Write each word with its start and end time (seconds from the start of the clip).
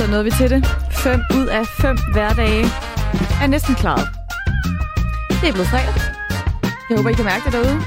Så 0.00 0.06
nåede 0.06 0.24
vi 0.24 0.30
til 0.30 0.50
det. 0.50 0.66
5 0.90 1.20
ud 1.34 1.46
af 1.46 1.66
5 1.66 1.98
hverdage 2.12 2.64
er 3.42 3.46
næsten 3.46 3.74
klaret. 3.74 4.08
Det 5.40 5.48
er 5.48 5.52
blevet 5.52 5.68
fredag. 5.68 5.94
Jeg 6.88 6.96
håber, 6.96 7.10
I 7.10 7.12
kan 7.12 7.24
mærke 7.24 7.44
det 7.44 7.52
derude. 7.52 7.80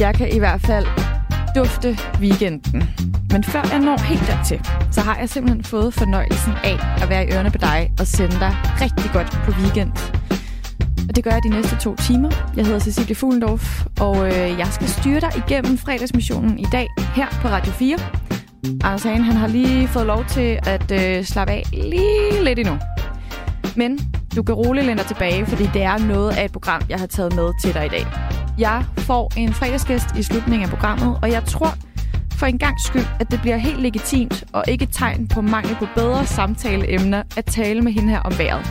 Jeg 0.00 0.14
kan 0.14 0.36
i 0.36 0.38
hvert 0.38 0.60
fald 0.60 0.86
dufte 1.56 1.98
weekenden. 2.20 2.82
Men 3.30 3.44
før 3.44 3.62
jeg 3.70 3.78
når 3.78 3.98
helt 3.98 4.26
dertil, 4.26 4.60
så 4.90 5.00
har 5.00 5.16
jeg 5.18 5.28
simpelthen 5.28 5.64
fået 5.64 5.94
fornøjelsen 5.94 6.52
af 6.64 6.78
at 7.02 7.08
være 7.08 7.26
i 7.26 7.32
ørerne 7.32 7.50
på 7.50 7.58
dig 7.58 7.92
og 8.00 8.06
sende 8.06 8.40
dig 8.40 8.56
rigtig 8.80 9.10
godt 9.12 9.38
på 9.44 9.50
weekend. 9.50 9.92
Og 11.08 11.16
det 11.16 11.24
gør 11.24 11.30
jeg 11.30 11.42
de 11.42 11.48
næste 11.48 11.76
to 11.76 11.96
timer. 11.96 12.30
Jeg 12.56 12.64
hedder 12.64 12.80
Cecilie 12.80 13.14
Fuglendorf, 13.14 13.84
og 14.00 14.26
øh, 14.26 14.58
jeg 14.58 14.68
skal 14.70 14.88
styre 14.88 15.20
dig 15.20 15.30
igennem 15.36 15.78
fredagsmissionen 15.78 16.58
i 16.58 16.66
dag 16.72 16.86
her 17.14 17.26
på 17.42 17.48
Radio 17.48 17.72
4. 17.72 17.98
Anders 18.84 19.02
Hagen, 19.02 19.22
han 19.22 19.36
har 19.36 19.46
lige 19.46 19.88
fået 19.88 20.06
lov 20.06 20.24
til 20.24 20.58
at 20.66 20.90
øh, 20.90 21.24
slappe 21.24 21.52
af 21.52 21.62
lige 21.72 22.44
lidt 22.44 22.58
endnu. 22.58 22.78
Men 23.76 23.98
du 24.36 24.42
kan 24.42 24.54
roligt 24.54 24.86
læne 24.86 24.98
dig 24.98 25.06
tilbage, 25.06 25.46
fordi 25.46 25.66
det 25.74 25.82
er 25.82 25.98
noget 25.98 26.36
af 26.36 26.44
et 26.44 26.52
program, 26.52 26.82
jeg 26.88 26.98
har 26.98 27.06
taget 27.06 27.34
med 27.34 27.50
til 27.62 27.74
dig 27.74 27.86
i 27.86 27.88
dag. 27.88 28.06
Jeg 28.58 28.84
får 28.98 29.32
en 29.36 29.52
fredagsgæst 29.52 30.06
i 30.18 30.22
slutningen 30.22 30.62
af 30.62 30.70
programmet, 30.70 31.18
og 31.22 31.30
jeg 31.30 31.44
tror 31.44 31.74
for 32.30 32.46
en 32.46 32.58
gang 32.58 32.80
skyld, 32.80 33.06
at 33.20 33.30
det 33.30 33.40
bliver 33.40 33.56
helt 33.56 33.80
legitimt 33.82 34.44
og 34.52 34.64
ikke 34.68 34.82
et 34.82 34.88
tegn 34.92 35.28
på 35.28 35.40
mangel 35.40 35.76
på 35.78 35.86
bedre 35.94 36.26
samtaleemner 36.26 37.22
at 37.36 37.44
tale 37.44 37.80
med 37.82 37.92
hende 37.92 38.08
her 38.08 38.20
om 38.20 38.38
vejret. 38.38 38.66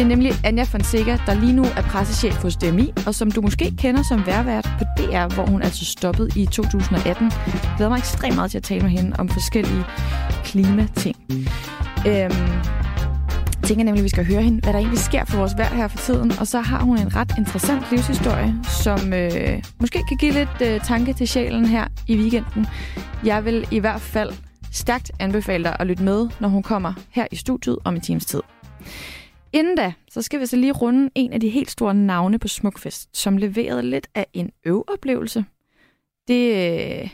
Det 0.00 0.04
er 0.06 0.08
nemlig 0.08 0.32
Anja 0.44 0.62
Fonseca, 0.62 1.18
der 1.26 1.34
lige 1.34 1.52
nu 1.52 1.62
er 1.62 1.82
pressechef 1.82 2.42
hos 2.42 2.56
DMI, 2.56 2.92
og 3.06 3.14
som 3.14 3.30
du 3.30 3.40
måske 3.40 3.72
kender 3.78 4.02
som 4.02 4.26
værvært 4.26 4.68
på 4.78 4.84
DR, 4.96 5.34
hvor 5.34 5.46
hun 5.46 5.62
altså 5.62 5.84
stoppede 5.84 6.28
i 6.40 6.46
2018. 6.46 7.32
Jeg 7.46 7.74
glæder 7.76 7.90
mig 7.90 7.98
ekstremt 7.98 8.34
meget 8.34 8.50
til 8.50 8.58
at 8.58 8.62
tale 8.64 8.80
med 8.80 8.90
hende 8.90 9.16
om 9.18 9.28
forskellige 9.28 9.84
klimating. 10.44 11.16
Øhm, 12.06 12.14
jeg 13.60 13.64
tænker 13.64 13.84
nemlig, 13.84 14.00
at 14.00 14.04
vi 14.04 14.08
skal 14.08 14.26
høre 14.26 14.42
hende, 14.42 14.60
hvad 14.60 14.72
der 14.72 14.78
egentlig 14.78 14.98
sker 14.98 15.24
for 15.24 15.38
vores 15.38 15.52
vejr 15.56 15.74
her 15.74 15.88
for 15.88 15.98
tiden. 15.98 16.32
Og 16.40 16.46
så 16.46 16.60
har 16.60 16.82
hun 16.82 16.98
en 16.98 17.16
ret 17.16 17.32
interessant 17.38 17.82
livshistorie, 17.90 18.54
som 18.82 19.12
øh, 19.12 19.62
måske 19.80 19.98
kan 20.08 20.16
give 20.16 20.32
lidt 20.32 20.62
øh, 20.62 20.80
tanke 20.80 21.12
til 21.12 21.28
sjælen 21.28 21.66
her 21.66 21.84
i 22.06 22.16
weekenden. 22.16 22.66
Jeg 23.24 23.44
vil 23.44 23.66
i 23.70 23.78
hvert 23.78 24.00
fald 24.00 24.30
stærkt 24.72 25.10
anbefale 25.18 25.64
dig 25.64 25.76
at 25.80 25.86
lytte 25.86 26.02
med, 26.02 26.28
når 26.40 26.48
hun 26.48 26.62
kommer 26.62 26.92
her 27.10 27.26
i 27.32 27.36
studiet 27.36 27.78
om 27.84 27.94
en 27.94 28.00
times 28.00 28.26
tid. 28.26 28.40
Inden 29.52 29.76
da, 29.76 29.92
så 30.10 30.22
skal 30.22 30.40
vi 30.40 30.46
så 30.46 30.56
lige 30.56 30.72
runde 30.72 31.10
en 31.14 31.32
af 31.32 31.40
de 31.40 31.48
helt 31.48 31.70
store 31.70 31.94
navne 31.94 32.38
på 32.38 32.48
Smukfest, 32.48 33.16
som 33.16 33.36
leverede 33.36 33.82
lidt 33.82 34.08
af 34.14 34.26
en 34.32 34.50
øveoplevelse. 34.64 35.44
Det, 36.28 36.50
øh, 36.50 37.10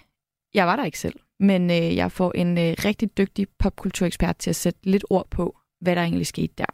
jeg 0.55 0.67
var 0.67 0.77
der 0.77 0.84
ikke 0.84 0.98
selv, 0.98 1.20
men 1.41 1.70
øh, 1.70 1.97
jeg 1.97 2.12
får 2.12 2.33
en 2.33 2.59
øh, 2.59 2.75
rigtig 2.84 3.19
dygtig 3.19 3.47
popkulturekspert 3.59 4.37
til 4.37 4.51
at 4.51 4.57
sætte 4.57 4.81
lidt 4.83 5.05
ord 5.11 5.31
på, 5.31 5.59
hvad 5.81 5.97
der 5.97 6.03
egentlig 6.03 6.27
skete 6.27 6.55
der. 6.59 6.67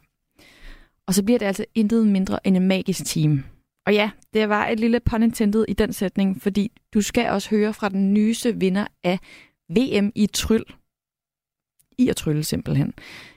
Og 1.07 1.13
så 1.13 1.23
bliver 1.23 1.39
det 1.39 1.45
altså 1.45 1.65
intet 1.75 2.07
mindre 2.07 2.47
end 2.47 2.57
en 2.57 2.67
magisk 2.67 3.05
team. 3.05 3.43
Og 3.85 3.93
ja, 3.93 4.11
det 4.33 4.49
var 4.49 4.67
et 4.67 4.79
lille 4.79 4.99
pun 4.99 5.23
intended 5.23 5.65
i 5.67 5.73
den 5.73 5.93
sætning, 5.93 6.41
fordi 6.41 6.71
du 6.93 7.01
skal 7.01 7.29
også 7.29 7.49
høre 7.49 7.73
fra 7.73 7.89
den 7.89 8.13
nyeste 8.13 8.59
vinder 8.59 8.87
af 9.03 9.19
VM 9.69 10.11
i 10.15 10.27
tryl. 10.33 10.63
I 11.97 12.09
at 12.09 12.15
trylle 12.15 12.43
simpelthen. 12.43 12.93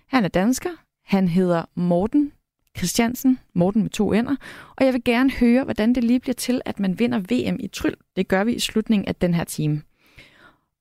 Han 0.07 0.25
er 0.25 0.29
dansker, 0.29 0.71
han 1.07 1.29
hedder 1.29 1.65
Morten 1.75 2.33
Christiansen, 2.77 3.39
Morten 3.55 3.83
med 3.83 3.91
to 3.91 4.13
ender, 4.13 4.37
og 4.77 4.85
jeg 4.85 4.93
vil 4.93 5.05
gerne 5.05 5.31
høre, 5.31 5.65
hvordan 5.65 5.95
det 5.95 6.05
lige 6.05 6.21
bliver 6.21 6.35
til, 6.35 6.61
at 6.65 6.81
man 6.81 6.99
vinder 6.99 7.19
VM 7.19 7.57
i 7.61 7.69
tryl. 7.69 7.95
Det 8.17 8.29
gør 8.29 8.45
vi 8.45 8.53
i 8.53 8.59
slutningen 8.59 9.09
af 9.09 9.15
den 9.15 9.35
her 9.35 9.45
time. 9.45 9.83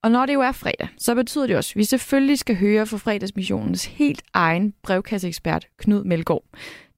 Og 0.04 0.12
når 0.12 0.26
det 0.26 0.34
jo 0.34 0.42
er 0.42 0.52
fredag, 0.52 0.88
så 0.98 1.16
betyder 1.16 1.48
det 1.48 1.58
også, 1.58 1.72
at 1.72 1.76
vi 1.76 1.84
selvfølgelig 1.84 2.40
skal 2.40 2.56
høre 2.56 2.86
fra 2.86 2.98
fredagsmissionens 2.98 3.86
helt 3.86 4.23
egen 4.34 4.73
brevkasseekspert, 4.84 5.67
Knud 5.77 6.04
Melgaard. 6.04 6.44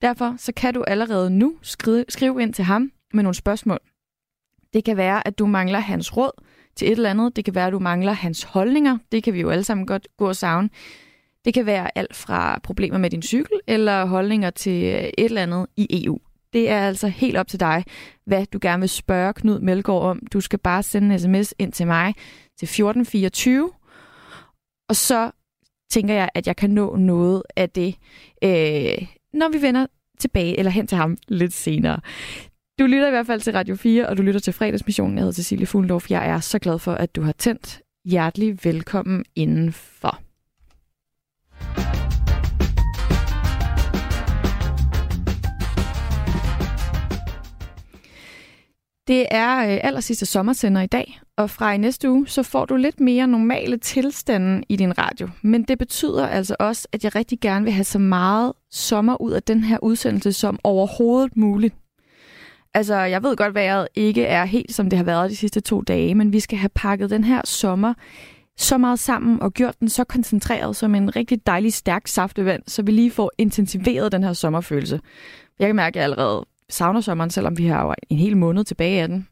Derfor 0.02 0.36
så 0.38 0.54
kan 0.54 0.74
du 0.74 0.84
allerede 0.84 1.30
nu 1.30 1.56
skrive, 1.62 2.06
skrive 2.10 2.42
ind 2.42 2.54
til 2.54 2.66
ham 2.66 2.92
med 3.14 3.24
nogle 3.24 3.36
spørgsmål. 3.36 3.80
Det 4.74 4.84
kan 4.84 4.98
være, 4.98 5.28
at 5.28 5.40
du 5.40 5.46
mangler 5.46 5.80
hans 5.80 6.18
råd 6.18 6.44
til 6.76 6.88
et 6.88 6.92
eller 6.92 7.10
andet. 7.10 7.36
Det 7.36 7.46
kan 7.46 7.56
være, 7.56 7.68
at 7.68 7.74
du 7.74 7.80
mangler 7.80 8.12
hans 8.12 8.44
holdninger. 8.44 8.98
Det 9.12 9.24
kan 9.24 9.34
vi 9.34 9.42
jo 9.42 9.50
alle 9.50 9.64
sammen 9.64 9.88
godt 9.88 10.08
gå 10.18 10.28
og 10.28 10.36
savne. 10.36 10.70
Det 11.46 11.54
kan 11.54 11.66
være 11.66 11.98
alt 11.98 12.16
fra 12.16 12.60
problemer 12.64 12.98
med 12.98 13.10
din 13.10 13.22
cykel, 13.22 13.60
eller 13.68 14.06
holdninger 14.06 14.50
til 14.50 14.84
øh, 14.84 15.04
et 15.04 15.14
eller 15.18 15.44
andet 15.44 15.68
i 15.78 16.06
EU. 16.06 16.20
Det 16.54 16.70
er 16.70 16.88
altså 16.88 17.08
helt 17.08 17.38
op 17.38 17.48
til 17.48 17.60
dig, 17.60 17.84
hvad 18.26 18.46
du 18.46 18.60
gerne 18.62 18.80
vil 18.80 18.90
spørge 18.90 19.34
Knud 19.34 19.60
Melgaard 19.60 20.02
om. 20.02 20.22
Du 20.34 20.42
skal 20.42 20.60
bare 20.60 20.84
sende 20.84 21.14
en 21.14 21.20
sms 21.20 21.54
ind 21.60 21.72
til 21.72 21.88
mig 21.88 22.14
til 22.58 22.66
1424, 22.66 23.72
og 24.90 24.96
så 24.96 25.32
tænker 25.92 26.14
jeg, 26.14 26.30
at 26.34 26.48
jeg 26.48 26.56
kan 26.56 26.70
nå 26.70 26.96
noget 26.96 27.44
af 27.56 27.70
det, 27.70 27.96
øh, 28.44 29.08
når 29.34 29.52
vi 29.52 29.62
vender 29.62 29.88
tilbage 30.20 30.60
eller 30.60 30.72
hen 30.72 30.88
til 30.88 30.98
ham 30.98 31.18
lidt 31.28 31.54
senere. 31.54 32.00
Du 32.80 32.86
lytter 32.86 33.08
i 33.08 33.12
hvert 33.12 33.28
fald 33.28 33.42
til 33.42 33.54
Radio 33.54 33.76
4, 33.76 34.10
og 34.10 34.18
du 34.18 34.22
lytter 34.22 34.40
til 34.40 34.54
fredagsmissionen. 34.54 35.18
Jeg 35.18 35.22
hedder 35.22 35.34
Cecilie 35.34 35.66
Fuglendorf. 35.66 36.12
Jeg 36.12 36.28
er 36.28 36.40
så 36.40 36.60
glad 36.60 36.80
for, 36.80 36.94
at 36.94 37.16
du 37.16 37.22
har 37.22 37.32
tændt. 37.32 37.82
Hjertelig 38.06 38.60
velkommen 38.64 39.26
indenfor. 39.36 40.27
Det 49.08 49.26
er 49.32 49.58
øh, 49.58 49.80
aller 49.84 50.00
sidste 50.00 50.26
sommersender 50.26 50.82
i 50.82 50.88
dag, 50.88 51.20
og 51.38 51.50
fra 51.50 51.74
i 51.74 51.78
næste 51.78 52.12
uge, 52.12 52.28
så 52.28 52.44
får 52.44 52.66
du 52.66 52.76
lidt 52.76 53.00
mere 53.00 53.28
normale 53.28 53.78
tilstanden 53.78 54.64
i 54.70 54.76
din 54.76 54.98
radio. 54.98 55.30
Men 55.42 55.64
det 55.64 55.78
betyder 55.78 56.28
altså 56.28 56.56
også, 56.60 56.88
at 56.92 57.04
jeg 57.04 57.16
rigtig 57.16 57.40
gerne 57.40 57.66
vil 57.66 57.74
have 57.74 57.84
så 57.84 58.00
meget 58.00 58.54
sommer 58.72 59.22
ud 59.22 59.32
af 59.32 59.44
den 59.44 59.64
her 59.64 59.78
udsendelse 59.84 60.34
som 60.34 60.60
overhovedet 60.64 61.38
muligt. 61.38 61.76
Altså, 62.74 62.96
jeg 62.96 63.24
ved 63.24 63.36
godt, 63.36 63.56
vejret 63.56 63.88
ikke 63.96 64.24
er 64.26 64.46
helt, 64.46 64.74
som 64.74 64.90
det 64.90 64.98
har 64.98 65.04
været 65.04 65.32
de 65.32 65.36
sidste 65.36 65.60
to 65.60 65.82
dage, 65.82 66.16
men 66.16 66.34
vi 66.34 66.40
skal 66.40 66.58
have 66.58 66.70
pakket 66.76 67.10
den 67.10 67.24
her 67.24 67.42
sommer 67.46 67.94
så 68.58 68.78
meget 68.78 69.00
sammen 69.00 69.42
og 69.42 69.54
gjort 69.54 69.80
den 69.80 69.90
så 69.90 70.04
koncentreret 70.04 70.76
som 70.76 70.96
en 70.96 71.16
rigtig 71.16 71.48
dejlig, 71.48 71.74
stærk 71.74 72.08
saftevand, 72.08 72.64
så 72.68 72.82
vi 72.82 72.92
lige 72.92 73.12
får 73.12 73.32
intensiveret 73.38 74.12
den 74.12 74.24
her 74.24 74.34
sommerfølelse. 74.34 75.00
Jeg 75.60 75.68
kan 75.68 75.76
mærke, 75.76 75.90
at 75.90 75.96
jeg 75.96 76.04
allerede 76.04 76.46
savner 76.70 77.02
sommeren, 77.02 77.30
selvom 77.30 77.58
vi 77.58 77.66
har 77.66 77.96
en 78.10 78.18
hel 78.18 78.38
måned 78.38 78.64
tilbage 78.64 79.02
af 79.02 79.08
den. 79.08 79.28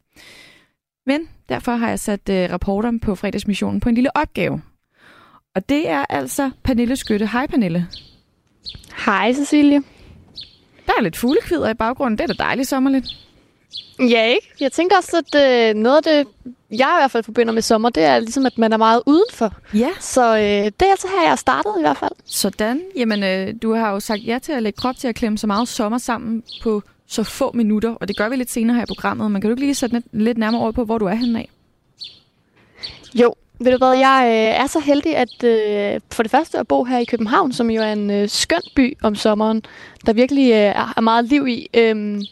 Men 1.06 1.28
derfor 1.48 1.72
har 1.72 1.88
jeg 1.88 2.00
sat 2.00 2.28
uh, 2.30 2.52
rapporteren 2.52 3.00
på 3.00 3.14
fredagsmissionen 3.14 3.80
på 3.80 3.88
en 3.88 3.94
lille 3.94 4.16
opgave. 4.16 4.62
Og 5.54 5.68
det 5.68 5.88
er 5.88 6.04
altså 6.08 6.50
Pernille 6.64 6.96
Skytte. 6.96 7.26
Hej 7.26 7.46
Pernille. 7.46 7.86
Hej 9.06 9.32
Cecilie. 9.32 9.82
Der 10.86 10.92
er 10.98 11.02
lidt 11.02 11.16
fuglekvider 11.16 11.70
i 11.70 11.74
baggrunden. 11.74 12.18
Det 12.18 12.30
er 12.30 12.34
da 12.34 12.44
dejligt 12.44 12.68
sommerligt. 12.68 13.06
Ja, 14.00 14.24
ikke? 14.24 14.52
Jeg 14.60 14.72
tænker 14.72 14.96
også, 14.96 15.22
at 15.34 15.74
uh, 15.74 15.80
noget 15.82 15.96
af 15.96 16.02
det, 16.02 16.26
jeg 16.70 16.94
i 16.96 17.00
hvert 17.00 17.10
fald 17.10 17.24
forbinder 17.24 17.52
med 17.52 17.62
sommer, 17.62 17.90
det 17.90 18.02
er 18.02 18.18
ligesom, 18.18 18.46
at 18.46 18.58
man 18.58 18.72
er 18.72 18.76
meget 18.76 19.02
udenfor. 19.06 19.54
Ja. 19.74 19.90
Så 20.00 20.32
uh, 20.32 20.38
det 20.40 20.82
er 20.82 20.90
altså 20.90 21.08
her, 21.08 21.28
jeg 21.28 21.38
startet 21.38 21.74
i 21.78 21.80
hvert 21.80 21.96
fald. 21.96 22.12
Sådan. 22.24 22.82
Jamen, 22.96 23.48
uh, 23.48 23.54
du 23.62 23.74
har 23.74 23.90
jo 23.90 24.00
sagt 24.00 24.26
ja 24.26 24.38
til 24.42 24.52
at 24.52 24.62
lægge 24.62 24.76
krop 24.76 24.96
til 24.96 25.08
at 25.08 25.14
klemme 25.14 25.38
så 25.38 25.46
meget 25.46 25.68
sommer 25.68 25.98
sammen 25.98 26.42
på 26.62 26.82
så 27.08 27.22
få 27.22 27.50
minutter, 27.54 27.94
og 27.94 28.08
det 28.08 28.16
gør 28.16 28.28
vi 28.28 28.36
lidt 28.36 28.50
senere 28.50 28.76
her 28.76 28.82
i 28.82 28.86
programmet. 28.86 29.30
Men 29.30 29.40
kan 29.40 29.50
du 29.50 29.52
ikke 29.52 29.62
lige 29.62 29.74
sætte 29.74 30.02
lidt 30.12 30.38
nærmere 30.38 30.60
over 30.60 30.72
på, 30.72 30.84
hvor 30.84 30.98
du 30.98 31.04
er 31.06 31.14
henne 31.14 31.38
af? 31.38 31.50
Jo, 33.14 33.34
ved 33.58 33.72
du 33.72 33.78
hvad, 33.78 33.98
jeg 33.98 34.22
øh, 34.26 34.62
er 34.62 34.66
så 34.66 34.80
heldig 34.80 35.16
at 35.16 35.44
øh, 35.44 36.00
for 36.12 36.22
det 36.22 36.30
første 36.30 36.58
at 36.58 36.68
bo 36.68 36.84
her 36.84 36.98
i 36.98 37.04
København, 37.04 37.52
som 37.52 37.70
jo 37.70 37.82
er 37.82 37.92
en 37.92 38.10
øh, 38.10 38.28
skøn 38.28 38.62
by 38.76 38.98
om 39.02 39.14
sommeren, 39.14 39.62
der 40.06 40.12
virkelig 40.12 40.50
øh, 40.50 40.56
er 40.96 41.00
meget 41.00 41.24
liv 41.24 41.46
i. 41.48 41.68
Øhm, 41.74 42.22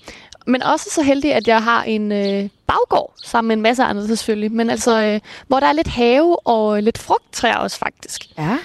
men 0.47 0.63
også 0.63 0.91
så 0.91 1.03
heldig, 1.03 1.35
at 1.35 1.49
jeg 1.49 1.63
har 1.63 1.83
en 1.83 2.13
øh, 2.13 2.49
baggård, 2.67 3.15
sammen 3.25 3.49
med 3.49 3.57
en 3.57 3.63
masse 3.63 3.83
andre 3.83 4.07
selvfølgelig, 4.07 4.53
men 4.53 4.71
altså, 4.71 5.03
øh, 5.03 5.21
hvor 5.47 5.61
der 5.61 5.67
er 5.67 5.73
lidt 5.73 5.89
have 5.89 6.47
og 6.47 6.83
lidt 6.83 6.99
frugttræer 6.99 7.57
også 7.57 7.79
faktisk. 7.79 8.27
Ja. 8.39 8.59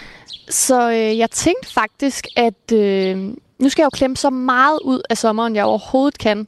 Så 0.50 0.90
øh, 0.90 1.18
jeg 1.18 1.32
tænkte 1.32 1.74
faktisk, 1.74 2.28
at 2.36 2.72
øh, 2.74 3.18
nu 3.60 3.70
skal 3.70 3.82
jeg 3.82 3.86
jo 3.86 3.90
klemme 3.90 4.18
så 4.18 4.30
meget 4.30 4.80
ud 4.84 5.02
af 5.10 5.18
sommeren, 5.18 5.56
jeg 5.56 5.66
overhovedet 5.66 6.18
kan 6.18 6.48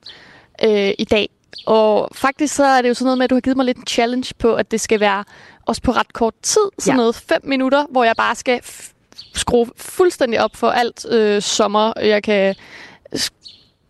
øh, 0.64 0.92
i 1.00 1.04
dag. 1.12 1.30
Og 1.66 2.10
faktisk 2.16 2.56
så 2.56 2.66
er 2.66 2.82
det 2.82 2.90
jo 2.90 2.94
sådan 2.94 3.06
noget 3.06 3.18
med, 3.18 3.24
at 3.24 3.30
du 3.30 3.36
har 3.36 3.42
givet 3.42 3.58
mig 3.58 3.66
lidt 3.66 3.78
en 3.78 3.88
challenge 3.88 4.34
på, 4.40 4.56
at 4.56 4.72
det 4.72 4.82
skal 4.82 5.00
være 5.00 5.24
også 5.66 5.82
på 5.82 5.92
ret 5.92 6.14
kort 6.14 6.34
tid. 6.42 6.62
Sådan 6.80 6.94
ja. 6.94 6.98
noget 6.98 7.16
fem 7.16 7.42
minutter, 7.44 7.86
hvor 7.90 8.04
jeg 8.04 8.16
bare 8.16 8.36
skal 8.36 8.62
skrue 9.34 9.68
fuldstændig 9.78 10.44
op 10.44 10.56
for 10.56 10.70
alt 10.70 11.06
øh, 11.10 11.42
sommer, 11.42 11.94
jeg 12.00 12.24
kan, 12.24 12.56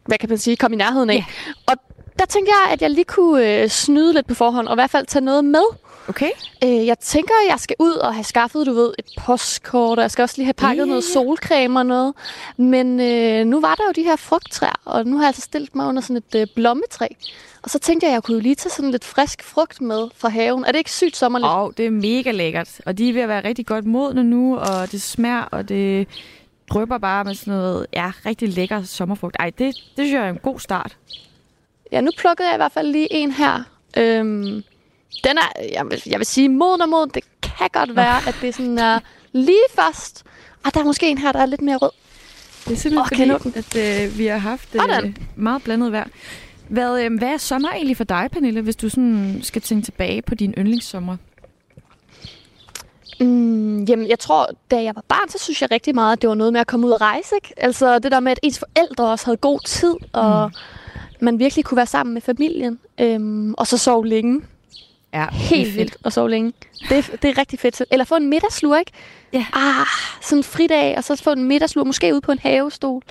hvad 0.05 0.17
kan 0.17 0.29
man 0.29 0.37
sige, 0.37 0.57
komme 0.57 0.75
i 0.75 0.77
nærheden 0.77 1.09
af. 1.09 1.15
Ja. 1.15 1.25
Og 1.67 1.77
der 2.19 2.25
tænkte 2.25 2.51
jeg, 2.51 2.73
at 2.73 2.81
jeg 2.81 2.89
lige 2.89 3.05
kunne 3.05 3.61
øh, 3.61 3.69
snyde 3.69 4.13
lidt 4.13 4.27
på 4.27 4.33
forhånd, 4.33 4.67
og 4.67 4.73
i 4.73 4.75
hvert 4.75 4.89
fald 4.89 5.05
tage 5.05 5.25
noget 5.25 5.45
med. 5.45 5.63
Okay. 6.07 6.29
Øh, 6.63 6.85
jeg 6.85 6.99
tænker, 6.99 7.33
at 7.45 7.51
jeg 7.51 7.59
skal 7.59 7.75
ud 7.79 7.93
og 7.93 8.13
have 8.13 8.23
skaffet, 8.23 8.65
du 8.65 8.73
ved, 8.73 8.93
et 8.99 9.05
postkort, 9.17 9.97
og 9.97 10.01
jeg 10.01 10.11
skal 10.11 10.23
også 10.23 10.35
lige 10.37 10.45
have 10.45 10.53
pakket 10.53 10.77
yeah. 10.77 10.87
noget 10.87 11.03
solcreme 11.03 11.79
og 11.79 11.85
noget. 11.85 12.13
Men 12.57 12.99
øh, 12.99 13.45
nu 13.45 13.61
var 13.61 13.75
der 13.75 13.83
jo 13.87 13.91
de 13.95 14.03
her 14.03 14.15
frugttræer, 14.15 14.81
og 14.85 15.05
nu 15.05 15.17
har 15.17 15.23
jeg 15.23 15.27
altså 15.27 15.41
stillet 15.41 15.75
mig 15.75 15.87
under 15.87 16.01
sådan 16.01 16.15
et 16.15 16.35
øh, 16.35 16.47
blommetræ. 16.55 17.07
Og 17.63 17.69
så 17.69 17.79
tænkte 17.79 18.05
jeg, 18.05 18.11
at 18.11 18.13
jeg 18.13 18.23
kunne 18.23 18.35
jo 18.35 18.41
lige 18.41 18.55
tage 18.55 18.71
sådan 18.71 18.91
lidt 18.91 19.05
frisk 19.05 19.43
frugt 19.43 19.81
med 19.81 20.09
fra 20.15 20.29
haven. 20.29 20.65
Er 20.65 20.71
det 20.71 20.77
ikke 20.77 20.91
sygt 20.91 21.17
sommerligt? 21.17 21.51
Og 21.51 21.63
oh, 21.63 21.71
det 21.77 21.85
er 21.85 21.91
mega 21.91 22.31
lækkert. 22.31 22.81
Og 22.85 22.97
de 22.97 23.09
er 23.09 23.13
ved 23.13 23.21
at 23.21 23.27
være 23.27 23.43
rigtig 23.43 23.65
godt 23.65 23.85
modne 23.85 24.23
nu, 24.23 24.57
og 24.57 24.91
det 24.91 25.01
smager, 25.01 25.41
og 25.41 25.69
det 25.69 26.07
drøber 26.69 26.97
bare 26.97 27.23
med 27.23 27.35
sådan 27.35 27.53
noget, 27.53 27.85
ja, 27.93 28.11
rigtig 28.25 28.49
lækker 28.49 28.83
sommerfrugt. 28.83 29.35
Ej, 29.39 29.49
det, 29.49 29.75
det 29.75 29.75
synes 29.95 30.13
jeg 30.13 30.25
er 30.25 30.29
en 30.29 30.39
god 30.43 30.59
start. 30.59 30.97
Ja, 31.91 32.01
nu 32.01 32.11
plukkede 32.17 32.47
jeg 32.47 32.55
i 32.55 32.57
hvert 32.57 32.71
fald 32.71 32.87
lige 32.87 33.13
en 33.13 33.31
her. 33.31 33.63
Øhm, 33.97 34.63
den 35.23 35.37
er, 35.37 35.63
jeg 35.71 35.85
vil, 35.89 36.01
jeg 36.05 36.19
vil 36.19 36.25
sige, 36.25 36.49
moden 36.49 36.81
og 36.81 36.89
moden. 36.89 37.09
Det 37.09 37.23
kan 37.41 37.69
godt 37.73 37.95
være, 37.95 38.27
at 38.27 38.35
det 38.41 38.55
sådan 38.55 38.77
er 38.77 38.99
lige 39.31 39.65
først. 39.75 40.23
Og 40.65 40.73
der 40.73 40.79
er 40.79 40.83
måske 40.83 41.09
en 41.09 41.17
her, 41.17 41.31
der 41.31 41.39
er 41.39 41.45
lidt 41.45 41.61
mere 41.61 41.77
rød. 41.77 41.91
Det 42.67 42.73
er 42.73 42.77
simpelthen 42.77 43.27
kan 43.27 43.39
fordi, 43.39 43.57
at 43.57 44.05
øh, 44.05 44.17
vi 44.17 44.25
har 44.25 44.37
haft 44.37 44.75
øh, 44.75 45.15
meget 45.35 45.63
blandet 45.63 45.91
vejr. 45.91 46.07
Hvad, 46.67 47.03
øh, 47.03 47.17
hvad 47.17 47.29
er 47.29 47.37
sommer 47.37 47.69
egentlig 47.69 47.97
for 47.97 48.03
dig, 48.03 48.29
Pernille, 48.31 48.61
hvis 48.61 48.75
du 48.75 48.89
sådan 48.89 49.39
skal 49.43 49.61
tænke 49.61 49.85
tilbage 49.85 50.21
på 50.21 50.35
din 50.35 50.53
yndlingssommer? 50.57 51.17
Mm, 53.19 53.83
jamen, 53.83 54.07
jeg 54.07 54.19
tror, 54.19 54.49
da 54.71 54.83
jeg 54.83 54.95
var 54.95 55.03
barn, 55.07 55.29
så 55.29 55.37
synes 55.37 55.61
jeg 55.61 55.71
rigtig 55.71 55.95
meget, 55.95 56.13
at 56.13 56.21
det 56.21 56.29
var 56.29 56.35
noget 56.35 56.53
med 56.53 56.61
at 56.61 56.67
komme 56.67 56.87
ud 56.87 56.91
og 56.91 57.01
rejse. 57.01 57.35
Ikke? 57.35 57.53
Altså 57.57 57.99
det 57.99 58.11
der 58.11 58.19
med, 58.19 58.31
at 58.31 58.39
ens 58.43 58.59
forældre 58.59 59.11
også 59.11 59.25
havde 59.25 59.37
god 59.37 59.59
tid, 59.65 59.95
og 60.13 60.47
mm. 60.47 61.25
man 61.25 61.39
virkelig 61.39 61.65
kunne 61.65 61.75
være 61.75 61.85
sammen 61.85 62.13
med 62.13 62.21
familien. 62.21 62.79
Øhm, 62.99 63.53
og 63.53 63.67
så 63.67 63.77
sove 63.77 64.07
længe. 64.07 64.41
Ja, 65.13 65.25
Helt 65.31 65.75
vildt 65.75 65.97
at 66.05 66.13
sove 66.13 66.29
længe. 66.29 66.53
Det, 66.89 66.97
er- 66.97 67.17
det 67.17 67.29
er 67.29 67.37
rigtig 67.37 67.59
fedt. 67.59 67.81
Eller 67.91 68.05
få 68.05 68.15
en 68.15 68.27
middagslur, 68.29 68.77
ikke? 68.77 68.91
Ja. 69.33 69.45
Ah, 69.53 69.85
sådan 70.21 70.37
en 70.39 70.43
fridag, 70.43 70.97
og 70.97 71.03
så 71.03 71.15
få 71.23 71.31
en 71.31 71.43
middagslur, 71.43 71.83
måske 71.83 72.13
ude 72.13 72.21
på 72.21 72.31
en 72.31 72.39
havestol. 72.39 73.01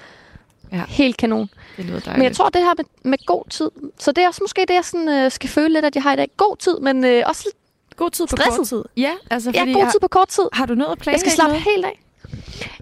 Ja. 0.72 0.82
Helt 0.88 1.16
kanon. 1.16 1.50
Det 1.76 1.84
lyder 1.84 2.00
dejligt. 2.00 2.16
Men 2.18 2.24
jeg 2.24 2.36
tror, 2.36 2.48
det 2.48 2.60
her 2.62 2.72
med, 2.76 2.84
med 3.10 3.18
god 3.26 3.44
tid, 3.50 3.70
så 3.98 4.12
det 4.12 4.24
er 4.24 4.28
også 4.28 4.40
måske 4.42 4.60
det, 4.68 4.74
jeg 4.74 4.84
sådan, 4.84 5.08
øh, 5.08 5.30
skal 5.30 5.50
føle 5.50 5.72
lidt, 5.72 5.84
at 5.84 5.94
jeg 5.94 6.02
har 6.02 6.12
i 6.12 6.16
dag. 6.16 6.28
God 6.36 6.56
tid, 6.56 6.78
men 6.80 7.04
øh, 7.04 7.22
også 7.26 7.42
lidt 7.46 7.56
god 7.96 8.10
tid 8.10 8.26
på 8.26 8.36
stresset. 8.36 8.56
kort 8.56 8.66
tid. 8.66 8.84
Ja, 8.96 9.12
altså 9.30 9.50
ja, 9.54 9.60
fordi 9.60 9.72
god 9.72 9.82
jeg, 9.82 9.92
tid 9.92 10.00
på 10.00 10.08
kort 10.08 10.28
tid. 10.28 10.42
har 10.52 10.66
du 10.66 10.74
noget 10.74 10.90
at 10.92 10.96
Jeg 10.96 11.02
planlægge 11.02 11.20
skal 11.20 11.32
slappe 11.32 11.52
noget? 11.52 11.64
helt 11.74 11.84
af. 11.84 12.00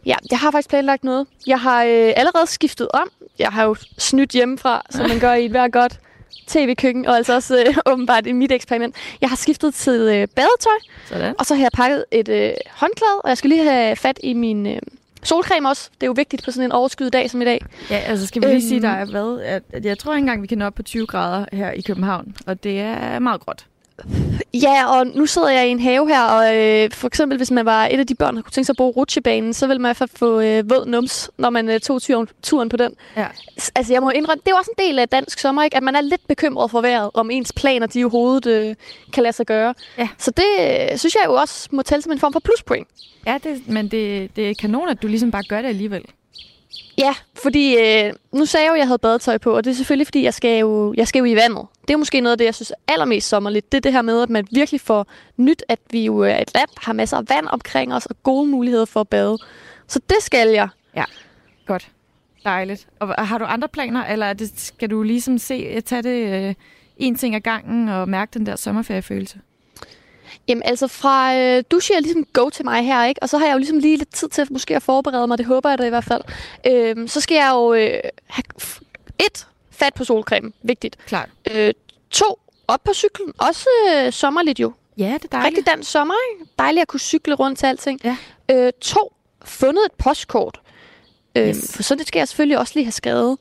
Ja, 0.06 0.14
jeg 0.30 0.38
har 0.38 0.50
faktisk 0.50 0.68
planlagt 0.68 1.04
noget. 1.04 1.26
Jeg 1.46 1.60
har 1.60 1.82
øh, 1.84 2.12
allerede 2.16 2.46
skiftet 2.46 2.88
om. 2.94 3.08
Jeg 3.38 3.48
har 3.48 3.64
jo 3.64 3.76
snydt 3.98 4.30
hjemmefra, 4.30 4.82
som 4.90 5.08
man 5.08 5.20
gør 5.26 5.32
i 5.34 5.44
et 5.44 5.50
hver 5.50 5.68
godt 5.68 6.00
tv-køkken, 6.46 7.06
og 7.06 7.16
altså 7.16 7.34
også 7.34 7.64
øh, 7.66 7.74
åbenbart 7.92 8.26
i 8.26 8.32
mit 8.32 8.52
eksperiment. 8.52 8.96
Jeg 9.20 9.28
har 9.28 9.36
skiftet 9.36 9.74
til 9.74 9.92
øh, 10.00 10.28
badetøj, 10.34 10.78
Sådan. 11.08 11.34
og 11.38 11.46
så 11.46 11.54
har 11.54 11.62
jeg 11.62 11.70
pakket 11.74 12.04
et 12.10 12.28
øh, 12.28 12.52
håndklæde, 12.70 13.20
og 13.24 13.28
jeg 13.28 13.38
skal 13.38 13.50
lige 13.50 13.64
have 13.64 13.96
fat 13.96 14.20
i 14.22 14.32
min 14.32 14.66
øh, 14.66 14.78
solcreme 15.22 15.68
også. 15.68 15.90
Det 15.94 16.02
er 16.02 16.06
jo 16.06 16.12
vigtigt 16.16 16.44
på 16.44 16.50
sådan 16.50 16.64
en 16.64 16.72
overskyet 16.72 17.12
dag 17.12 17.30
som 17.30 17.42
i 17.42 17.44
dag. 17.44 17.64
Ja, 17.90 17.96
altså 17.96 18.26
skal 18.26 18.42
vi 18.42 18.46
lige 18.46 18.54
Øhm. 18.56 18.68
sige, 18.68 18.82
der 18.82 18.88
er 18.88 19.04
hvad? 19.04 19.40
At, 19.44 19.62
at 19.72 19.84
jeg 19.84 19.98
tror 19.98 20.12
ikke 20.12 20.18
engang, 20.20 20.42
vi 20.42 20.46
kan 20.46 20.58
nå 20.58 20.64
op 20.66 20.74
på 20.74 20.82
20 20.82 21.06
grader 21.06 21.44
her 21.52 21.70
i 21.70 21.80
København, 21.80 22.36
og 22.46 22.64
det 22.64 22.80
er 22.80 23.18
meget 23.18 23.40
gråt. 23.40 23.64
Ja, 24.54 24.98
og 24.98 25.06
nu 25.06 25.26
sidder 25.26 25.48
jeg 25.48 25.68
i 25.68 25.70
en 25.70 25.80
have 25.80 26.08
her, 26.08 26.22
og 26.22 26.56
øh, 26.56 26.90
for 26.90 27.06
eksempel 27.06 27.36
hvis 27.36 27.50
man 27.50 27.66
var 27.66 27.86
et 27.86 27.98
af 27.98 28.06
de 28.06 28.14
børn, 28.14 28.36
der 28.36 28.42
kunne 28.42 28.52
tænke 28.52 28.64
sig 28.66 28.72
at 28.72 28.76
bruge 28.76 28.92
rutsjebanen, 28.92 29.54
så 29.54 29.66
ville 29.66 29.82
man 29.82 29.88
i 29.88 29.90
hvert 29.90 29.96
fald 29.96 30.10
få 30.16 30.40
øh, 30.40 30.70
våd 30.70 30.86
nums, 30.86 31.30
når 31.38 31.50
man 31.50 31.68
øh, 31.68 31.80
tog 31.80 32.02
turen, 32.02 32.28
turen 32.42 32.68
på 32.68 32.76
den. 32.76 32.92
Ja. 33.16 33.26
Altså 33.74 33.92
jeg 33.92 34.02
må 34.02 34.10
indrømme, 34.10 34.40
det 34.40 34.48
er 34.48 34.54
jo 34.54 34.56
også 34.56 34.70
en 34.78 34.84
del 34.84 34.98
af 34.98 35.08
dansk 35.08 35.38
sommer, 35.38 35.62
ikke? 35.62 35.76
at 35.76 35.82
man 35.82 35.96
er 35.96 36.00
lidt 36.00 36.28
bekymret 36.28 36.70
for 36.70 36.80
vejret, 36.80 37.10
om 37.14 37.30
ens 37.30 37.52
planer 37.52 37.86
de 37.86 38.00
i 38.00 38.02
hovedet 38.02 38.46
øh, 38.46 38.74
kan 39.12 39.22
lade 39.22 39.32
sig 39.32 39.46
gøre. 39.46 39.74
Ja. 39.98 40.08
Så 40.18 40.30
det 40.30 40.44
øh, 40.60 40.98
synes 40.98 41.14
jeg 41.14 41.22
jo 41.26 41.32
også 41.32 41.68
må 41.72 41.82
tælle 41.82 42.02
som 42.02 42.12
en 42.12 42.18
form 42.18 42.32
for 42.32 42.40
pluspoint. 42.40 42.88
Ja, 43.26 43.38
det, 43.44 43.68
men 43.68 43.88
det, 43.88 44.36
det 44.36 44.50
er 44.50 44.54
kanon, 44.54 44.88
at 44.88 45.02
du 45.02 45.06
ligesom 45.06 45.30
bare 45.30 45.42
gør 45.48 45.62
det 45.62 45.68
alligevel. 45.68 46.04
Ja, 46.98 47.14
fordi 47.34 47.76
øh, 47.76 48.12
nu 48.32 48.44
sagde 48.44 48.64
jeg 48.64 48.70
jo, 48.70 48.74
at 48.74 48.78
jeg 48.78 48.86
havde 48.86 48.98
badetøj 48.98 49.38
på, 49.38 49.56
og 49.56 49.64
det 49.64 49.70
er 49.70 49.74
selvfølgelig, 49.74 50.06
fordi 50.06 50.22
jeg 50.22 50.34
skal, 50.34 50.58
jo, 50.58 50.94
jeg 50.96 51.08
skal 51.08 51.18
jo 51.18 51.24
i 51.24 51.34
vandet. 51.34 51.66
Det 51.88 51.94
er 51.94 51.98
måske 51.98 52.20
noget 52.20 52.32
af 52.32 52.38
det, 52.38 52.44
jeg 52.44 52.54
synes 52.54 52.70
er 52.70 52.92
allermest 52.92 53.28
sommerligt. 53.28 53.72
Det 53.72 53.78
er 53.78 53.82
det 53.82 53.92
her 53.92 54.02
med, 54.02 54.22
at 54.22 54.30
man 54.30 54.46
virkelig 54.50 54.80
får 54.80 55.06
nyt, 55.36 55.62
at 55.68 55.78
vi 55.90 56.04
jo 56.04 56.18
er 56.18 56.36
et 56.36 56.54
land, 56.54 56.68
har 56.76 56.92
masser 56.92 57.16
af 57.16 57.22
vand 57.28 57.46
omkring 57.50 57.94
os, 57.94 58.06
og 58.06 58.22
gode 58.22 58.48
muligheder 58.48 58.84
for 58.84 59.00
at 59.00 59.08
bade. 59.08 59.38
Så 59.86 60.00
det 60.08 60.16
skal 60.20 60.48
jeg. 60.48 60.68
Godt. 61.66 61.88
Dejligt. 62.44 62.88
Og 63.00 63.26
har 63.26 63.38
du 63.38 63.44
andre 63.44 63.68
planer, 63.68 64.06
eller 64.06 64.32
det, 64.32 64.60
skal 64.60 64.90
du 64.90 65.02
ligesom 65.02 65.38
se, 65.38 65.80
tage 65.80 66.02
det 66.02 66.48
øh, 66.48 66.54
en 66.96 67.14
ting 67.14 67.34
ad 67.34 67.40
gangen 67.40 67.88
og 67.88 68.08
mærke 68.08 68.30
den 68.38 68.46
der 68.46 68.56
sommerferiefølelse? 68.56 69.40
Jamen 70.48 70.62
altså 70.62 70.86
fra 70.88 71.36
øh, 71.36 71.64
du 71.70 71.80
siger 71.80 72.00
ligesom 72.00 72.24
go 72.32 72.48
til 72.48 72.64
mig 72.64 72.86
her, 72.86 73.04
ikke? 73.04 73.22
Og 73.22 73.28
så 73.28 73.38
har 73.38 73.46
jeg 73.46 73.52
jo 73.52 73.58
ligesom 73.58 73.78
lige 73.78 73.96
lidt 73.96 74.14
tid 74.14 74.28
til 74.28 74.46
måske 74.50 74.76
at 74.76 74.82
forberede 74.82 75.26
mig, 75.26 75.38
det 75.38 75.46
håber 75.46 75.68
jeg 75.68 75.78
da 75.78 75.84
i 75.84 75.88
hvert 75.88 76.04
fald. 76.04 76.22
Øhm, 76.66 77.08
så 77.08 77.20
skal 77.20 77.34
jeg 77.34 77.50
jo 77.54 77.74
øh, 77.74 78.00
have 78.26 78.42
et, 79.18 79.46
fat 79.70 79.94
på 79.94 80.04
solcreme, 80.04 80.52
vigtigt. 80.62 80.96
Klart. 81.06 81.28
Øh, 81.50 81.74
to, 82.10 82.38
op 82.68 82.80
på 82.84 82.92
cyklen, 82.94 83.32
også 83.38 83.68
øh, 83.94 84.12
sommerligt 84.12 84.60
jo. 84.60 84.72
Ja, 84.98 85.04
det 85.04 85.10
er 85.10 85.14
Rigtig 85.14 85.30
dejligt. 85.32 85.66
dansk 85.66 85.90
sommer, 85.90 86.14
ikke? 86.32 86.50
Dejligt 86.58 86.82
at 86.82 86.88
kunne 86.88 87.00
cykle 87.00 87.34
rundt 87.34 87.58
til 87.58 87.66
alting. 87.66 88.00
Ja. 88.04 88.16
Øh, 88.50 88.72
to, 88.80 89.12
fundet 89.44 89.84
et 89.86 89.92
postkort. 89.92 90.60
Øh, 91.36 91.48
Yes. 91.48 91.76
For 91.76 91.82
så 91.82 91.94
det 91.94 92.06
skal 92.08 92.20
jeg 92.20 92.28
selvfølgelig 92.28 92.58
også 92.58 92.72
lige 92.74 92.84
have 92.84 92.92
skrevet. 92.92 93.38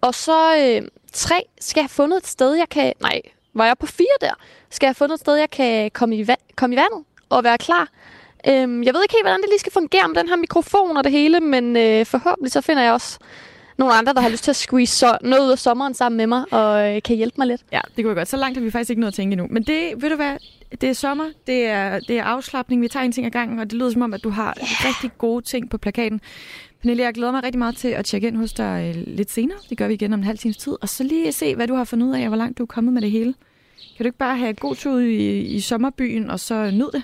Og 0.00 0.14
så 0.14 0.56
øh, 0.56 0.88
tre, 1.12 1.42
skal 1.60 1.80
jeg 1.80 1.84
have 1.84 1.88
fundet 1.88 2.16
et 2.16 2.26
sted, 2.26 2.54
jeg 2.54 2.68
kan... 2.68 2.92
Nej, 3.00 3.20
var 3.58 3.66
jeg 3.66 3.74
på 3.80 3.86
fire 3.86 4.16
der? 4.20 4.34
Skal 4.70 4.86
jeg 4.86 4.88
have 4.88 4.94
fundet 4.94 5.14
et 5.14 5.20
sted, 5.20 5.34
jeg 5.34 5.50
kan 5.50 5.90
komme 5.90 6.16
i, 6.16 6.22
va- 6.22 6.52
komme 6.56 6.74
i 6.74 6.78
vandet 6.78 7.04
og 7.28 7.44
være 7.44 7.58
klar? 7.58 7.88
Øhm, 8.48 8.82
jeg 8.82 8.94
ved 8.94 9.02
ikke 9.02 9.14
helt, 9.14 9.24
hvordan 9.24 9.40
det 9.42 9.48
lige 9.48 9.58
skal 9.58 9.72
fungere 9.72 10.08
med 10.08 10.16
den 10.16 10.28
her 10.28 10.36
mikrofon 10.36 10.96
og 10.96 11.04
det 11.04 11.12
hele, 11.12 11.40
men 11.40 11.76
øh, 11.76 12.06
forhåbentlig 12.06 12.52
så 12.52 12.60
finder 12.60 12.82
jeg 12.82 12.92
også 12.92 13.18
nogle 13.78 13.94
andre, 13.94 14.12
der 14.12 14.20
har 14.20 14.28
lyst 14.28 14.44
til 14.44 14.50
at 14.50 14.56
squeeze 14.56 14.96
så 14.96 15.18
noget 15.20 15.46
ud 15.46 15.50
af 15.50 15.58
sommeren 15.58 15.94
sammen 15.94 16.16
med 16.16 16.26
mig 16.26 16.44
og 16.52 16.94
øh, 16.94 17.02
kan 17.02 17.16
hjælpe 17.16 17.34
mig 17.38 17.46
lidt. 17.46 17.60
Ja, 17.72 17.80
det 17.96 18.04
kunne 18.04 18.08
jeg 18.08 18.16
godt. 18.16 18.28
Så 18.28 18.36
langt 18.36 18.58
har 18.58 18.64
vi 18.64 18.70
faktisk 18.70 18.90
ikke 18.90 19.00
noget 19.00 19.12
at 19.12 19.16
tænke 19.16 19.32
endnu. 19.32 19.46
Men 19.50 19.62
det, 19.62 19.92
ved 20.02 20.10
du 20.10 20.16
hvad, 20.16 20.36
det 20.80 20.88
er 20.88 20.92
sommer, 20.92 21.24
det 21.46 21.66
er, 21.66 22.00
det 22.00 22.18
er 22.18 22.24
afslappning, 22.24 22.82
vi 22.82 22.88
tager 22.88 23.04
en 23.04 23.12
ting 23.12 23.26
ad 23.26 23.30
gangen, 23.30 23.58
og 23.58 23.64
det 23.64 23.72
lyder 23.72 23.90
som 23.90 24.02
om, 24.02 24.14
at 24.14 24.24
du 24.24 24.30
har 24.30 24.54
yeah. 24.58 24.84
rigtig 24.84 25.10
gode 25.18 25.44
ting 25.44 25.70
på 25.70 25.78
plakaten. 25.78 26.20
Pernille, 26.80 27.02
jeg 27.02 27.14
glæder 27.14 27.32
mig 27.32 27.42
rigtig 27.42 27.58
meget 27.58 27.76
til 27.76 27.88
at 27.88 28.04
tjekke 28.04 28.26
ind 28.26 28.36
hos 28.36 28.52
dig 28.52 28.94
øh, 28.96 29.02
lidt 29.06 29.30
senere. 29.30 29.58
Det 29.70 29.78
gør 29.78 29.88
vi 29.88 29.94
igen 29.94 30.12
om 30.12 30.20
en 30.20 30.24
halv 30.24 30.38
times 30.38 30.56
tid. 30.56 30.76
Og 30.80 30.88
så 30.88 31.04
lige 31.04 31.32
se, 31.32 31.54
hvad 31.54 31.66
du 31.66 31.74
har 31.74 31.84
fundet 31.84 32.06
ud 32.06 32.14
af, 32.14 32.20
og 32.20 32.28
hvor 32.28 32.36
langt 32.36 32.58
du 32.58 32.62
er 32.62 32.66
kommet 32.66 32.92
med 32.92 33.02
det 33.02 33.10
hele. 33.10 33.34
Kan 33.96 34.04
du 34.04 34.08
ikke 34.08 34.18
bare 34.18 34.36
have 34.36 34.54
god 34.54 34.76
tur 34.76 34.98
i, 34.98 35.40
i 35.40 35.60
sommerbyen, 35.60 36.30
og 36.30 36.40
så 36.40 36.70
nyd 36.70 36.90
det? 36.92 37.02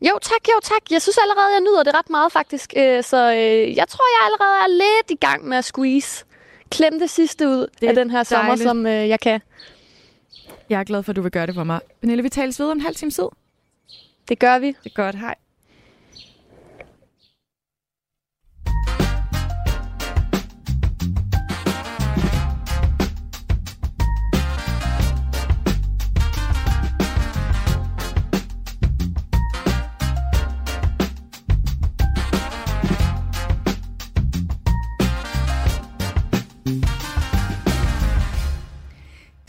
Jo 0.00 0.18
tak, 0.22 0.48
jo 0.48 0.60
tak. 0.62 0.82
Jeg 0.90 1.02
synes 1.02 1.18
allerede, 1.22 1.52
jeg 1.52 1.60
nyder 1.60 1.82
det 1.82 1.94
ret 1.94 2.10
meget 2.10 2.32
faktisk. 2.32 2.72
Øh, 2.76 3.02
så 3.02 3.32
øh, 3.32 3.76
jeg 3.76 3.88
tror, 3.88 4.04
jeg 4.20 4.26
allerede 4.26 4.56
er 4.64 4.68
lidt 4.68 5.10
i 5.10 5.14
gang 5.26 5.44
med 5.48 5.56
at 5.56 5.64
squeeze. 5.64 6.24
Klem 6.70 6.98
det 6.98 7.10
sidste 7.10 7.48
ud 7.48 7.66
Det 7.80 7.86
af 7.88 7.94
den 7.94 8.10
her 8.10 8.22
sommer, 8.22 8.44
dejligt. 8.44 8.68
som 8.68 8.86
øh, 8.86 9.08
jeg 9.08 9.20
kan. 9.20 9.40
Jeg 10.68 10.80
er 10.80 10.84
glad 10.84 11.02
for, 11.02 11.12
at 11.12 11.16
du 11.16 11.22
vil 11.22 11.30
gøre 11.30 11.46
det 11.46 11.54
for 11.54 11.64
mig. 11.64 11.80
Pernille, 12.00 12.22
vi 12.22 12.28
tales 12.28 12.60
ved 12.60 12.66
om 12.70 12.76
en 12.76 12.80
halv 12.80 12.94
times 12.96 13.14
tid. 13.14 13.28
Det 14.28 14.38
gør 14.38 14.58
vi. 14.58 14.66
Det 14.66 14.76
er 14.84 14.94
godt, 14.94 15.14
hej. 15.14 15.34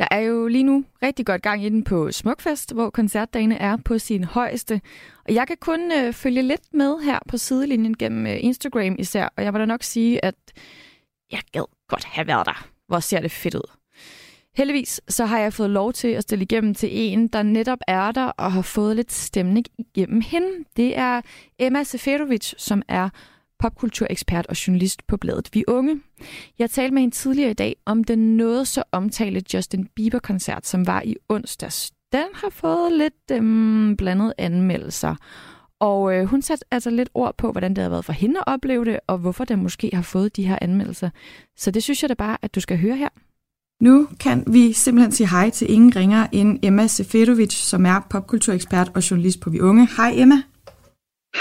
Der 0.04 0.10
er 0.12 0.20
jo 0.20 0.48
lige 0.48 0.64
nu 0.64 0.86
rigtig 1.04 1.26
godt 1.26 1.42
gang 1.42 1.66
i 1.66 1.70
den 1.70 1.84
på 1.84 2.12
Smukfest, 2.12 2.74
hvor 2.74 2.90
koncertdagene 2.90 3.58
er 3.58 3.78
på 3.86 3.98
sin 3.98 4.24
højeste. 4.24 4.82
Og 5.26 5.34
jeg 5.34 5.48
kan 5.48 5.58
kun 5.62 5.92
øh, 5.92 6.14
følge 6.14 6.42
lidt 6.42 6.74
med 6.74 7.00
her 7.04 7.20
på 7.30 7.38
sidelinjen 7.38 7.98
gennem 7.98 8.28
øh, 8.28 8.44
Instagram 8.44 8.96
især, 9.00 9.30
og 9.38 9.44
jeg 9.44 9.54
vil 9.54 9.60
da 9.60 9.66
nok 9.66 9.84
sige, 9.84 10.26
at 10.26 10.36
jeg 11.32 11.40
gad 11.52 11.64
godt 11.88 12.04
have 12.06 12.28
været 12.28 12.46
der. 12.46 12.68
Hvor 12.88 13.00
ser 13.00 13.20
det 13.20 13.32
fedt 13.32 13.56
ud. 13.56 13.72
Heldigvis 14.56 15.02
så 15.08 15.26
har 15.26 15.40
jeg 15.40 15.54
fået 15.54 15.70
lov 15.70 15.94
til 15.94 16.08
at 16.08 16.24
stille 16.24 16.44
igennem 16.44 16.74
til 16.74 16.90
en, 16.92 17.28
der 17.28 17.44
netop 17.44 17.80
er 17.88 18.12
der 18.12 18.26
og 18.26 18.52
har 18.52 18.62
fået 18.62 18.96
lidt 18.96 19.12
stemning 19.12 19.66
igennem 19.78 20.22
hende. 20.22 20.48
Det 20.78 20.98
er 20.98 21.22
Emma 21.60 21.84
Seferovic, 21.84 22.54
som 22.58 22.82
er 22.88 23.10
popkulturekspert 23.64 24.48
og 24.48 24.68
journalist 24.68 25.08
på 25.08 25.18
bladet 25.18 25.50
Vi 25.54 25.64
Unge. 25.68 26.02
Jeg 26.60 26.70
talte 26.70 26.94
med 26.94 27.02
hende 27.02 27.16
tidligere 27.16 27.52
i 27.52 27.54
dag 27.54 27.76
om 27.86 28.04
den 28.04 28.38
noget 28.38 28.68
så 28.68 28.84
omtalte 28.92 29.44
Justin 29.54 29.88
Bieber-koncert, 29.96 30.68
som 30.68 30.88
var 30.88 31.02
i 31.02 31.16
onsdags. 31.30 31.92
Den 32.12 32.28
har 32.34 32.50
fået 32.50 32.92
lidt 32.92 33.32
øhm, 33.32 33.98
blandet 33.98 34.34
anmeldelser. 34.38 35.16
Og 35.80 36.16
øh, 36.16 36.26
hun 36.26 36.42
satte 36.42 36.66
altså 36.72 36.90
lidt 36.90 37.10
ord 37.14 37.38
på, 37.38 37.52
hvordan 37.52 37.74
det 37.74 37.82
har 37.82 37.90
været 37.90 38.06
for 38.06 38.14
hende 38.14 38.40
at 38.40 38.44
opleve 38.48 38.86
det, 38.86 39.00
og 39.08 39.18
hvorfor 39.18 39.46
den 39.46 39.64
måske 39.64 39.90
har 39.94 40.02
fået 40.02 40.36
de 40.36 40.48
her 40.48 40.58
anmeldelser. 40.62 41.10
Så 41.58 41.72
det 41.72 41.84
synes 41.84 42.02
jeg 42.02 42.10
da 42.10 42.14
bare, 42.14 42.38
at 42.42 42.56
du 42.56 42.60
skal 42.60 42.78
høre 42.78 42.96
her. 42.96 43.10
Nu 43.84 44.08
kan 44.20 44.44
vi 44.48 44.74
simpelthen 44.74 45.12
sige 45.12 45.30
hej 45.30 45.50
til 45.50 45.72
ingen 45.72 45.96
ringer 45.96 46.28
end 46.32 46.60
Emma 46.64 46.88
Seferovic, 46.88 47.54
som 47.54 47.86
er 47.86 48.08
popkulturekspert 48.10 48.92
og 48.96 49.12
journalist 49.12 49.40
på 49.40 49.50
Vi 49.50 49.60
Unge. 49.60 49.88
Hej 49.98 50.12
Emma. 50.16 50.36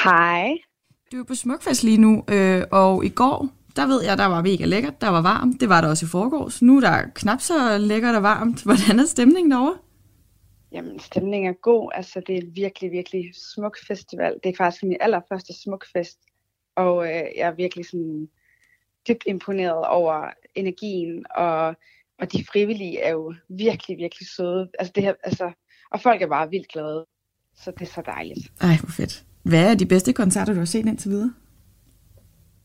Hej. 0.05 0.72
Du 1.13 1.21
er 1.21 1.25
på 1.25 1.35
Smukfest 1.35 1.85
lige 1.85 1.99
nu, 1.99 2.25
øh, 2.29 2.63
og 2.71 3.05
i 3.05 3.09
går, 3.09 3.49
der 3.77 3.87
ved 3.87 4.03
jeg, 4.03 4.19
der 4.19 4.27
var 4.27 4.43
mega 4.43 4.65
lækkert, 4.65 5.01
der 5.01 5.09
var 5.09 5.23
varmt. 5.23 5.61
Det 5.61 5.69
var 5.69 5.81
der 5.81 5.89
også 5.89 6.07
i 6.07 6.09
forgårs. 6.09 6.63
Nu 6.63 6.77
er 6.77 6.81
der 6.81 7.03
knap 7.15 7.41
så 7.41 7.79
lækkert 7.79 8.15
og 8.15 8.23
varmt. 8.23 8.63
Hvordan 8.65 8.99
er 8.99 9.07
stemningen 9.07 9.51
derovre? 9.51 9.79
Jamen, 10.73 10.99
stemningen 10.99 11.51
er 11.51 11.57
god. 11.63 11.91
Altså, 11.95 12.23
det 12.27 12.39
er 12.39 12.43
virkelig, 12.55 12.91
virkelig 12.91 13.31
smuk 13.35 13.77
festival. 13.87 14.41
Det 14.45 14.51
er 14.51 14.57
faktisk 14.57 14.83
min 14.83 14.97
allerførste 15.01 15.53
smukfest. 15.63 16.19
Og 16.77 17.05
øh, 17.05 17.25
jeg 17.37 17.49
er 17.49 17.55
virkelig 17.55 17.87
sådan 17.87 18.29
dybt 19.09 19.25
imponeret 19.27 19.87
over 19.87 20.31
energien, 20.55 21.25
og, 21.37 21.77
og 22.19 22.33
de 22.33 22.45
frivillige 22.53 23.01
er 23.01 23.11
jo 23.11 23.35
virkelig, 23.49 23.97
virkelig 23.99 24.29
søde. 24.29 24.71
Altså, 24.79 24.93
det 24.95 25.03
her, 25.03 25.15
altså, 25.23 25.53
og 25.91 26.01
folk 26.01 26.23
er 26.23 26.29
bare 26.29 26.51
vildt 26.51 26.69
glade. 26.69 27.07
Så 27.55 27.71
det 27.71 27.83
er 27.83 27.93
så 27.93 28.03
dejligt. 28.07 28.53
Ej, 28.61 28.77
hvor 28.81 28.91
fedt. 28.91 29.25
Hvad 29.43 29.71
er 29.71 29.75
de 29.75 29.87
bedste 29.87 30.13
koncerter, 30.13 30.53
du 30.53 30.59
har 30.59 30.67
set 30.67 30.87
indtil 30.87 31.11
videre? 31.11 31.33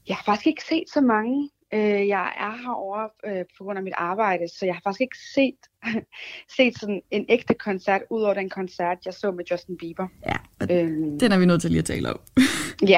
Jeg 0.08 0.16
har 0.16 0.24
faktisk 0.26 0.48
ikke 0.48 0.64
set 0.64 0.84
så 0.94 1.02
mange. 1.02 1.50
Øh, 1.74 2.08
jeg 2.08 2.34
er 2.40 2.64
herovre 2.64 3.10
øh, 3.26 3.46
på 3.58 3.64
grund 3.64 3.78
af 3.78 3.84
mit 3.84 3.94
arbejde, 3.98 4.48
så 4.48 4.66
jeg 4.66 4.76
har 4.76 4.82
faktisk 4.84 5.02
ikke 5.02 5.18
set, 5.36 5.60
set 6.58 6.80
sådan 6.80 7.02
en 7.12 7.26
ægte 7.30 7.54
koncert, 7.54 8.02
ud 8.10 8.22
over 8.22 8.34
den 8.34 8.50
koncert, 8.50 8.98
jeg 9.06 9.14
så 9.14 9.32
med 9.32 9.44
Justin 9.52 9.78
Bieber. 9.78 10.08
Ja, 10.26 10.38
øhm, 10.72 11.20
den 11.20 11.32
er 11.32 11.38
vi 11.40 11.46
nødt 11.46 11.62
til 11.62 11.72
lige 11.72 11.80
at 11.80 11.86
tale 11.86 12.10
om. 12.10 12.20
ja. 12.94 12.98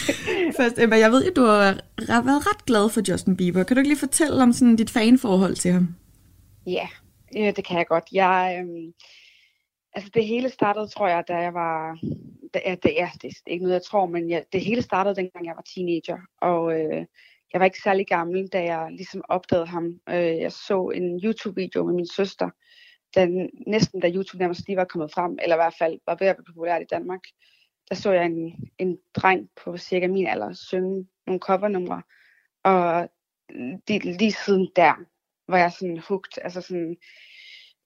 Først, 0.58 0.78
Emma, 0.78 0.98
jeg 0.98 1.10
ved 1.10 1.24
at 1.24 1.36
du 1.36 1.42
har 1.42 2.22
været 2.22 2.46
ret 2.46 2.66
glad 2.66 2.90
for 2.90 3.10
Justin 3.10 3.36
Bieber. 3.36 3.62
Kan 3.62 3.76
du 3.76 3.80
ikke 3.80 3.90
lige 3.90 3.98
fortælle 3.98 4.42
om 4.42 4.52
sådan 4.52 4.76
dit 4.76 4.90
fanforhold 4.90 5.54
til 5.54 5.72
ham? 5.72 5.94
Ja, 6.66 6.88
øh, 7.36 7.56
det 7.56 7.64
kan 7.66 7.78
jeg 7.78 7.86
godt. 7.86 8.04
Jeg, 8.12 8.64
øh, 8.64 8.92
altså 9.92 10.10
det 10.14 10.26
hele 10.26 10.48
startede, 10.48 10.86
tror 10.86 11.08
jeg, 11.08 11.24
da 11.28 11.36
jeg 11.36 11.54
var... 11.54 11.98
Da, 12.54 12.60
ja, 12.66 12.74
det, 12.82 13.00
er, 13.00 13.08
det 13.22 13.24
er 13.46 13.50
ikke 13.50 13.64
noget, 13.64 13.74
jeg 13.74 13.82
tror, 13.82 14.06
men 14.06 14.30
jeg, 14.30 14.44
det 14.52 14.60
hele 14.60 14.82
startede, 14.82 15.16
dengang 15.16 15.46
jeg 15.46 15.56
var 15.56 15.64
teenager. 15.74 16.18
Og 16.40 16.80
øh, 16.80 17.06
jeg 17.52 17.60
var 17.60 17.64
ikke 17.64 17.82
særlig 17.82 18.06
gammel, 18.06 18.48
da 18.48 18.62
jeg 18.62 18.88
ligesom 18.90 19.22
opdagede 19.28 19.66
ham. 19.66 20.00
Øh, 20.08 20.38
jeg 20.38 20.52
så 20.52 20.88
en 20.94 21.20
YouTube-video 21.24 21.84
med 21.84 21.94
min 21.94 22.06
søster, 22.06 22.50
da, 23.14 23.28
næsten 23.66 24.00
da 24.00 24.10
YouTube 24.10 24.38
nærmest 24.38 24.66
lige 24.66 24.76
var 24.76 24.84
kommet 24.84 25.12
frem, 25.12 25.38
eller 25.42 25.56
i 25.56 25.62
hvert 25.62 25.74
fald 25.78 25.98
var 26.06 26.16
ved 26.20 26.26
at 26.26 26.36
blive 26.36 26.54
populært 26.54 26.82
i 26.82 26.90
Danmark. 26.90 27.20
Der 27.88 27.94
så 27.94 28.12
jeg 28.12 28.26
en, 28.26 28.70
en 28.78 28.98
dreng 29.14 29.48
på 29.64 29.76
cirka 29.76 30.08
min 30.08 30.26
alder 30.26 30.52
synge 30.52 31.06
nogle 31.26 31.40
covernumre, 31.40 32.02
og 32.64 33.08
øh, 33.50 33.72
de, 33.88 33.98
lige 33.98 34.32
siden 34.32 34.68
der 34.76 34.94
var 35.48 35.58
jeg 35.58 35.72
sådan 35.72 35.98
hooked. 35.98 36.42
Altså 36.42 36.60
sådan, 36.60 36.96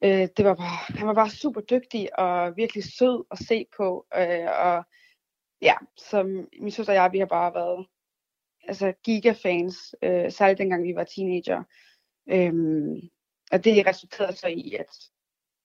øh, 0.04 0.28
det 0.36 0.44
var 0.44 0.54
bare, 0.54 0.98
han 0.98 1.06
var 1.06 1.14
bare 1.14 1.30
super 1.30 1.60
dygtig 1.60 2.18
og 2.18 2.56
virkelig 2.56 2.84
sød 2.84 3.24
at 3.30 3.38
se 3.38 3.66
på. 3.76 4.06
Øh, 4.16 4.48
og 4.58 4.84
ja, 5.62 5.74
så 5.96 6.22
min 6.60 6.70
søster 6.70 6.92
og 6.92 6.96
jeg, 6.96 7.12
vi 7.12 7.18
har 7.18 7.26
bare 7.26 7.54
været 7.54 7.86
altså 8.68 8.92
gigafans, 9.04 9.94
øh, 10.02 10.32
særligt 10.32 10.58
dengang 10.58 10.84
vi 10.84 10.94
var 10.94 11.04
teenager. 11.04 11.62
Øhm, 12.28 13.00
og 13.52 13.64
det 13.64 13.86
resulterede 13.86 14.36
så 14.36 14.46
i, 14.46 14.74
at 14.74 14.88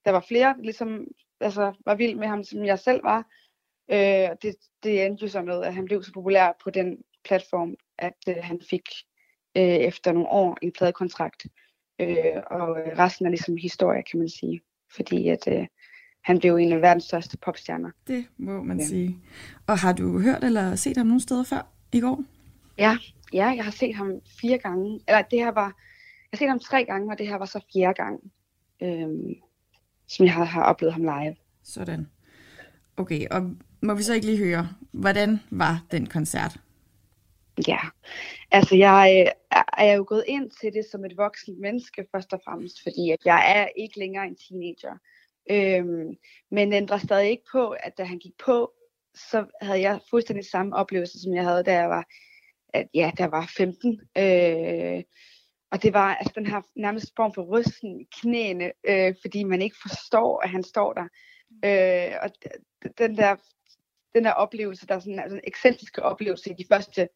der 0.05 0.11
var 0.11 0.25
flere, 0.27 0.55
ligesom 0.61 1.07
altså, 1.39 1.73
var 1.85 1.95
vild 1.95 2.15
med 2.15 2.27
ham, 2.27 2.43
som 2.43 2.65
jeg 2.65 2.79
selv 2.79 3.03
var. 3.03 3.27
Øh, 3.91 4.29
det, 4.41 4.55
det 4.83 5.05
endte 5.05 5.21
jo 5.21 5.27
så 5.27 5.41
med, 5.41 5.63
at 5.63 5.73
han 5.73 5.85
blev 5.85 6.03
så 6.03 6.13
populær 6.13 6.57
på 6.63 6.69
den 6.69 7.03
platform, 7.23 7.75
at 7.97 8.17
øh, 8.29 8.35
han 8.41 8.61
fik 8.69 8.89
øh, 9.57 9.63
efter 9.63 10.11
nogle 10.11 10.29
år 10.29 10.57
en 10.61 10.71
pladekontrakt. 10.71 11.45
Øh, 11.99 12.41
og 12.51 12.77
resten 12.97 13.25
er 13.25 13.29
ligesom 13.29 13.57
historie, 13.57 14.03
kan 14.11 14.19
man 14.19 14.29
sige. 14.29 14.61
Fordi 14.95 15.27
at 15.27 15.47
øh, 15.47 15.67
han 16.23 16.39
blev 16.39 16.55
en 16.55 16.71
af 16.71 16.81
verdens 16.81 17.03
største 17.03 17.37
popstjerner. 17.37 17.91
Det 18.07 18.25
må 18.37 18.63
man 18.63 18.79
ja. 18.79 18.85
sige. 18.85 19.17
Og 19.67 19.77
har 19.77 19.93
du 19.93 20.19
hørt 20.19 20.43
eller 20.43 20.75
set 20.75 20.97
ham 20.97 21.07
nogle 21.07 21.21
steder 21.21 21.43
før 21.43 21.67
i 21.93 21.99
går? 21.99 22.23
Ja, 22.77 22.97
ja, 23.33 23.45
jeg 23.47 23.63
har 23.63 23.71
set 23.71 23.95
ham 23.95 24.11
fire 24.41 24.57
gange. 24.57 24.99
Eller 25.07 25.21
det 25.21 25.39
her 25.39 25.51
var, 25.51 25.65
jeg 26.31 26.33
har 26.33 26.37
set 26.37 26.49
ham 26.49 26.59
tre 26.59 26.85
gange, 26.85 27.11
og 27.11 27.17
det 27.17 27.27
her 27.27 27.35
var 27.35 27.45
så 27.45 27.65
fjerde 27.73 27.93
gang, 27.93 28.31
øhm, 28.81 29.33
som 30.07 30.25
jeg 30.25 30.33
har, 30.33 30.43
har 30.43 30.63
oplevet 30.63 30.93
ham 30.93 31.03
live. 31.03 31.35
Sådan. 31.63 32.07
Okay, 32.97 33.27
og 33.31 33.55
må 33.81 33.93
vi 33.93 34.03
så 34.03 34.13
ikke 34.13 34.25
lige 34.25 34.37
høre, 34.37 34.69
hvordan 34.91 35.39
var 35.49 35.83
den 35.91 36.05
koncert? 36.05 36.59
Ja, 37.67 37.79
altså 38.51 38.75
jeg 38.75 39.25
øh, 39.27 39.61
er 39.77 39.93
jo 39.93 40.05
gået 40.07 40.23
ind 40.27 40.51
til 40.61 40.73
det 40.73 40.85
som 40.91 41.05
et 41.05 41.17
voksent 41.17 41.59
menneske 41.59 42.05
først 42.11 42.33
og 42.33 42.41
fremmest, 42.45 42.83
fordi 42.83 43.11
at 43.11 43.25
jeg 43.25 43.53
er 43.55 43.67
ikke 43.77 43.99
længere 43.99 44.27
en 44.27 44.35
teenager. 44.35 44.97
Øhm, 45.51 46.15
men 46.51 46.73
ændrer 46.73 46.97
stadig 46.97 47.29
ikke 47.29 47.43
på, 47.51 47.69
at 47.69 47.97
da 47.97 48.03
han 48.03 48.19
gik 48.19 48.37
på, 48.45 48.73
så 49.15 49.45
havde 49.61 49.81
jeg 49.81 49.99
fuldstændig 50.09 50.45
samme 50.45 50.75
oplevelse, 50.75 51.21
som 51.21 51.33
jeg 51.33 51.43
havde, 51.43 51.63
da 51.63 51.73
jeg 51.73 51.89
var 51.89 52.05
at 52.73 52.87
ja, 52.93 53.11
der 53.17 53.25
var 53.25 53.51
15. 53.57 54.01
Øh, 54.17 55.03
og 55.71 55.83
det 55.83 55.93
var 55.93 56.15
altså 56.15 56.33
den 56.35 56.45
her 56.45 56.61
nærmest 56.75 57.13
form 57.15 57.33
for 57.33 57.41
rysten 57.41 58.01
i 58.01 58.07
knæene, 58.21 58.71
øh, 58.83 59.15
fordi 59.21 59.43
man 59.43 59.61
ikke 59.61 59.75
forstår, 59.81 60.41
at 60.43 60.49
han 60.49 60.63
står 60.63 60.93
der. 60.93 61.07
Øh, 61.65 62.15
og 62.21 62.29
den 62.97 63.17
der, 63.17 63.35
den 64.15 64.23
der 64.23 64.31
oplevelse, 64.31 64.87
der 64.87 64.95
er 64.95 64.99
sådan 64.99 65.19
altså 65.19 65.35
en 65.35 65.43
ekscentriske 65.43 66.03
oplevelse 66.03 66.49
i 66.49 66.53
de 66.53 66.65
første 66.69 67.09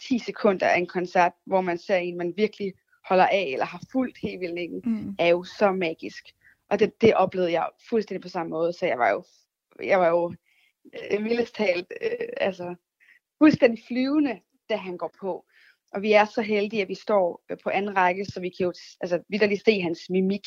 10 0.00 0.18
sekunder 0.18 0.68
af 0.68 0.78
en 0.78 0.86
koncert, 0.86 1.32
hvor 1.46 1.60
man 1.60 1.78
ser 1.78 1.96
en, 1.96 2.18
man 2.18 2.34
virkelig 2.36 2.74
holder 3.08 3.26
af, 3.26 3.48
eller 3.52 3.66
har 3.66 3.82
fuldt 3.92 4.18
helt 4.22 4.40
vildt 4.40 4.54
længe, 4.54 4.80
mm. 4.84 5.16
er 5.18 5.28
jo 5.28 5.44
så 5.44 5.72
magisk. 5.72 6.24
Og 6.70 6.78
det, 6.78 7.00
det 7.00 7.14
oplevede 7.14 7.52
jeg 7.52 7.68
fuldstændig 7.88 8.22
på 8.22 8.28
samme 8.28 8.50
måde, 8.50 8.72
så 8.72 8.86
jeg 8.86 8.98
var 8.98 9.10
jo, 9.10 9.24
jeg 9.82 10.00
var 10.00 10.08
jo 10.08 10.34
øh, 11.10 11.24
vildest 11.24 11.54
talt, 11.54 11.92
øh, 12.02 12.28
altså 12.36 12.74
fuldstændig 13.38 13.84
flyvende 13.88 14.40
da 14.68 14.76
han 14.76 14.96
går 14.96 15.14
på. 15.20 15.44
Og 15.92 16.02
vi 16.02 16.12
er 16.12 16.24
så 16.24 16.42
heldige, 16.42 16.82
at 16.82 16.88
vi 16.88 16.94
står 16.94 17.44
øh, 17.50 17.56
på 17.64 17.70
anden 17.70 17.96
række, 17.96 18.24
så 18.24 18.40
vi 18.40 18.48
kan 18.48 18.64
jo 18.64 18.72
altså, 19.00 19.22
vidderligt 19.28 19.64
se 19.64 19.80
hans 19.80 20.00
mimik. 20.10 20.46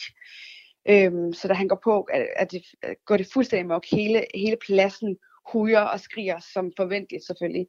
Øhm, 0.90 1.34
så 1.34 1.48
da 1.48 1.54
han 1.54 1.68
går 1.68 1.80
på, 1.84 2.02
at, 2.02 2.28
at 2.36 2.52
det, 2.52 2.64
går 3.06 3.18
det 3.18 3.28
fuldstændig 3.34 3.68
mok. 3.68 3.86
Hele, 3.92 4.26
hele 4.36 4.58
pladsen 4.68 5.18
huger 5.52 5.80
og 5.80 6.00
skriger, 6.00 6.40
som 6.54 6.72
forventeligt 6.78 7.26
selvfølgelig. 7.26 7.68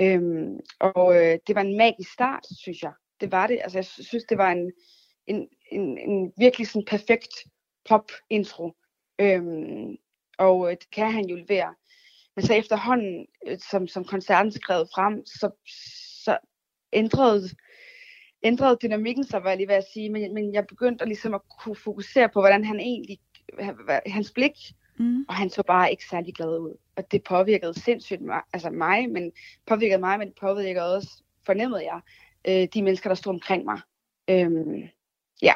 Øhm, 0.00 0.60
og 0.80 1.16
øh, 1.16 1.38
det 1.46 1.54
var 1.54 1.60
en 1.60 1.76
magisk 1.76 2.12
start, 2.12 2.46
synes 2.60 2.82
jeg. 2.82 2.92
Det 3.20 3.32
var 3.32 3.46
det. 3.46 3.58
Altså, 3.62 3.78
jeg 3.78 3.84
synes, 3.84 4.24
det 4.24 4.38
var 4.38 4.52
en, 4.52 4.72
en, 5.26 5.48
en, 5.72 5.98
en 5.98 6.32
virkelig 6.38 6.66
sådan 6.66 6.84
perfekt 6.86 7.32
pop-intro. 7.88 8.72
Øhm, 9.18 9.96
og 10.38 10.70
øh, 10.70 10.76
det 10.76 10.90
kan 10.90 11.12
han 11.12 11.26
jo 11.26 11.36
levere. 11.36 11.74
Men 12.36 12.46
så 12.46 12.54
efterhånden, 12.54 13.26
øh, 13.46 13.58
som, 13.70 13.88
som 13.88 14.04
koncerten 14.04 14.52
skrev 14.52 14.86
frem, 14.94 15.26
så, 15.26 15.50
så 16.24 16.38
ændrede, 16.92 17.48
ændrede 18.42 18.78
dynamikken 18.82 19.24
sig, 19.24 19.42
var 19.42 19.50
jeg 19.50 19.56
lige 19.56 19.68
ved 19.68 19.74
at 19.74 19.90
sige. 19.92 20.10
Men, 20.10 20.34
men 20.34 20.54
jeg 20.54 20.66
begyndte 20.66 21.02
at, 21.02 21.08
ligesom 21.08 21.34
at 21.34 21.40
kunne 21.60 21.76
fokusere 21.76 22.28
på, 22.28 22.40
hvordan 22.40 22.64
han 22.64 22.80
egentlig, 22.80 23.18
hans 24.06 24.32
blik, 24.32 24.52
mm. 24.98 25.24
og 25.28 25.34
han 25.34 25.50
så 25.50 25.62
bare 25.62 25.90
ikke 25.90 26.04
særlig 26.10 26.34
glad 26.34 26.58
ud. 26.58 26.76
Og 26.98 27.12
det 27.12 27.22
påvirkede 27.22 27.80
sindssygt 27.80 28.20
mig, 28.20 28.40
altså 28.52 28.70
mig, 28.70 29.10
men 29.10 29.32
påvirkede 29.66 30.00
mig, 30.00 30.18
men 30.18 30.28
det 30.28 30.36
påvirkede 30.40 30.96
også, 30.96 31.22
fornemmede 31.46 31.84
jeg, 31.84 32.00
øh, 32.48 32.68
de 32.74 32.82
mennesker, 32.82 33.10
der 33.10 33.14
stod 33.14 33.32
omkring 33.32 33.64
mig. 33.64 33.80
Øhm, 34.30 34.82
ja. 35.42 35.52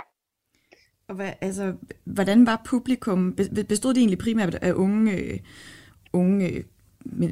Og 1.09 1.15
hvad, 1.15 1.33
altså, 1.41 1.75
hvordan 2.05 2.47
var 2.47 2.63
publikum? 2.67 3.37
Bestod 3.69 3.95
det 3.95 4.01
egentlig 4.01 4.19
primært 4.19 4.55
af 4.55 4.73
unge, 4.73 5.17
øh, 5.17 5.39
unge 6.13 6.65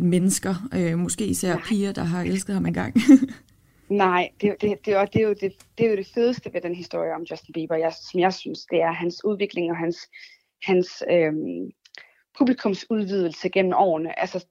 mennesker, 0.01 0.55
øh, 0.75 0.99
måske 0.99 1.27
især 1.27 1.55
Nej. 1.55 1.63
piger, 1.69 1.93
der 1.93 2.05
har 2.05 2.23
elsket 2.23 2.55
ham 2.55 2.67
engang. 2.67 2.95
Nej, 3.89 4.31
det, 4.41 4.53
det, 4.61 4.61
det, 4.61 4.87
det, 4.87 5.13
det, 5.13 5.23
er 5.23 5.29
jo 5.29 5.35
det, 5.41 5.53
det 5.79 5.87
er 5.87 5.91
jo 5.91 5.97
det 5.97 6.07
fedeste 6.15 6.51
ved 6.53 6.61
den 6.61 6.75
historie 6.75 7.15
om 7.15 7.23
Justin 7.23 7.53
Bieber, 7.53 7.77
jeg, 7.77 7.93
som 8.11 8.21
jeg 8.21 8.35
synes, 8.35 8.67
det 8.71 8.83
er 8.83 8.93
hans 8.93 9.25
udvikling 9.25 9.71
og 9.71 9.77
hans, 9.77 9.97
hans 10.63 11.03
øhm, 11.11 11.71
publikumsudvidelse 12.39 13.49
gennem 13.49 13.73
årene. 13.77 14.19
Altså, 14.19 14.47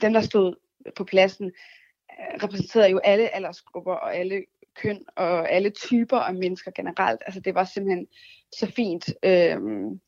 dem, 0.00 0.12
der 0.12 0.20
stod 0.20 0.54
på 0.96 1.04
pladsen, 1.04 1.46
øh, 1.46 2.42
repræsenterede 2.42 2.90
jo 2.90 2.98
alle 2.98 3.34
aldersgrupper 3.34 3.92
og 3.92 4.16
alle 4.16 4.44
køn 4.82 5.04
og 5.16 5.52
alle 5.52 5.70
typer 5.70 6.18
af 6.18 6.34
mennesker 6.34 6.70
generelt. 6.70 7.22
Altså, 7.26 7.40
det 7.40 7.54
var 7.54 7.64
simpelthen 7.64 8.06
så 8.52 8.72
fint, 8.76 9.08
øhm, 9.22 10.00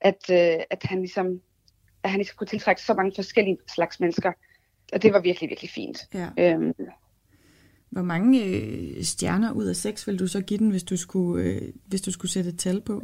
at, 0.00 0.30
øh, 0.30 0.64
at 0.70 0.82
han 0.82 0.98
ligesom 0.98 1.40
at 2.02 2.10
han 2.10 2.20
ikke 2.20 2.34
kunne 2.36 2.46
tiltrække 2.46 2.82
så 2.82 2.94
mange 2.94 3.12
forskellige 3.14 3.58
slags 3.74 4.00
mennesker. 4.00 4.32
Og 4.92 5.02
det 5.02 5.12
var 5.12 5.20
virkelig, 5.20 5.50
virkelig 5.50 5.70
fint. 5.70 5.98
Ja. 6.14 6.28
Øhm. 6.38 6.74
Hvor 7.90 8.02
mange 8.02 8.44
øh, 8.44 9.02
stjerner 9.02 9.52
ud 9.52 9.64
af 9.64 9.76
seks 9.76 10.06
vil 10.06 10.18
du 10.18 10.26
så 10.26 10.40
give 10.40 10.58
den, 10.58 10.70
hvis 10.70 10.82
du 10.82 10.96
skulle, 10.96 11.44
øh, 11.44 11.62
hvis 11.86 12.00
du 12.00 12.12
skulle 12.12 12.32
sætte 12.32 12.50
et 12.50 12.58
tal 12.58 12.80
på? 12.80 13.02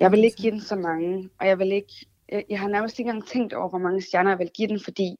Jeg 0.00 0.12
vil 0.12 0.24
ikke 0.24 0.36
give 0.36 0.52
den 0.52 0.60
så 0.60 0.76
mange, 0.76 1.30
og 1.40 1.46
jeg 1.46 1.58
vil 1.58 1.72
ikke, 1.72 2.06
jeg, 2.34 2.44
jeg 2.48 2.60
har 2.60 2.68
nærmest 2.68 2.98
ikke 2.98 3.08
engang 3.08 3.28
tænkt 3.28 3.52
over, 3.52 3.68
hvor 3.68 3.78
mange 3.78 4.02
stjerner 4.02 4.30
jeg 4.30 4.38
vil 4.38 4.50
give 4.54 4.68
den, 4.68 4.80
fordi 4.80 5.16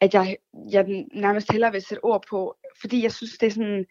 at 0.00 0.14
jeg, 0.14 0.36
jeg 0.70 1.06
nærmest 1.14 1.52
hellere 1.52 1.72
vil 1.72 1.82
sætte 1.82 2.04
ord 2.04 2.24
på, 2.30 2.56
fordi 2.80 3.02
jeg 3.02 3.12
synes, 3.12 3.38
det 3.38 3.46
er 3.46 3.50
sådan, 3.50 3.86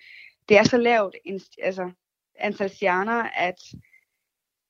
det 0.49 0.57
er 0.57 0.63
så 0.63 0.77
lavt, 0.77 1.15
en, 1.25 1.41
altså, 1.61 1.91
antal 2.39 2.69
stjerner, 2.69 3.23
at, 3.23 3.61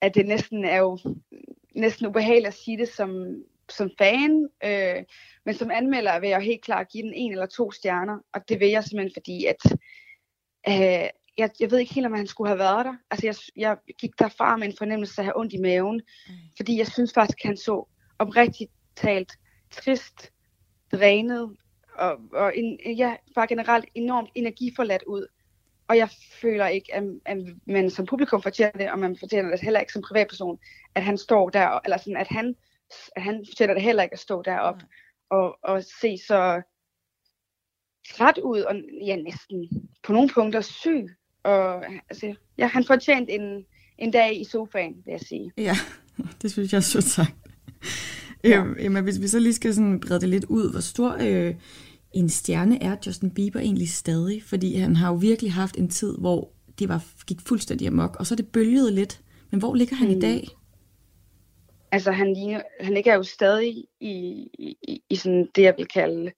at 0.02 0.16
det 0.16 0.26
næsten 0.26 0.66
er 0.66 0.78
jo 0.78 0.98
næsten 1.76 2.08
ubehageligt 2.08 2.48
at 2.48 2.54
sige 2.54 2.78
det 2.78 2.90
som, 2.90 3.44
som 3.70 3.92
fan, 3.98 4.50
øh, 4.64 5.04
men 5.46 5.54
som 5.56 5.72
anmelder 5.72 6.20
vil 6.20 6.30
jeg 6.30 6.42
helt 6.42 6.64
klart 6.64 6.90
give 6.90 7.04
den 7.04 7.14
en 7.14 7.32
eller 7.32 7.46
to 7.46 7.72
stjerner, 7.72 8.20
og 8.34 8.50
det 8.50 8.60
vil 8.60 8.70
jeg 8.70 8.84
simpelthen 8.84 9.14
fordi, 9.16 9.46
at 9.46 9.72
øh, 10.68 11.10
jeg, 11.38 11.50
jeg 11.60 11.72
ved 11.72 11.80
ikke 11.80 11.94
helt, 11.94 12.06
om 12.06 12.14
han 12.14 12.28
skulle 12.28 12.48
have 12.48 12.60
været 12.60 12.86
der. 12.86 12.96
Altså, 13.12 13.28
jeg, 13.28 13.36
jeg 13.56 13.78
gik 13.98 14.20
derfra 14.20 14.58
med 14.58 14.68
en 14.68 14.78
fornemmelse 14.78 15.14
af 15.18 15.22
at 15.22 15.26
have 15.26 15.40
ondt 15.40 15.54
i 15.54 15.58
maven, 15.58 16.02
mm. 16.28 16.34
fordi 16.58 16.78
jeg 16.78 16.88
synes 16.88 17.14
faktisk, 17.14 17.38
at 17.44 17.48
han 17.48 17.58
så 17.58 17.88
oprigtigt 18.20 18.72
talt 18.96 19.34
trist, 19.72 20.32
drænet, 20.92 21.58
og, 21.94 22.18
og 22.34 22.58
en, 22.58 22.80
ja, 22.98 23.16
bare 23.36 23.48
generelt 23.48 23.86
enormt 23.96 24.30
energiforladt 24.36 25.04
ud. 25.04 25.28
Og 25.88 25.98
jeg 25.98 26.10
føler 26.42 26.68
ikke, 26.68 26.96
at, 26.96 27.04
at 27.26 27.38
man 27.66 27.90
som 27.90 28.06
publikum 28.06 28.42
fortjener 28.42 28.78
det, 28.78 28.92
og 28.92 29.00
man 29.00 29.18
fortjener 29.20 29.50
det 29.50 29.62
heller 29.62 29.80
ikke 29.80 29.94
som 29.94 30.02
privatperson, 30.02 30.60
at 30.96 31.04
han 31.04 31.18
står 31.18 31.50
der, 31.50 31.80
eller 31.86 31.98
sådan, 31.98 32.18
at 32.18 32.28
han, 32.28 32.56
at 33.16 33.22
han 33.22 33.46
fortjener 33.50 33.74
det 33.74 33.84
heller 33.84 34.04
ikke 34.04 34.14
at 34.14 34.20
stå 34.20 34.42
deroppe 34.42 34.82
mm. 34.86 34.90
og, 35.30 35.58
og 35.64 35.84
se 35.84 36.18
så 36.28 36.62
træt 38.10 38.38
ud, 38.38 38.62
og 38.62 38.76
ja, 39.06 39.16
næsten 39.16 39.70
på 40.04 40.14
nogle 40.14 40.30
punkter 40.34 40.62
syg. 40.62 41.08
Og 41.48 41.86
altså, 42.10 42.36
ja, 42.58 42.68
han 42.68 42.84
fortjente 42.84 43.32
en, 43.32 43.66
en 43.98 44.12
dag 44.12 44.42
i 44.42 44.44
sofaen, 44.44 44.94
vil 45.06 45.12
jeg 45.12 45.20
sige. 45.20 45.52
Ja, 45.58 45.76
det 46.42 46.52
synes 46.52 46.74
jeg 46.74 46.78
er 46.78 46.82
så 46.82 47.02
sagt. 47.02 47.36
Ja. 48.44 48.60
Øhm, 48.60 48.76
Emma, 48.80 49.02
hvis 49.02 49.22
vi 49.22 49.28
så 49.28 49.40
lige 49.40 49.54
skal 49.54 49.74
sådan 49.74 50.00
brede 50.00 50.22
det 50.22 50.30
lidt 50.30 50.46
ud, 50.46 50.72
hvor 50.72 50.80
stor 50.80 51.18
øh, 51.22 51.56
en 52.14 52.30
stjerne 52.30 52.84
er 52.84 52.96
Justin 53.06 53.32
Bieber 53.32 53.60
egentlig 53.60 53.90
stadig? 53.90 54.44
Fordi 54.44 54.76
han 54.76 54.96
har 54.96 55.08
jo 55.08 55.16
virkelig 55.16 55.54
haft 55.54 55.78
en 55.78 55.90
tid, 55.90 56.18
hvor 56.18 56.52
det 56.80 56.90
var, 56.90 57.04
gik 57.28 57.42
fuldstændig 57.42 57.88
amok, 57.88 58.16
og 58.20 58.26
så 58.26 58.34
er 58.34 58.36
det 58.36 58.52
bølget 58.52 58.94
lidt. 58.94 59.22
Men 59.52 59.60
hvor 59.60 59.76
ligger 59.76 59.96
han 59.96 60.08
mm. 60.08 60.18
i 60.18 60.20
dag? 60.20 60.48
Altså, 61.92 62.12
han, 62.12 62.34
ligner, 62.34 62.62
han 62.80 62.94
ligger 62.94 63.16
jo 63.16 63.24
stadig 63.24 63.86
i, 64.00 64.48
i, 64.60 65.02
i 65.10 65.16
sådan 65.16 65.48
det, 65.56 65.62
jeg 65.62 65.74
vil 65.78 65.88
kalde 65.88 66.32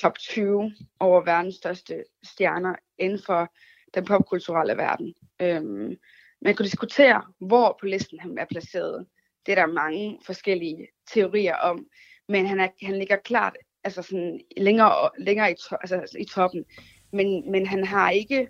top 0.00 0.18
20 0.18 0.72
over 1.00 1.24
verdens 1.24 1.54
største 1.54 2.04
stjerner 2.24 2.74
inden 2.98 3.20
for 3.26 3.50
den 3.94 4.04
popkulturelle 4.04 4.76
verden. 4.76 5.14
Øhm, 5.40 5.96
man 6.42 6.54
kunne 6.54 6.64
diskutere, 6.64 7.22
hvor 7.40 7.76
på 7.80 7.86
listen 7.86 8.20
han 8.20 8.38
er 8.38 8.44
placeret. 8.44 9.06
Det 9.46 9.52
er 9.52 9.66
der 9.66 9.72
mange 9.72 10.18
forskellige 10.26 10.88
teorier 11.12 11.56
om, 11.56 11.86
men 12.28 12.46
han, 12.46 12.60
er, 12.60 12.68
han 12.82 12.98
ligger 12.98 13.16
klart 13.16 13.56
altså 13.84 14.02
sådan 14.02 14.40
længere, 14.56 15.10
længere 15.18 15.52
i, 15.52 15.54
to, 15.54 15.76
altså 15.80 16.16
i 16.18 16.24
toppen. 16.24 16.64
Men, 17.12 17.50
men 17.50 17.66
han 17.66 17.84
har 17.84 18.10
ikke, 18.10 18.48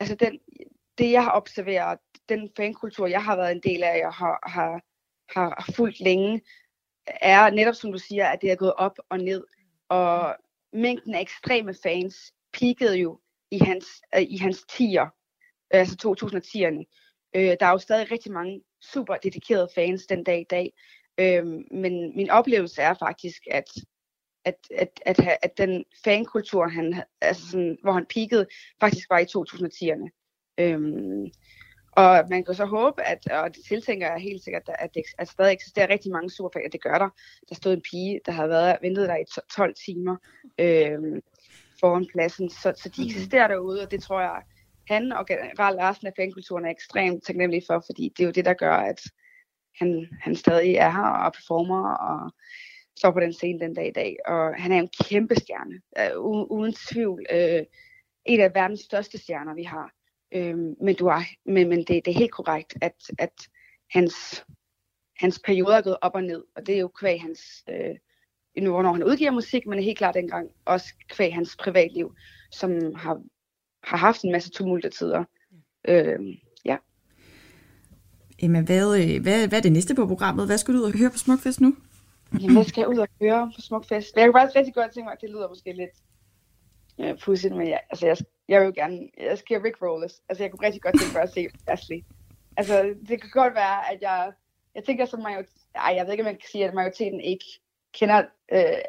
altså 0.00 0.14
den, 0.14 0.38
det 0.98 1.12
jeg 1.12 1.24
har 1.24 1.36
observeret, 1.36 1.98
den 2.28 2.50
fankultur, 2.56 3.06
jeg 3.06 3.24
har 3.24 3.36
været 3.36 3.52
en 3.52 3.62
del 3.62 3.82
af, 3.82 3.98
jeg 3.98 4.10
har, 4.10 4.48
har, 4.48 4.82
har 5.40 5.72
fulgt 5.76 6.00
længe, 6.00 6.40
er 7.06 7.50
netop 7.50 7.74
som 7.74 7.92
du 7.92 7.98
siger, 7.98 8.26
at 8.28 8.42
det 8.42 8.50
er 8.50 8.56
gået 8.56 8.74
op 8.74 8.98
og 9.08 9.18
ned. 9.18 9.44
Og 9.88 10.36
mængden 10.72 11.14
af 11.14 11.20
ekstreme 11.20 11.74
fans 11.82 12.34
peakede 12.52 12.98
jo 12.98 13.20
i 13.50 13.58
hans, 13.58 13.86
øh, 14.14 14.22
i 14.22 14.36
hans 14.36 14.64
tier, 14.76 15.04
øh, 15.74 15.80
altså 15.80 15.96
2010'erne. 16.02 16.84
Øh, 17.36 17.56
der 17.60 17.66
er 17.66 17.70
jo 17.70 17.78
stadig 17.78 18.10
rigtig 18.10 18.32
mange 18.32 18.62
super 18.92 19.16
dedikerede 19.16 19.68
fans 19.74 20.06
den 20.06 20.24
dag 20.24 20.40
i 20.40 20.46
dag. 20.50 20.72
Øh, 21.18 21.46
men 21.70 22.16
min 22.16 22.30
oplevelse 22.30 22.82
er 22.82 22.94
faktisk, 22.94 23.42
at 23.50 23.70
at, 24.46 24.56
at, 24.74 25.00
at, 25.06 25.38
at 25.42 25.58
den 25.58 25.84
fankultur, 26.04 26.68
han, 26.68 27.02
altså 27.20 27.50
sådan, 27.50 27.78
hvor 27.82 27.92
han 27.92 28.06
peakede, 28.14 28.46
faktisk 28.80 29.10
var 29.10 29.18
i 29.18 29.24
2010'erne. 29.24 30.08
Øhm, 30.58 31.30
og 31.92 32.24
man 32.30 32.44
kan 32.44 32.54
så 32.54 32.64
håbe, 32.64 33.02
at, 33.02 33.32
og 33.32 33.54
det 33.54 33.64
tiltænker 33.68 34.06
jeg 34.06 34.20
helt 34.20 34.44
sikkert, 34.44 34.62
at, 34.78 34.94
det, 34.94 35.02
at 35.18 35.28
stadig 35.28 35.52
eksisterer 35.52 35.90
rigtig 35.90 36.12
mange 36.12 36.30
superfans, 36.30 36.72
det 36.72 36.82
gør 36.82 36.98
der. 36.98 37.08
Der 37.48 37.54
stod 37.54 37.72
en 37.72 37.82
pige, 37.90 38.20
der 38.26 38.32
havde 38.32 38.48
været 38.48 38.78
ventet 38.82 39.08
der 39.08 39.16
i 39.16 39.24
12 39.56 39.74
timer 39.86 40.16
øhm, 40.58 41.20
foran 41.80 42.06
pladsen, 42.12 42.50
så, 42.50 42.72
så 42.76 42.88
de 42.88 43.02
mm. 43.02 43.06
eksisterer 43.06 43.48
derude, 43.48 43.82
og 43.82 43.90
det 43.90 44.02
tror 44.02 44.20
jeg, 44.20 44.42
han 44.88 45.12
og 45.12 45.26
generelt 45.26 45.80
resten 45.80 46.06
af 46.06 46.12
fankulturen 46.16 46.64
er 46.64 46.70
ekstremt 46.70 47.24
taknemmelige 47.24 47.66
for, 47.66 47.82
fordi 47.86 48.12
det 48.16 48.22
er 48.22 48.26
jo 48.26 48.32
det, 48.32 48.44
der 48.44 48.54
gør, 48.54 48.74
at 48.74 49.00
han, 49.78 50.08
han 50.20 50.36
stadig 50.36 50.74
er 50.74 50.90
her 50.90 51.08
og 51.08 51.32
performer, 51.32 51.94
og 51.94 52.32
står 52.98 53.10
på 53.10 53.20
den 53.20 53.32
scene 53.32 53.60
den 53.60 53.74
dag 53.74 53.88
i 53.88 53.92
dag. 53.92 54.16
Og 54.26 54.54
han 54.54 54.72
er 54.72 54.78
en 54.78 54.90
kæmpe 55.04 55.34
stjerne, 55.34 55.80
uh, 56.16 56.50
uden 56.50 56.72
tvivl. 56.72 57.26
Uh, 57.32 57.64
en 58.24 58.40
af 58.40 58.54
verdens 58.54 58.80
største 58.80 59.18
stjerner, 59.18 59.54
vi 59.54 59.62
har. 59.62 59.90
Uh, 60.36 60.82
men 60.84 60.94
du 60.98 61.06
er, 61.06 61.22
men, 61.44 61.68
men 61.68 61.78
det, 61.78 62.04
det 62.04 62.08
er 62.08 62.18
helt 62.18 62.32
korrekt, 62.32 62.74
at, 62.82 62.94
at 63.18 63.48
hans, 63.90 64.44
hans 65.16 65.40
periode 65.44 65.76
er 65.76 65.82
gået 65.82 65.98
op 66.00 66.14
og 66.14 66.22
ned. 66.22 66.44
Og 66.56 66.66
det 66.66 66.74
er 66.74 66.80
jo 66.80 66.88
kvæg 66.88 67.20
hans, 67.20 67.40
uh, 67.70 67.96
nu 68.62 68.70
hvornår 68.70 68.92
han 68.92 69.04
udgiver 69.04 69.30
musik, 69.30 69.66
men 69.66 69.78
er 69.78 69.82
helt 69.82 69.98
klart 69.98 70.14
dengang 70.14 70.48
også 70.64 70.94
kvæg 71.08 71.34
hans 71.34 71.56
privatliv, 71.56 72.14
som 72.50 72.94
har, 72.94 73.20
har 73.82 73.96
haft 73.96 74.22
en 74.22 74.32
masse 74.32 74.50
tumulte 74.50 74.90
tider. 74.90 75.24
Uh, 75.88 76.36
ja. 76.64 76.76
Emma, 78.38 78.60
hvad, 78.62 79.20
hvad, 79.20 79.48
hvad 79.48 79.58
er 79.58 79.62
det 79.62 79.72
næste 79.72 79.94
på 79.94 80.06
programmet? 80.06 80.46
Hvad 80.46 80.58
skal 80.58 80.74
du 80.74 80.78
ud 80.78 80.84
og 80.84 80.98
høre 80.98 81.10
på 81.10 81.18
Smukfest 81.18 81.60
nu? 81.60 81.76
Jamen, 82.40 82.56
jeg 82.56 82.66
skal 82.66 82.88
ud 82.88 82.98
og 82.98 83.08
høre 83.20 83.52
på 83.56 83.60
Smukfest. 83.60 84.16
Jeg 84.16 84.26
kunne 84.26 84.40
faktisk 84.40 84.56
rigtig 84.56 84.74
godt 84.74 84.92
tænke 84.92 85.04
mig, 85.04 85.12
at 85.12 85.20
det 85.20 85.30
lyder 85.30 85.48
måske 85.48 85.72
lidt 85.72 85.90
ja, 86.98 87.14
pudsigt, 87.14 87.56
men 87.56 87.68
jeg, 87.68 87.80
altså, 87.90 88.06
jeg, 88.06 88.16
jeg 88.48 88.60
vil 88.60 88.66
jo 88.66 88.72
gerne, 88.74 89.08
jeg 89.18 89.38
skal 89.38 89.60
Rick 89.60 89.82
Rollers. 89.82 90.22
Altså, 90.28 90.44
jeg 90.44 90.50
kunne 90.50 90.66
rigtig 90.66 90.82
godt 90.82 91.00
tænke 91.00 91.14
mig 91.14 91.22
at 91.22 91.32
se 91.32 91.48
Ashley. 91.66 92.04
Altså, 92.56 92.94
det 93.08 93.20
kan 93.20 93.30
godt 93.32 93.54
være, 93.54 93.92
at 93.92 93.98
jeg, 94.02 94.32
jeg 94.74 94.84
tænker 94.84 95.04
som 95.06 95.22
majoriteten, 95.22 95.60
ej, 95.74 95.92
jeg 95.96 96.04
ved 96.04 96.12
ikke, 96.12 96.22
om 96.22 96.30
man 96.32 96.34
kan 96.34 96.48
sige, 96.52 96.68
at 96.68 96.74
majoriteten 96.74 97.20
ikke 97.20 97.44
kender, 97.98 98.22
øh, 98.52 98.82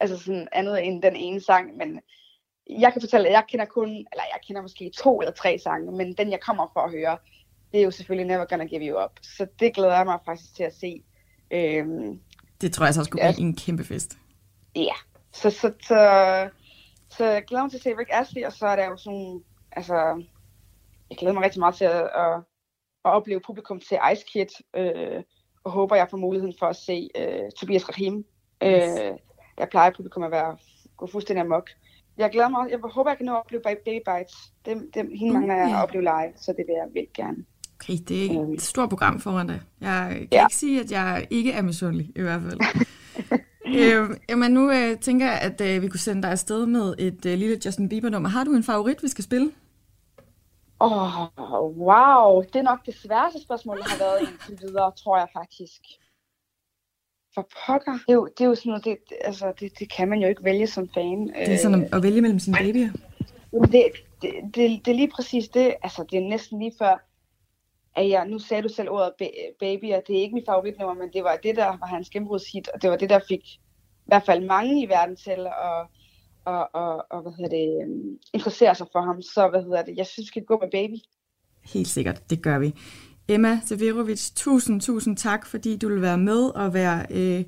altså 0.00 0.18
sådan 0.18 0.48
andet 0.52 0.86
end 0.86 1.02
den 1.02 1.16
ene 1.16 1.40
sang, 1.40 1.76
men 1.76 2.00
jeg 2.70 2.92
kan 2.92 3.02
fortælle, 3.02 3.28
at 3.28 3.32
jeg 3.32 3.44
kender 3.48 3.64
kun, 3.64 3.88
eller 3.88 4.24
jeg 4.32 4.40
kender 4.46 4.62
måske 4.62 4.90
to 4.96 5.20
eller 5.20 5.32
tre 5.32 5.58
sange, 5.58 5.92
men 5.92 6.12
den 6.12 6.30
jeg 6.30 6.40
kommer 6.40 6.66
for 6.72 6.80
at 6.80 6.90
høre, 6.90 7.18
det 7.72 7.80
er 7.80 7.84
jo 7.84 7.90
selvfølgelig 7.90 8.26
Never 8.26 8.44
Gonna 8.44 8.64
Give 8.64 8.88
You 8.88 9.04
Up. 9.04 9.10
Så 9.22 9.46
det 9.60 9.74
glæder 9.74 9.96
jeg 9.96 10.06
mig 10.06 10.18
faktisk 10.24 10.54
til 10.54 10.62
at 10.62 10.74
se. 10.74 11.02
Øhm, 11.50 12.20
det 12.60 12.72
tror 12.72 12.84
jeg 12.84 12.94
så 12.94 13.04
skulle 13.04 13.26
ja. 13.26 13.32
blive 13.32 13.46
en 13.46 13.56
kæmpe 13.56 13.84
fest. 13.84 14.18
Ja, 14.76 14.94
så, 15.32 15.50
så, 15.50 15.72
så, 15.82 15.98
så 17.10 17.24
jeg 17.24 17.44
glæder 17.44 17.64
mig 17.64 17.70
til 17.70 17.78
at 17.78 17.82
se 17.82 17.98
Rick 17.98 18.10
Astley, 18.12 18.44
og 18.44 18.52
så 18.52 18.66
er 18.66 18.76
der 18.76 18.84
jo 18.84 18.96
sådan, 18.96 19.44
altså, 19.72 20.24
jeg 21.10 21.18
glæder 21.18 21.34
mig 21.34 21.44
rigtig 21.44 21.60
meget 21.60 21.74
til 21.74 21.84
at, 21.84 22.02
at, 22.02 22.36
at 23.04 23.10
opleve 23.16 23.40
publikum 23.40 23.80
til 23.80 23.98
Ice 24.12 24.24
Kid, 24.32 24.62
øh, 24.76 25.22
og 25.66 25.72
håber, 25.72 25.96
jeg 25.96 26.06
får 26.10 26.16
muligheden 26.16 26.54
for 26.58 26.66
at 26.66 26.76
se 26.76 27.08
øh, 27.18 27.50
Tobias 27.58 27.88
Rahim. 27.88 28.24
Øh, 28.62 28.70
yes. 28.70 29.00
Jeg 29.58 29.68
plejer 29.70 29.90
publikum 29.96 30.22
at 30.22 30.30
være, 30.30 30.56
gå 30.96 31.06
fuldstændig 31.06 31.44
amok. 31.44 31.70
Jeg 32.18 32.30
glæder 32.30 32.48
mig 32.48 32.70
jeg 32.70 32.78
håber, 32.82 33.10
jeg 33.10 33.16
kan 33.16 33.26
nå 33.26 33.32
at 33.32 33.38
opleve 33.38 33.62
Baby 33.62 34.02
Bites. 34.06 34.34
Det, 34.64 34.94
det, 34.94 35.18
hende 35.18 35.32
mangler 35.32 35.54
jeg 35.54 35.76
at 35.76 35.82
opleve 35.82 36.02
live, 36.02 36.32
så 36.36 36.52
det 36.56 36.64
vil 36.66 36.74
jeg 36.74 36.88
vildt 36.94 37.12
gerne. 37.12 37.36
Okay, 37.80 37.98
det 38.08 38.26
er 38.26 38.52
et 38.54 38.62
stort 38.62 38.88
program 38.88 39.20
foran 39.20 39.46
dig. 39.46 39.60
Jeg 39.80 40.08
kan 40.10 40.28
ja. 40.32 40.44
ikke 40.46 40.56
sige, 40.56 40.80
at 40.80 40.90
jeg 40.90 41.26
ikke 41.30 41.52
er 41.52 41.62
misundelig, 41.62 42.12
i 42.16 42.22
hvert 42.22 42.42
fald. 42.42 42.60
øh, 43.80 44.16
jamen, 44.28 44.52
nu 44.52 44.70
øh, 44.70 44.98
tænker 44.98 45.26
jeg, 45.26 45.38
at 45.40 45.60
øh, 45.60 45.82
vi 45.82 45.88
kunne 45.88 46.00
sende 46.00 46.22
dig 46.22 46.30
afsted 46.30 46.66
med 46.66 46.94
et 46.98 47.26
øh, 47.26 47.38
lille 47.38 47.58
Justin 47.64 47.88
Bieber-nummer. 47.88 48.28
Har 48.28 48.44
du 48.44 48.54
en 48.54 48.62
favorit, 48.62 49.02
vi 49.02 49.08
skal 49.08 49.24
spille? 49.24 49.50
Åh, 50.80 51.22
oh, 51.22 51.78
wow. 51.78 52.42
Det 52.42 52.56
er 52.56 52.62
nok 52.62 52.86
det 52.86 52.94
sværeste 52.94 53.42
spørgsmål, 53.42 53.78
der 53.78 53.84
har 53.84 53.98
været 53.98 54.20
indtil 54.20 54.68
videre, 54.68 54.92
tror 54.92 55.18
jeg 55.18 55.28
faktisk. 55.32 55.80
For 57.34 57.48
pokker. 57.66 57.92
Det 57.92 58.08
er 58.08 58.12
jo, 58.12 58.28
det 58.38 58.44
er 58.44 58.48
jo 58.48 58.54
sådan 58.54 58.70
noget, 58.70 58.84
det, 58.84 58.98
altså, 59.20 59.52
det, 59.60 59.78
det 59.78 59.92
kan 59.92 60.08
man 60.08 60.18
jo 60.18 60.28
ikke 60.28 60.44
vælge 60.44 60.66
som 60.66 60.88
fan. 60.88 61.28
Det 61.28 61.52
er 61.52 61.58
sådan 61.58 61.82
at, 61.82 61.94
at 61.94 62.02
vælge 62.02 62.20
mellem 62.20 62.38
sine 62.38 62.56
babyer. 62.56 62.88
Det, 63.52 63.92
det, 64.22 64.32
det, 64.54 64.84
det, 64.84 64.88
er 64.88 64.94
lige 64.94 65.10
præcis 65.10 65.48
det. 65.48 65.74
Altså, 65.82 66.04
det 66.10 66.18
er 66.18 66.28
næsten 66.28 66.58
lige 66.58 66.72
før, 66.78 67.06
at 67.96 68.08
jeg, 68.08 68.26
nu 68.26 68.38
sagde 68.38 68.62
du 68.62 68.68
selv 68.68 68.90
ordet 68.90 69.12
baby, 69.60 69.92
og 69.92 70.02
det 70.06 70.16
er 70.16 70.20
ikke 70.20 70.34
mit 70.34 70.46
favoritnummer, 70.46 70.94
men 70.94 71.12
det 71.12 71.24
var 71.24 71.38
det, 71.42 71.56
der 71.56 71.66
var 71.66 71.86
hans 71.86 72.10
gennembrudshit, 72.10 72.68
og 72.68 72.82
det 72.82 72.90
var 72.90 72.96
det, 72.96 73.10
der 73.10 73.20
fik 73.28 73.44
i 73.44 74.06
hvert 74.06 74.26
fald 74.26 74.46
mange 74.46 74.82
i 74.82 74.88
verden 74.88 75.16
til 75.16 75.46
at 75.46 75.86
og, 76.46 76.68
og, 76.72 77.06
og 77.10 77.22
hvad 77.22 77.32
hedder 77.32 77.56
det, 77.56 77.86
um, 77.86 78.18
interessere 78.32 78.74
sig 78.74 78.86
for 78.92 79.00
ham. 79.00 79.22
Så 79.22 79.48
hvad 79.50 79.62
hedder 79.62 79.82
det, 79.82 79.96
jeg 79.96 80.06
synes, 80.06 80.26
vi 80.26 80.26
skal 80.26 80.44
gå 80.44 80.58
med 80.62 80.70
baby. 80.70 80.98
Helt 81.74 81.88
sikkert, 81.88 82.30
det 82.30 82.42
gør 82.42 82.58
vi. 82.58 82.74
Emma 83.28 83.60
Severovic, 83.64 84.30
tusind, 84.30 84.80
tusind 84.80 85.16
tak, 85.16 85.46
fordi 85.46 85.76
du 85.76 85.88
vil 85.88 86.02
være 86.02 86.18
med 86.18 86.42
og 86.54 86.74
være 86.74 87.06
øh, 87.10 87.44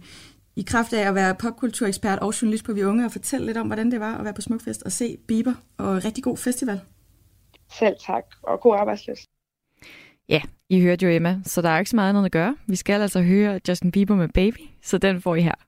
i 0.56 0.62
kraft 0.62 0.92
af 0.92 1.08
at 1.08 1.14
være 1.14 1.34
popkulturekspert 1.34 2.18
og 2.18 2.42
journalist 2.42 2.64
på 2.64 2.72
Vi 2.72 2.84
Unge 2.84 3.04
og 3.04 3.12
fortælle 3.12 3.46
lidt 3.46 3.56
om, 3.56 3.66
hvordan 3.66 3.90
det 3.90 4.00
var 4.00 4.18
at 4.18 4.24
være 4.24 4.34
på 4.34 4.40
Smukfest 4.40 4.82
og 4.82 4.92
se 4.92 5.16
Bieber 5.28 5.54
og 5.78 6.04
rigtig 6.04 6.24
god 6.24 6.36
festival. 6.36 6.80
Selv 7.72 7.96
tak, 8.06 8.24
og 8.42 8.60
god 8.60 8.76
arbejdsløs. 8.76 9.24
Ja, 10.28 10.42
I 10.68 10.80
hørte 10.80 11.06
jo 11.06 11.12
Emma, 11.12 11.40
så 11.44 11.62
der 11.62 11.68
er 11.68 11.78
ikke 11.78 11.90
så 11.90 11.96
meget 11.96 12.08
andet 12.08 12.24
at 12.24 12.32
gøre. 12.32 12.56
Vi 12.66 12.76
skal 12.76 13.00
altså 13.00 13.22
høre 13.22 13.60
Justin 13.68 13.92
Bieber 13.92 14.16
med 14.16 14.28
Baby, 14.28 14.60
så 14.82 14.98
den 14.98 15.20
får 15.20 15.34
I 15.34 15.42
her. 15.42 15.67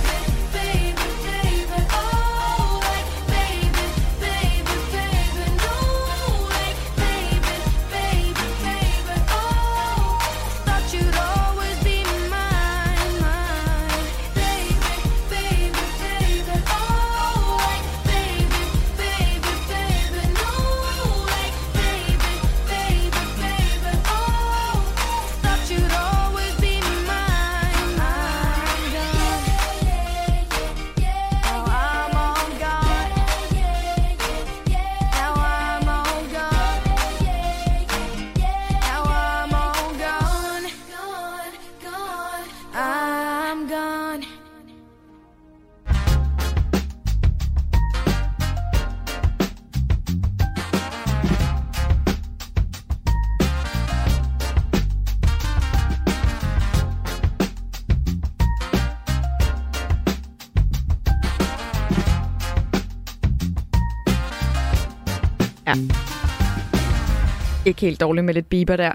Ikke 67.71 67.81
helt 67.81 68.01
dårligt 68.01 68.25
med 68.25 68.33
lidt 68.33 68.49
biber 68.49 68.75
der. 68.75 68.91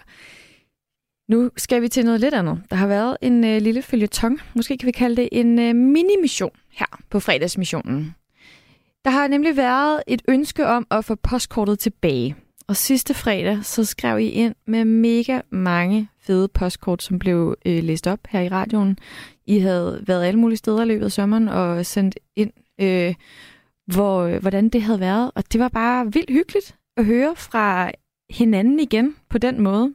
Nu 1.28 1.50
skal 1.56 1.82
vi 1.82 1.88
til 1.88 2.04
noget 2.04 2.20
lidt 2.20 2.34
andet. 2.34 2.62
Der 2.70 2.76
har 2.76 2.86
været 2.86 3.16
en 3.22 3.44
øh, 3.44 3.62
lille 3.62 3.82
følgetong, 3.82 4.40
måske 4.54 4.78
kan 4.78 4.86
vi 4.86 4.92
kalde 4.92 5.16
det 5.16 5.28
en 5.32 5.58
øh, 5.58 5.74
mini-mission 5.74 6.50
her 6.72 7.00
på 7.10 7.20
fredagsmissionen. 7.20 8.14
Der 9.04 9.10
har 9.10 9.28
nemlig 9.28 9.56
været 9.56 10.02
et 10.06 10.22
ønske 10.28 10.66
om 10.66 10.86
at 10.90 11.04
få 11.04 11.14
postkortet 11.14 11.78
tilbage. 11.78 12.36
Og 12.68 12.76
sidste 12.76 13.14
fredag, 13.14 13.58
så 13.62 13.84
skrev 13.84 14.18
I 14.18 14.28
ind 14.28 14.54
med 14.66 14.84
mega 14.84 15.40
mange 15.50 16.08
fede 16.20 16.48
postkort, 16.48 17.02
som 17.02 17.18
blev 17.18 17.54
øh, 17.66 17.84
læst 17.84 18.06
op 18.06 18.18
her 18.28 18.40
i 18.40 18.48
radioen. 18.48 18.98
I 19.46 19.58
havde 19.58 20.04
været 20.06 20.24
alle 20.24 20.40
mulige 20.40 20.56
steder 20.56 20.82
i 20.82 20.86
løbet 20.86 21.04
af 21.04 21.12
sommeren 21.12 21.48
og 21.48 21.86
sendt 21.86 22.18
ind, 22.36 22.50
øh, 22.80 23.14
hvor, 23.86 24.22
øh, 24.22 24.40
hvordan 24.40 24.68
det 24.68 24.82
havde 24.82 25.00
været. 25.00 25.30
Og 25.34 25.52
det 25.52 25.60
var 25.60 25.68
bare 25.68 26.12
vildt 26.12 26.30
hyggeligt 26.30 26.76
at 26.96 27.04
høre 27.04 27.36
fra 27.36 27.90
hinanden 28.30 28.80
igen 28.80 29.16
på 29.28 29.38
den 29.38 29.60
måde. 29.60 29.94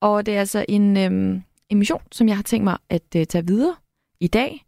Og 0.00 0.26
det 0.26 0.34
er 0.34 0.40
altså 0.40 0.64
en 0.68 0.96
øhm, 0.96 1.42
emission, 1.70 2.02
som 2.12 2.28
jeg 2.28 2.36
har 2.36 2.42
tænkt 2.42 2.64
mig 2.64 2.78
at 2.88 3.16
øh, 3.16 3.26
tage 3.26 3.46
videre 3.46 3.76
i 4.20 4.26
dag, 4.26 4.64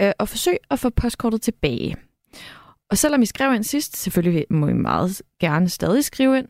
øh, 0.00 0.12
og 0.18 0.28
forsøge 0.28 0.58
at 0.70 0.78
få 0.78 0.90
postkortet 0.90 1.42
tilbage. 1.42 1.96
Og 2.90 2.98
selvom 2.98 3.22
I 3.22 3.26
skrev 3.26 3.54
ind 3.54 3.64
sidst, 3.64 3.96
selvfølgelig 3.96 4.46
må 4.50 4.68
I 4.68 4.72
meget 4.72 5.22
gerne 5.40 5.68
stadig 5.68 6.04
skrive 6.04 6.38
ind, 6.38 6.48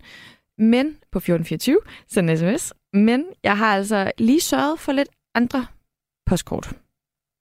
men 0.59 0.87
på 1.13 1.19
1424, 1.19 1.79
send 2.09 2.31
en 2.31 2.39
sms. 2.39 2.73
Men 2.93 3.25
jeg 3.43 3.59
har 3.59 3.77
altså 3.77 4.13
lige 4.19 4.41
sørget 4.41 4.81
for 4.81 4.93
lidt 4.93 5.09
andre 5.35 5.67
postkort. 6.27 6.73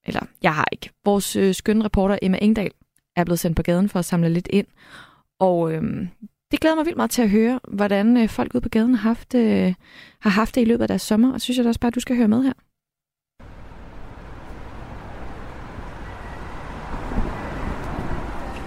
Eller, 0.06 0.22
jeg 0.44 0.56
har 0.56 0.68
ikke. 0.72 0.90
Vores 1.06 1.36
øh, 1.36 1.54
skønne 1.54 1.86
reporter 1.86 2.18
Emma 2.22 2.40
Engdahl 2.42 2.72
er 3.16 3.24
blevet 3.24 3.40
sendt 3.40 3.56
på 3.56 3.64
gaden 3.64 3.90
for 3.90 4.00
at 4.00 4.06
samle 4.06 4.30
lidt 4.30 4.48
ind. 4.52 4.68
Og 5.40 5.74
øh, 5.74 6.08
det 6.54 6.62
glæder 6.62 6.76
mig 6.76 6.86
vildt 6.86 6.98
meget 6.98 7.12
til 7.12 7.22
at 7.22 7.30
høre, 7.30 7.60
hvordan 7.68 8.18
øh, 8.18 8.30
folk 8.30 8.54
ude 8.54 8.62
på 8.62 8.70
gaden 8.70 8.96
har 8.96 9.10
haft, 9.10 9.36
øh, 9.36 9.74
har 10.20 10.30
haft 10.30 10.56
det 10.56 10.62
i 10.62 10.66
løbet 10.66 10.82
af 10.82 10.88
deres 10.88 11.02
sommer, 11.02 11.34
og 11.34 11.42
synes 11.42 11.58
jeg 11.58 11.64
da 11.64 11.70
også 11.70 11.80
bare, 11.80 11.88
at 11.88 11.96
du 11.96 12.00
skal 12.00 12.16
høre 12.16 12.28
med 12.28 12.44
her. 12.44 12.54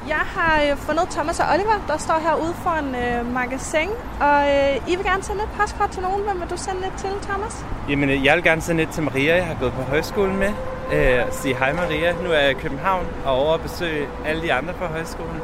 Jeg 0.09 0.25
har 0.37 0.70
øh, 0.70 0.77
fundet 0.77 1.09
Thomas 1.11 1.40
og 1.40 1.46
Oliver, 1.55 1.85
der 1.88 1.99
står 1.99 2.18
herude 2.27 2.55
for 2.64 2.75
en 2.85 2.94
øh, 3.05 3.35
magasin, 3.35 3.90
og 4.20 4.38
øh, 4.55 4.92
I 4.92 4.96
vil 4.96 5.05
gerne 5.05 5.22
sende 5.22 5.42
et 5.42 5.49
postkort 5.59 5.90
til 5.90 6.03
nogen. 6.03 6.22
Hvem 6.22 6.40
vil 6.40 6.51
du 6.51 6.57
sende 6.57 6.81
et 6.87 6.96
til, 6.99 7.11
Thomas? 7.29 7.55
Jamen, 7.88 8.09
øh, 8.11 8.25
jeg 8.25 8.37
vil 8.37 8.44
gerne 8.44 8.61
sende 8.61 8.83
et 8.83 8.88
til 8.88 9.03
Maria, 9.03 9.35
jeg 9.35 9.46
har 9.46 9.57
gået 9.61 9.72
på 9.72 9.83
højskole 9.83 10.35
med. 10.35 10.53
øh, 10.94 11.33
sige 11.33 11.55
hej 11.57 11.72
Maria. 11.72 12.22
Nu 12.22 12.29
er 12.31 12.38
jeg 12.38 12.51
i 12.51 12.55
København 12.55 13.07
og 13.25 13.33
over 13.33 13.55
at 13.55 13.61
besøge 13.61 14.07
alle 14.25 14.42
de 14.42 14.53
andre 14.53 14.75
fra 14.75 14.87
højskolen. 14.87 15.40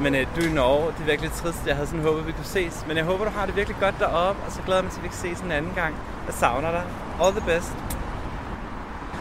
Men 0.00 0.14
øh, 0.14 0.26
du 0.36 0.40
er 0.40 0.48
i 0.48 0.52
Norge, 0.52 0.86
det 0.86 1.00
er 1.00 1.04
virkelig 1.04 1.32
trist. 1.32 1.66
Jeg 1.66 1.74
havde 1.74 1.88
sådan 1.88 2.04
håbet, 2.04 2.26
vi 2.26 2.32
kunne 2.32 2.52
ses. 2.58 2.84
Men 2.88 2.96
jeg 2.96 3.04
håber, 3.04 3.24
du 3.24 3.30
har 3.30 3.46
det 3.46 3.56
virkelig 3.56 3.76
godt 3.80 3.94
deroppe, 3.98 4.42
og 4.46 4.52
så 4.52 4.62
glæder 4.62 4.78
jeg 4.78 4.84
mig 4.84 4.92
til, 4.92 5.00
at 5.00 5.04
vi 5.04 5.08
kan 5.08 5.16
ses 5.16 5.40
en 5.40 5.52
anden 5.52 5.72
gang. 5.74 5.94
Jeg 6.26 6.34
savner 6.34 6.70
dig. 6.70 6.82
All 7.22 7.32
the 7.36 7.44
best. 7.46 7.72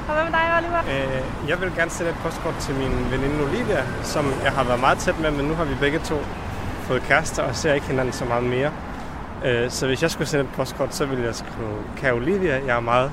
Og 0.08 0.14
hvad 0.14 0.24
med 0.24 0.32
dig, 0.32 0.46
Oliver? 0.58 0.80
Øh, 0.80 1.50
jeg 1.50 1.62
vil 1.62 1.72
gerne 1.76 1.92
sende 1.92 2.12
et 2.12 2.18
postkort 2.24 2.56
til 2.60 2.76
min 2.76 3.12
veninde 3.12 3.44
Olivia, 3.44 3.84
som 4.04 4.26
jeg 4.44 4.52
har 4.52 4.64
været 4.64 4.80
meget 4.80 4.98
tæt 4.98 5.20
med, 5.20 5.32
men 5.32 5.46
nu 5.46 5.54
har 5.54 5.64
vi 5.64 5.76
begge 5.80 6.00
to 6.00 6.16
fået 6.84 7.02
kærester 7.02 7.44
og 7.44 7.56
ser 7.56 7.74
ikke 7.74 7.88
hinanden 7.88 8.14
så 8.14 8.26
meget 8.26 8.44
mere. 8.44 8.72
Øh, 9.46 9.70
så 9.70 9.88
hvis 9.88 10.02
jeg 10.02 10.12
skulle 10.12 10.28
sende 10.28 10.44
et 10.44 10.52
postkort, 10.56 10.96
så 10.96 11.06
ville 11.06 11.26
jeg 11.26 11.36
skrive, 11.36 11.78
kære 11.98 12.14
Olivia, 12.14 12.62
jeg 12.66 12.76
er 12.76 12.80
meget 12.80 13.12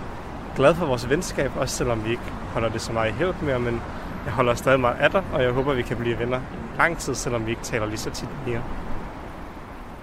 glad 0.57 0.75
for 0.75 0.87
vores 0.87 1.11
venskab, 1.11 1.51
også 1.57 1.77
selvom 1.77 2.05
vi 2.05 2.11
ikke 2.11 2.23
holder 2.53 2.69
det 2.69 2.81
så 2.81 2.93
meget 2.93 3.11
i 3.11 3.15
hævd 3.19 3.35
mere, 3.43 3.59
men 3.59 3.83
jeg 4.25 4.33
holder 4.33 4.55
stadig 4.55 4.81
meget 4.81 4.97
af 5.01 5.11
dig, 5.11 5.23
og 5.33 5.43
jeg 5.43 5.53
håber, 5.53 5.75
vi 5.75 5.83
kan 5.83 5.97
blive 5.97 6.19
venner 6.19 6.41
lang 6.79 6.99
tid, 6.99 7.15
selvom 7.15 7.47
vi 7.47 7.51
ikke 7.51 7.63
taler 7.63 7.87
lige 7.87 7.99
så 7.99 8.11
tit 8.11 8.29
mere. 8.47 8.63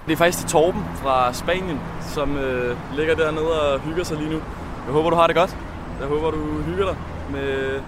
Det 0.06 0.13
er 0.13 0.17
faktisk 0.17 0.39
til 0.39 0.49
Torben 0.49 0.84
fra 0.95 1.34
Spanien, 1.34 1.80
som 2.01 2.38
øh, 2.38 2.77
ligger 2.95 3.15
dernede 3.15 3.73
og 3.73 3.80
hygger 3.80 4.03
sig 4.03 4.17
lige 4.17 4.30
nu. 4.30 4.41
Jeg 4.86 4.93
håber, 4.93 5.10
du 5.10 5.15
har 5.15 5.27
det 5.27 5.36
godt. 5.36 5.58
Jeg 5.99 6.08
håber, 6.08 6.32
du 6.32 6.62
hygger 6.62 6.86
dig 6.86 6.95
med, 7.32 7.82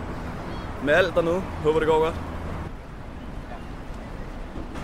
med 0.83 0.93
alt 0.93 1.15
dernede. 1.15 1.35
Jeg 1.35 1.63
håber, 1.63 1.79
det 1.79 1.87
går 1.87 1.99
godt. 1.99 2.15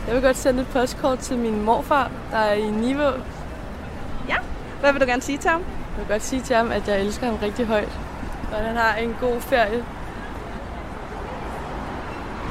Jeg 0.07 0.15
vil 0.15 0.23
godt 0.23 0.37
sende 0.37 0.61
et 0.61 0.67
postkort 0.67 1.19
til 1.19 1.37
min 1.37 1.63
morfar, 1.63 2.11
der 2.31 2.37
er 2.37 2.53
i 2.53 2.69
Niveau. 2.69 3.11
Ja, 4.27 4.35
hvad 4.79 4.91
vil 4.91 5.01
du 5.01 5.05
gerne 5.05 5.21
sige 5.21 5.37
til 5.37 5.49
ham? 5.49 5.61
Jeg 5.61 5.99
vil 5.99 6.07
godt 6.07 6.23
sige 6.23 6.41
til 6.41 6.55
ham, 6.55 6.71
at 6.71 6.87
jeg 6.87 7.01
elsker 7.01 7.25
ham 7.25 7.35
rigtig 7.35 7.65
højt. 7.65 7.99
Og 8.51 8.57
at 8.57 8.65
han 8.65 8.75
har 8.75 8.95
en 8.95 9.15
god 9.21 9.41
ferie. 9.41 9.83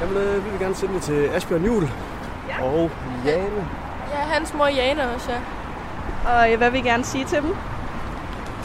Jeg 0.01 0.09
vil, 0.09 0.17
øh, 0.17 0.45
vi 0.45 0.49
vil 0.49 0.59
gerne 0.59 0.75
sende 0.75 0.93
det 0.93 1.01
til 1.01 1.27
Asbjørn 1.27 1.65
Juhl 1.65 1.89
ja. 2.49 2.63
og 2.63 2.91
Jane. 3.25 3.67
Ja, 4.11 4.17
hans 4.17 4.53
mor 4.53 4.67
Jane 4.67 5.13
også, 5.13 5.31
ja. 5.31 5.39
Og 6.29 6.51
øh, 6.51 6.57
hvad 6.57 6.71
vil 6.71 6.79
I 6.79 6.83
gerne 6.83 7.03
sige 7.03 7.25
til 7.25 7.41
dem? 7.41 7.55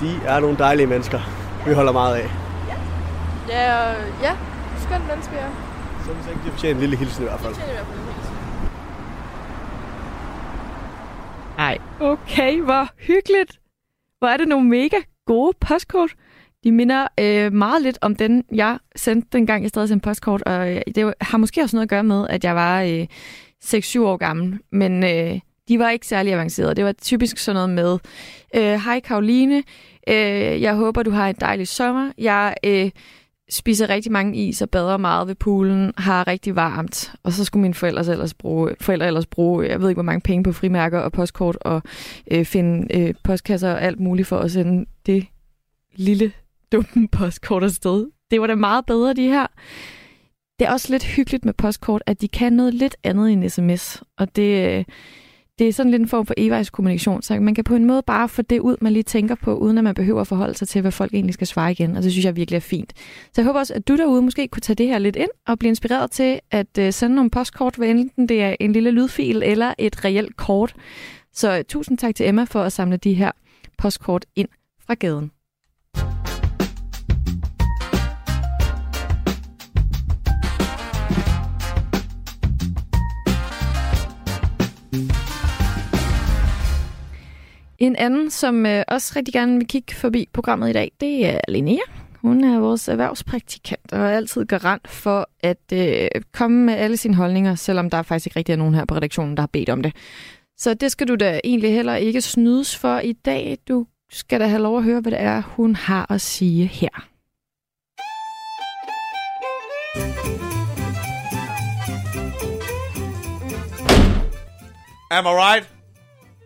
De 0.00 0.16
er 0.26 0.40
nogle 0.40 0.58
dejlige 0.58 0.86
mennesker. 0.86 1.20
Vi 1.66 1.72
holder 1.72 1.92
meget 1.92 2.16
af. 2.16 2.30
Ja, 3.48 3.90
og, 3.90 3.94
ja. 4.22 4.36
Skønt 4.78 5.06
menneske, 5.08 5.34
ja. 5.34 5.46
Så 6.04 6.12
hvis 6.12 6.26
ikke 6.26 6.40
de 6.46 6.50
fortjener 6.50 6.74
en 6.74 6.80
lille 6.80 6.96
hilsen 6.96 7.22
i 7.24 7.26
hvert 7.26 7.40
fald. 7.40 7.54
Det 7.54 7.62
fortjener 7.62 7.80
i 7.80 7.84
hvert 7.84 7.86
fald 7.86 7.98
en 7.98 8.14
hilsen. 8.14 8.34
Ej, 11.58 11.78
okay, 12.00 12.60
hvor 12.62 12.88
hyggeligt. 12.96 13.60
Hvor 14.18 14.28
er 14.28 14.36
det 14.36 14.48
nogle 14.48 14.68
mega 14.68 14.96
gode 15.26 15.56
postkort. 15.60 16.10
De 16.64 16.72
minder 16.72 17.06
øh, 17.20 17.52
meget 17.52 17.82
lidt 17.82 17.98
om 18.00 18.16
den, 18.16 18.44
jeg 18.52 18.78
sendte 18.96 19.28
dengang, 19.32 19.62
jeg 19.62 19.68
stadig 19.68 19.88
sendte 19.88 20.04
postkort. 20.04 20.42
Og 20.42 20.74
øh, 20.74 20.80
det 20.94 21.14
har 21.20 21.38
måske 21.38 21.62
også 21.62 21.76
noget 21.76 21.86
at 21.86 21.90
gøre 21.90 22.04
med, 22.04 22.26
at 22.28 22.44
jeg 22.44 22.54
var 22.54 22.82
øh, 22.82 23.06
6-7 23.64 24.00
år 24.00 24.16
gammel. 24.16 24.58
Men 24.72 25.04
øh, 25.04 25.40
de 25.68 25.78
var 25.78 25.90
ikke 25.90 26.06
særlig 26.06 26.32
avancerede. 26.32 26.74
Det 26.74 26.84
var 26.84 26.92
typisk 26.92 27.38
sådan 27.38 27.54
noget 27.54 27.70
med, 27.70 27.98
øh, 28.56 28.80
hej 28.84 29.00
Karoline, 29.00 29.62
øh, 30.08 30.62
jeg 30.62 30.74
håber, 30.74 31.02
du 31.02 31.10
har 31.10 31.28
en 31.28 31.36
dejlig 31.40 31.68
sommer. 31.68 32.12
Jeg 32.18 32.54
øh, 32.64 32.90
spiser 33.50 33.88
rigtig 33.88 34.12
mange 34.12 34.38
is 34.38 34.62
og 34.62 34.70
bader 34.70 34.96
meget 34.96 35.28
ved 35.28 35.34
poolen, 35.34 35.92
har 35.96 36.26
rigtig 36.26 36.56
varmt. 36.56 37.12
Og 37.22 37.32
så 37.32 37.44
skulle 37.44 37.60
mine 37.60 37.74
forældre 37.74 38.12
ellers 38.12 38.34
bruge, 38.34 38.74
forældre 38.80 39.06
ellers 39.06 39.26
bruge, 39.26 39.68
jeg 39.68 39.80
ved 39.80 39.88
ikke, 39.88 39.96
hvor 39.96 40.02
mange 40.02 40.20
penge 40.20 40.44
på 40.44 40.52
frimærker 40.52 40.98
og 40.98 41.12
postkort 41.12 41.56
og 41.60 41.82
øh, 42.30 42.44
finde 42.44 42.98
øh, 42.98 43.14
postkasser 43.24 43.70
og 43.70 43.82
alt 43.82 44.00
muligt 44.00 44.28
for 44.28 44.38
at 44.38 44.50
sende 44.50 44.86
det 45.06 45.26
lille 45.94 46.32
dumme 46.72 47.08
postkort 47.18 47.62
afsted. 47.62 48.06
Det 48.30 48.40
var 48.40 48.46
da 48.46 48.54
meget 48.54 48.86
bedre, 48.86 49.14
de 49.14 49.28
her. 49.28 49.46
Det 50.58 50.68
er 50.68 50.72
også 50.72 50.92
lidt 50.92 51.04
hyggeligt 51.04 51.44
med 51.44 51.52
postkort, 51.52 52.02
at 52.06 52.20
de 52.20 52.28
kan 52.28 52.52
noget 52.52 52.74
lidt 52.74 52.96
andet 53.04 53.32
end 53.32 53.48
sms. 53.48 54.02
Og 54.18 54.36
det, 54.36 54.78
øh, 54.78 54.84
det 55.60 55.68
er 55.68 55.72
sådan 55.72 55.90
lidt 55.90 56.02
en 56.02 56.08
form 56.08 56.26
for 56.26 56.34
e-vejskommunikation, 56.38 57.22
så 57.22 57.40
man 57.40 57.54
kan 57.54 57.64
på 57.64 57.74
en 57.74 57.84
måde 57.84 58.02
bare 58.02 58.28
få 58.28 58.42
det 58.42 58.60
ud, 58.60 58.76
man 58.80 58.92
lige 58.92 59.02
tænker 59.02 59.34
på, 59.34 59.54
uden 59.54 59.78
at 59.78 59.84
man 59.84 59.94
behøver 59.94 60.20
at 60.20 60.26
forholde 60.26 60.54
sig 60.54 60.68
til, 60.68 60.80
hvad 60.80 60.92
folk 60.92 61.14
egentlig 61.14 61.34
skal 61.34 61.46
svare 61.46 61.70
igen. 61.70 61.96
Og 61.96 62.02
det 62.02 62.12
synes 62.12 62.24
jeg 62.24 62.36
virkelig 62.36 62.56
er 62.56 62.60
fint. 62.60 62.92
Så 63.24 63.32
jeg 63.36 63.44
håber 63.44 63.60
også, 63.60 63.74
at 63.74 63.88
du 63.88 63.96
derude 63.96 64.22
måske 64.22 64.48
kunne 64.48 64.60
tage 64.60 64.74
det 64.74 64.86
her 64.86 64.98
lidt 64.98 65.16
ind 65.16 65.30
og 65.46 65.58
blive 65.58 65.68
inspireret 65.68 66.10
til 66.10 66.40
at 66.50 66.78
øh, 66.78 66.92
sende 66.92 67.16
nogle 67.16 67.30
postkort, 67.30 67.76
hvad 67.76 67.88
enten 67.88 68.28
det 68.28 68.42
er 68.42 68.56
en 68.60 68.72
lille 68.72 68.90
lydfil 68.90 69.42
eller 69.42 69.74
et 69.78 70.04
reelt 70.04 70.36
kort. 70.36 70.74
Så 71.32 71.58
øh, 71.58 71.64
tusind 71.64 71.98
tak 71.98 72.14
til 72.14 72.28
Emma 72.28 72.44
for 72.44 72.62
at 72.62 72.72
samle 72.72 72.96
de 72.96 73.14
her 73.14 73.32
postkort 73.78 74.26
ind 74.36 74.48
fra 74.86 74.94
gaden. 74.94 75.30
En 87.80 87.96
anden, 87.96 88.30
som 88.30 88.66
øh, 88.66 88.84
også 88.88 89.12
rigtig 89.16 89.34
gerne 89.34 89.58
vil 89.58 89.66
kigge 89.66 89.94
forbi 89.94 90.28
programmet 90.32 90.70
i 90.70 90.72
dag, 90.72 90.92
det 91.00 91.26
er 91.26 91.40
Linnea. 91.48 91.80
Hun 92.14 92.44
er 92.44 92.60
vores 92.60 92.88
erhvervspraktikant 92.88 93.92
og 93.92 93.98
er 93.98 94.08
altid 94.08 94.44
garant 94.44 94.88
for 94.88 95.28
at 95.42 95.72
øh, 95.72 96.08
komme 96.32 96.66
med 96.66 96.74
alle 96.74 96.96
sine 96.96 97.14
holdninger, 97.14 97.54
selvom 97.54 97.90
der 97.90 98.02
faktisk 98.02 98.26
ikke 98.26 98.38
rigtig 98.38 98.52
er 98.52 98.56
nogen 98.56 98.74
her 98.74 98.84
på 98.84 98.94
redaktionen, 98.94 99.36
der 99.36 99.42
har 99.42 99.46
bedt 99.52 99.68
om 99.68 99.82
det. 99.82 99.92
Så 100.58 100.74
det 100.74 100.92
skal 100.92 101.08
du 101.08 101.14
da 101.14 101.40
egentlig 101.44 101.74
heller 101.74 101.94
ikke 101.94 102.20
snydes 102.20 102.76
for 102.76 102.98
i 102.98 103.12
dag. 103.12 103.58
Du 103.68 103.86
skal 104.10 104.40
da 104.40 104.46
have 104.46 104.62
lov 104.62 104.78
at 104.78 104.84
høre, 104.84 105.00
hvad 105.00 105.12
det 105.12 105.20
er, 105.20 105.42
hun 105.46 105.76
har 105.76 106.12
at 106.12 106.20
sige 106.20 106.66
her. 106.66 107.06
Am 115.10 115.24
I 115.24 115.28
right? 115.28 115.68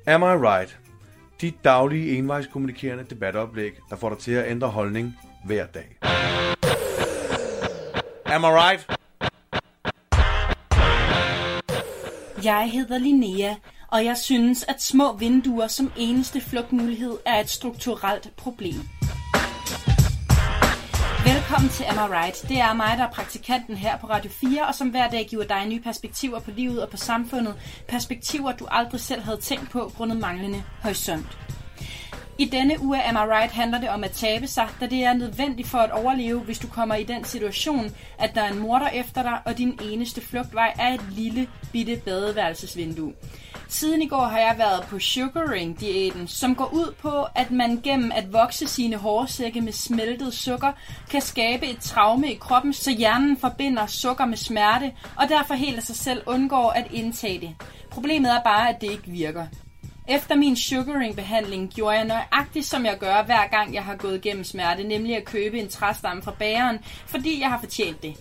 Am 0.07 0.23
I 0.23 0.49
right? 0.49 0.84
De 1.41 1.53
daglige 1.65 2.19
envejskommunikerende 2.19 3.05
debatoplæg, 3.05 3.73
der 3.91 3.97
får 3.97 4.09
dig 4.09 4.19
til 4.19 4.33
at 4.33 4.51
ændre 4.51 4.69
holdning 4.69 5.19
hver 5.45 5.67
dag. 5.67 5.97
Am 8.27 8.43
I 8.43 8.47
right? 8.47 8.87
Jeg 12.45 12.71
hedder 12.73 12.99
Linnea, 12.99 13.55
og 13.89 14.05
jeg 14.05 14.17
synes, 14.17 14.65
at 14.69 14.83
små 14.83 15.17
vinduer 15.17 15.67
som 15.67 15.93
eneste 15.97 16.41
flugtmulighed 16.41 17.19
er 17.27 17.41
et 17.41 17.51
strukturelt 17.51 18.33
problem. 18.37 18.81
Velkommen 21.45 21.71
til 21.71 21.85
Am 21.85 21.97
I 21.97 22.15
Right. 22.15 22.45
Det 22.49 22.59
er 22.61 22.73
mig, 22.73 22.95
der 22.99 23.05
er 23.05 23.11
praktikanten 23.11 23.77
her 23.77 23.99
på 23.99 24.07
Radio 24.07 24.31
4, 24.31 24.67
og 24.67 24.75
som 24.75 24.89
hver 24.89 25.11
dag 25.11 25.27
giver 25.31 25.45
dig 25.45 25.67
nye 25.67 25.81
perspektiver 25.81 26.41
på 26.41 26.51
livet 26.51 26.83
og 26.83 26.91
på 26.91 26.97
samfundet. 26.97 27.55
Perspektiver, 27.89 28.53
du 28.53 28.67
aldrig 28.71 29.01
selv 29.01 29.23
havde 29.23 29.41
tænkt 29.41 29.71
på, 29.71 29.93
grundet 29.97 30.17
manglende 30.17 30.63
horisont. 30.83 31.39
I 32.39 32.45
denne 32.45 32.83
uge 32.83 33.03
af 33.03 33.09
Am 33.09 33.17
I 33.17 33.33
Right 33.33 33.53
handler 33.53 33.81
det 33.81 33.89
om 33.89 34.05
at 34.05 34.11
tabe 34.11 34.47
sig, 34.47 34.69
da 34.81 34.87
det 34.87 35.05
er 35.05 35.13
nødvendigt 35.13 35.69
for 35.69 35.79
at 35.79 35.91
overleve, 35.91 36.41
hvis 36.41 36.59
du 36.59 36.69
kommer 36.69 36.95
i 36.95 37.05
den 37.05 37.25
situation, 37.25 37.91
at 38.19 38.35
der 38.35 38.43
er 38.43 38.53
en 38.53 38.59
morder 38.59 38.89
efter 38.89 39.23
dig, 39.23 39.39
og 39.45 39.59
din 39.59 39.79
eneste 39.83 40.21
flugtvej 40.21 40.75
er 40.79 40.95
et 40.95 41.05
lille, 41.13 41.49
bitte 41.73 41.97
badeværelsesvindue. 42.05 43.13
Siden 43.69 44.03
i 44.03 44.07
går 44.07 44.25
har 44.25 44.39
jeg 44.39 44.55
været 44.59 44.83
på 44.83 44.99
sugaring-diæten, 44.99 46.29
som 46.29 46.55
går 46.55 46.71
ud 46.73 46.95
på, 47.03 47.27
at 47.35 47.51
man 47.51 47.81
gennem 47.83 48.13
at 48.15 48.33
vokse 48.33 48.67
sine 48.67 48.97
hårsække 48.97 49.61
med 49.61 49.73
smeltet 49.73 50.35
sukker, 50.35 50.73
kan 51.11 51.21
skabe 51.21 51.67
et 51.67 51.79
traume 51.81 52.33
i 52.33 52.35
kroppen, 52.35 52.73
så 52.73 52.91
hjernen 52.91 53.37
forbinder 53.37 53.87
sukker 53.87 54.27
med 54.27 54.37
smerte, 54.37 54.93
og 55.17 55.29
derfor 55.29 55.55
helt 55.55 55.77
af 55.77 55.83
sig 55.83 55.97
selv 55.97 56.23
undgår 56.27 56.71
at 56.71 56.87
indtage 56.93 57.41
det. 57.41 57.55
Problemet 57.91 58.33
er 58.33 58.43
bare, 58.43 58.69
at 58.69 58.81
det 58.81 58.91
ikke 58.91 59.11
virker. 59.11 59.47
Efter 60.09 60.35
min 60.35 60.57
sugaring-behandling 60.57 61.71
gjorde 61.75 61.97
jeg 61.97 62.05
nøjagtigt, 62.05 62.67
som 62.67 62.85
jeg 62.85 62.99
gør 62.99 63.23
hver 63.23 63.47
gang, 63.47 63.75
jeg 63.75 63.85
har 63.85 63.97
gået 63.97 64.17
igennem 64.17 64.45
smerte, 64.45 64.83
nemlig 64.83 65.17
at 65.17 65.25
købe 65.25 65.61
en 65.61 65.69
træstamme 65.69 66.23
fra 66.23 66.35
bageren, 66.39 66.79
fordi 67.07 67.41
jeg 67.41 67.51
har 67.51 67.61
fortjent 67.61 68.03
det. 68.03 68.17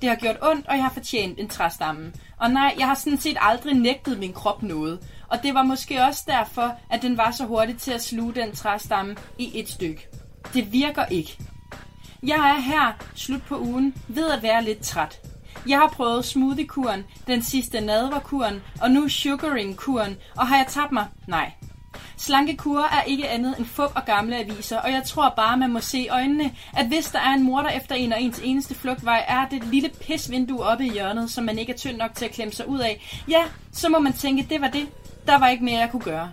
Det 0.00 0.08
har 0.08 0.16
gjort 0.16 0.36
ondt, 0.42 0.66
og 0.66 0.74
jeg 0.74 0.82
har 0.82 0.92
fortjent 0.92 1.40
en 1.40 1.48
træstamme. 1.48 2.12
Og 2.40 2.50
nej, 2.50 2.74
jeg 2.78 2.86
har 2.86 2.94
sådan 2.94 3.18
set 3.18 3.36
aldrig 3.40 3.74
nægtet 3.74 4.18
min 4.18 4.32
krop 4.32 4.62
noget. 4.62 4.98
Og 5.28 5.42
det 5.42 5.54
var 5.54 5.62
måske 5.62 6.02
også 6.02 6.24
derfor, 6.26 6.74
at 6.90 7.02
den 7.02 7.16
var 7.16 7.30
så 7.30 7.44
hurtig 7.44 7.78
til 7.78 7.92
at 7.92 8.02
sluge 8.02 8.34
den 8.34 8.52
træstamme 8.52 9.16
i 9.38 9.60
et 9.60 9.68
stykke. 9.68 10.08
Det 10.54 10.72
virker 10.72 11.04
ikke. 11.04 11.38
Jeg 12.22 12.54
er 12.56 12.60
her, 12.60 12.92
slut 13.14 13.42
på 13.42 13.58
ugen, 13.58 13.94
ved 14.08 14.30
at 14.30 14.42
være 14.42 14.64
lidt 14.64 14.82
træt. 14.82 15.20
Jeg 15.68 15.78
har 15.78 15.88
prøvet 15.88 16.24
smoothie-kuren, 16.24 17.04
den 17.26 17.42
sidste 17.42 17.80
nadverkuren, 17.80 18.62
og 18.80 18.90
nu 18.90 19.08
sugaring-kuren, 19.08 20.16
og 20.36 20.46
har 20.46 20.56
jeg 20.56 20.66
tabt 20.68 20.92
mig? 20.92 21.06
Nej. 21.26 21.52
Slanke 22.16 22.56
kurer 22.56 22.88
er 22.88 23.02
ikke 23.02 23.28
andet 23.28 23.58
end 23.58 23.66
fup 23.66 23.92
og 23.94 24.04
gamle 24.06 24.36
aviser, 24.36 24.78
og 24.78 24.92
jeg 24.92 25.02
tror 25.06 25.32
bare, 25.36 25.56
man 25.56 25.72
må 25.72 25.80
se 25.80 25.98
i 25.98 26.08
øjnene, 26.08 26.52
at 26.76 26.86
hvis 26.86 27.06
der 27.06 27.18
er 27.18 27.34
en 27.34 27.42
morder 27.42 27.68
efter 27.68 27.94
en, 27.94 28.12
og 28.12 28.22
ens 28.22 28.40
eneste 28.44 28.74
flugtvej 28.74 29.24
er 29.28 29.48
det 29.48 29.64
lille 29.64 29.90
pisvindue 30.00 30.62
oppe 30.62 30.86
i 30.86 30.92
hjørnet, 30.92 31.30
som 31.30 31.44
man 31.44 31.58
ikke 31.58 31.72
er 31.72 31.76
tynd 31.76 31.96
nok 31.96 32.14
til 32.14 32.24
at 32.24 32.30
klemme 32.30 32.52
sig 32.52 32.68
ud 32.68 32.78
af, 32.78 33.22
ja, 33.28 33.44
så 33.72 33.88
må 33.88 33.98
man 33.98 34.12
tænke, 34.12 34.46
det 34.50 34.60
var 34.60 34.68
det. 34.68 34.88
Der 35.26 35.38
var 35.38 35.48
ikke 35.48 35.64
mere, 35.64 35.78
jeg 35.78 35.90
kunne 35.90 36.02
gøre. 36.02 36.30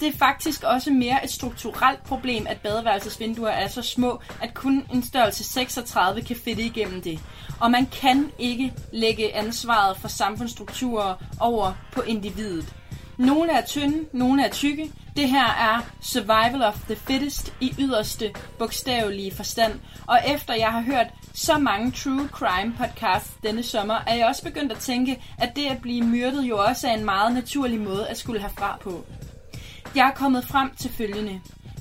Det 0.00 0.08
er 0.08 0.18
faktisk 0.18 0.62
også 0.62 0.90
mere 0.90 1.24
et 1.24 1.30
strukturelt 1.30 2.04
problem, 2.04 2.46
at 2.48 2.60
badeværelsesvinduer 2.60 3.50
er 3.50 3.68
så 3.68 3.82
små, 3.82 4.20
at 4.42 4.54
kun 4.54 4.86
en 4.92 5.02
størrelse 5.02 5.44
36 5.44 6.22
kan 6.22 6.36
fitte 6.44 6.62
igennem 6.62 7.02
det. 7.02 7.20
Og 7.60 7.70
man 7.70 7.86
kan 7.86 8.32
ikke 8.38 8.72
lægge 8.92 9.34
ansvaret 9.34 9.96
for 9.96 10.08
samfundsstrukturer 10.08 11.14
over 11.40 11.72
på 11.92 12.00
individet. 12.00 12.74
Nogle 13.18 13.52
er 13.52 13.66
tynde, 13.66 14.04
nogle 14.12 14.44
er 14.44 14.50
tykke. 14.50 14.90
Det 15.16 15.28
her 15.28 15.46
er 15.46 15.80
survival 16.00 16.62
of 16.62 16.74
the 16.74 16.96
fittest 16.96 17.54
i 17.60 17.74
yderste 17.78 18.34
bogstavelige 18.58 19.34
forstand. 19.34 19.72
Og 20.06 20.18
efter 20.26 20.54
jeg 20.54 20.72
har 20.72 20.80
hørt 20.80 21.06
så 21.34 21.58
mange 21.58 21.90
true 21.90 22.28
crime 22.28 22.74
podcasts 22.78 23.32
denne 23.42 23.62
sommer, 23.62 23.98
er 24.06 24.14
jeg 24.14 24.26
også 24.26 24.42
begyndt 24.42 24.72
at 24.72 24.78
tænke, 24.78 25.22
at 25.38 25.56
det 25.56 25.66
at 25.66 25.82
blive 25.82 26.04
myrdet 26.04 26.42
jo 26.42 26.58
også 26.58 26.88
er 26.88 26.92
en 26.92 27.04
meget 27.04 27.34
naturlig 27.34 27.80
måde 27.80 28.08
at 28.08 28.18
skulle 28.18 28.40
have 28.40 28.52
fra 28.58 28.78
på. 28.82 29.04
Jeg 29.94 30.06
er 30.06 30.14
kommet 30.14 30.44
frem 30.44 30.70
til 30.76 30.90
følgende. 30.90 31.40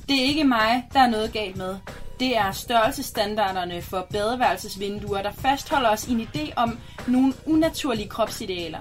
Det 0.09 0.19
er 0.21 0.25
ikke 0.25 0.43
mig, 0.43 0.87
der 0.93 0.99
er 0.99 1.09
noget 1.09 1.33
galt 1.33 1.57
med. 1.57 1.77
Det 2.23 2.37
er 2.37 2.51
størrelsesstandarderne 2.51 3.81
for 3.81 4.07
badeværelsesvinduer, 4.11 5.21
der 5.21 5.31
fastholder 5.31 5.89
os 5.89 6.07
i 6.07 6.11
en 6.11 6.21
idé 6.21 6.53
om 6.55 6.79
nogle 7.07 7.33
unaturlige 7.45 8.09
kropsidealer. 8.09 8.79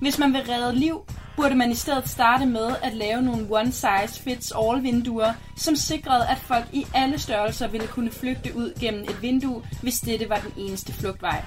Hvis 0.00 0.18
man 0.18 0.32
vil 0.32 0.42
redde 0.42 0.74
liv, 0.74 1.06
burde 1.36 1.54
man 1.54 1.70
i 1.70 1.74
stedet 1.74 2.08
starte 2.08 2.46
med 2.46 2.76
at 2.82 2.94
lave 2.94 3.22
nogle 3.22 3.46
one-size-fits-all-vinduer, 3.50 5.32
som 5.56 5.76
sikrede, 5.76 6.26
at 6.26 6.38
folk 6.38 6.64
i 6.72 6.86
alle 6.94 7.18
størrelser 7.18 7.68
ville 7.68 7.86
kunne 7.86 8.10
flygte 8.10 8.56
ud 8.56 8.72
gennem 8.80 9.02
et 9.02 9.22
vindue, 9.22 9.62
hvis 9.82 10.00
dette 10.00 10.28
var 10.28 10.38
den 10.38 10.64
eneste 10.64 10.92
flugtvej. 10.92 11.44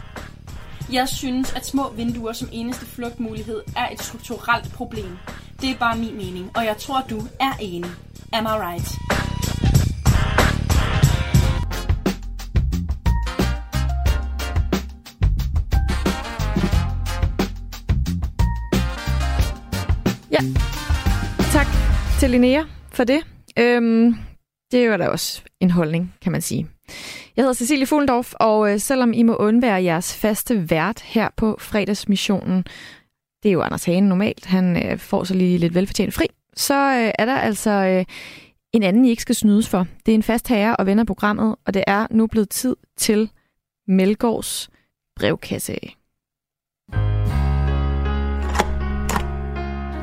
Jeg 0.92 1.10
synes, 1.10 1.54
at 1.54 1.66
små 1.66 1.90
vinduer 1.90 2.34
som 2.34 2.50
eneste 2.52 2.86
flugtmulighed 2.86 3.62
er 3.78 3.90
et 3.90 4.04
strukturelt 4.04 4.74
problem. 4.74 5.18
Det 5.62 5.70
er 5.70 5.76
bare 5.76 5.98
min 5.98 6.18
mening, 6.18 6.52
og 6.58 6.66
jeg 6.66 6.78
tror, 6.78 7.06
du 7.10 7.28
er 7.40 7.52
enig. 7.60 7.92
Am 8.34 8.46
I 8.46 8.48
right? 8.48 8.96
Ja. 20.36 20.40
Tak 21.52 21.68
til 22.20 22.30
Linnea 22.30 22.64
for 22.92 23.04
det. 23.04 23.22
Øhm, 23.60 24.16
det 24.72 24.86
er 24.86 24.98
da 24.98 25.08
også 25.08 25.42
en 25.60 25.72
holdning, 25.72 26.14
kan 26.22 26.32
man 26.32 26.42
sige. 26.42 26.68
Jeg 27.36 27.44
hedder 27.44 27.54
Cecilie 27.54 27.86
Fuglendorf, 27.86 28.34
og 28.34 28.74
øh, 28.74 28.80
selvom 28.80 29.14
I 29.14 29.24
må 29.24 29.36
undvære 29.36 29.84
jeres 29.84 30.16
faste 30.16 30.70
vært 30.70 31.02
her 31.02 31.30
på 31.38 31.58
fredagsmissionen, 31.60 32.66
det 33.44 33.50
er 33.50 33.54
jo 33.54 33.62
Anders 33.62 33.86
Hagen 33.86 34.04
normalt, 34.04 34.46
han 34.46 34.86
øh, 34.86 34.98
får 34.98 35.24
så 35.24 35.34
lige 35.34 35.58
lidt 35.58 35.76
velfortjent 35.76 36.14
fri, 36.14 36.26
så 36.56 36.74
øh, 36.74 37.12
er 37.20 37.26
der 37.26 37.36
altså 37.36 37.72
øh, 37.72 38.06
en 38.74 38.84
anden, 38.84 39.06
I 39.06 39.10
ikke 39.10 39.22
skal 39.22 39.36
snydes 39.36 39.70
for. 39.70 39.88
Det 40.06 40.12
er 40.12 40.16
en 40.16 40.24
fast 40.24 40.48
herre 40.48 40.76
og 40.76 40.86
venner 40.86 41.04
programmet, 41.04 41.56
og 41.66 41.74
det 41.74 41.84
er 41.88 42.08
nu 42.12 42.28
blevet 42.28 42.50
tid 42.50 42.76
til 42.98 43.30
Melgårds 43.88 44.70
brevkasse. 45.16 45.76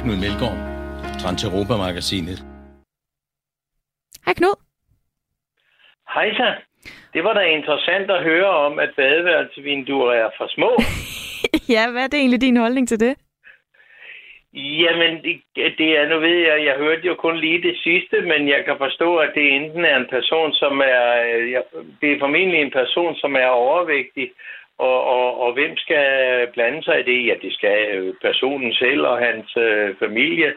Knud 0.04 0.18
Melgaard, 0.24 0.58
Transeuropa-magasinet. 1.22 2.38
Hej 4.26 4.34
Knud. 4.34 4.56
Hej 6.14 6.28
så. 6.38 6.48
Det 7.14 7.24
var 7.24 7.34
da 7.34 7.40
interessant 7.40 8.10
at 8.10 8.22
høre 8.22 8.50
om, 8.66 8.78
at 8.78 8.90
badeværelsesvinduer 8.96 10.12
er 10.12 10.30
for 10.36 10.46
små. 10.56 10.70
ja, 11.74 11.90
hvad 11.90 12.02
er 12.02 12.06
det 12.06 12.18
egentlig 12.18 12.40
din 12.40 12.56
holdning 12.56 12.88
til 12.88 13.00
det? 13.00 13.14
Jamen, 14.54 15.12
det, 15.24 15.34
det 15.78 15.98
er, 15.98 16.08
nu 16.08 16.18
ved 16.18 16.38
jeg, 16.48 16.64
jeg 16.64 16.74
hørte 16.76 17.06
jo 17.06 17.14
kun 17.14 17.36
lige 17.36 17.62
det 17.62 17.76
sidste, 17.82 18.20
men 18.20 18.48
jeg 18.48 18.64
kan 18.64 18.74
forstå, 18.78 19.16
at 19.16 19.30
det 19.34 19.54
enten 19.56 19.84
er 19.84 19.96
en 19.96 20.08
person, 20.10 20.52
som 20.52 20.80
er, 20.80 21.08
ja, 21.54 21.60
det 22.00 22.12
er 22.12 22.18
formentlig 22.20 22.60
en 22.60 22.70
person, 22.70 23.16
som 23.16 23.34
er 23.34 23.46
overvægtig, 23.46 24.30
og, 24.88 24.98
og, 25.16 25.28
og 25.44 25.50
hvem 25.52 25.76
skal 25.84 26.06
blande 26.54 26.80
sig 26.84 26.96
i 27.00 27.08
det? 27.10 27.26
Ja, 27.28 27.34
det 27.44 27.52
skal 27.58 27.78
personen 28.26 28.72
selv 28.72 29.02
og 29.12 29.16
hans 29.26 29.48
øh, 29.56 29.94
familie. 30.02 30.50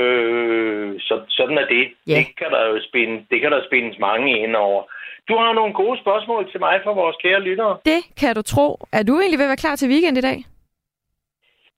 Øh, 0.00 0.88
så, 1.06 1.14
sådan 1.28 1.58
er 1.58 1.66
det. 1.66 1.84
Ja. 2.06 2.18
Det 2.18 2.26
kan 2.40 2.50
der 2.54 2.62
jo 2.70 2.76
spinde, 2.88 3.16
det 3.30 3.40
kan 3.40 3.52
der 3.52 3.62
spindes 3.68 3.98
mange 3.98 4.38
ind 4.44 4.56
over. 4.56 4.82
Du 5.28 5.34
har 5.36 5.52
nogle 5.52 5.74
gode 5.74 6.00
spørgsmål 6.00 6.50
til 6.50 6.60
mig 6.60 6.80
fra 6.84 6.92
vores 6.92 7.16
kære 7.22 7.40
lyttere. 7.48 7.78
Det 7.84 8.02
kan 8.20 8.34
du 8.34 8.42
tro. 8.42 8.68
Er 8.92 9.02
du 9.02 9.12
egentlig 9.20 9.38
ved 9.38 9.48
at 9.48 9.54
være 9.54 9.64
klar 9.64 9.76
til 9.76 9.88
weekend 9.88 10.18
i 10.18 10.26
dag? 10.30 10.38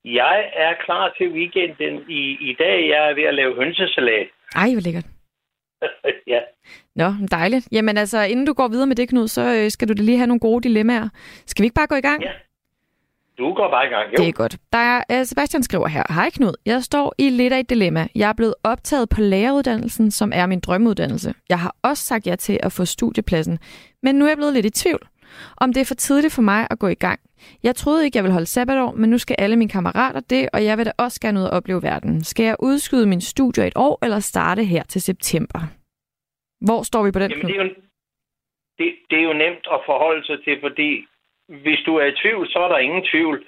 Jeg 0.05 0.39
er 0.57 0.73
klar 0.85 1.15
til 1.19 1.29
weekenden 1.29 1.95
i, 2.09 2.23
i 2.51 2.57
dag. 2.59 2.89
Jeg 2.89 3.11
er 3.11 3.15
ved 3.15 3.23
at 3.23 3.35
lave 3.35 3.55
hønsesalat. 3.55 4.29
Ej, 4.57 4.69
hvor 4.73 4.85
lækkert. 4.87 5.12
ja. 6.35 6.41
Nå, 6.97 7.15
dejligt. 7.31 7.69
Jamen 7.73 7.97
altså, 7.97 8.23
inden 8.23 8.47
du 8.47 8.53
går 8.53 8.69
videre 8.69 8.87
med 8.87 8.97
det, 8.97 9.09
Knud, 9.09 9.29
så 9.29 9.55
øh, 9.55 9.71
skal 9.71 9.89
du 9.89 9.93
da 9.93 10.03
lige 10.03 10.17
have 10.17 10.27
nogle 10.27 10.41
gode 10.41 10.63
dilemmaer. 10.63 11.09
Skal 11.47 11.63
vi 11.63 11.67
ikke 11.67 11.75
bare 11.75 11.87
gå 11.87 11.95
i 11.95 12.01
gang? 12.01 12.23
Ja. 12.23 12.31
Du 13.39 13.55
går 13.55 13.71
bare 13.71 13.87
i 13.87 13.89
gang, 13.89 14.13
jo. 14.13 14.17
Det 14.17 14.29
er 14.29 14.33
godt. 14.33 14.57
Der 14.73 14.79
er, 14.79 15.03
øh, 15.13 15.25
Sebastian 15.25 15.63
skriver 15.63 15.89
her. 15.89 16.03
Hej 16.13 16.31
Knud, 16.31 16.55
jeg 16.67 16.83
står 16.83 17.15
i 17.19 17.29
lidt 17.29 17.53
af 17.53 17.61
et 17.61 17.71
dilemma. 17.71 18.09
Jeg 18.15 18.29
er 18.29 18.33
blevet 18.33 18.55
optaget 18.65 19.09
på 19.09 19.21
læreruddannelsen, 19.21 20.11
som 20.11 20.33
er 20.35 20.47
min 20.47 20.61
drømmeuddannelse. 20.61 21.35
Jeg 21.49 21.59
har 21.59 21.77
også 21.83 22.05
sagt 22.05 22.27
ja 22.27 22.37
til 22.37 22.59
at 22.63 22.73
få 22.73 22.85
studiepladsen, 22.85 23.59
men 24.03 24.15
nu 24.15 24.25
er 24.25 24.29
jeg 24.29 24.37
blevet 24.37 24.53
lidt 24.55 24.67
i 24.67 24.71
tvivl. 24.71 25.09
Om 25.57 25.73
det 25.73 25.81
er 25.81 25.85
for 25.85 25.95
tidligt 25.95 26.35
for 26.35 26.43
mig 26.43 26.67
at 26.71 26.79
gå 26.79 26.89
i 26.89 26.95
gang. 26.95 27.21
Jeg 27.63 27.75
troede 27.77 28.05
ikke, 28.05 28.17
jeg 28.17 28.25
ville 28.25 28.33
holde 28.33 28.47
sabbatår, 28.47 28.93
men 28.93 29.11
nu 29.11 29.19
skal 29.19 29.37
alle 29.39 29.57
mine 29.57 29.71
kammerater 29.71 30.21
det, 30.21 30.49
og 30.53 30.65
jeg 30.65 30.79
vil 30.79 30.87
da 30.87 30.93
også 30.99 31.21
gerne 31.21 31.41
ud 31.41 31.45
og 31.45 31.51
opleve 31.51 31.83
verden. 31.83 32.25
Skal 32.25 32.45
jeg 32.45 32.57
udskyde 32.59 33.07
min 33.07 33.21
studie 33.21 33.67
et 33.67 33.73
år, 33.77 33.99
eller 34.05 34.21
starte 34.21 34.65
her 34.65 34.83
til 34.83 35.03
september? 35.03 35.61
Hvor 36.67 36.83
står 36.83 37.03
vi 37.05 37.11
på 37.13 37.19
den, 37.19 37.31
Jamen, 37.31 37.47
det 37.47 37.57
er, 37.57 37.65
jo, 37.65 37.71
det, 38.79 38.89
det 39.11 39.19
er 39.19 39.23
jo 39.23 39.33
nemt 39.33 39.67
at 39.75 39.81
forholde 39.87 40.27
sig 40.27 40.45
til, 40.45 40.61
fordi 40.61 41.07
hvis 41.65 41.81
du 41.87 41.93
er 41.97 42.07
i 42.07 42.15
tvivl, 42.23 42.49
så 42.49 42.59
er 42.59 42.69
der 42.69 42.79
ingen 42.79 43.05
tvivl. 43.13 43.45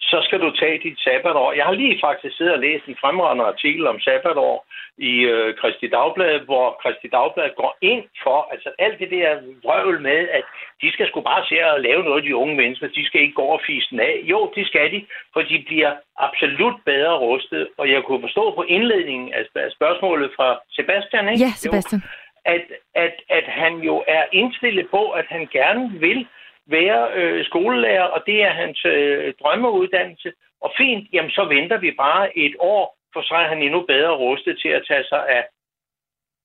Så 0.00 0.18
skal 0.26 0.40
du 0.40 0.50
tage 0.50 0.78
dit 0.78 0.98
sabbatår. 1.00 1.52
Jeg 1.52 1.64
har 1.64 1.72
lige 1.72 2.00
faktisk 2.00 2.36
siddet 2.36 2.54
og 2.54 2.60
læst 2.60 2.84
en 2.86 2.96
fremragende 3.00 3.44
artikel 3.44 3.86
om 3.86 4.00
sabbatår 4.00 4.66
i 4.98 5.14
øh, 5.20 5.54
Kristi 5.54 5.88
Dagblad, 5.88 6.40
hvor 6.40 6.80
Kristi 6.82 7.08
Dagblad 7.08 7.50
går 7.56 7.76
ind 7.80 8.04
for, 8.22 8.48
altså 8.52 8.70
alt 8.78 8.98
det 8.98 9.10
der 9.10 9.40
vrøvl 9.64 10.00
med, 10.00 10.28
at 10.38 10.44
de 10.82 10.92
skal 10.92 11.08
sgu 11.08 11.20
bare 11.20 11.44
se 11.48 11.56
at 11.60 11.80
lave 11.80 12.02
noget, 12.04 12.24
de 12.24 12.36
unge 12.36 12.56
mennesker, 12.56 12.88
de 12.88 13.06
skal 13.06 13.20
ikke 13.20 13.34
gå 13.34 13.46
og 13.56 13.60
fise 13.66 13.86
den 13.90 14.00
af. 14.00 14.20
Jo, 14.22 14.52
det 14.56 14.66
skal 14.66 14.92
de, 14.92 15.06
for 15.32 15.42
de 15.42 15.64
bliver 15.66 15.92
absolut 16.18 16.76
bedre 16.84 17.18
rustet. 17.18 17.68
Og 17.78 17.90
jeg 17.90 18.02
kunne 18.02 18.20
forstå 18.20 18.54
på 18.54 18.62
indledningen 18.62 19.32
af 19.32 19.70
spørgsmålet 19.76 20.30
fra 20.36 20.60
Sebastian, 20.70 21.28
ikke? 21.28 21.44
Ja, 21.44 21.50
Sebastian. 21.56 22.00
Jo, 22.04 22.08
at, 22.44 22.64
at, 22.94 23.14
at 23.28 23.44
han 23.44 23.74
jo 23.78 24.04
er 24.08 24.24
indstillet 24.32 24.86
på, 24.90 25.10
at 25.10 25.26
han 25.28 25.48
gerne 25.52 26.00
vil 26.00 26.26
være 26.66 27.10
øh, 27.14 27.44
skolelærer, 27.44 28.04
og 28.04 28.22
det 28.26 28.42
er 28.42 28.50
hans 28.50 28.84
øh, 28.84 29.34
drømmeuddannelse. 29.42 30.32
Og 30.60 30.72
fint, 30.76 31.08
jamen 31.12 31.30
så 31.30 31.44
venter 31.44 31.78
vi 31.78 31.90
bare 31.90 32.38
et 32.38 32.56
år, 32.58 32.96
for 33.14 33.22
så 33.28 33.34
er 33.34 33.48
han 33.52 33.62
endnu 33.62 33.80
bedre 33.92 34.12
rustet 34.24 34.54
til 34.62 34.68
at 34.78 34.84
tage 34.88 35.04
sig 35.12 35.22
af 35.36 35.42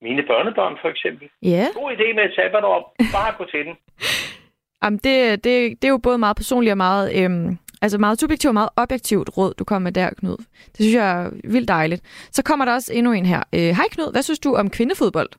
mine 0.01 0.23
børnebørn, 0.29 0.77
for 0.81 0.89
eksempel. 0.89 1.29
Ja. 1.41 1.65
God 1.73 1.91
idé 1.95 2.07
med 2.15 2.23
et 2.29 2.35
sabbatår. 2.35 2.95
Bare 3.17 3.31
gå 3.37 3.45
til 3.53 3.65
den. 3.65 3.75
Jamen, 4.83 4.99
det, 5.05 5.43
det, 5.43 5.53
det 5.81 5.83
er 5.87 5.89
jo 5.97 5.97
både 5.97 6.17
meget 6.17 6.37
personligt 6.37 6.71
og 6.71 6.77
meget, 6.77 7.05
øhm, 7.23 7.57
altså 7.81 7.97
meget 7.97 8.19
subjektivt 8.19 8.49
og 8.49 8.53
meget 8.53 8.69
objektivt 8.75 9.29
råd, 9.37 9.53
du 9.59 9.63
kommer 9.63 9.83
med 9.83 9.91
der, 9.91 10.09
Knud. 10.09 10.37
Det 10.73 10.75
synes 10.75 10.95
jeg 10.95 11.25
er 11.25 11.29
vildt 11.43 11.67
dejligt. 11.67 12.01
Så 12.31 12.43
kommer 12.43 12.65
der 12.65 12.73
også 12.73 12.93
endnu 12.93 13.11
en 13.11 13.25
her. 13.25 13.43
Øh, 13.55 13.69
Hej 13.79 13.87
Knud, 13.91 14.11
hvad 14.11 14.21
synes 14.21 14.39
du 14.39 14.55
om 14.55 14.69
kvindefodbold? 14.69 15.29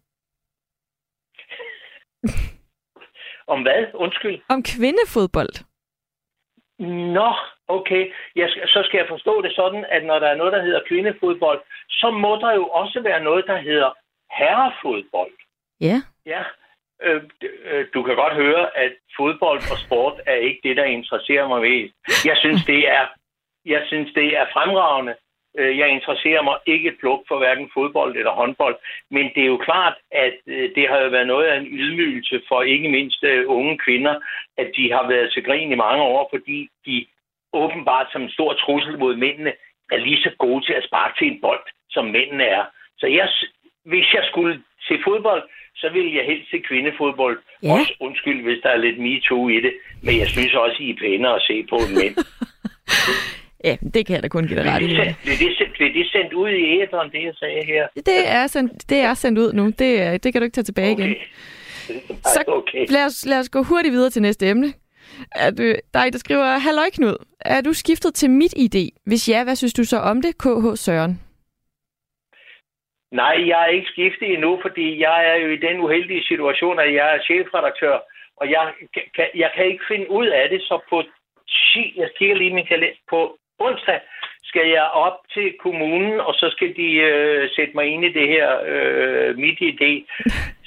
Om 3.46 3.62
hvad? 3.62 3.80
Undskyld. 3.94 4.40
Om 4.48 4.62
kvindefodbold. 4.62 5.69
Nå, 6.88 7.34
okay. 7.68 8.12
Jeg, 8.36 8.48
så 8.66 8.82
skal 8.86 8.98
jeg 8.98 9.08
forstå 9.08 9.42
det 9.42 9.52
sådan, 9.54 9.84
at 9.88 10.04
når 10.04 10.18
der 10.18 10.26
er 10.26 10.36
noget, 10.36 10.52
der 10.52 10.62
hedder 10.62 10.80
kvindefodbold, 10.88 11.60
så 11.88 12.10
må 12.10 12.36
der 12.36 12.54
jo 12.54 12.66
også 12.66 13.00
være 13.00 13.22
noget, 13.24 13.44
der 13.46 13.56
hedder 13.56 13.90
herrefodbold. 14.38 15.32
Ja. 15.80 16.02
Ja. 16.26 16.42
Øh, 17.02 17.22
øh, 17.64 17.86
du 17.94 18.02
kan 18.02 18.16
godt 18.16 18.34
høre, 18.34 18.78
at 18.78 18.92
fodbold 19.16 19.60
og 19.72 19.78
sport 19.78 20.20
er 20.26 20.34
ikke 20.34 20.60
det, 20.62 20.76
der 20.76 20.84
interesserer 20.84 21.48
mig 21.48 21.60
mest. 21.60 21.94
Jeg 22.24 22.36
synes, 22.36 22.64
det 22.64 22.88
er, 22.88 23.06
jeg 23.64 23.82
synes, 23.86 24.12
det 24.14 24.36
er 24.38 24.46
fremragende. 24.52 25.14
Øh, 25.58 25.78
Jeg 25.78 25.88
interesserer 25.90 26.42
mig 26.42 26.56
ikke 26.66 26.88
et 26.88 26.96
pluk 27.00 27.20
for 27.28 27.38
hverken 27.38 27.70
fodbold 27.74 28.16
eller 28.16 28.30
håndbold. 28.30 28.76
Men 29.10 29.24
det 29.34 29.42
er 29.42 29.46
jo 29.54 29.56
klart, 29.56 29.94
at 30.12 30.34
øh, 30.46 30.70
det 30.74 30.88
har 30.88 30.98
jo 31.02 31.08
været 31.08 31.26
noget 31.26 31.46
af 31.46 31.56
en 31.58 31.66
ydmygelse 31.66 32.42
for 32.48 32.62
ikke 32.62 32.88
mindst 32.88 33.24
øh, 33.24 33.44
unge 33.46 33.78
kvinder, 33.78 34.14
at 34.58 34.68
de 34.76 34.92
har 34.92 35.08
været 35.08 35.32
til 35.32 35.44
grin 35.44 35.72
i 35.72 35.82
mange 35.86 36.02
år, 36.02 36.28
fordi 36.32 36.68
de 36.86 37.06
åbenbart 37.52 38.06
som 38.12 38.22
en 38.22 38.30
stor 38.30 38.52
trussel 38.52 38.98
mod 38.98 39.16
mændene 39.16 39.52
er 39.92 39.96
lige 39.96 40.22
så 40.22 40.30
gode 40.38 40.64
til 40.66 40.72
at 40.72 40.84
sparke 40.84 41.14
til 41.18 41.26
en 41.32 41.40
bold, 41.40 41.64
som 41.90 42.04
mændene 42.04 42.44
er. 42.44 42.64
Så 42.98 43.06
jeg, 43.06 43.28
hvis 43.84 44.14
jeg 44.14 44.24
skulle 44.30 44.62
se 44.88 44.94
fodbold, 45.04 45.42
så 45.76 45.88
ville 45.88 46.16
jeg 46.16 46.24
helst 46.24 46.50
se 46.50 46.58
kvindefodbold. 46.58 47.38
Ja. 47.62 47.72
Også 47.72 47.94
undskyld, 48.00 48.42
hvis 48.42 48.62
der 48.62 48.68
er 48.70 48.76
lidt 48.76 48.98
MeToo 48.98 49.48
i 49.48 49.60
det. 49.60 49.72
Men 50.02 50.18
jeg 50.18 50.28
synes 50.28 50.54
også, 50.54 50.76
I 50.82 50.90
er 50.90 50.96
pænere 51.00 51.34
at 51.34 51.42
se 51.42 51.66
på 51.70 51.76
end 51.76 51.94
mænd. 52.02 52.16
Ja, 53.64 53.76
det 53.94 54.06
kan 54.06 54.14
jeg 54.14 54.22
da 54.22 54.28
kun 54.28 54.46
give 54.46 54.58
dig 54.62 54.72
ret 54.72 54.82
i. 54.82 54.86
Blev 54.86 54.96
det, 55.04 55.16
blev, 55.22 55.34
det, 55.38 55.56
sendt- 55.58 55.72
blev 55.76 55.94
det 55.94 56.06
sendt 56.12 56.32
ud 56.32 56.50
i 56.50 56.80
æderen, 56.80 57.10
det 57.10 57.22
jeg 57.24 57.34
sagde 57.34 57.64
her? 57.66 57.88
Det 57.96 58.28
er 58.28 58.46
sendt, 58.46 58.90
det 58.90 58.98
er 58.98 59.14
sendt 59.14 59.38
ud 59.38 59.52
nu. 59.52 59.64
Det, 59.78 60.02
er- 60.02 60.18
det 60.18 60.32
kan 60.32 60.40
du 60.40 60.44
ikke 60.44 60.54
tage 60.54 60.64
tilbage 60.64 60.92
igen. 60.92 61.14
Så 62.24 62.44
okay. 62.58 62.86
lad 62.88 63.04
os, 63.04 63.26
lad 63.26 63.38
os 63.38 63.48
gå 63.48 63.62
hurtigt 63.62 63.92
videre 63.92 64.10
til 64.10 64.22
næste 64.22 64.46
emne. 64.48 64.72
Er 65.34 65.50
du, 65.50 65.62
dig, 65.94 66.12
der 66.12 66.18
skriver, 66.18 66.58
Halløj 66.58 66.90
Knud, 66.92 67.16
er 67.40 67.60
du 67.60 67.72
skiftet 67.72 68.14
til 68.14 68.30
mit 68.30 68.54
ID? 68.56 68.88
Hvis 69.06 69.28
ja, 69.28 69.44
hvad 69.44 69.56
synes 69.56 69.72
du 69.74 69.84
så 69.84 69.96
om 69.98 70.22
det, 70.22 70.38
KH 70.38 70.64
Søren? 70.76 71.20
Nej, 73.12 73.34
jeg 73.50 73.60
er 73.62 73.66
ikke 73.76 73.88
skiftet 73.94 74.32
endnu, 74.34 74.58
fordi 74.62 75.00
jeg 75.00 75.16
er 75.30 75.36
jo 75.44 75.48
i 75.50 75.56
den 75.56 75.80
uheldige 75.80 76.24
situation, 76.24 76.78
at 76.80 76.94
jeg 76.94 77.14
er 77.14 77.22
chefredaktør, 77.22 77.96
og 78.36 78.50
jeg 78.50 78.72
kan, 79.16 79.26
jeg 79.34 79.50
kan 79.56 79.64
ikke 79.66 79.84
finde 79.88 80.10
ud 80.10 80.26
af 80.26 80.48
det, 80.50 80.60
så 80.62 80.80
på 80.90 81.02
10, 81.02 81.94
jeg 81.96 82.08
kigger 82.18 82.36
lige 82.36 82.54
min 82.54 82.66
kalender, 82.66 82.96
på 83.10 83.20
onsdag 83.60 84.00
skal 84.50 84.68
jeg 84.68 84.86
op 85.04 85.18
til 85.34 85.46
kommunen, 85.64 86.20
og 86.20 86.34
så 86.34 86.46
skal 86.54 86.76
de 86.76 86.88
øh, 87.10 87.50
sætte 87.56 87.72
mig 87.74 87.86
ind 87.86 88.04
i 88.04 88.12
det 88.18 88.28
her 88.28 88.48
øh, 88.72 89.38
mit 89.38 89.58
idé. 89.72 89.92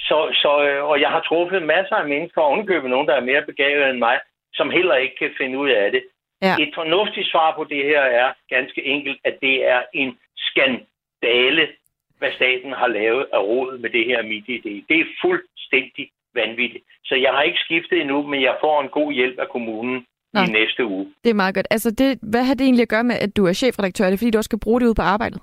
Så, 0.07 0.19
så, 0.43 0.51
øh, 0.67 0.83
og 0.89 1.01
jeg 1.01 1.09
har 1.09 1.21
truffet 1.21 1.63
masser 1.63 1.95
af 1.95 2.07
mennesker, 2.07 2.41
og 2.41 2.47
ovenikøbet 2.47 2.89
nogen, 2.89 3.07
der 3.07 3.15
er 3.15 3.29
mere 3.29 3.41
begavet 3.41 3.89
end 3.89 3.99
mig, 3.99 4.19
som 4.53 4.69
heller 4.69 4.95
ikke 4.95 5.15
kan 5.15 5.31
finde 5.37 5.57
ud 5.57 5.69
af 5.69 5.91
det. 5.91 6.03
Ja. 6.41 6.55
Et 6.59 6.71
fornuftigt 6.75 7.31
svar 7.31 7.55
på 7.55 7.63
det 7.63 7.83
her 7.83 8.01
er 8.01 8.33
ganske 8.49 8.85
enkelt, 8.85 9.19
at 9.23 9.35
det 9.41 9.67
er 9.67 9.81
en 9.93 10.17
skandale, 10.37 11.67
hvad 12.17 12.31
staten 12.35 12.71
har 12.71 12.87
lavet 12.87 13.25
af 13.33 13.39
råd 13.39 13.77
med 13.77 13.89
det 13.89 14.05
her 14.05 14.21
MitID. 14.21 14.83
Det 14.89 14.99
er 14.99 15.05
fuldstændig 15.21 16.09
vanvittigt. 16.33 16.83
Så 17.05 17.15
jeg 17.15 17.31
har 17.31 17.41
ikke 17.41 17.63
skiftet 17.65 18.01
endnu, 18.01 18.27
men 18.27 18.41
jeg 18.41 18.55
får 18.61 18.81
en 18.81 18.89
god 18.89 19.13
hjælp 19.13 19.39
af 19.39 19.49
kommunen 19.49 20.05
Nå. 20.34 20.41
i 20.41 20.51
næste 20.51 20.86
uge. 20.86 21.05
Det 21.23 21.29
er 21.29 21.34
meget 21.34 21.55
godt. 21.55 21.67
Altså, 21.71 21.91
det, 21.91 22.19
hvad 22.21 22.43
har 22.43 22.53
det 22.53 22.65
egentlig 22.65 22.81
at 22.84 22.89
gøre 22.95 23.03
med, 23.03 23.15
at 23.15 23.38
du 23.38 23.45
er 23.45 23.53
chefredaktør? 23.53 24.05
Er 24.05 24.09
det 24.09 24.19
fordi, 24.19 24.31
du 24.31 24.38
også 24.38 24.51
skal 24.51 24.59
bruge 24.59 24.79
det 24.79 24.88
ud 24.88 24.95
på 24.95 25.01
arbejdet? 25.01 25.41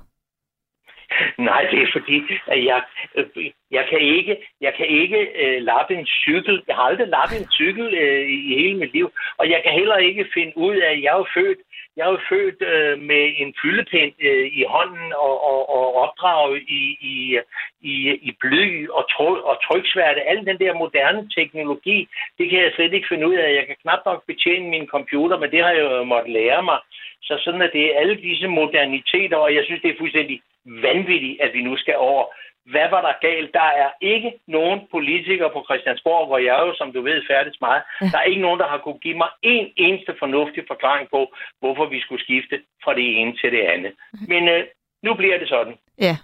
Nej, 1.48 1.62
det 1.70 1.78
er 1.82 1.90
fordi, 1.92 2.18
at 2.46 2.64
jeg, 2.64 2.82
øh, 3.16 3.50
jeg 3.70 3.84
kan 3.90 4.00
ikke, 4.00 4.36
jeg 4.60 4.72
kan 4.76 4.86
ikke 4.86 5.20
øh, 5.42 5.62
lappe 5.62 5.94
en 5.94 6.06
cykel. 6.06 6.62
Jeg 6.68 6.74
har 6.76 6.82
aldrig 6.82 7.08
lappet 7.08 7.36
en 7.40 7.50
cykel 7.50 7.94
øh, 7.94 8.30
i 8.30 8.54
hele 8.60 8.76
mit 8.78 8.92
liv. 8.92 9.12
Og 9.38 9.50
jeg 9.50 9.60
kan 9.64 9.72
heller 9.72 9.96
ikke 9.96 10.26
finde 10.34 10.52
ud 10.56 10.76
af, 10.76 10.90
at 10.92 11.02
jeg 11.02 11.12
er 11.18 11.30
født, 11.34 11.58
jeg 11.96 12.06
er 12.06 12.10
jo 12.10 12.28
født 12.28 12.62
øh, 12.72 13.02
med 13.10 13.24
en 13.42 13.54
fyldepind 13.62 14.12
øh, 14.28 14.46
i 14.60 14.64
hånden 14.74 15.12
og, 15.12 15.34
og, 15.50 15.60
og 15.76 15.94
opdraget 16.04 16.62
i, 16.68 16.82
i, 17.12 17.38
i, 17.80 17.94
i 18.28 18.30
bly 18.40 18.88
og, 18.88 19.04
tro, 19.12 19.28
og 19.50 19.56
tryksværte. 19.66 20.28
Al 20.30 20.46
den 20.46 20.58
der 20.58 20.74
moderne 20.74 21.30
teknologi, 21.36 22.08
det 22.38 22.50
kan 22.50 22.58
jeg 22.60 22.72
slet 22.74 22.92
ikke 22.92 23.10
finde 23.10 23.28
ud 23.28 23.34
af. 23.34 23.54
Jeg 23.54 23.66
kan 23.66 23.76
knap 23.82 23.98
nok 24.06 24.26
betjene 24.26 24.68
min 24.68 24.86
computer, 24.86 25.38
men 25.38 25.50
det 25.50 25.62
har 25.64 25.70
jeg 25.70 25.82
jo 25.82 26.04
måttet 26.04 26.32
lære 26.32 26.62
mig. 26.62 26.78
Så 27.22 27.34
sådan 27.44 27.62
er 27.62 27.70
det 27.70 27.96
alle 27.96 28.16
disse 28.16 28.48
moderniteter, 28.48 29.36
og 29.36 29.54
jeg 29.54 29.64
synes, 29.64 29.82
det 29.82 29.90
er 29.90 29.98
fuldstændig 29.98 30.40
vanvittigt, 30.64 31.40
at 31.40 31.50
vi 31.54 31.62
nu 31.62 31.76
skal 31.76 31.96
over. 31.96 32.24
Hvad 32.64 32.88
var 32.90 33.02
der 33.08 33.14
galt? 33.28 33.50
Der 33.54 33.68
er 33.82 33.90
ikke 34.00 34.32
nogen 34.46 34.80
politikere 34.90 35.50
på 35.52 35.64
Christiansborg, 35.68 36.26
hvor 36.26 36.38
jeg 36.38 36.58
jo, 36.66 36.74
som 36.78 36.92
du 36.92 37.00
ved, 37.02 37.22
færdes 37.30 37.60
meget. 37.60 37.82
Der 38.12 38.18
er 38.18 38.22
ikke 38.22 38.42
nogen, 38.46 38.60
der 38.60 38.68
har 38.68 38.78
kunne 38.78 38.98
give 38.98 39.16
mig 39.16 39.28
en 39.42 39.66
eneste 39.76 40.12
fornuftig 40.18 40.62
forklaring 40.68 41.08
på, 41.10 41.20
hvorfor 41.60 41.86
vi 41.86 42.00
skulle 42.00 42.24
skifte 42.24 42.56
fra 42.84 42.94
det 42.94 43.06
ene 43.20 43.32
til 43.40 43.52
det 43.52 43.62
andet. 43.74 43.92
Men 44.28 44.48
øh, 44.48 44.64
nu 45.02 45.14
bliver 45.14 45.38
det 45.38 45.48
sådan. 45.48 45.74
Ja, 45.98 46.16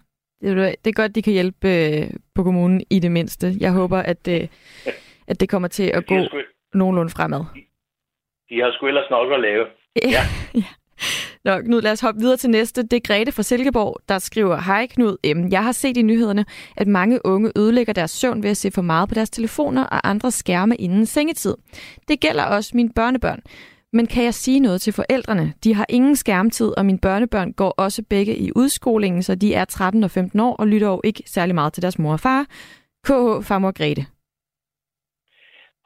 det 0.43 0.87
er, 0.87 0.93
godt, 0.93 1.15
de 1.15 1.23
kan 1.23 1.33
hjælpe 1.33 1.69
øh, 1.69 2.11
på 2.35 2.43
kommunen 2.43 2.81
i 2.91 2.99
det 2.99 3.13
mindste. 3.13 3.47
Jeg 3.61 3.73
håber, 3.73 3.99
at, 3.99 4.29
øh, 4.29 4.49
at 5.31 5.41
det 5.41 5.49
kommer 5.49 5.69
til 5.69 5.91
at 5.95 6.07
gå 6.07 6.15
nogenlunde 6.75 7.13
fremad. 7.17 7.45
De 8.51 8.61
har 8.61 8.73
sgu 8.73 8.87
ellers 8.87 9.11
nok 9.11 9.33
at 9.33 9.41
lave. 9.41 9.67
Ja. 9.97 10.23
Nå, 11.47 11.61
Knud, 11.61 11.83
lad 11.83 11.93
os 11.93 12.01
hoppe 12.01 12.21
videre 12.21 12.37
til 12.37 12.51
næste. 12.51 12.83
Det 12.83 12.93
er 12.93 13.09
Grete 13.09 13.33
fra 13.33 13.43
Silkeborg, 13.43 14.01
der 14.09 14.19
skriver, 14.19 14.57
Hej 14.57 14.87
Knud, 14.87 15.35
M. 15.37 15.53
jeg 15.53 15.65
har 15.65 15.73
set 15.73 15.97
i 15.97 16.03
nyhederne, 16.03 16.45
at 16.77 16.87
mange 16.87 17.21
unge 17.27 17.53
ødelægger 17.57 17.93
deres 17.93 18.11
søvn 18.11 18.43
ved 18.43 18.51
at 18.51 18.57
se 18.57 18.71
for 18.75 18.83
meget 18.83 19.09
på 19.09 19.15
deres 19.15 19.31
telefoner 19.31 19.85
og 19.85 20.09
andre 20.09 20.31
skærme 20.31 20.77
inden 20.77 21.07
sengetid. 21.07 21.55
Det 22.09 22.21
gælder 22.21 22.45
også 22.45 22.71
mine 22.75 22.91
børnebørn. 22.97 23.41
Men 23.93 24.07
kan 24.07 24.25
jeg 24.25 24.35
sige 24.35 24.61
noget 24.61 24.81
til 24.81 24.93
forældrene? 24.93 25.53
De 25.65 25.75
har 25.75 25.87
ingen 25.89 26.17
skærmtid, 26.17 26.79
og 26.79 26.87
mine 26.87 26.99
børnebørn 27.03 27.53
går 27.53 27.75
også 27.79 28.03
begge 28.11 28.37
i 28.37 28.51
udskolingen, 28.57 29.23
så 29.23 29.35
de 29.35 29.55
er 29.55 29.65
13 29.65 30.05
og 30.05 30.11
15 30.11 30.41
år 30.41 30.57
og 30.57 30.67
lytter 30.67 30.89
jo 30.89 31.01
ikke 31.05 31.23
særlig 31.27 31.55
meget 31.55 31.73
til 31.73 31.83
deres 31.83 31.99
mor 31.99 32.13
og 32.13 32.21
far. 32.21 32.43
KH, 33.05 33.47
farmor 33.49 33.73
Grete. 33.79 34.03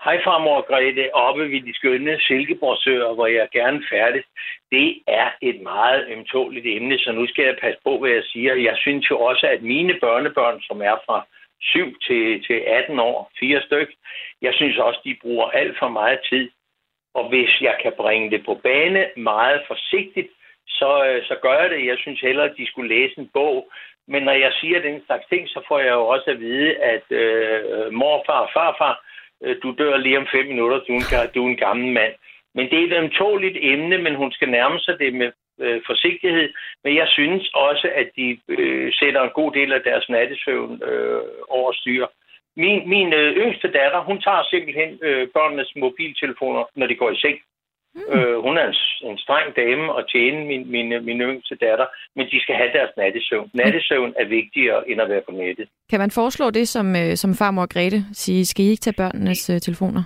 Hej 0.05 0.17
farmor 0.25 0.61
Grete, 0.71 1.15
oppe 1.15 1.43
ved 1.43 1.63
de 1.69 1.75
skønne 1.75 2.21
Silkeborgsøer, 2.21 3.15
hvor 3.15 3.27
jeg 3.27 3.49
gerne 3.53 3.81
færdes. 3.93 4.27
Det 4.73 5.03
er 5.07 5.29
et 5.43 5.61
meget 5.61 6.07
ømtåligt 6.09 6.66
emne, 6.66 6.99
så 6.99 7.12
nu 7.12 7.27
skal 7.27 7.45
jeg 7.45 7.57
passe 7.61 7.81
på, 7.85 7.99
hvad 7.99 8.11
jeg 8.11 8.25
siger. 8.25 8.55
Jeg 8.55 8.77
synes 8.77 9.11
jo 9.11 9.21
også, 9.21 9.47
at 9.47 9.62
mine 9.62 9.95
børnebørn, 10.01 10.61
som 10.61 10.83
er 10.83 10.97
fra 11.07 11.27
7 11.61 11.99
til, 12.07 12.45
til 12.47 12.59
18 12.66 12.99
år, 13.01 13.31
fire 13.41 13.62
styk, 13.62 13.89
jeg 14.43 14.55
synes 14.55 14.79
også, 14.79 15.01
de 15.05 15.16
bruger 15.23 15.47
alt 15.51 15.79
for 15.79 15.89
meget 15.89 16.21
tid. 16.31 16.51
Og 17.14 17.29
hvis 17.29 17.61
jeg 17.61 17.77
kan 17.83 17.93
bringe 17.97 18.31
det 18.31 18.45
på 18.45 18.55
bane 18.55 19.07
meget 19.16 19.62
forsigtigt, 19.66 20.31
så, 20.79 21.05
øh, 21.09 21.25
så 21.25 21.35
gør 21.43 21.61
jeg 21.61 21.71
det. 21.71 21.87
Jeg 21.87 21.99
synes 21.99 22.21
hellere, 22.21 22.51
at 22.51 22.57
de 22.57 22.66
skulle 22.66 22.95
læse 22.97 23.18
en 23.18 23.31
bog. 23.35 23.71
Men 24.09 24.23
når 24.23 24.33
jeg 24.33 24.53
siger 24.61 24.81
den 24.83 25.03
slags 25.07 25.27
ting, 25.27 25.49
så 25.49 25.61
får 25.68 25.79
jeg 25.79 25.93
jo 25.93 26.07
også 26.07 26.31
at 26.31 26.41
vide, 26.41 26.77
at 26.77 27.07
øh, 27.11 27.93
morfar 27.93 28.41
og 28.41 28.51
farfar, 28.55 28.95
øh, 29.43 29.57
du 29.62 29.75
dør 29.79 29.97
lige 29.97 30.18
om 30.18 30.27
fem 30.33 30.47
minutter, 30.47 30.79
du 30.79 30.93
er 30.93 30.97
en, 30.97 31.31
du 31.35 31.45
er 31.45 31.49
en 31.49 31.62
gammel 31.66 31.93
mand. 31.93 32.14
Men 32.55 32.64
det 32.70 32.78
er 32.78 32.86
et 32.86 32.98
ømtåligt 33.03 33.57
emne, 33.61 33.98
men 33.98 34.14
hun 34.14 34.32
skal 34.32 34.48
nærme 34.48 34.78
sig 34.80 34.98
det 34.98 35.14
med 35.14 35.30
øh, 35.61 35.80
forsigtighed. 35.86 36.48
Men 36.84 36.96
jeg 36.96 37.09
synes 37.09 37.51
også, 37.55 37.88
at 38.01 38.09
de 38.16 38.38
øh, 38.48 38.92
sætter 38.92 39.22
en 39.22 39.36
god 39.40 39.53
del 39.53 39.72
af 39.72 39.82
deres 39.84 40.09
nattesøvn 40.09 40.82
øh, 40.82 41.22
over 41.48 41.72
styr. 41.72 42.07
Min, 42.57 42.88
min 42.88 43.12
øh, 43.12 43.36
yngste 43.36 43.68
datter, 43.78 44.01
hun 44.09 44.20
tager 44.20 44.42
simpelthen 44.51 44.98
øh, 45.03 45.28
børnenes 45.36 45.72
mobiltelefoner, 45.76 46.64
når 46.76 46.86
de 46.86 46.94
går 46.94 47.11
i 47.11 47.20
seng. 47.24 47.38
Mm. 47.94 48.18
Øh, 48.18 48.38
hun 48.46 48.59
er 48.59 48.66
en, 48.66 48.76
en 49.11 49.18
streng 49.18 49.57
dame 49.57 49.98
at 49.98 50.05
tjene 50.12 50.44
min, 50.51 50.70
min, 50.70 51.05
min 51.05 51.20
yngste 51.20 51.55
datter, 51.55 51.86
men 52.16 52.26
de 52.32 52.40
skal 52.42 52.55
have 52.55 52.72
deres 52.72 52.90
nattesøvn. 52.96 53.51
Nattesøvn 53.55 54.14
er 54.16 54.24
vigtigere 54.24 54.90
end 54.90 55.01
at 55.01 55.09
være 55.09 55.22
på 55.28 55.32
nettet. 55.32 55.68
Kan 55.90 56.01
man 56.01 56.11
foreslå 56.11 56.51
det, 56.51 56.68
som, 56.68 56.96
øh, 56.96 57.16
som 57.16 57.34
farmor 57.34 57.66
Grete 57.66 58.01
siger, 58.12 58.44
skal 58.44 58.64
I 58.64 58.68
ikke 58.68 58.80
tage 58.80 59.01
børnenes 59.03 59.51
øh, 59.51 59.61
telefoner? 59.61 60.03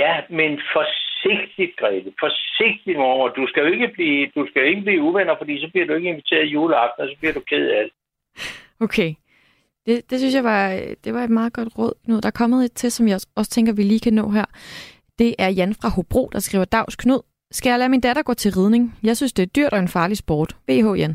Ja, 0.00 0.22
men 0.30 0.60
forsigtigt, 0.72 1.76
Grete. 1.76 2.12
Forsigtigt, 2.20 2.98
mor. 2.98 3.28
Du 3.28 3.46
skal 3.46 3.60
jo 3.64 3.72
ikke 3.72 3.88
blive, 3.88 4.30
du 4.34 4.46
skal 4.50 4.66
ikke 4.66 4.82
blive 4.82 5.02
uvenner, 5.02 5.34
fordi 5.38 5.60
så 5.60 5.68
bliver 5.72 5.86
du 5.86 5.94
ikke 5.94 6.08
inviteret 6.08 6.44
i 6.44 6.52
juleaften, 6.52 7.02
og 7.02 7.08
så 7.08 7.16
bliver 7.20 7.32
du 7.32 7.40
ked 7.40 7.70
af 7.70 7.82
det. 7.84 7.92
Okay. 8.80 9.14
Det, 9.86 10.10
det 10.10 10.18
synes 10.18 10.34
jeg 10.34 10.44
var, 10.44 10.80
det 11.04 11.14
var 11.14 11.22
et 11.24 11.30
meget 11.30 11.52
godt 11.52 11.68
råd. 11.78 11.92
Nu, 12.08 12.14
der 12.14 12.28
er 12.28 12.38
kommet 12.40 12.64
et 12.64 12.72
til, 12.72 12.92
som 12.92 13.08
jeg 13.08 13.18
også 13.36 13.50
tænker, 13.50 13.72
vi 13.76 13.82
lige 13.82 14.00
kan 14.00 14.12
nå 14.12 14.30
her. 14.30 14.44
Det 15.18 15.34
er 15.38 15.48
Jan 15.48 15.74
fra 15.80 15.88
Hobro, 15.96 16.30
der 16.32 16.38
skriver, 16.38 16.64
Dags 16.64 16.96
Knud, 16.96 17.22
skal 17.50 17.70
jeg 17.70 17.78
lade 17.78 17.88
min 17.88 18.00
datter 18.00 18.22
gå 18.22 18.34
til 18.34 18.52
ridning? 18.58 18.84
Jeg 19.02 19.16
synes, 19.16 19.32
det 19.32 19.42
er 19.42 19.54
dyrt 19.56 19.72
og 19.72 19.78
en 19.78 19.94
farlig 19.96 20.16
sport. 20.16 20.50
VH 20.68 20.88
Jan. 21.00 21.14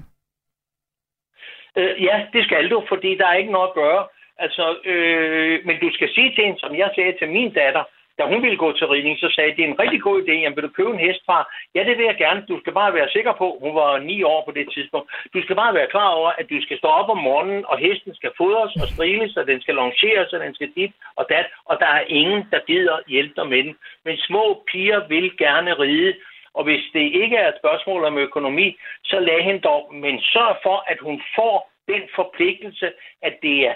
Øh, 1.77 2.03
ja, 2.07 2.15
det 2.33 2.43
skal 2.43 2.69
du, 2.69 2.83
fordi 2.91 3.17
der 3.17 3.27
er 3.27 3.33
ikke 3.41 3.51
noget 3.51 3.67
at 3.67 3.73
gøre. 3.73 4.07
Altså, 4.37 4.65
øh, 4.91 5.65
men 5.65 5.75
du 5.83 5.89
skal 5.93 6.09
sige 6.15 6.29
til 6.35 6.43
hende, 6.45 6.59
som 6.59 6.75
jeg 6.75 6.89
sagde 6.95 7.13
til 7.19 7.29
min 7.29 7.53
datter, 7.53 7.83
da 8.17 8.23
hun 8.31 8.41
ville 8.41 8.57
gå 8.57 8.71
til 8.71 8.87
ridning, 8.87 9.17
så 9.19 9.29
sagde 9.31 9.49
jeg, 9.49 9.57
det 9.57 9.65
er 9.65 9.69
en 9.69 9.79
rigtig 9.79 10.01
god 10.01 10.21
idé. 10.21 10.31
Jamen, 10.31 10.55
vil 10.55 10.67
du 10.67 10.77
købe 10.77 10.91
en 10.91 11.05
hest 11.07 11.21
fra? 11.25 11.37
Ja, 11.75 11.81
det 11.87 11.97
vil 11.97 12.05
jeg 12.05 12.17
gerne. 12.17 12.45
Du 12.49 12.59
skal 12.59 12.73
bare 12.73 12.93
være 12.93 13.09
sikker 13.09 13.33
på, 13.33 13.57
hun 13.63 13.75
var 13.75 13.99
ni 13.99 14.23
år 14.23 14.41
på 14.45 14.51
det 14.51 14.67
tidspunkt. 14.73 15.07
Du 15.33 15.41
skal 15.41 15.55
bare 15.55 15.73
være 15.73 15.91
klar 15.93 16.09
over, 16.09 16.29
at 16.29 16.49
du 16.49 16.61
skal 16.61 16.77
stå 16.77 16.87
op 16.87 17.09
om 17.09 17.17
morgenen, 17.17 17.65
og 17.65 17.77
hesten 17.77 18.15
skal 18.15 18.31
fodres 18.37 18.75
og 18.75 18.87
striles, 18.87 19.37
og 19.37 19.47
den 19.47 19.61
skal 19.61 19.75
longeres, 19.75 20.33
og 20.33 20.39
den 20.39 20.55
skal 20.55 20.69
dit 20.75 20.93
og 21.15 21.25
dat, 21.29 21.45
og 21.65 21.79
der 21.79 21.87
er 21.87 22.03
ingen, 22.07 22.47
der 22.51 22.59
gider 22.67 22.97
hjælpe 23.07 23.33
dig 23.35 23.47
med 23.47 23.63
den. 23.63 23.75
Men 24.05 24.17
små 24.17 24.63
piger 24.71 25.07
vil 25.07 25.37
gerne 25.37 25.73
ride, 25.73 26.13
og 26.53 26.63
hvis 26.63 26.83
det 26.93 27.05
ikke 27.23 27.35
er 27.35 27.47
et 27.47 27.61
spørgsmål 27.61 28.03
om 28.05 28.17
økonomi, 28.17 28.77
så 29.03 29.19
lad 29.19 29.41
hende 29.41 29.61
dog, 29.61 29.93
men 29.93 30.21
sørg 30.21 30.57
for, 30.63 30.77
at 30.87 30.99
hun 31.01 31.21
får 31.35 31.71
den 31.87 32.01
forpligtelse, 32.15 32.91
at 33.21 33.33
det 33.41 33.67
er 33.67 33.73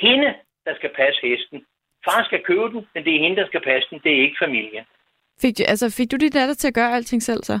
hende, 0.00 0.34
der 0.64 0.74
skal 0.74 0.90
passe 0.96 1.20
hesten. 1.22 1.66
Far 2.06 2.24
skal 2.24 2.42
købe 2.50 2.68
den, 2.74 2.82
men 2.94 3.04
det 3.04 3.12
er 3.14 3.20
hende, 3.24 3.36
der 3.36 3.46
skal 3.46 3.62
passe 3.70 3.86
den. 3.90 4.00
Det 4.04 4.12
er 4.12 4.22
ikke 4.22 4.42
familien. 4.44 4.84
Fik 5.42 5.58
du, 5.58 5.62
altså, 5.68 5.94
fik 5.96 6.10
du 6.10 6.16
din 6.16 6.36
datter 6.38 6.54
til 6.54 6.68
at 6.68 6.74
gøre 6.74 6.94
alting 6.96 7.22
selv 7.22 7.42
så? 7.42 7.60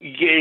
Ja, 0.00 0.34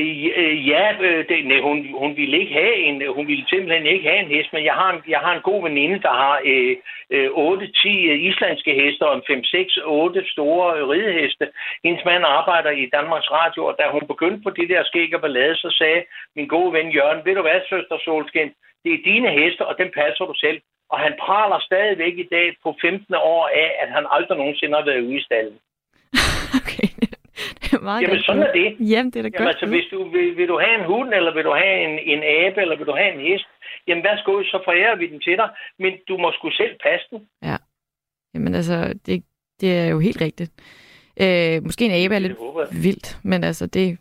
ja 0.72 0.84
øh, 1.02 1.28
det, 1.30 1.46
nej, 1.46 1.60
hun, 1.60 1.78
hun 2.02 2.18
ville 2.18 2.40
ikke 2.40 2.54
have 2.54 2.76
en, 2.76 3.14
hun 3.16 3.28
ville 3.28 3.46
simpelthen 3.50 3.86
ikke 3.86 4.10
have 4.10 4.20
en 4.20 4.34
hest, 4.36 4.54
men 4.54 4.64
jeg 4.66 4.74
har 4.74 4.90
en, 4.94 5.02
jeg 5.08 5.20
har 5.20 5.34
en 5.36 5.42
god 5.42 5.64
veninde, 5.64 6.02
der 6.02 6.14
har 6.24 6.42
øh, 6.46 6.76
øh, 7.10 7.30
8-10 7.30 7.90
islandske 8.30 8.74
heste 8.82 9.04
og 9.08 9.16
en 9.16 9.24
5-6-8 9.30 10.32
store 10.34 10.78
øh, 10.78 10.88
rideheste. 10.88 11.46
Hendes 11.84 12.06
mand 12.06 12.24
arbejder 12.26 12.70
i 12.70 12.86
Danmarks 12.98 13.32
Radio, 13.32 13.66
og 13.66 13.76
da 13.80 13.84
hun 13.92 14.08
begyndte 14.08 14.44
på 14.44 14.50
det 14.50 14.70
der 14.70 14.84
skæg 14.84 15.16
og 15.16 15.22
ballade, 15.22 15.56
så 15.56 15.70
sagde 15.80 16.04
min 16.36 16.48
gode 16.48 16.74
ven 16.74 16.90
Jørgen, 16.92 17.26
ved 17.26 17.36
du 17.36 17.42
hvad, 17.42 17.60
søster 17.70 17.98
Solskin, 18.06 18.52
det 18.84 18.94
er 18.94 19.06
dine 19.06 19.30
heste, 19.38 19.66
og 19.66 19.76
den 19.78 19.90
passer 20.00 20.26
du 20.26 20.34
selv. 20.36 20.60
Og 20.90 21.00
han 21.00 21.14
praler 21.26 21.60
stadigvæk 21.60 22.16
i 22.18 22.28
dag 22.32 22.56
på 22.64 22.76
15 22.82 23.16
år 23.16 23.48
af, 23.48 23.70
at 23.82 23.90
han 23.96 24.06
aldrig 24.12 24.38
nogensinde 24.38 24.76
har 24.76 24.86
været 24.86 25.02
ude 25.02 25.18
i 25.18 25.24
stallen. 25.28 25.58
okay, 26.60 26.90
det 27.62 27.82
meget 27.82 28.02
Jamen, 28.02 28.24
sådan 28.24 28.44
er 28.44 28.54
det. 28.60 28.70
Jamen, 28.92 29.12
det 29.12 29.20
er 29.20 29.24
da 29.24 29.30
Jamen, 29.34 29.46
godt. 29.46 29.48
altså, 29.54 29.66
hvis 29.66 29.88
du 29.92 30.00
vil, 30.14 30.38
vil 30.38 30.48
du 30.48 30.58
have 30.60 30.76
en 30.80 30.86
hund, 30.86 31.14
eller 31.14 31.34
vil 31.34 31.44
du 31.44 31.54
have 31.64 31.76
en, 31.88 31.94
en 32.14 32.22
abe, 32.24 32.62
eller 32.62 32.76
vil 32.78 32.88
du 32.88 32.96
have 33.02 33.14
en 33.14 33.22
hest, 33.28 33.48
jamen 33.88 34.04
værsgo, 34.04 34.44
så 34.44 34.58
forærer 34.68 34.96
vi 34.96 35.08
den 35.08 35.20
til 35.20 35.38
dig, 35.38 35.50
men 35.80 35.92
du 36.08 36.18
må 36.18 36.32
sgu 36.32 36.50
selv 36.50 36.76
passe 36.84 37.06
den. 37.12 37.20
Ja. 37.44 37.58
Jamen 38.34 38.56
altså, 38.56 38.94
det, 39.06 39.24
det 39.62 39.78
er 39.78 39.88
jo 39.88 40.00
helt 40.00 40.22
rigtigt. 40.22 40.52
Øh, 41.22 41.64
måske 41.64 41.86
en 41.86 42.06
abe 42.06 42.16
er 42.16 42.20
lidt 42.20 42.38
vildt, 42.86 43.18
men 43.24 43.44
altså 43.44 43.68
det... 43.68 43.98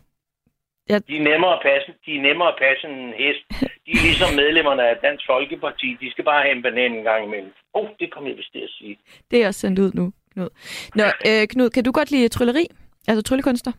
Jeg, 0.89 1.07
De 1.07 1.15
er 1.17 1.23
nemmere 1.31 1.53
at 1.57 1.61
passe, 1.69 1.87
de 2.05 2.11
er 2.17 2.21
nemmere 2.27 2.49
at 2.53 2.57
passe 2.65 2.83
end 2.87 2.95
en 3.07 3.13
hest. 3.23 3.43
De 3.85 3.91
er 3.97 4.03
ligesom 4.09 4.29
medlemmerne 4.43 4.83
af 4.89 4.95
Dansk 5.05 5.23
Folkeparti. 5.31 5.89
De 6.01 6.11
skal 6.11 6.23
bare 6.31 6.41
have 6.45 6.55
en 6.57 6.63
banan 6.65 6.91
en 6.99 7.03
gang 7.03 7.21
imellem. 7.27 7.51
Åh, 7.73 7.83
oh, 7.83 7.89
det 7.99 8.07
kommer 8.13 8.29
jeg 8.29 8.37
vist 8.37 8.51
til 8.55 8.59
at 8.67 8.73
sige. 8.77 8.97
det 9.31 9.43
er 9.43 9.47
også 9.47 9.59
sendt 9.59 9.79
ud 9.79 9.91
nu, 9.99 10.05
Knud. 10.33 10.49
Nå, 10.95 11.03
øh, 11.29 11.47
Knud, 11.51 11.69
kan 11.69 11.83
du 11.83 11.91
godt 11.91 12.11
lide 12.11 12.29
trylleri? 12.29 12.65
Altså 13.07 13.21
tryllekunster? 13.23 13.71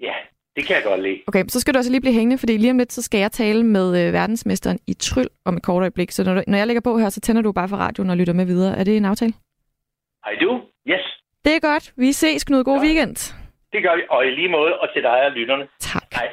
Ja, 0.00 0.14
det 0.56 0.66
kan 0.66 0.76
jeg 0.76 0.84
godt 0.84 1.02
lide. 1.02 1.18
Okay, 1.26 1.44
så 1.48 1.60
skal 1.60 1.74
du 1.74 1.78
også 1.78 1.90
lige 1.90 2.00
blive 2.00 2.14
hængende, 2.14 2.38
fordi 2.38 2.56
lige 2.56 2.70
om 2.70 2.78
lidt, 2.78 2.92
så 2.92 3.02
skal 3.02 3.18
jeg 3.20 3.32
tale 3.32 3.62
med 3.66 4.06
øh, 4.06 4.12
verdensmesteren 4.12 4.78
i 4.86 4.94
tryl 4.94 5.28
om 5.44 5.56
et 5.56 5.62
kort 5.62 5.80
øjeblik. 5.80 6.10
Så 6.10 6.24
når, 6.24 6.34
du, 6.34 6.42
når 6.46 6.58
jeg 6.58 6.66
lægger 6.66 6.80
på 6.80 6.98
her, 6.98 7.08
så 7.08 7.20
tænder 7.20 7.42
du 7.42 7.52
bare 7.52 7.68
for 7.68 7.76
radioen 7.76 8.10
og 8.10 8.16
lytter 8.16 8.32
med 8.32 8.44
videre. 8.46 8.78
Er 8.78 8.84
det 8.84 8.96
en 8.96 9.04
aftale? 9.04 9.32
Hej 10.24 10.34
du? 10.40 10.60
Yes, 10.88 11.04
Det 11.44 11.56
er 11.56 11.60
godt. 11.60 11.92
Vi 11.96 12.12
ses, 12.12 12.44
Knud. 12.44 12.64
God 12.64 12.78
ja. 12.80 12.84
weekend. 12.86 13.41
Det 13.72 13.82
gør 13.82 13.96
vi. 13.96 14.02
Og 14.10 14.26
i 14.26 14.30
lige 14.30 14.48
måde, 14.48 14.78
og 14.78 14.88
til 14.94 15.02
dig 15.02 15.26
og 15.26 15.32
lytterne. 15.32 15.68
Tak. 15.80 16.02
Hej. 16.14 16.28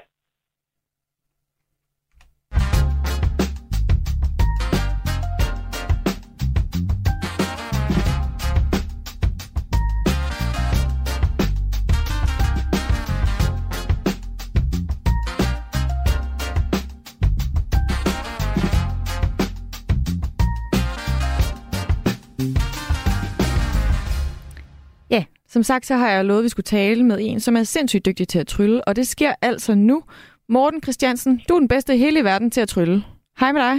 Som 25.49 25.63
sagt, 25.63 25.85
så 25.85 25.95
har 25.95 26.09
jeg 26.09 26.25
lovet, 26.25 26.39
at 26.39 26.43
vi 26.43 26.49
skulle 26.49 26.63
tale 26.63 27.03
med 27.03 27.17
en, 27.21 27.39
som 27.39 27.55
er 27.55 27.63
sindssygt 27.63 28.05
dygtig 28.05 28.27
til 28.27 28.39
at 28.39 28.47
trylle, 28.47 28.87
og 28.87 28.95
det 28.95 29.07
sker 29.07 29.33
altså 29.41 29.75
nu. 29.75 30.03
Morten 30.49 30.83
Christiansen, 30.83 31.41
du 31.49 31.55
er 31.55 31.59
den 31.59 31.67
bedste 31.67 31.95
i 31.95 31.97
hele 31.97 32.23
verden 32.23 32.51
til 32.51 32.61
at 32.61 32.67
trylle. 32.67 33.03
Hej 33.39 33.51
med 33.51 33.61
dig. 33.61 33.75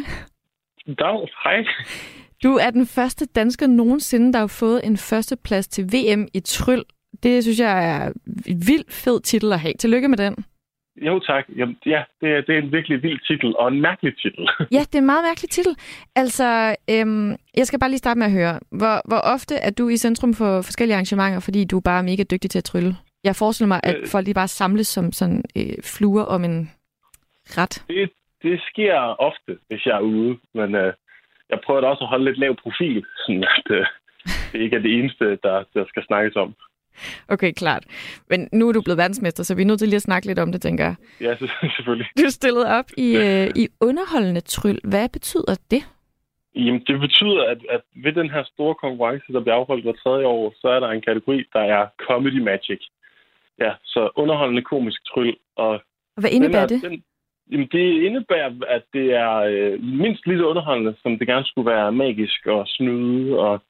Dag, 0.98 1.28
hej. 1.44 1.64
Du 2.42 2.54
er 2.56 2.70
den 2.70 2.86
første 2.86 3.26
dansker 3.26 3.66
nogensinde, 3.66 4.32
der 4.32 4.38
har 4.38 4.46
fået 4.46 4.86
en 4.86 4.96
førsteplads 4.96 5.68
til 5.68 5.84
VM 5.84 6.28
i 6.34 6.40
tryl. 6.40 6.82
Det 7.22 7.42
synes 7.42 7.60
jeg 7.60 7.88
er 7.90 8.12
en 8.46 8.66
vild 8.66 8.84
fed 8.88 9.20
titel 9.20 9.52
at 9.52 9.60
have. 9.60 9.74
Tillykke 9.74 10.08
med 10.08 10.18
den. 10.18 10.44
Jo 10.96 11.18
tak. 11.18 11.44
Jamen, 11.56 11.76
ja, 11.86 12.02
det 12.20 12.28
er, 12.28 12.40
det 12.40 12.54
er 12.54 12.58
en 12.58 12.72
virkelig 12.72 13.02
vild 13.02 13.20
titel, 13.26 13.56
og 13.56 13.68
en 13.68 13.80
mærkelig 13.80 14.16
titel. 14.22 14.48
Ja, 14.76 14.78
det 14.80 14.94
er 14.94 14.98
en 14.98 15.06
meget 15.06 15.24
mærkelig 15.24 15.50
titel. 15.50 15.76
Altså, 16.16 16.76
øhm, 16.90 17.30
jeg 17.56 17.66
skal 17.66 17.78
bare 17.80 17.90
lige 17.90 17.98
starte 17.98 18.18
med 18.18 18.26
at 18.26 18.32
høre. 18.32 18.60
Hvor, 18.70 19.08
hvor 19.08 19.20
ofte 19.34 19.54
er 19.54 19.70
du 19.70 19.88
i 19.88 19.96
centrum 19.96 20.34
for 20.34 20.62
forskellige 20.62 20.94
arrangementer, 20.94 21.40
fordi 21.40 21.64
du 21.64 21.76
er 21.76 21.80
bare 21.80 22.02
mega 22.02 22.22
dygtig 22.22 22.50
til 22.50 22.58
at 22.58 22.64
trylle? 22.64 22.96
Jeg 23.24 23.36
forestiller 23.36 23.68
mig, 23.68 23.80
at 23.82 23.96
Øh. 23.96 24.06
folk 24.06 24.24
lige 24.24 24.34
bare 24.34 24.48
samles 24.48 24.86
som 24.88 25.12
sådan 25.12 25.44
øh, 25.56 25.76
fluer 25.84 26.24
om 26.24 26.44
en 26.44 26.70
ret. 27.58 27.84
Det, 27.88 28.10
det 28.42 28.60
sker 28.70 28.94
ofte, 29.28 29.58
hvis 29.68 29.86
jeg 29.86 29.96
er 29.96 30.00
ude, 30.00 30.38
men 30.54 30.74
øh, 30.74 30.92
jeg 31.50 31.58
prøver 31.64 31.80
da 31.80 31.86
også 31.86 32.04
at 32.04 32.08
holde 32.08 32.24
lidt 32.24 32.38
lav 32.38 32.56
profil, 32.62 33.04
sådan 33.26 33.44
at 33.44 33.66
øh, 33.70 33.86
det 34.52 34.60
ikke 34.60 34.76
er 34.76 34.80
det 34.80 34.98
eneste, 34.98 35.24
der, 35.42 35.64
der 35.74 35.84
skal 35.88 36.04
snakkes 36.06 36.36
om. 36.36 36.54
Okay, 37.34 37.52
klart. 37.52 37.84
Men 38.30 38.48
nu 38.52 38.68
er 38.68 38.72
du 38.72 38.82
blevet 38.82 38.98
verdensmester, 38.98 39.42
så 39.42 39.54
vi 39.54 39.62
er 39.62 39.66
nødt 39.66 39.78
til 39.78 39.88
lige 39.88 39.96
at 39.96 40.02
snakke 40.02 40.26
lidt 40.26 40.38
om 40.38 40.52
det, 40.52 40.62
tænker 40.62 40.84
jeg. 40.84 40.94
Ja, 41.20 41.36
selvfølgelig. 41.76 42.06
Du 42.18 42.22
er 42.22 42.30
stillet 42.30 42.66
op 42.66 42.88
i, 42.96 43.16
øh, 43.16 43.50
i 43.56 43.68
underholdende 43.80 44.40
tryl. 44.40 44.78
Hvad 44.84 45.08
betyder 45.08 45.54
det? 45.70 45.82
Jamen, 46.54 46.82
det 46.86 47.00
betyder, 47.00 47.42
at, 47.52 47.58
at 47.70 47.80
ved 48.04 48.12
den 48.12 48.30
her 48.30 48.44
store 48.44 48.74
konkurrence, 48.74 49.32
der 49.32 49.40
bliver 49.40 49.54
afholdt 49.54 49.84
hver 49.84 49.92
tredje 49.92 50.26
år, 50.26 50.54
så 50.60 50.68
er 50.68 50.80
der 50.80 50.88
en 50.88 51.02
kategori, 51.02 51.44
der 51.52 51.60
er 51.60 51.86
Comedy 52.06 52.40
Magic. 52.40 52.80
Ja, 53.58 53.72
så 53.84 54.10
underholdende 54.16 54.62
komisk 54.62 55.00
tryl. 55.06 55.36
Og 55.56 55.72
Og 56.16 56.20
hvad 56.20 56.30
indebærer 56.30 56.66
den 56.66 56.76
er, 56.76 56.80
det? 56.80 56.90
Den, 56.90 57.04
jamen, 57.52 57.68
det 57.72 58.02
indebærer, 58.02 58.50
at 58.68 58.82
det 58.92 59.14
er 59.14 59.34
øh, 59.36 59.82
mindst 59.82 60.26
lige 60.26 60.38
så 60.38 60.46
underholdende, 60.46 60.94
som 61.02 61.18
det 61.18 61.26
gerne 61.26 61.46
skulle 61.46 61.70
være 61.70 61.92
magisk 61.92 62.46
og 62.46 62.64
snyde. 62.66 63.38
Og, 63.38 63.62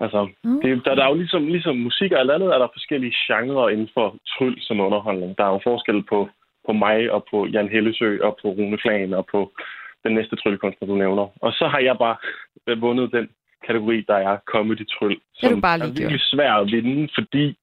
altså, 0.00 0.28
Mm. 0.44 0.60
det, 0.62 0.84
der, 0.84 0.94
der 0.94 1.04
er 1.04 1.08
jo 1.08 1.14
ligesom, 1.14 1.46
ligesom 1.46 1.76
musik 1.76 2.12
og 2.12 2.20
alt 2.20 2.30
andet, 2.30 2.48
er 2.54 2.58
der 2.58 2.68
forskellige 2.72 3.14
genrer 3.26 3.68
inden 3.68 3.88
for 3.94 4.16
tryl 4.28 4.56
som 4.60 4.80
underholdning. 4.80 5.38
Der 5.38 5.44
er 5.44 5.52
jo 5.52 5.60
forskel 5.64 6.02
på, 6.02 6.28
på 6.66 6.72
mig 6.72 7.10
og 7.12 7.26
på 7.30 7.46
Jan 7.46 7.68
Hellesø 7.68 8.18
og 8.22 8.38
på 8.42 8.48
Rune 8.48 8.78
Flagen 8.82 9.14
og 9.14 9.26
på 9.26 9.52
den 10.04 10.14
næste 10.14 10.36
tryllekunstner, 10.36 10.88
du 10.88 10.94
nævner. 10.94 11.26
Og 11.40 11.52
så 11.52 11.68
har 11.68 11.78
jeg 11.78 11.98
bare 11.98 12.16
vundet 12.76 13.12
den 13.12 13.28
kategori, 13.66 14.00
der 14.08 14.14
er 14.14 14.36
comedy-tryl, 14.52 15.18
Det 15.40 15.44
er 15.44 15.48
som 15.48 15.60
bare 15.60 15.78
er 15.78 15.86
virkelig 15.86 16.20
svær 16.20 16.52
at 16.52 16.66
vinde, 16.72 17.08
fordi 17.14 17.58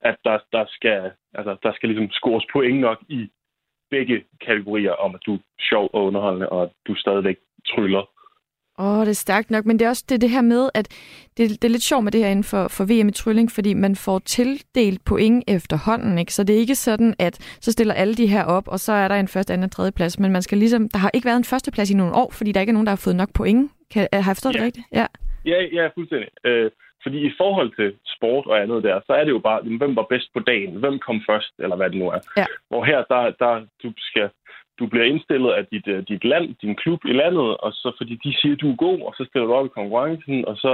at 0.00 0.16
der, 0.24 0.38
der, 0.52 0.64
skal, 0.68 1.10
altså, 1.34 1.56
der 1.62 1.72
skal 1.72 1.88
ligesom 1.88 2.10
scores 2.10 2.44
point 2.52 2.80
nok 2.80 2.98
i 3.08 3.30
begge 3.90 4.24
kategorier 4.46 4.92
om, 4.92 5.14
at 5.14 5.20
du 5.26 5.34
er 5.34 5.38
sjov 5.68 5.90
og 5.92 6.04
underholdende, 6.04 6.48
og 6.48 6.62
at 6.62 6.70
du 6.86 6.94
stadigvæk 6.94 7.36
tryller. 7.66 8.02
Åh, 8.80 8.98
oh, 8.98 9.00
det 9.00 9.08
er 9.08 9.24
stærkt 9.26 9.50
nok, 9.50 9.64
men 9.66 9.78
det 9.78 9.84
er 9.84 9.88
også 9.88 10.04
det, 10.08 10.20
det 10.20 10.30
her 10.30 10.42
med, 10.42 10.70
at 10.74 10.86
det, 11.36 11.50
det 11.62 11.64
er 11.64 11.68
lidt 11.68 11.82
sjovt 11.82 12.04
med 12.04 12.12
det 12.12 12.20
her 12.20 12.30
inden 12.30 12.44
for, 12.44 12.68
for 12.68 12.84
VM 12.84 13.08
i 13.08 13.12
trylling, 13.12 13.50
fordi 13.50 13.74
man 13.74 13.96
får 13.96 14.18
tildelt 14.18 15.04
point 15.04 15.44
efterhånden, 15.48 16.18
ikke? 16.18 16.34
Så 16.34 16.44
det 16.44 16.54
er 16.54 16.60
ikke 16.60 16.74
sådan, 16.74 17.14
at 17.18 17.34
så 17.60 17.72
stiller 17.72 17.94
alle 17.94 18.14
de 18.14 18.26
her 18.26 18.44
op, 18.44 18.68
og 18.68 18.78
så 18.80 18.92
er 18.92 19.08
der 19.08 19.14
en 19.14 19.28
første, 19.28 19.52
anden 19.52 19.64
og 19.64 19.70
tredje 19.70 19.92
plads, 19.92 20.18
men 20.18 20.32
man 20.32 20.42
skal 20.42 20.58
ligesom, 20.58 20.88
der 20.88 20.98
har 20.98 21.10
ikke 21.14 21.26
været 21.26 21.36
en 21.36 21.44
første 21.44 21.70
plads 21.70 21.90
i 21.90 21.96
nogle 21.96 22.14
år, 22.14 22.30
fordi 22.30 22.52
der 22.52 22.60
ikke 22.60 22.70
er 22.70 22.78
nogen, 22.78 22.86
der 22.86 22.96
har 22.96 23.02
fået 23.04 23.16
nok 23.16 23.32
point. 23.34 23.70
Kan, 23.92 24.08
har 24.12 24.30
jeg 24.30 24.36
forstået 24.36 24.54
ja. 24.54 24.58
det 24.58 24.66
rigtigt? 24.66 24.86
Ja. 24.92 25.06
Ja, 25.44 25.58
ja, 25.72 25.84
fuldstændig. 25.96 26.28
Øh, 26.44 26.70
fordi 27.02 27.18
i 27.26 27.32
forhold 27.40 27.70
til 27.76 27.90
sport 28.16 28.46
og 28.46 28.62
andet 28.62 28.82
der, 28.82 29.00
så 29.06 29.12
er 29.12 29.24
det 29.24 29.30
jo 29.30 29.38
bare, 29.38 29.60
hvem 29.80 29.96
var 29.96 30.06
bedst 30.12 30.28
på 30.32 30.40
dagen? 30.40 30.74
Hvem 30.82 30.98
kom 30.98 31.22
først, 31.30 31.52
eller 31.58 31.76
hvad 31.76 31.90
det 31.90 31.98
nu 31.98 32.08
er? 32.08 32.20
Ja. 32.36 32.46
Hvor 32.68 32.84
her, 32.84 33.00
der, 33.12 33.22
der 33.42 33.66
du 33.82 33.92
skal 33.98 34.30
du 34.80 34.86
bliver 34.86 35.04
indstillet 35.04 35.50
af 35.58 35.66
dit, 35.72 35.86
øh, 35.86 36.02
dit 36.08 36.24
land, 36.24 36.54
din 36.62 36.76
klub 36.76 37.00
i 37.04 37.12
landet, 37.12 37.56
og 37.64 37.72
så 37.72 37.92
fordi 37.98 38.14
de 38.24 38.32
siger, 38.40 38.54
at 38.54 38.60
du 38.60 38.70
er 38.72 38.76
god, 38.76 39.00
og 39.00 39.14
så 39.16 39.24
stiller 39.28 39.46
du 39.46 39.54
op 39.54 39.66
i 39.66 39.76
konkurrencen, 39.78 40.44
og 40.44 40.56
så 40.56 40.72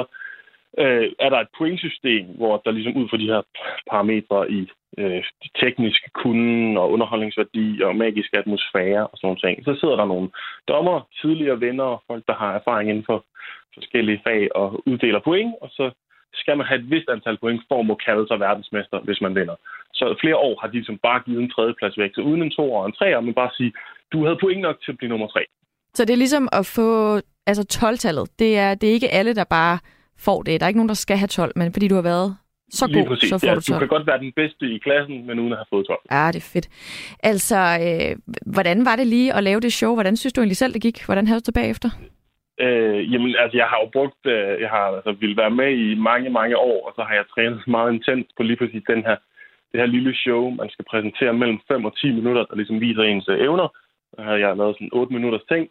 øh, 0.78 1.07
er 1.18 1.28
der 1.30 1.40
et 1.40 1.54
pointsystem, 1.59 2.26
hvor 2.26 2.62
der 2.64 2.70
ligesom 2.70 2.96
ud 2.96 3.09
fra 3.09 3.16
de 3.16 3.32
her 3.32 3.42
parametre 3.90 4.50
i 4.50 4.61
øh, 4.98 5.22
teknisk 5.61 6.00
kunden 6.14 6.76
og 6.76 6.90
underholdningsværdi 6.92 7.82
og 7.82 7.96
magisk 7.96 8.30
atmosfære 8.32 9.07
og 9.07 9.14
sådan 9.16 9.26
nogle 9.26 9.42
ting, 9.44 9.64
så 9.64 9.80
sidder 9.80 9.96
der 9.96 10.04
nogle 10.04 10.28
dommer, 10.68 11.09
tidligere 11.20 11.61
venner 11.61 11.84
og 11.84 12.02
folk, 12.07 12.24
der 12.26 12.34
har 12.34 12.52
erfaring 12.54 12.90
inden 12.90 13.04
for 13.11 13.24
forskellige 13.74 14.20
fag 14.26 14.57
og 14.57 14.82
uddeler 14.86 15.20
point, 15.20 15.54
og 15.61 15.68
så 15.70 15.90
skal 16.34 16.57
man 16.57 16.66
have 16.66 16.80
et 16.80 16.90
vist 16.90 17.09
antal 17.09 17.38
point 17.38 17.62
for 17.68 17.78
at 17.80 17.86
må 17.86 17.94
kalde 17.94 18.26
sig 18.26 18.40
verdensmester, 18.40 18.98
hvis 19.00 19.20
man 19.20 19.34
vinder. 19.34 19.57
Så 19.94 20.16
flere 20.20 20.36
år 20.36 20.61
har 20.61 20.68
de 20.68 20.72
ligesom 20.72 20.98
bare 20.98 21.20
givet 21.26 21.42
en 21.42 21.50
tredjeplads 21.50 21.98
væk, 21.98 22.11
så 22.14 22.20
uden 22.20 22.42
en 22.42 22.50
to 22.50 22.72
og 22.72 22.86
en 22.86 22.92
tre, 22.92 23.22
men 23.22 23.34
bare 23.34 23.50
sige, 23.57 23.72
du 24.12 24.24
havde 24.24 24.38
point 24.40 24.61
nok 24.61 24.76
til 24.84 24.92
at 24.92 24.98
blive 24.98 25.09
nummer 25.09 25.26
tre. 25.26 25.42
Så 25.94 26.04
det 26.04 26.12
er 26.12 26.16
ligesom 26.16 26.48
at 26.52 26.66
få, 26.66 27.20
altså 27.46 27.64
12-tallet, 27.84 28.30
det 28.38 28.59
er, 28.59 28.74
det 28.74 28.88
er 28.88 28.92
ikke 28.92 29.09
alle, 29.09 29.34
der 29.34 29.44
bare 29.44 29.78
får 30.18 30.42
det. 30.42 30.61
Der 30.61 30.66
er 30.66 30.68
ikke 30.68 30.78
nogen, 30.78 30.88
der 30.88 30.94
skal 31.04 31.16
have 31.16 31.28
12, 31.28 31.52
men 31.57 31.72
fordi 31.72 31.88
du 31.88 31.94
har 31.94 32.02
været 32.02 32.36
så 32.70 32.86
Lige 32.86 32.98
god, 32.98 33.07
præcis. 33.09 33.28
så 33.28 33.38
får 33.38 33.48
ja, 33.48 33.54
du 33.54 33.61
12. 33.61 33.74
Du 33.74 33.78
kan 33.78 33.88
godt 33.96 34.07
være 34.07 34.18
den 34.18 34.32
bedste 34.32 34.64
i 34.74 34.78
klassen, 34.78 35.26
men 35.26 35.38
uden 35.38 35.52
at 35.52 35.59
have 35.59 35.70
fået 35.70 35.86
12. 35.86 36.00
Ja, 36.11 36.26
det 36.32 36.40
er 36.44 36.50
fedt. 36.54 36.68
Altså, 37.22 37.59
øh, 37.84 38.16
hvordan 38.54 38.84
var 38.84 38.96
det 38.96 39.07
lige 39.07 39.34
at 39.34 39.42
lave 39.44 39.61
det 39.61 39.72
show? 39.72 39.94
Hvordan 39.94 40.16
synes 40.16 40.32
du 40.32 40.40
egentlig 40.40 40.57
selv, 40.57 40.72
det 40.74 40.82
gik? 40.82 41.04
Hvordan 41.04 41.26
havde 41.26 41.40
du 41.40 41.46
det 41.46 41.54
bagefter? 41.54 41.90
Øh, 42.64 43.12
jamen, 43.12 43.36
altså, 43.42 43.57
jeg 43.62 43.66
har 43.66 43.78
jo 43.82 43.88
brugt, 43.92 44.22
øh, 44.26 44.61
jeg 44.64 44.70
har 44.76 44.84
altså, 44.98 45.12
ville 45.12 45.36
være 45.36 45.54
med 45.61 45.70
i 45.84 45.94
mange, 45.94 46.30
mange 46.30 46.57
år, 46.57 46.78
og 46.86 46.92
så 46.96 47.02
har 47.09 47.14
jeg 47.14 47.24
trænet 47.34 47.61
meget 47.76 47.92
intens 47.92 48.26
på 48.36 48.42
lige 48.42 48.57
præcis 48.57 48.82
den 48.92 49.02
her, 49.09 49.16
det 49.72 49.80
her 49.80 49.86
lille 49.86 50.14
show, 50.14 50.50
man 50.50 50.68
skal 50.70 50.84
præsentere 50.90 51.32
mellem 51.32 51.59
5 51.68 51.84
og 51.84 51.96
10 51.96 52.12
minutter, 52.18 52.44
der 52.44 52.57
ligesom 52.57 52.80
viser 52.80 53.02
ens 53.02 53.28
øh, 53.28 53.40
evner. 53.40 53.68
Der 54.16 54.22
har 54.22 54.36
jeg 54.36 54.57
lavet 54.57 54.76
sådan 54.76 54.90
8 54.92 55.14
minutters 55.14 55.46
ting, 55.52 55.70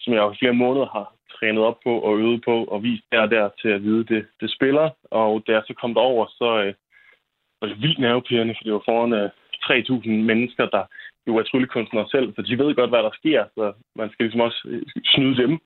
som 0.00 0.12
jeg 0.12 0.22
over 0.22 0.34
flere 0.38 0.52
måneder 0.52 0.86
har 0.86 1.14
trænet 1.34 1.62
op 1.62 1.78
på 1.84 1.92
og 1.98 2.18
øvet 2.18 2.44
på 2.44 2.64
og 2.64 2.82
vist 2.82 3.04
der 3.12 3.20
og 3.20 3.30
der 3.30 3.48
til 3.62 3.68
at 3.68 3.82
vide, 3.82 4.04
det, 4.04 4.26
det 4.40 4.50
spiller. 4.50 4.90
Og 5.10 5.42
da 5.46 5.52
jeg 5.52 5.62
så 5.66 5.74
kom 5.74 5.94
derover, 5.94 6.26
så 6.26 6.62
øh, 6.64 6.74
var 7.60 7.68
det 7.68 7.82
vildt 7.82 7.98
nervepirrende, 7.98 8.54
for 8.54 8.64
det 8.64 8.72
var 8.72 8.82
foran 8.84 9.12
øh, 9.12 9.30
3.000 9.64 10.08
mennesker, 10.08 10.66
der 10.66 10.84
jo 11.26 11.36
er 11.36 11.42
tryllekunstnere 11.42 12.08
selv, 12.08 12.34
så 12.34 12.42
de 12.42 12.58
ved 12.58 12.74
godt, 12.74 12.90
hvad 12.90 13.02
der 13.02 13.10
sker, 13.14 13.44
så 13.54 13.72
man 13.96 14.10
skal 14.10 14.24
ligesom 14.24 14.40
også 14.40 14.60
øh, 14.68 14.82
snyde 15.04 15.36
dem. 15.42 15.58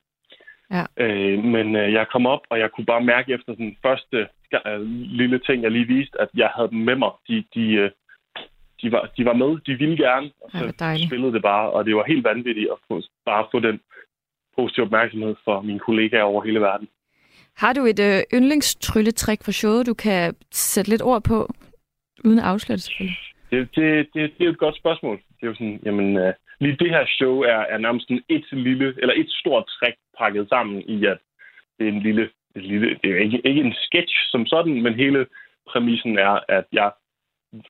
Ja. 0.71 0.85
Øh, 0.97 1.45
men 1.45 1.77
øh, 1.77 1.93
jeg 1.93 2.09
kom 2.09 2.27
op, 2.27 2.41
og 2.51 2.59
jeg 2.59 2.71
kunne 2.71 2.87
bare 2.87 3.05
mærke 3.05 3.33
efter 3.33 3.55
den 3.55 3.77
første 3.83 4.29
øh, 4.67 4.81
lille 5.21 5.39
ting, 5.39 5.63
jeg 5.63 5.71
lige 5.71 5.87
viste, 5.87 6.21
at 6.21 6.29
jeg 6.35 6.51
havde 6.55 6.69
dem 6.69 6.79
med 6.79 6.97
mig. 6.97 7.11
De, 7.29 7.45
de, 7.55 7.73
øh, 7.73 7.91
de, 8.83 8.93
var, 8.93 9.11
de 9.17 9.25
var 9.25 9.33
med, 9.33 9.59
de 9.67 9.75
ville 9.75 9.97
gerne, 9.97 10.31
og 10.43 10.51
så 10.51 10.73
ja, 10.81 11.07
spillede 11.07 11.33
det 11.33 11.43
bare, 11.43 11.71
og 11.71 11.85
det 11.85 11.97
var 11.97 12.05
helt 12.05 12.25
vanvittigt 12.25 12.69
at 12.71 12.79
få, 12.89 13.03
bare 13.25 13.47
få 13.53 13.61
den 13.61 13.81
positive 14.57 14.87
opmærksomhed 14.87 15.35
fra 15.45 15.63
mine 15.63 15.79
kollegaer 15.79 16.23
over 16.23 16.45
hele 16.45 16.61
verden. 16.61 16.89
Har 17.57 17.73
du 17.73 17.85
et 17.85 18.01
øh, 18.01 18.23
yndlingstrylletrik 18.35 19.45
fra 19.45 19.53
showet, 19.53 19.87
du 19.87 19.95
kan 19.95 20.35
sætte 20.53 20.91
lidt 20.91 21.03
ord 21.03 21.23
på, 21.25 21.49
uden 22.25 22.39
at 22.39 22.45
afsløre 22.45 22.77
det 22.77 22.83
selvfølgelig? 22.83 23.19
Det, 23.51 23.69
det, 23.77 24.09
det, 24.15 24.33
det 24.39 24.47
er 24.47 24.51
et 24.51 24.59
godt 24.59 24.77
spørgsmål. 24.77 25.17
Det 25.17 25.43
er 25.43 25.47
jo 25.47 25.55
sådan, 25.55 25.81
jamen, 25.85 26.17
uh, 26.17 26.33
lige 26.61 26.77
det 26.77 26.91
her 26.91 27.07
show 27.07 27.41
er, 27.41 27.61
er 27.73 27.79
nærmest 27.79 28.07
sådan 28.07 28.25
et 28.29 28.47
lille, 28.53 28.95
eller 28.99 29.15
et 29.17 29.31
stort 29.31 29.65
træk 29.67 29.95
pakket 30.19 30.49
sammen 30.49 30.83
i, 30.83 31.07
at 31.07 31.19
det 31.79 31.89
er 31.89 31.93
en 31.93 32.03
lille, 32.03 32.31
et 32.57 32.65
lille 32.65 32.99
det 33.03 33.11
er 33.11 33.21
ikke, 33.21 33.41
ikke 33.45 33.61
en 33.61 33.75
sketch 33.87 34.15
som 34.31 34.47
sådan, 34.47 34.83
men 34.83 34.95
hele 34.95 35.27
præmissen 35.71 36.19
er, 36.19 36.41
at 36.49 36.65
jeg 36.73 36.91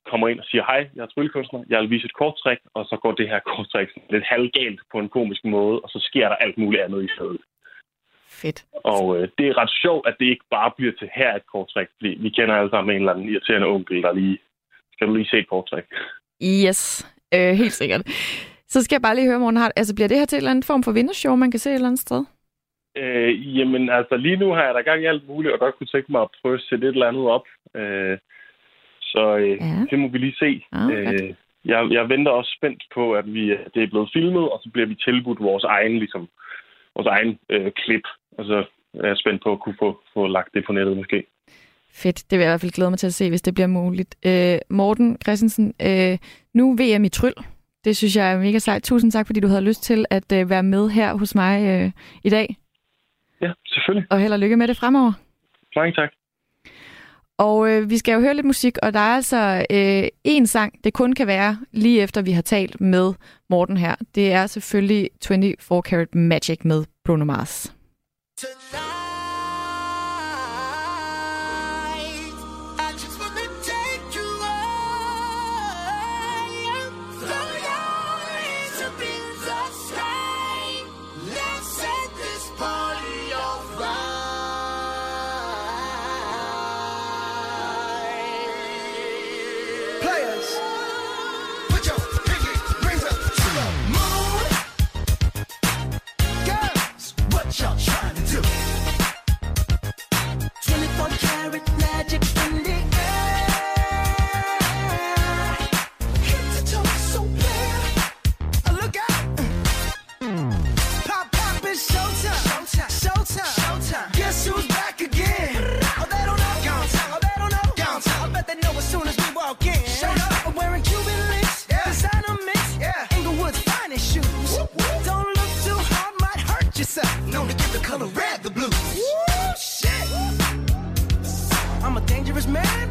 kommer 0.09 0.27
ind 0.27 0.39
og 0.39 0.45
siger, 0.45 0.63
hej, 0.63 0.89
jeg 0.95 1.03
er 1.03 1.07
tryllekunstner, 1.07 1.63
jeg 1.69 1.81
vil 1.81 1.89
vise 1.89 2.05
et 2.05 2.13
korttræk, 2.13 2.57
og 2.73 2.85
så 2.85 2.97
går 3.01 3.11
det 3.11 3.29
her 3.29 3.39
korttræk 3.39 3.89
lidt 4.09 4.23
halvgalt 4.23 4.79
på 4.91 4.99
en 4.99 5.09
komisk 5.09 5.45
måde, 5.45 5.79
og 5.79 5.89
så 5.89 5.99
sker 5.99 6.29
der 6.29 6.35
alt 6.35 6.57
muligt 6.57 6.83
andet 6.83 7.03
i 7.03 7.13
stedet. 7.15 7.41
Fedt. 8.29 8.65
Og 8.83 9.17
øh, 9.17 9.27
det 9.37 9.47
er 9.47 9.57
ret 9.57 9.73
sjovt, 9.81 10.07
at 10.07 10.15
det 10.19 10.25
ikke 10.25 10.45
bare 10.51 10.71
bliver 10.77 10.93
til 10.99 11.09
her 11.15 11.35
et 11.35 11.47
korttræk, 11.51 11.87
fordi 11.97 12.17
vi 12.19 12.29
kender 12.29 12.55
alle 12.55 12.69
sammen 12.69 12.95
en 12.95 13.01
eller 13.01 13.13
anden 13.13 13.29
irriterende 13.29 13.67
onkel, 13.67 14.03
der 14.03 14.13
lige, 14.13 14.37
skal 14.93 15.07
du 15.07 15.13
lige 15.15 15.29
se 15.31 15.37
et 15.37 15.49
korttræk? 15.49 15.83
Yes, 16.43 16.81
øh, 17.33 17.53
helt 17.61 17.73
sikkert. 17.73 18.01
Så 18.67 18.83
skal 18.83 18.95
jeg 18.95 19.01
bare 19.01 19.15
lige 19.15 19.27
høre, 19.27 19.39
Morten 19.39 19.57
Hart, 19.57 19.71
altså 19.75 19.95
bliver 19.95 20.07
det 20.07 20.17
her 20.17 20.25
til 20.25 20.35
en 20.35 20.39
eller 20.39 20.51
anden 20.51 20.63
form 20.63 20.83
for 20.83 20.91
vindershow, 20.91 21.35
man 21.35 21.51
kan 21.51 21.59
se 21.59 21.69
et 21.69 21.75
eller 21.75 21.87
andet 21.87 21.99
sted? 21.99 22.25
Øh, 22.97 23.57
jamen, 23.57 23.89
altså 23.89 24.17
lige 24.17 24.37
nu 24.37 24.49
har 24.53 24.63
jeg 24.63 24.73
da 24.73 24.81
gang 24.81 25.01
i 25.03 25.05
alt 25.05 25.27
muligt, 25.27 25.53
og 25.53 25.59
godt 25.59 25.75
kunne 25.75 25.87
tænke 25.87 26.11
mig 26.11 26.21
at 26.21 26.33
prøve 26.41 26.55
at 26.55 26.65
sætte 26.69 26.87
et 26.87 26.93
eller 26.93 27.07
andet 27.07 27.27
op. 27.27 27.45
Øh, 27.75 28.17
så 29.17 29.25
øh, 29.43 29.57
ja. 29.61 29.85
det 29.91 29.99
må 29.99 30.07
vi 30.07 30.17
lige 30.17 30.41
se. 30.43 30.51
Ah, 30.71 30.91
øh, 30.93 31.33
jeg, 31.65 31.79
jeg 31.91 32.09
venter 32.09 32.31
også 32.31 32.51
spændt 32.57 32.83
på, 32.93 33.03
at 33.13 33.33
vi 33.33 33.43
det 33.73 33.81
er 33.83 33.91
blevet 33.93 34.09
filmet, 34.13 34.45
og 34.53 34.59
så 34.63 34.69
bliver 34.73 34.87
vi 34.87 34.95
tilbudt 34.95 35.39
vores 35.49 35.63
egen, 35.63 35.97
ligesom, 35.99 36.29
vores 36.95 37.07
egen 37.07 37.39
øh, 37.49 37.71
klip. 37.71 38.05
Og 38.37 38.45
så 38.45 38.57
er 39.03 39.07
jeg 39.07 39.17
spændt 39.17 39.43
på 39.43 39.51
at 39.51 39.59
kunne 39.59 39.77
få, 39.79 39.89
få 40.13 40.27
lagt 40.27 40.53
det 40.53 40.65
på 40.65 40.73
nettet 40.73 40.97
måske. 40.97 41.23
Fedt. 42.03 42.31
Det 42.31 42.37
vil 42.37 42.43
jeg 42.43 42.49
i 42.49 42.53
hvert 42.53 42.61
fald 42.61 42.77
glæde 42.77 42.89
mig 42.89 42.99
til 42.99 43.07
at 43.07 43.13
se, 43.13 43.29
hvis 43.29 43.41
det 43.41 43.53
bliver 43.53 43.67
muligt. 43.67 44.15
Øh, 44.25 44.57
Morten 44.69 45.17
Christensen, 45.23 45.73
øh, 45.81 46.17
nu 46.53 46.75
VM 46.79 47.03
i 47.03 47.09
Tryl. 47.09 47.37
Det 47.85 47.97
synes 47.97 48.15
jeg 48.15 48.33
er 48.33 48.39
mega 48.39 48.59
sejt. 48.59 48.83
Tusind 48.83 49.11
tak, 49.11 49.25
fordi 49.25 49.39
du 49.39 49.47
havde 49.47 49.63
lyst 49.69 49.83
til 49.83 50.05
at 50.09 50.31
øh, 50.33 50.49
være 50.49 50.63
med 50.63 50.89
her 50.89 51.17
hos 51.17 51.35
mig 51.35 51.55
øh, 51.71 51.91
i 52.23 52.29
dag. 52.29 52.47
Ja, 53.41 53.51
selvfølgelig. 53.67 54.07
Og 54.11 54.19
held 54.19 54.33
og 54.33 54.39
lykke 54.39 54.57
med 54.57 54.67
det 54.67 54.77
fremover. 54.77 55.13
Mange 55.75 55.93
tak. 55.93 56.09
Og 57.39 57.69
øh, 57.69 57.89
vi 57.89 57.97
skal 57.97 58.13
jo 58.13 58.19
høre 58.19 58.33
lidt 58.33 58.45
musik, 58.45 58.77
og 58.83 58.93
der 58.93 58.99
er 58.99 59.15
altså 59.15 59.65
øh, 59.69 60.07
en 60.23 60.47
sang, 60.47 60.73
det 60.83 60.93
kun 60.93 61.13
kan 61.13 61.27
være 61.27 61.59
lige 61.71 62.01
efter 62.01 62.21
vi 62.21 62.31
har 62.31 62.41
talt 62.41 62.81
med 62.81 63.13
Morten 63.49 63.77
her. 63.77 63.95
Det 64.15 64.31
er 64.31 64.47
selvfølgelig 64.47 65.09
24 65.23 65.81
Karat 65.81 66.15
Magic 66.15 66.59
med 66.63 66.85
Bruno 67.05 67.25
Mars. 67.25 67.73
Tonight. 68.39 68.96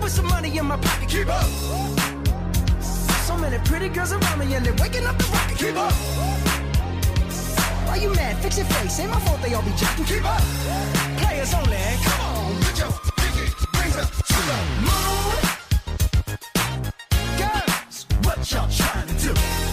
With 0.07 0.15
some 0.15 0.29
money 0.29 0.57
in 0.57 0.65
my 0.65 0.77
pocket. 0.77 1.09
Keep 1.09 1.29
up. 1.29 1.49
So 3.27 3.37
many 3.37 3.59
pretty 3.65 3.89
girls 3.89 4.13
around 4.13 4.39
me 4.39 4.55
and 4.55 4.65
they're 4.65 4.73
waking 4.75 5.05
up 5.05 5.19
the 5.19 5.25
rocket. 5.35 5.59
Keep 5.59 5.77
up. 5.77 5.93
Why 7.87 7.97
you 7.97 8.11
mad? 8.15 8.37
Fix 8.37 8.57
your 8.57 8.67
face. 8.67 9.01
Ain't 9.01 9.11
my 9.11 9.19
fault 9.21 9.43
they 9.43 9.53
all 9.55 9.63
be 9.63 9.73
jacking. 9.73 10.05
Keep 10.05 10.25
up. 10.25 10.43
Players 11.19 11.53
only. 11.55 11.83
Come 12.07 12.21
on, 12.21 12.55
put 12.63 12.79
your 12.79 12.93
pinky 13.19 13.47
rings 13.79 13.97
up 14.03 14.09
to 14.31 14.39
the 14.49 14.59
moon. 14.87 15.39
Girls, 17.41 18.07
what 18.23 18.39
y'all 18.53 18.71
trying 18.71 19.09
to 19.09 19.15
do? 19.27 19.66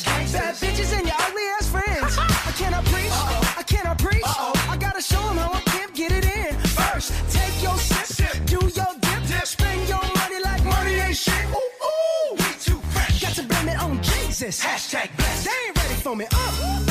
Gangsters, 0.00 0.32
bad 0.32 0.54
bitches, 0.56 0.96
and 0.96 1.06
your 1.06 1.16
ugly 1.18 1.42
ass 1.58 1.68
friends. 1.68 2.16
I 2.18 2.52
cannot 2.56 2.84
preach, 2.86 3.12
I 3.58 3.62
cannot 3.62 3.98
preach. 3.98 4.22
I 4.24 4.76
gotta 4.78 5.02
show 5.02 5.20
'em 5.28 5.36
how 5.36 5.52
I 5.52 5.60
can 5.60 5.88
get 5.92 6.12
it 6.12 6.24
in. 6.24 6.56
First, 6.78 7.12
take 7.30 7.62
your 7.62 7.76
sip, 7.76 8.06
sip. 8.06 8.46
do 8.46 8.60
your 8.74 8.92
dip, 9.00 9.46
spend 9.46 9.88
your 9.88 10.02
money 10.16 10.40
like 10.42 10.64
money 10.64 10.94
ain't 10.94 11.16
shit. 11.16 11.44
Ooh, 11.50 11.86
ooh, 11.88 12.32
we 12.32 12.50
too 12.66 12.80
fresh. 12.92 13.20
Got 13.20 13.34
to 13.34 13.42
blame 13.42 13.68
it 13.68 13.78
on 13.82 14.02
Jesus. 14.02 14.60
Hashtag 14.64 15.14
blessed. 15.16 15.44
They 15.44 15.66
ain't 15.66 15.76
ready 15.76 15.94
for 15.94 16.16
me. 16.16 16.26
Uh. 16.32 16.82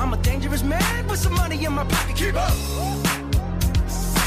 I'm 0.00 0.14
a 0.14 0.16
dangerous 0.22 0.62
man 0.62 1.06
with 1.08 1.18
some 1.18 1.34
money 1.34 1.62
in 1.62 1.72
my 1.74 1.84
pocket. 1.84 2.16
Keep 2.16 2.36
up. 2.36 2.54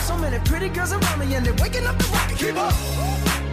So 0.07 0.17
many 0.17 0.37
pretty 0.45 0.69
girls 0.69 0.93
around 0.93 1.19
me 1.19 1.33
and 1.33 1.43
they're 1.45 1.61
waking 1.63 1.85
up 1.87 1.97
the 1.97 2.07
rocket. 2.13 2.37
Keep 2.37 2.57
up. 2.57 3.52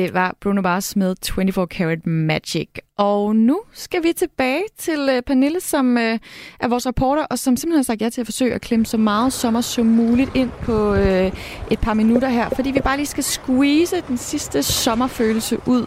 Det 0.00 0.14
var 0.14 0.36
Bruno 0.40 0.60
Mars 0.60 0.96
med 0.96 1.14
24 1.34 1.66
Karat 1.66 2.06
Magic. 2.06 2.68
Og 2.96 3.36
nu 3.36 3.60
skal 3.72 4.02
vi 4.02 4.12
tilbage 4.12 4.62
til 4.78 5.08
øh, 5.12 5.22
Pernille, 5.22 5.60
som 5.60 5.98
øh, 5.98 6.18
er 6.60 6.68
vores 6.68 6.86
reporter, 6.86 7.22
og 7.24 7.38
som 7.38 7.56
simpelthen 7.56 7.78
har 7.78 7.82
sagt 7.82 8.02
ja 8.02 8.08
til 8.08 8.20
at 8.20 8.26
forsøge 8.26 8.54
at 8.54 8.60
klemme 8.60 8.86
så 8.86 8.96
meget 8.96 9.32
sommer 9.32 9.60
som 9.60 9.86
muligt 9.86 10.30
ind 10.34 10.50
på 10.62 10.94
øh, 10.94 11.32
et 11.70 11.80
par 11.80 11.94
minutter 11.94 12.28
her, 12.28 12.48
fordi 12.48 12.70
vi 12.70 12.80
bare 12.80 12.96
lige 12.96 13.06
skal 13.06 13.24
squeeze 13.24 14.02
den 14.08 14.16
sidste 14.16 14.62
sommerfølelse 14.62 15.58
ud 15.66 15.86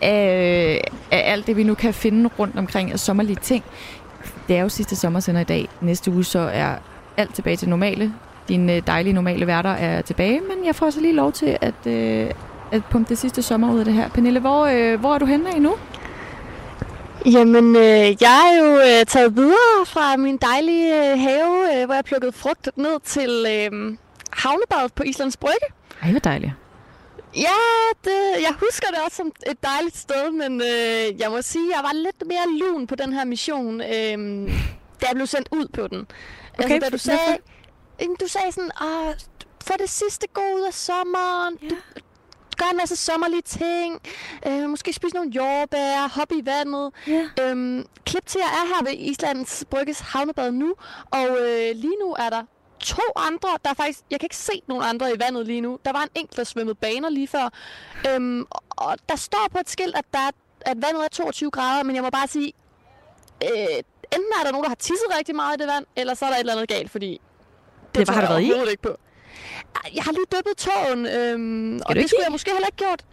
af, 0.00 0.74
øh, 0.74 1.18
af 1.18 1.32
alt 1.32 1.46
det, 1.46 1.56
vi 1.56 1.62
nu 1.62 1.74
kan 1.74 1.94
finde 1.94 2.30
rundt 2.38 2.58
omkring 2.58 2.92
af 2.92 2.98
sommerlige 3.00 3.38
ting. 3.42 3.64
Det 4.48 4.56
er 4.56 4.62
jo 4.62 4.68
sidste 4.68 4.96
sommersender 4.96 5.40
i 5.40 5.44
dag. 5.44 5.68
Næste 5.80 6.10
uge 6.10 6.24
så 6.24 6.38
er 6.38 6.74
alt 7.16 7.34
tilbage 7.34 7.56
til 7.56 7.68
normale. 7.68 8.14
Dine 8.48 8.76
øh, 8.76 8.82
dejlige 8.86 9.12
normale 9.12 9.46
værter 9.46 9.70
er 9.70 10.02
tilbage, 10.02 10.40
men 10.40 10.66
jeg 10.66 10.74
får 10.74 10.90
så 10.90 11.00
lige 11.00 11.14
lov 11.14 11.32
til 11.32 11.58
at, 11.60 11.86
øh, 11.86 12.30
at 12.72 12.82
pumpe 12.90 13.08
det 13.08 13.18
sidste 13.18 13.42
sommer 13.42 13.72
ud 13.72 13.78
af 13.78 13.84
det 13.84 13.94
her. 13.94 14.08
Pernille, 14.08 14.40
hvor, 14.40 14.64
øh, 14.66 15.00
hvor 15.00 15.14
er 15.14 15.18
du 15.18 15.26
henne 15.26 15.54
af 15.54 15.62
nu? 15.62 15.74
Jamen, 17.26 17.76
øh, 17.76 18.22
jeg 18.22 18.52
er 18.52 18.64
jo 18.64 18.76
øh, 18.76 19.06
taget 19.06 19.36
videre 19.36 19.86
fra 19.86 20.16
min 20.16 20.36
dejlige 20.36 21.12
øh, 21.12 21.18
have, 21.20 21.80
øh, 21.80 21.84
hvor 21.84 21.94
jeg 21.94 22.04
plukkede 22.04 22.32
frugt 22.32 22.70
ned 22.76 23.00
til 23.00 23.46
øh, 23.48 23.96
havnebadet 24.30 24.92
på 24.92 25.02
Islands 25.02 25.36
Brygge. 25.36 25.66
Ej, 26.02 26.10
hvor 26.10 26.20
dejligt. 26.20 26.52
Ja, 27.36 27.60
det, 28.04 28.42
jeg 28.42 28.54
husker 28.60 28.88
det 28.88 28.98
også 29.04 29.16
som 29.16 29.32
et 29.46 29.62
dejligt 29.62 29.96
sted, 29.96 30.30
men 30.30 30.60
øh, 30.60 31.20
jeg 31.20 31.30
må 31.30 31.42
sige, 31.42 31.70
jeg 31.76 31.80
var 31.82 31.92
lidt 31.94 32.22
mere 32.26 32.58
lun 32.58 32.86
på 32.86 32.94
den 32.94 33.12
her 33.12 33.24
mission, 33.24 33.80
øh, 33.80 34.48
da 35.00 35.06
jeg 35.06 35.14
blev 35.14 35.26
sendt 35.26 35.48
ud 35.52 35.68
på 35.74 35.88
den. 35.88 36.06
Okay, 36.58 36.70
altså, 36.70 36.78
da 36.80 36.90
du 36.90 36.98
sagde, 36.98 37.38
du 38.20 38.28
sagde 38.28 38.52
sådan, 38.52 38.70
for 39.66 39.74
det 39.74 39.90
sidste 39.90 40.26
ud 40.56 40.62
af 40.66 40.74
sommeren, 40.74 41.58
ja. 41.62 41.68
du 41.68 41.76
gør 42.56 42.66
en 42.70 42.76
masse 42.76 42.96
sommerlige 42.96 43.42
ting, 43.42 44.00
øh, 44.46 44.68
måske 44.70 44.92
spise 44.92 45.14
nogle 45.14 45.30
jordbær, 45.30 46.08
hoppe 46.08 46.34
i 46.34 46.46
vandet. 46.46 46.92
Ja. 47.06 47.26
Øhm, 47.42 47.86
klip 48.06 48.26
til, 48.26 48.40
jeg 48.44 48.60
er 48.62 48.66
her 48.76 48.84
ved 48.84 48.92
Islands 48.98 49.64
Brygges 49.70 50.00
havnebad 50.00 50.52
nu, 50.52 50.74
og 51.10 51.26
øh, 51.40 51.70
lige 51.76 51.96
nu 52.00 52.12
er 52.18 52.30
der 52.30 52.42
to 52.80 53.02
andre, 53.16 53.48
der 53.64 53.70
er 53.70 53.74
faktisk, 53.74 54.00
jeg 54.10 54.20
kan 54.20 54.26
ikke 54.26 54.36
se 54.36 54.62
nogen 54.68 54.82
andre 54.84 55.10
i 55.14 55.18
vandet 55.20 55.46
lige 55.46 55.60
nu. 55.60 55.78
Der 55.84 55.92
var 55.92 56.02
en 56.02 56.08
enkelt, 56.14 56.36
der 56.36 56.44
svømmede 56.44 56.74
baner 56.74 57.08
lige 57.08 57.28
før. 57.28 57.48
Øhm, 58.10 58.46
og- 58.70 58.96
der 59.08 59.16
står 59.16 59.48
på 59.52 59.58
et 59.58 59.70
skilt, 59.70 59.96
at, 59.96 60.04
der 60.12 60.18
er, 60.18 60.30
at 60.60 60.76
vandet 60.82 61.04
er 61.04 61.08
22 61.08 61.50
grader, 61.50 61.82
men 61.82 61.94
jeg 61.96 62.02
må 62.04 62.10
bare 62.10 62.28
sige, 62.28 62.52
øh, 63.44 63.48
enten 64.12 64.32
er 64.40 64.44
der 64.44 64.50
nogen, 64.52 64.62
der 64.64 64.68
har 64.70 64.74
tisset 64.76 65.06
rigtig 65.18 65.34
meget 65.36 65.56
i 65.56 65.58
det 65.62 65.68
vand, 65.68 65.84
eller 65.96 66.14
så 66.14 66.24
er 66.24 66.28
der 66.28 66.36
et 66.36 66.40
eller 66.40 66.52
andet 66.52 66.68
galt, 66.68 66.90
fordi 66.90 67.20
Det 67.94 68.06
tror 68.06 68.14
har 68.14 68.20
jeg 68.20 68.28
du 68.28 68.32
været 68.52 68.66
i? 68.66 68.70
ikke 68.70 68.82
på. 68.82 68.96
Jeg 69.94 70.02
har 70.02 70.12
lige 70.12 70.24
dyppet 70.36 70.56
tåen, 70.56 71.06
øhm, 71.06 71.80
og 71.86 71.94
det 71.94 72.00
ikke 72.00 72.08
skulle 72.08 72.24
jeg 72.24 72.32
måske 72.32 72.50
heller 72.50 72.66
ikke 72.66 72.76
gjort. 72.76 73.04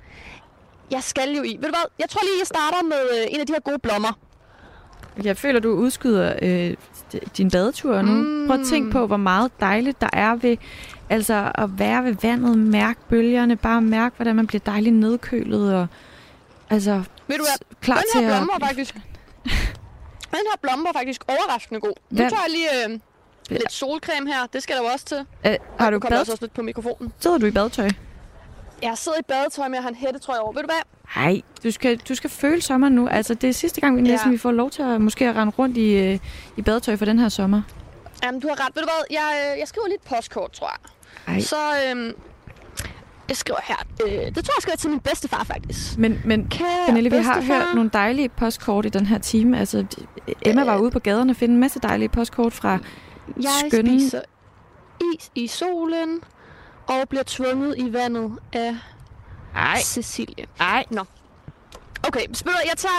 Jeg 0.91 1.03
skal 1.03 1.35
jo 1.35 1.43
i. 1.43 1.47
Ved 1.59 1.63
du 1.63 1.75
hvad? 1.77 1.85
Jeg 1.99 2.09
tror 2.09 2.21
lige, 2.23 2.39
jeg 2.39 2.47
starter 2.47 2.83
med 2.83 2.97
øh, 3.17 3.27
en 3.33 3.39
af 3.39 3.47
de 3.47 3.53
her 3.53 3.59
gode 3.59 3.79
blommer. 3.79 4.13
Jeg 5.23 5.37
føler, 5.37 5.59
du 5.59 5.69
udskyder 5.69 6.33
øh, 6.41 6.73
din 7.37 7.51
badetur 7.51 8.01
nu. 8.01 8.11
Mm. 8.11 8.47
Prøv 8.47 8.59
at 8.59 8.65
tænke 8.67 8.91
på, 8.91 9.07
hvor 9.07 9.17
meget 9.17 9.51
dejligt 9.59 10.01
der 10.01 10.09
er 10.13 10.35
ved 10.35 10.57
altså, 11.09 11.51
at 11.55 11.79
være 11.79 12.03
ved 12.03 12.15
vandet, 12.21 12.57
mærke 12.57 12.99
bølgerne, 13.09 13.55
bare 13.55 13.81
mærke, 13.81 14.15
hvordan 14.15 14.35
man 14.35 14.47
bliver 14.47 14.61
dejligt 14.65 14.95
nedkølet. 14.95 15.75
Og, 15.75 15.87
altså, 16.69 16.91
Ved 17.27 17.37
du 17.37 17.43
hvad? 17.43 17.77
klar 17.81 17.95
den 17.95 18.05
til 18.13 18.21
her 18.21 18.27
at... 18.27 18.33
blomme 18.39 18.49
var 18.59 18.67
faktisk... 18.67 18.93
Den 20.31 20.39
her 20.51 20.57
blomme 20.61 20.85
var 20.85 20.91
faktisk 20.93 21.23
overraskende 21.27 21.79
god. 21.81 21.93
Nu 22.09 22.15
Hvad- 22.17 22.29
tager 22.29 22.41
jeg 22.47 22.51
lige 22.51 22.93
øh, 22.93 22.99
lidt 23.59 23.71
solcreme 23.71 24.27
her. 24.33 24.47
Det 24.53 24.63
skal 24.63 24.75
der 24.75 24.81
jo 24.81 24.87
også 24.87 25.05
til. 25.05 25.17
Øh, 25.45 25.55
har 25.79 25.89
du 25.89 25.99
jeg 26.03 26.09
bad... 26.09 26.19
også, 26.19 26.37
lidt 26.41 26.53
på 26.53 26.61
mikrofonen. 26.61 27.13
Sidder 27.19 27.37
du 27.37 27.45
i 27.45 27.51
badetøj? 27.51 27.89
Jeg 28.83 28.93
sidder 28.95 29.17
i 29.19 29.23
badetøj 29.27 29.67
med 29.67 29.77
at 29.77 29.83
have 29.83 29.89
en 29.89 29.95
hættetrøje 29.95 30.39
over. 30.39 30.53
Ved 30.53 30.61
du 30.61 30.67
hvad? 30.67 31.21
Nej, 31.23 31.41
du 31.63 31.71
skal, 31.71 31.97
du 31.97 32.15
skal 32.15 32.29
føle 32.29 32.61
sommeren 32.61 32.93
nu. 32.93 33.07
Altså, 33.07 33.33
det 33.33 33.49
er 33.49 33.53
sidste 33.53 33.81
gang, 33.81 33.97
vi 33.97 34.01
næsten 34.01 34.29
Ja. 34.29 34.31
vi 34.31 34.37
får 34.37 34.51
lov 34.51 34.69
til 34.69 34.81
at 34.81 35.01
måske 35.01 35.27
at 35.29 35.35
rende 35.35 35.53
rundt 35.59 35.77
i, 35.77 35.93
øh, 35.93 36.19
i 36.57 36.61
badetøj 36.61 36.95
for 36.97 37.05
den 37.05 37.19
her 37.19 37.29
sommer. 37.29 37.61
Jamen, 38.23 38.41
du 38.41 38.47
har 38.47 38.65
ret. 38.65 38.75
Ved 38.75 38.81
du 38.83 38.87
hvad? 38.87 39.17
Jeg, 39.17 39.51
øh, 39.53 39.59
jeg 39.59 39.67
skriver 39.67 39.87
lige 39.87 39.95
et 39.95 40.01
postkort, 40.15 40.51
tror 40.51 40.71
jeg. 41.27 41.33
Ej. 41.35 41.41
Så 41.41 41.55
øhm, 41.89 42.13
jeg 43.29 43.37
skriver 43.37 43.59
her. 43.63 43.75
Øh, 44.05 44.11
det 44.35 44.45
tror 44.45 44.53
jeg 44.57 44.61
skal 44.61 44.77
til 44.77 44.89
min 44.89 44.99
bedstefar, 44.99 45.43
faktisk. 45.43 45.97
Men, 45.97 46.21
men 46.25 46.47
Kære 46.49 46.67
Pernille, 46.85 47.09
vi 47.09 47.15
har 47.17 47.33
bedstefar. 47.35 47.57
hørt 47.65 47.75
nogle 47.75 47.89
dejlige 47.93 48.29
postkort 48.29 48.85
i 48.85 48.89
den 48.89 49.05
her 49.05 49.17
time. 49.17 49.59
Altså, 49.59 49.85
Emma 50.45 50.63
var 50.63 50.77
ude 50.77 50.91
på 50.91 50.99
gaderne 50.99 51.31
og 51.31 51.35
finde 51.35 51.53
en 51.53 51.59
masse 51.59 51.79
dejlige 51.79 52.09
postkort 52.09 52.53
fra 52.53 52.79
Jeg 53.37 53.51
skønne... 53.71 53.99
spiser 53.99 54.21
is 55.15 55.31
i 55.35 55.47
solen 55.47 56.21
og 56.87 57.09
bliver 57.09 57.23
tvunget 57.27 57.75
i 57.77 57.93
vandet 57.93 58.31
af 58.53 58.75
Ej. 59.55 59.79
Cecilie. 59.81 60.45
Ej. 60.59 60.85
Nå. 60.89 61.03
Okay, 62.07 62.25
spiller, 62.33 62.59
jeg 62.65 62.77
tager, 62.77 62.93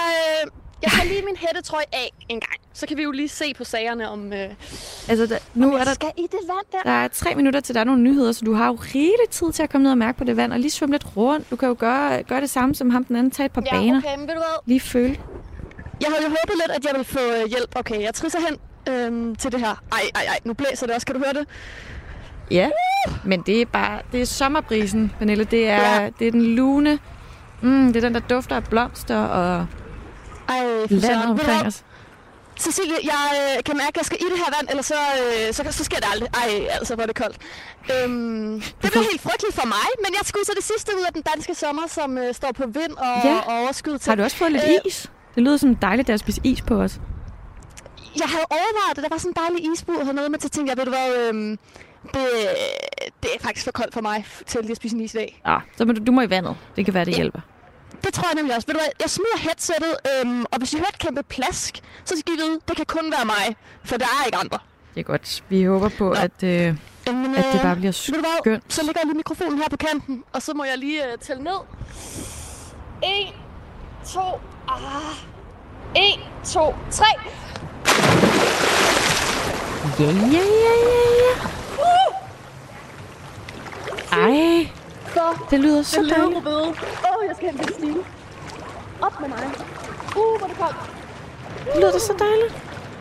øh, 0.45 0.51
jeg 0.83 0.91
tager 0.93 1.05
lige 1.09 1.23
min 1.25 1.37
hættetrøje 1.37 1.85
af 1.93 2.11
en 2.29 2.41
gang. 2.41 2.55
Så 2.73 2.87
kan 2.87 2.97
vi 2.97 3.03
jo 3.03 3.11
lige 3.11 3.29
se 3.29 3.55
på 3.55 3.65
sagerne 3.65 4.09
om... 4.11 4.33
Øh, 4.33 4.51
Altså, 5.09 5.27
der, 5.27 5.39
nu 5.55 5.67
om 5.69 5.75
er 5.81 5.85
der, 5.85 5.95
skal 5.95 6.11
i 6.19 6.23
det 6.23 6.39
vand 6.49 6.67
der. 6.73 6.79
der 6.91 6.91
er 6.97 7.09
tre 7.09 7.35
minutter 7.35 7.61
til, 7.61 7.75
der 7.75 7.81
er 7.81 7.85
nogle 7.85 8.03
nyheder, 8.03 8.33
så 8.33 8.45
du 8.45 8.55
har 8.55 8.67
jo 8.67 8.73
rigelig 8.75 9.29
tid 9.31 9.53
til 9.53 9.63
at 9.63 9.71
komme 9.71 9.83
ned 9.83 9.91
og 9.91 9.99
mærke 9.99 10.19
på 10.19 10.25
det 10.25 10.37
vand, 10.37 10.53
og 10.53 10.59
lige 10.61 10.71
svømme 10.71 10.95
lidt 10.95 11.17
rundt. 11.17 11.51
Du 11.51 11.57
kan 11.57 11.69
jo 11.69 11.77
gøre, 11.79 12.23
gøre 12.23 12.41
det 12.41 12.51
samme 12.51 12.75
som 12.75 12.91
ham 12.91 13.05
den 13.05 13.17
anden, 13.17 13.31
tage 13.31 13.47
et 13.47 13.53
par 13.53 13.63
Ja, 13.67 13.71
baner. 13.71 13.99
okay, 13.99 14.17
men 14.19 14.21
ved 14.29 14.35
du 14.35 14.41
hvad? 14.41 14.59
Lige 14.67 14.81
føle. 14.81 15.19
Jeg 16.01 16.09
havde 16.11 16.23
jo 16.23 16.29
håbet 16.29 16.55
lidt, 16.67 16.71
at 16.77 16.85
jeg 16.85 16.91
ville 16.93 17.05
få 17.05 17.19
øh, 17.43 17.47
hjælp. 17.49 17.73
Okay, 17.77 18.03
jeg 18.03 18.15
trisser 18.15 18.39
hen 18.49 18.59
øhm, 18.89 19.35
til 19.37 19.53
det 19.53 19.61
her. 19.61 19.83
Ej, 19.93 20.01
ej, 20.15 20.23
ej, 20.29 20.39
nu 20.45 20.55
blæser 20.55 20.87
det 20.87 20.95
også. 20.95 21.07
Kan 21.07 21.15
du 21.17 21.21
høre 21.25 21.33
det? 21.33 21.49
Ja, 22.51 22.69
men 23.25 23.43
det 23.47 23.61
er 23.63 23.67
bare, 23.67 24.01
det 24.13 24.23
er 24.23 24.27
sommerbrisen, 24.27 25.13
Pernille. 25.19 25.45
Det 25.45 25.69
er, 25.69 26.01
Ja. 26.03 26.11
det 26.19 26.27
er 26.27 26.31
den 26.31 26.43
lune. 26.55 26.99
Mm, 27.63 27.87
det 27.93 27.97
er 27.97 28.01
den, 28.01 28.15
der 28.15 28.21
dufter 28.21 28.57
af 28.57 28.65
blomster 28.65 29.19
og 29.19 29.67
Ej, 30.49 30.65
landet 30.91 31.25
omkring 31.31 31.67
os. 31.67 31.83
Cecilie, 32.61 32.95
jeg 33.05 33.29
øh, 33.57 33.65
kan 33.65 33.77
mærke, 33.77 33.89
at 33.89 33.97
jeg 33.97 34.05
skal 34.05 34.19
i 34.21 34.25
det 34.25 34.39
her 34.39 34.53
vand, 34.59 34.69
ellers 34.71 34.87
så, 34.87 34.95
øh, 34.95 35.55
så, 35.55 35.65
så 35.71 35.85
sker 35.85 35.97
det 35.97 36.07
aldrig. 36.13 36.29
Ej, 36.35 36.67
altså, 36.71 36.95
hvor 36.95 37.03
er 37.03 37.07
det 37.07 37.17
koldt. 37.17 37.37
Øhm, 37.95 38.61
det 38.83 38.91
bliver 38.91 39.03
helt 39.11 39.21
frygteligt 39.21 39.55
for 39.55 39.67
mig, 39.67 39.87
men 39.99 40.11
jeg 40.19 40.21
skulle 40.25 40.45
så 40.47 40.53
det 40.57 40.65
sidste 40.65 40.93
ud 40.99 41.03
af 41.07 41.13
den 41.13 41.23
danske 41.23 41.55
sommer, 41.55 41.83
som 41.89 42.19
øh, 42.19 42.35
står 42.35 42.53
på 42.53 42.63
vind 42.67 42.93
og, 42.97 43.21
Ja. 43.25 43.39
og 43.47 43.59
overskud 43.63 43.99
til. 43.99 44.11
Har 44.11 44.15
du 44.17 44.23
også 44.23 44.37
fået 44.37 44.53
lidt 44.53 44.63
Øh, 44.65 44.71
is? 44.87 45.11
Det 45.35 45.43
lyder 45.43 45.57
som 45.57 45.77
dejligt, 45.77 46.11
at 46.11 46.21
spise 46.21 46.41
is 46.45 46.61
på 46.63 46.75
os. 46.83 47.01
Jeg 48.19 48.29
havde 48.29 48.47
overvejet 48.51 48.97
det. 48.97 49.03
Der 49.05 49.09
var 49.11 49.19
sådan 49.19 49.31
en 49.31 49.37
dejlig 49.43 49.73
isbud 49.73 50.05
hernede, 50.05 50.29
men 50.29 50.41
så 50.41 50.49
tænkte 50.49 50.71
jeg, 50.71 50.79
ved 50.79 50.85
du 50.85 50.91
hvad, 50.91 51.29
øhm, 51.29 51.59
det, 52.03 52.27
det 53.23 53.31
er 53.35 53.39
faktisk 53.41 53.65
for 53.65 53.73
koldt 53.73 53.95
for 53.95 54.01
mig 54.01 54.27
til 54.47 54.61
lige 54.61 54.71
at 54.71 54.77
spise 54.77 54.97
en 54.97 55.03
is 55.03 55.15
i 55.15 55.17
dag. 55.17 55.43
Ja, 55.47 55.59
så 55.77 55.85
må 55.85 55.93
du, 55.93 56.05
du 56.05 56.13
må 56.13 56.21
i 56.21 56.31
vandet. 56.31 56.57
Det 56.77 56.85
kan 56.85 56.95
være, 56.95 57.05
det 57.05 57.15
hjælper. 57.15 57.41
Det 58.05 58.15
tror 58.15 58.29
jeg 58.29 58.35
nemlig 58.35 58.57
også. 58.57 58.67
Ved 58.67 58.75
du 58.75 58.81
hvad, 58.81 58.89
jeg 59.01 59.11
smider 59.11 59.39
headsettet, 59.39 59.97
øhm, 60.25 60.45
og 60.51 60.59
hvis 60.59 60.73
I 60.73 60.77
hører 60.77 60.89
et 60.89 60.99
kæmpe 60.99 61.23
plask, 61.23 61.81
så 62.05 62.15
skal 62.19 62.33
I 62.35 62.37
vide, 62.37 62.61
det 62.69 62.77
kan 62.77 62.87
kun 62.87 63.11
være 63.11 63.25
mig, 63.25 63.57
for 63.85 63.97
der 63.97 64.05
er 64.05 64.27
ikke 64.27 64.39
andre. 64.39 64.59
Det 64.95 65.01
er 65.01 65.05
godt. 65.05 65.45
Vi 65.49 65.65
håber 65.65 65.89
på, 65.89 66.11
at, 66.11 66.43
øh, 66.43 66.77
Jamen, 67.07 67.35
at 67.35 67.45
det 67.45 67.55
øh, 67.55 67.63
bare 67.63 67.77
bliver 67.77 68.11
du 68.15 68.21
hvad, 68.21 68.39
skønt. 68.43 68.65
Så 68.69 68.83
lægger 68.83 69.01
jeg 69.01 69.07
lige 69.07 69.17
mikrofonen 69.17 69.59
her 69.59 69.69
på 69.71 69.77
kanten, 69.77 70.25
og 70.33 70.43
så 70.43 70.55
må 70.55 70.65
jeg 70.65 70.79
lige 70.79 71.13
øh, 71.13 71.19
tælle 71.19 71.43
ned. 71.45 71.61
1, 73.03 73.35
2, 74.15 74.21
ah, 74.69 75.32
1, 75.95 76.03
2, 76.45 76.75
3. 76.91 77.05
Ja, 79.99 80.05
ja, 80.07 80.13
ja, 80.13 80.75
ja, 80.89 81.05
ja. 81.23 81.35
Ej, 84.13 84.69
Så, 85.15 85.21
det 85.51 85.61
lyder 85.61 85.83
så 85.83 86.01
det 86.03 86.11
dejligt. 86.11 86.47
Åh, 86.47 86.69
oh, 86.69 86.73
jeg 87.29 87.37
skal 87.37 87.49
hente 87.49 87.63
en 87.63 87.75
stige. 87.75 87.97
Op 89.03 89.21
med 89.21 89.29
mig. 89.29 89.39
Uh, 90.17 90.39
hvor 90.39 90.47
er 90.47 90.49
det 90.49 90.59
koldt. 90.59 90.77
Det 91.67 91.77
lyder 91.77 91.93
da 91.93 91.99
så 91.99 92.15
dejligt. 92.19 92.55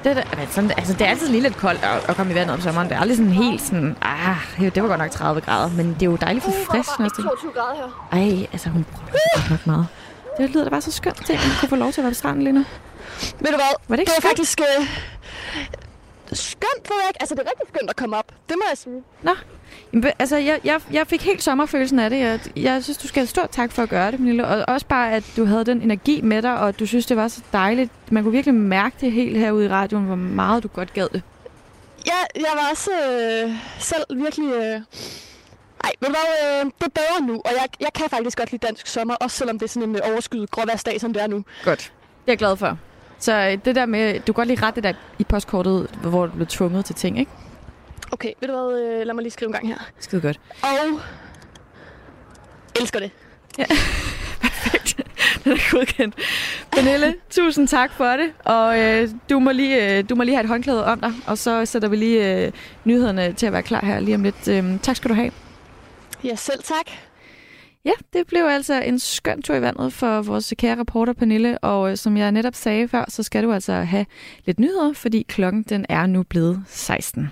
Det 0.03 0.11
er, 0.17 0.37
men 0.37 0.47
sådan, 0.49 0.71
altså, 0.77 0.93
det 0.93 1.01
er 1.01 1.09
altid 1.09 1.27
lige 1.27 1.41
lidt 1.41 1.57
koldt 1.57 1.83
at, 1.83 2.09
at 2.09 2.15
komme 2.15 2.31
i 2.31 2.35
vandet 2.35 2.53
om 2.55 2.61
sommeren. 2.61 2.89
Det 2.89 2.95
er 2.95 2.99
aldrig 2.99 3.17
sådan 3.17 3.31
helt 3.31 3.61
sådan, 3.61 3.97
ah, 4.01 4.35
det 4.75 4.83
var 4.83 4.89
godt 4.89 4.99
nok 4.99 5.11
30 5.11 5.41
grader, 5.41 5.69
men 5.69 5.93
det 5.93 6.01
er 6.01 6.05
jo 6.05 6.15
dejligt 6.15 6.45
Uh, 6.45 6.53
er 6.53 6.57
forfriskende 6.65 7.09
der 7.09 7.15
også. 7.15 7.21
bare 7.23 7.33
ikke 7.33 7.51
22 7.51 7.51
grader 7.51 7.75
her. 7.75 8.39
Ej, 8.41 8.47
altså 8.51 8.69
hun 8.69 8.83
prøver 8.83 9.11
godt 9.35 9.49
nok 9.49 9.67
meget. 9.67 9.87
Det 10.37 10.49
lyder 10.49 10.63
da 10.63 10.69
bare 10.69 10.81
så 10.81 10.91
skønt 10.91 11.25
til, 11.25 11.33
at 11.33 11.39
man 11.39 11.55
kunne 11.59 11.69
få 11.69 11.75
lov 11.75 11.91
til 11.91 12.01
at 12.01 12.03
være 12.03 12.11
på 12.11 12.15
stranden 12.15 12.43
lige 12.43 12.53
nu. 12.53 12.65
Ved 13.39 13.51
du 13.51 13.55
hvad? 13.55 13.73
Var 13.87 13.95
det 13.95 14.01
ikke 14.01 14.09
det 14.09 14.23
var 14.23 14.29
skønt? 14.29 14.37
faktisk 14.37 14.61
øh, 14.61 14.87
skønt, 16.33 16.87
jeg 16.89 17.07
ikke. 17.09 17.21
Altså, 17.21 17.35
det 17.35 17.41
er 17.41 17.49
rigtig 17.49 17.67
skønt 17.73 17.89
at 17.89 17.95
komme 17.95 18.17
op. 18.17 18.31
Det 18.49 18.55
må 18.57 18.63
jeg 18.71 18.77
sige. 18.77 19.03
Nå, 19.21 19.31
Jamen, 19.93 20.11
altså 20.19 20.37
jeg, 20.37 20.59
jeg, 20.63 20.81
jeg 20.91 21.07
fik 21.07 21.21
helt 21.21 21.43
sommerfølelsen 21.43 21.99
af 21.99 22.09
det. 22.09 22.19
Jeg, 22.19 22.39
jeg 22.55 22.83
synes, 22.83 22.97
du 22.97 23.07
skal 23.07 23.19
have 23.21 23.27
stor 23.27 23.45
tak 23.51 23.71
for 23.71 23.83
at 23.83 23.89
gøre 23.89 24.11
det, 24.11 24.19
Pernille. 24.19 24.47
Og 24.47 24.65
også 24.67 24.85
bare, 24.85 25.11
at 25.11 25.23
du 25.37 25.45
havde 25.45 25.65
den 25.65 25.81
energi 25.81 26.21
med 26.21 26.41
dig, 26.41 26.57
og 26.57 26.67
at 26.67 26.79
du 26.79 26.85
synes, 26.85 27.05
det 27.05 27.17
var 27.17 27.27
så 27.27 27.41
dejligt. 27.53 27.91
Man 28.11 28.23
kunne 28.23 28.31
virkelig 28.31 28.55
mærke 28.55 28.95
det 29.01 29.11
helt 29.11 29.37
herude 29.37 29.65
i 29.65 29.69
radioen, 29.69 30.05
hvor 30.05 30.15
meget 30.15 30.63
du 30.63 30.67
godt 30.67 30.93
gad 30.93 31.07
det. 31.13 31.21
Ja, 32.07 32.41
jeg 32.41 32.51
var 32.53 32.69
også 32.71 32.91
øh, 32.91 33.51
selv 33.79 34.03
virkelig... 34.09 34.53
Øh... 34.53 34.81
Ej, 35.83 35.91
ved 35.99 36.07
du 36.07 36.13
hvad, 36.13 36.59
øh, 36.59 36.65
det 36.79 36.85
er 36.85 36.89
bedre 36.89 37.27
nu, 37.27 37.41
og 37.45 37.51
jeg, 37.51 37.67
jeg 37.79 37.89
kan 37.93 38.09
faktisk 38.09 38.37
godt 38.37 38.51
lide 38.51 38.67
dansk 38.67 38.87
sommer, 38.87 39.15
også 39.15 39.37
selvom 39.37 39.59
det 39.59 39.65
er 39.65 39.69
sådan 39.69 39.89
en 39.89 39.95
øh, 39.95 40.01
overskyet 40.11 40.51
gråværsdag, 40.51 41.01
som 41.01 41.13
det 41.13 41.23
er 41.23 41.27
nu. 41.27 41.43
Godt. 41.63 41.79
Det 41.79 42.27
er 42.27 42.31
jeg 42.31 42.37
glad 42.37 42.57
for. 42.57 42.77
Så 43.19 43.33
øh, 43.33 43.57
det 43.65 43.75
der 43.75 43.85
med, 43.85 44.13
du 44.19 44.25
kan 44.25 44.33
godt 44.33 44.47
lige 44.47 44.61
rette 44.61 44.81
det 44.81 44.83
der 44.83 44.93
i 45.19 45.23
postkortet, 45.23 45.89
hvor 46.01 46.25
du 46.25 46.31
blev 46.31 46.47
tvunget 46.47 46.85
til 46.85 46.95
ting, 46.95 47.19
ikke? 47.19 47.31
Okay, 48.11 48.33
ved 48.41 48.47
du 48.47 48.53
hvad, 48.53 48.81
øh, 48.81 49.05
lad 49.05 49.13
mig 49.13 49.21
lige 49.21 49.31
skrive 49.31 49.47
en 49.49 49.53
gang 49.53 49.67
her. 49.67 49.77
Skide 49.99 50.21
godt. 50.21 50.39
Og 50.63 50.99
elsker 52.79 52.99
det. 52.99 53.11
Ja. 53.57 53.65
den 55.43 55.51
er 55.51 55.71
godkendt. 55.71 56.15
Pernille, 56.71 57.15
tusind 57.29 57.67
tak 57.67 57.91
for 57.93 58.05
det. 58.05 58.31
Og 58.45 58.79
øh, 58.79 59.09
du, 59.29 59.39
må 59.39 59.51
lige, 59.51 59.97
øh, 59.97 60.09
du 60.09 60.15
må 60.15 60.23
lige 60.23 60.35
have 60.35 60.43
et 60.43 60.49
håndklæde 60.49 60.85
om 60.85 60.99
dig, 60.99 61.13
og 61.27 61.37
så 61.37 61.65
sætter 61.65 61.87
vi 61.89 61.95
lige 61.95 62.45
øh, 62.45 62.51
nyhederne 62.85 63.33
til 63.33 63.45
at 63.45 63.53
være 63.53 63.63
klar 63.63 63.85
her 63.85 63.99
lige 63.99 64.15
om 64.15 64.23
lidt. 64.23 64.47
Øh, 64.47 64.79
tak 64.79 64.95
skal 64.95 65.09
du 65.09 65.15
have. 65.15 65.31
Ja, 66.23 66.35
selv 66.35 66.63
tak. 66.63 66.91
Ja, 67.85 67.91
det 68.13 68.27
blev 68.27 68.45
altså 68.45 68.81
en 68.81 68.99
skøn 68.99 69.41
tur 69.41 69.55
i 69.55 69.61
vandet 69.61 69.93
for 69.93 70.21
vores 70.21 70.53
kære 70.57 70.79
reporter 70.79 71.13
Pernille, 71.13 71.59
og 71.59 71.91
øh, 71.91 71.97
som 71.97 72.17
jeg 72.17 72.31
netop 72.31 72.55
sagde 72.55 72.87
før, 72.87 73.05
så 73.07 73.23
skal 73.23 73.43
du 73.43 73.53
altså 73.53 73.73
have 73.73 74.05
lidt 74.45 74.59
nyheder, 74.59 74.93
fordi 74.93 75.25
klokken 75.27 75.63
den 75.63 75.85
er 75.89 76.05
nu 76.05 76.23
blevet 76.23 76.63
16. 76.67 77.31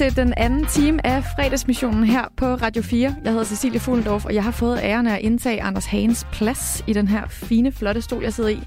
til 0.00 0.16
den 0.16 0.34
anden 0.36 0.66
time 0.66 1.06
af 1.06 1.24
fredagsmissionen 1.24 2.04
her 2.04 2.24
på 2.36 2.46
Radio 2.46 2.82
4. 2.82 3.16
Jeg 3.24 3.32
hedder 3.32 3.44
Cecilie 3.44 3.80
Fuglendorf, 3.80 4.24
og 4.24 4.34
jeg 4.34 4.44
har 4.44 4.50
fået 4.50 4.78
æren 4.82 5.06
af 5.06 5.14
at 5.14 5.20
indtage 5.20 5.62
Anders 5.62 5.86
Hagens 5.86 6.26
plads 6.32 6.84
i 6.86 6.92
den 6.92 7.08
her 7.08 7.28
fine, 7.28 7.72
flotte 7.72 8.02
stol, 8.02 8.22
jeg 8.22 8.32
sidder 8.32 8.50
i, 8.50 8.58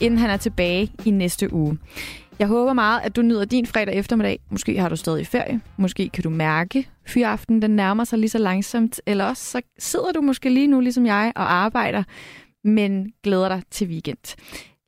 inden 0.00 0.18
han 0.18 0.30
er 0.30 0.36
tilbage 0.36 0.92
i 1.04 1.10
næste 1.10 1.52
uge. 1.52 1.78
Jeg 2.38 2.48
håber 2.48 2.72
meget, 2.72 3.00
at 3.04 3.16
du 3.16 3.22
nyder 3.22 3.44
din 3.44 3.66
fredag 3.66 3.94
eftermiddag. 3.94 4.38
Måske 4.50 4.80
har 4.80 4.88
du 4.88 4.96
stadig 4.96 5.26
ferie. 5.26 5.60
Måske 5.76 6.08
kan 6.08 6.22
du 6.22 6.30
mærke, 6.30 6.88
fyraften 7.06 7.62
den 7.62 7.70
nærmer 7.70 8.04
sig 8.04 8.18
lige 8.18 8.30
så 8.30 8.38
langsomt. 8.38 9.00
Eller 9.06 9.24
også 9.24 9.44
så 9.44 9.60
sidder 9.78 10.12
du 10.12 10.20
måske 10.20 10.50
lige 10.50 10.66
nu, 10.66 10.80
ligesom 10.80 11.06
jeg, 11.06 11.32
og 11.36 11.52
arbejder, 11.52 12.02
men 12.64 13.12
glæder 13.22 13.48
dig 13.48 13.62
til 13.70 13.86
weekend. 13.86 14.36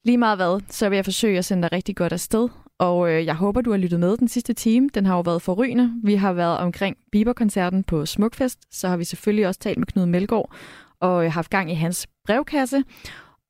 Lige 0.04 0.18
meget 0.18 0.38
hvad, 0.38 0.60
så 0.68 0.88
vil 0.88 0.96
jeg 0.96 1.04
forsøge 1.04 1.38
at 1.38 1.44
sende 1.44 1.62
dig 1.62 1.72
rigtig 1.72 1.96
godt 1.96 2.12
afsted 2.12 2.48
og 2.82 3.10
øh, 3.10 3.26
jeg 3.26 3.34
håber, 3.34 3.60
du 3.60 3.70
har 3.70 3.78
lyttet 3.78 4.00
med 4.00 4.16
den 4.16 4.28
sidste 4.28 4.52
time. 4.52 4.88
Den 4.94 5.06
har 5.06 5.14
jo 5.14 5.20
været 5.20 5.42
forrygende. 5.42 6.00
Vi 6.04 6.14
har 6.14 6.32
været 6.32 6.58
omkring 6.58 6.96
Bieber-koncerten 7.12 7.84
på 7.84 8.06
Smukfest. 8.06 8.58
Så 8.70 8.88
har 8.88 8.96
vi 8.96 9.04
selvfølgelig 9.04 9.46
også 9.46 9.60
talt 9.60 9.78
med 9.78 9.86
Knud 9.86 10.06
Melgaard 10.06 10.54
og 11.00 11.24
øh, 11.24 11.32
haft 11.32 11.50
gang 11.50 11.70
i 11.70 11.74
hans 11.74 12.06
brevkasse. 12.26 12.84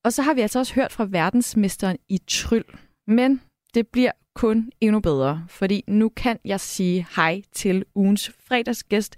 Og 0.05 0.13
så 0.13 0.23
har 0.23 0.35
vi 0.35 0.41
altså 0.41 0.59
også 0.59 0.75
hørt 0.75 0.93
fra 0.93 1.07
verdensmesteren 1.11 1.97
i 2.09 2.19
tryl. 2.29 2.65
Men 3.07 3.41
det 3.75 3.89
bliver 3.89 4.13
kun 4.35 4.71
endnu 4.81 5.01
bedre, 5.01 5.47
fordi 5.49 5.85
nu 5.87 6.09
kan 6.09 6.39
jeg 6.45 6.61
sige 6.61 7.07
hej 7.17 7.43
til 7.53 7.85
ugens 7.95 8.31
fredagsgæst. 8.49 9.17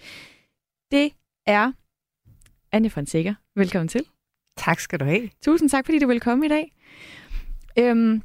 Det 0.91 1.13
er 1.47 1.73
Anja 2.73 2.89
Fonseca. 2.89 3.35
Velkommen 3.57 3.89
til. 3.89 4.07
Tak 4.57 4.81
skal 4.81 5.01
du 5.01 5.05
have. 5.05 5.31
Tusind 5.45 5.71
tak, 5.71 5.85
fordi 5.85 5.99
du 5.99 6.07
vil 6.07 6.21
komme 6.21 6.47
i 6.47 6.49
dag. 6.49 6.73
Øhm, 7.79 8.23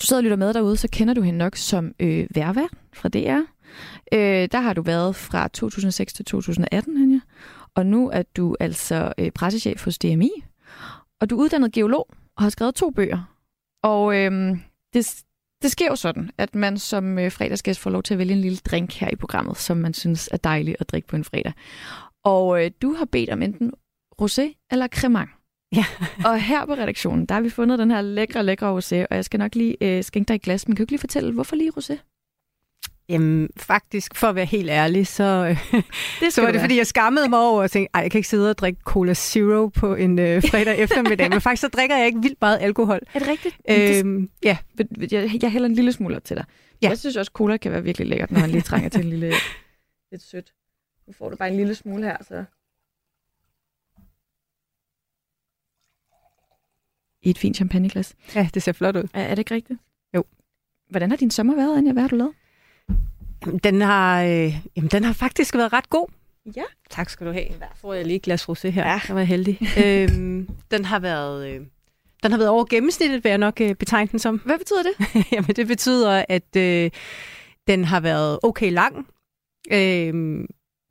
du 0.00 0.06
sidder 0.06 0.20
og 0.20 0.22
lytter 0.22 0.36
med 0.36 0.54
derude, 0.54 0.76
så 0.76 0.88
kender 0.92 1.14
du 1.14 1.22
hende 1.22 1.38
nok 1.38 1.56
som 1.56 1.94
øh, 2.00 2.26
Verva 2.34 2.66
fra 2.94 3.08
DR. 3.08 3.40
Øh, 4.12 4.48
der 4.52 4.60
har 4.60 4.72
du 4.72 4.82
været 4.82 5.16
fra 5.16 5.48
2006 5.48 6.12
til 6.12 6.24
2018, 6.24 6.96
Hanja. 6.96 7.20
Og 7.74 7.86
nu 7.86 8.10
er 8.10 8.22
du 8.22 8.56
altså 8.60 9.12
øh, 9.18 9.30
pressechef 9.30 9.84
hos 9.84 9.98
DMI. 9.98 10.30
Og 11.20 11.30
du 11.30 11.38
er 11.38 11.42
uddannet 11.42 11.72
geolog 11.72 12.08
og 12.36 12.42
har 12.42 12.50
skrevet 12.50 12.74
to 12.74 12.90
bøger. 12.90 13.36
Og 13.82 14.16
øh, 14.16 14.58
det, 14.94 15.24
det 15.62 15.70
sker 15.70 15.86
jo 15.86 15.96
sådan, 15.96 16.30
at 16.38 16.54
man 16.54 16.78
som 16.78 17.18
øh, 17.18 17.32
fredagsgæst 17.32 17.80
får 17.80 17.90
lov 17.90 18.02
til 18.02 18.14
at 18.14 18.18
vælge 18.18 18.32
en 18.32 18.40
lille 18.40 18.58
drink 18.58 18.94
her 18.94 19.08
i 19.12 19.16
programmet, 19.16 19.56
som 19.56 19.76
man 19.76 19.94
synes 19.94 20.28
er 20.32 20.36
dejligt 20.36 20.76
at 20.80 20.90
drikke 20.90 21.08
på 21.08 21.16
en 21.16 21.24
fredag. 21.24 21.52
Og 22.24 22.64
øh, 22.64 22.70
du 22.82 22.92
har 22.92 23.04
bedt 23.04 23.30
om 23.30 23.42
enten 23.42 23.72
rosé 24.22 24.66
eller 24.70 24.88
cremant. 24.88 25.30
Ja. 25.74 25.84
og 26.28 26.40
her 26.40 26.66
på 26.66 26.72
redaktionen, 26.72 27.26
der 27.26 27.34
har 27.34 27.42
vi 27.42 27.50
fundet 27.50 27.78
den 27.78 27.90
her 27.90 28.00
lækre, 28.00 28.42
lækre 28.42 28.78
rosé, 28.78 29.06
og 29.10 29.16
jeg 29.16 29.24
skal 29.24 29.38
nok 29.38 29.54
lige 29.54 29.76
øh, 29.80 30.04
skænke 30.04 30.28
dig 30.28 30.34
et 30.34 30.42
glas, 30.42 30.68
men 30.68 30.76
kan 30.76 30.82
du 30.82 30.82
ikke 30.82 30.92
lige 30.92 31.00
fortælle, 31.00 31.32
hvorfor 31.32 31.56
lige 31.56 31.72
rosé? 31.76 31.98
Jamen, 33.08 33.48
faktisk, 33.56 34.14
for 34.14 34.26
at 34.26 34.34
være 34.34 34.44
helt 34.44 34.70
ærlig, 34.70 35.06
så, 35.06 35.44
det 36.20 36.32
så 36.32 36.40
var 36.40 36.46
det, 36.46 36.54
være. 36.54 36.62
fordi 36.62 36.76
jeg 36.76 36.86
skammede 36.86 37.28
mig 37.28 37.38
over 37.38 37.62
og 37.62 37.70
tænkte, 37.70 37.90
ej, 37.94 38.00
jeg 38.00 38.10
kan 38.10 38.18
ikke 38.18 38.28
sidde 38.28 38.50
og 38.50 38.58
drikke 38.58 38.80
Cola 38.84 39.14
Zero 39.14 39.66
på 39.66 39.94
en 39.94 40.18
øh, 40.18 40.42
fredag 40.50 40.78
eftermiddag, 40.78 41.30
men 41.30 41.40
faktisk 41.40 41.60
så 41.60 41.68
drikker 41.68 41.96
jeg 41.96 42.06
ikke 42.06 42.22
vildt 42.22 42.40
meget 42.40 42.58
alkohol. 42.60 43.00
Er 43.14 43.18
det 43.18 43.28
rigtigt? 43.28 43.56
Øhm, 43.70 44.30
ja. 44.44 44.56
Jeg, 45.10 45.42
jeg 45.42 45.50
hælder 45.50 45.68
en 45.68 45.74
lille 45.74 45.92
smule 45.92 46.20
til 46.20 46.36
dig. 46.36 46.44
Ja. 46.82 46.88
Jeg 46.88 46.98
synes 46.98 47.16
også, 47.16 47.30
cola 47.34 47.56
kan 47.56 47.72
være 47.72 47.82
virkelig 47.82 48.08
lækkert, 48.08 48.30
når 48.30 48.40
man 48.40 48.50
lige 48.50 48.62
trænger 48.62 48.88
til 48.88 49.04
en 49.04 49.10
lille, 49.10 49.32
lidt 50.12 50.22
sødt. 50.22 50.52
Nu 51.06 51.12
får 51.12 51.30
du 51.30 51.36
bare 51.36 51.48
en 51.48 51.56
lille 51.56 51.74
smule 51.74 52.04
her, 52.04 52.16
så... 52.28 52.44
I 57.26 57.30
et 57.30 57.38
fint 57.38 57.56
champagneglas. 57.56 58.14
Ja, 58.34 58.48
det 58.54 58.62
ser 58.62 58.72
flot 58.72 58.96
ud. 58.96 59.02
Er, 59.14 59.22
er 59.22 59.30
det 59.30 59.38
ikke 59.38 59.54
rigtigt? 59.54 59.80
Jo. 60.16 60.24
Hvordan 60.90 61.10
har 61.10 61.16
din 61.16 61.30
sommer 61.30 61.54
været, 61.56 61.78
Anja? 61.78 61.92
Hvad 61.92 62.02
har 62.02 62.08
du 62.08 62.16
lavet? 62.16 62.32
Jamen, 63.46 63.58
den 63.58 63.80
har, 63.80 64.22
øh, 64.22 64.54
jamen, 64.76 64.90
den 64.90 65.04
har 65.04 65.12
faktisk 65.12 65.54
været 65.54 65.72
ret 65.72 65.90
god. 65.90 66.06
Ja. 66.56 66.62
Tak 66.90 67.10
skal 67.10 67.26
du 67.26 67.32
have. 67.32 67.44
Der 67.60 67.66
får 67.76 67.94
jeg 67.94 68.04
lige 68.06 68.16
et 68.16 68.22
glas 68.22 68.48
rosé 68.48 68.68
her. 68.68 68.86
Ja. 68.86 69.00
Jeg 69.08 69.16
var 69.16 69.22
heldig. 69.22 69.60
øhm, 69.84 70.48
den 70.70 70.84
har 70.84 70.98
været... 70.98 71.48
Øh, 71.50 71.60
den 72.22 72.30
har 72.30 72.38
været 72.38 72.50
over 72.50 72.64
gennemsnittet, 72.64 73.24
vil 73.24 73.30
jeg 73.30 73.38
nok 73.38 73.60
øh, 73.60 73.74
betegne 73.74 74.08
den 74.10 74.18
som. 74.18 74.38
Hvad 74.44 74.58
betyder 74.58 74.82
det? 74.82 75.06
Jamen, 75.32 75.50
det 75.56 75.66
betyder, 75.66 76.24
at 76.28 76.56
øh, 76.56 76.90
den 77.66 77.84
har 77.84 78.00
været 78.00 78.38
okay 78.42 78.72
lang. 78.72 79.06
Øh, 79.72 80.44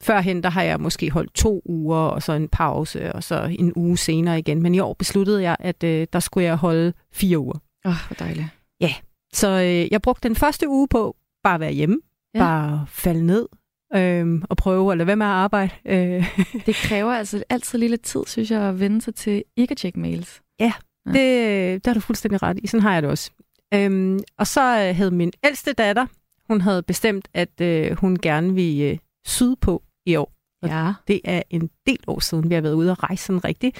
førhen, 0.04 0.43
der 0.43 0.50
har 0.50 0.64
jeg 0.64 0.80
måske 0.80 1.12
holdt 1.12 1.34
to 1.34 1.62
uger, 1.66 1.98
og 1.98 2.24
så 2.24 2.34
en 2.34 2.48
pause, 2.48 3.14
og 3.14 3.24
så 3.24 3.56
en 3.60 3.74
uge 3.76 3.98
senere 3.98 4.39
igen. 4.39 4.62
Men 4.62 4.76
i 4.76 4.80
år 4.80 4.93
besluttede 4.93 5.41
jeg, 5.41 5.58
at 5.60 5.84
øh, 5.84 6.08
der 6.14 6.20
skulle 6.20 6.46
jeg 6.46 6.56
holde 6.56 6.93
fire 7.14 7.39
uger. 7.39 7.60
Åh, 7.86 7.91
oh, 7.91 7.98
hvor 8.08 8.16
dejligt. 8.20 8.48
Ja, 8.82 8.93
så 9.34 9.48
øh, 9.48 9.91
jeg 9.91 10.02
brugte 10.02 10.28
den 10.28 10.36
første 10.36 10.70
uge 10.70 10.88
på 10.88 11.16
bare 11.43 11.54
at 11.54 11.60
være 11.60 11.72
hjemme. 11.72 11.98
Ja. 12.36 12.39
Bare 12.39 12.86
falde 12.89 13.26
ned 13.26 13.48
øh, 13.96 14.41
og 14.50 14.58
prøve 14.58 14.91
at 14.91 14.98
lade 14.98 15.08
være 15.08 15.16
med 15.16 15.26
at 15.26 15.32
arbejde. 15.32 15.72
Øh. 15.86 16.38
Det 16.66 16.76
kræver 16.76 17.14
altså 17.14 17.43
altid 17.50 17.80
lige 17.80 17.89
lidt 17.89 18.02
tid, 18.02 18.22
synes 18.28 18.52
jeg, 18.52 18.62
at 18.62 18.80
vende 18.80 19.02
sig 19.02 19.16
til 19.16 19.43
ikke 19.56 19.72
at 19.72 19.78
tjekke 19.78 20.00
mails. 20.00 20.41
Ja, 20.60 20.74
ja. 21.06 21.12
Det, 21.12 21.86
det 21.86 21.88
har 21.88 21.93
du 21.93 22.00
fuldstændig 22.00 22.43
ret 22.43 22.60
i. 22.64 22.68
Sådan 22.68 22.82
har 22.82 22.93
jeg 22.93 23.02
det 23.02 23.12
også. 23.12 23.32
Øhm, 23.74 24.20
og 24.38 24.48
så 24.48 24.62
øh, 24.62 24.96
havde 24.96 25.12
min 25.12 25.32
ældste 25.43 25.74
datter, 25.74 26.06
hun 26.48 26.62
havde 26.62 26.84
bestemt, 26.84 27.28
at 27.34 27.62
øh, 27.62 27.98
hun 27.98 28.20
gerne 28.22 28.54
ville 28.54 29.00
øh, 29.26 29.30
syde 29.30 29.55
på 29.55 29.84
i 30.05 30.15
år. 30.15 30.32
Og 30.63 30.69
ja. 30.69 30.93
Det 31.07 31.21
er 31.23 31.41
en 31.49 31.69
del 31.88 31.99
år 32.07 32.19
siden, 32.19 32.49
vi 32.49 32.53
har 32.53 32.61
været 32.61 32.73
ude 32.73 32.91
og 32.91 33.03
rejse 33.03 33.26
sådan 33.26 33.45
rigtigt. 33.45 33.78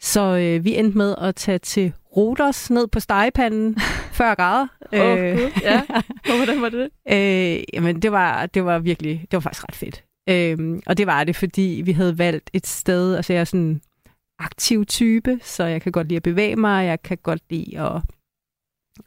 Så 0.00 0.20
øh, 0.20 0.64
vi 0.64 0.76
endte 0.76 0.98
med 0.98 1.14
at 1.18 1.34
tage 1.34 1.58
til 1.58 1.92
Rodos 2.16 2.70
ned 2.70 2.86
på 2.86 3.00
stegepanden 3.00 3.76
40 4.12 4.34
grader. 4.34 4.66
Åh, 4.92 5.00
oh, 5.00 5.18
øh, 5.18 5.50
ja. 5.62 5.82
Hvordan 6.36 6.62
var 6.62 6.68
det? 6.68 6.90
Øh, 7.12 7.62
jamen, 7.72 8.02
det 8.02 8.12
var, 8.12 8.46
det 8.46 8.64
var 8.64 8.78
virkelig, 8.78 9.20
det 9.20 9.32
var 9.32 9.40
faktisk 9.40 9.64
ret 9.68 9.76
fedt. 9.76 10.04
Øh, 10.28 10.80
og 10.86 10.98
det 10.98 11.06
var 11.06 11.24
det, 11.24 11.36
fordi 11.36 11.82
vi 11.84 11.92
havde 11.92 12.18
valgt 12.18 12.50
et 12.52 12.66
sted, 12.66 13.16
altså 13.16 13.32
jeg 13.32 13.40
er 13.40 13.44
sådan 13.44 13.60
en 13.60 13.80
aktiv 14.38 14.84
type, 14.84 15.38
så 15.42 15.64
jeg 15.64 15.82
kan 15.82 15.92
godt 15.92 16.08
lide 16.08 16.16
at 16.16 16.22
bevæge 16.22 16.56
mig, 16.56 16.86
jeg 16.86 17.02
kan 17.02 17.18
godt 17.22 17.40
lide 17.50 17.80
at 17.80 18.02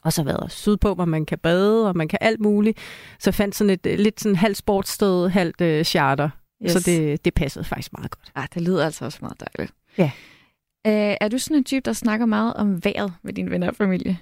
og 0.02 0.12
så 0.12 0.22
været 0.22 0.52
sydpå, 0.52 0.94
hvor 0.94 1.04
man 1.04 1.26
kan 1.26 1.38
bade, 1.38 1.88
og 1.88 1.96
man 1.96 2.08
kan 2.08 2.18
alt 2.22 2.40
muligt. 2.40 2.78
Så 3.18 3.32
fandt 3.32 3.54
sådan 3.54 3.70
et 3.70 4.00
lidt 4.00 4.20
sådan 4.20 4.36
halvt 4.36 4.56
sportssted, 4.56 5.28
halvt 5.28 5.60
øh, 5.60 5.84
charter. 5.84 6.30
Yes. 6.64 6.72
Så 6.72 6.80
det, 6.80 7.24
det 7.24 7.34
passede 7.34 7.64
faktisk 7.64 7.92
meget 7.92 8.10
godt. 8.10 8.32
Ja, 8.36 8.44
det 8.54 8.62
lyder 8.62 8.84
altså 8.84 9.04
også 9.04 9.18
meget 9.20 9.40
dejligt. 9.40 9.74
Ja. 9.98 10.10
Øh, 10.86 11.16
er 11.20 11.28
du 11.28 11.38
sådan 11.38 11.56
en 11.56 11.64
type, 11.64 11.84
der 11.84 11.92
snakker 11.92 12.26
meget 12.26 12.54
om 12.54 12.84
vejret 12.84 13.12
med 13.22 13.32
dine 13.32 13.50
venner 13.50 13.68
og 13.68 13.76
familie? 13.76 14.18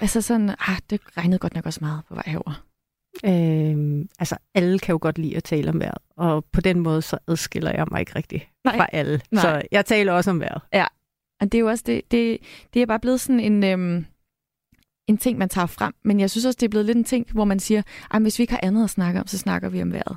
Altså 0.00 0.20
sådan, 0.20 0.50
ah, 0.50 0.78
det 0.90 1.00
regnede 1.16 1.38
godt 1.38 1.54
nok 1.54 1.66
også 1.66 1.78
meget 1.82 2.00
på 2.08 2.14
vej 2.14 2.24
herover. 2.26 2.64
Øhm, 3.24 4.08
altså, 4.18 4.36
alle 4.54 4.78
kan 4.78 4.92
jo 4.92 4.98
godt 5.02 5.18
lide 5.18 5.36
at 5.36 5.44
tale 5.44 5.70
om 5.70 5.80
vejret, 5.80 5.98
og 6.16 6.44
på 6.44 6.60
den 6.60 6.80
måde 6.80 7.02
så 7.02 7.18
adskiller 7.28 7.72
jeg 7.72 7.86
mig 7.90 8.00
ikke 8.00 8.12
rigtig 8.16 8.50
Nej. 8.64 8.76
fra 8.76 8.86
alle. 8.92 9.20
Nej. 9.30 9.42
Så 9.42 9.62
jeg 9.72 9.86
taler 9.86 10.12
også 10.12 10.30
om 10.30 10.40
vejret. 10.40 10.62
Ja, 10.72 10.86
og 11.40 11.52
det 11.52 11.58
er 11.58 11.60
jo 11.60 11.68
også 11.68 11.84
det, 11.86 12.02
det, 12.10 12.38
det 12.74 12.82
er 12.82 12.86
bare 12.86 13.00
blevet 13.00 13.20
sådan 13.20 13.40
en, 13.40 13.64
øhm, 13.64 14.06
en 15.06 15.18
ting, 15.18 15.38
man 15.38 15.48
tager 15.48 15.66
frem. 15.66 15.94
Men 16.04 16.20
jeg 16.20 16.30
synes 16.30 16.44
også, 16.44 16.56
det 16.60 16.66
er 16.66 16.70
blevet 16.70 16.86
lidt 16.86 16.98
en 16.98 17.04
ting, 17.04 17.26
hvor 17.32 17.44
man 17.44 17.60
siger, 17.60 17.82
at 18.10 18.22
hvis 18.22 18.38
vi 18.38 18.42
ikke 18.42 18.52
har 18.52 18.60
andet 18.62 18.84
at 18.84 18.90
snakke 18.90 19.20
om, 19.20 19.26
så 19.26 19.38
snakker 19.38 19.68
vi 19.68 19.82
om 19.82 19.92
vejret. 19.92 20.16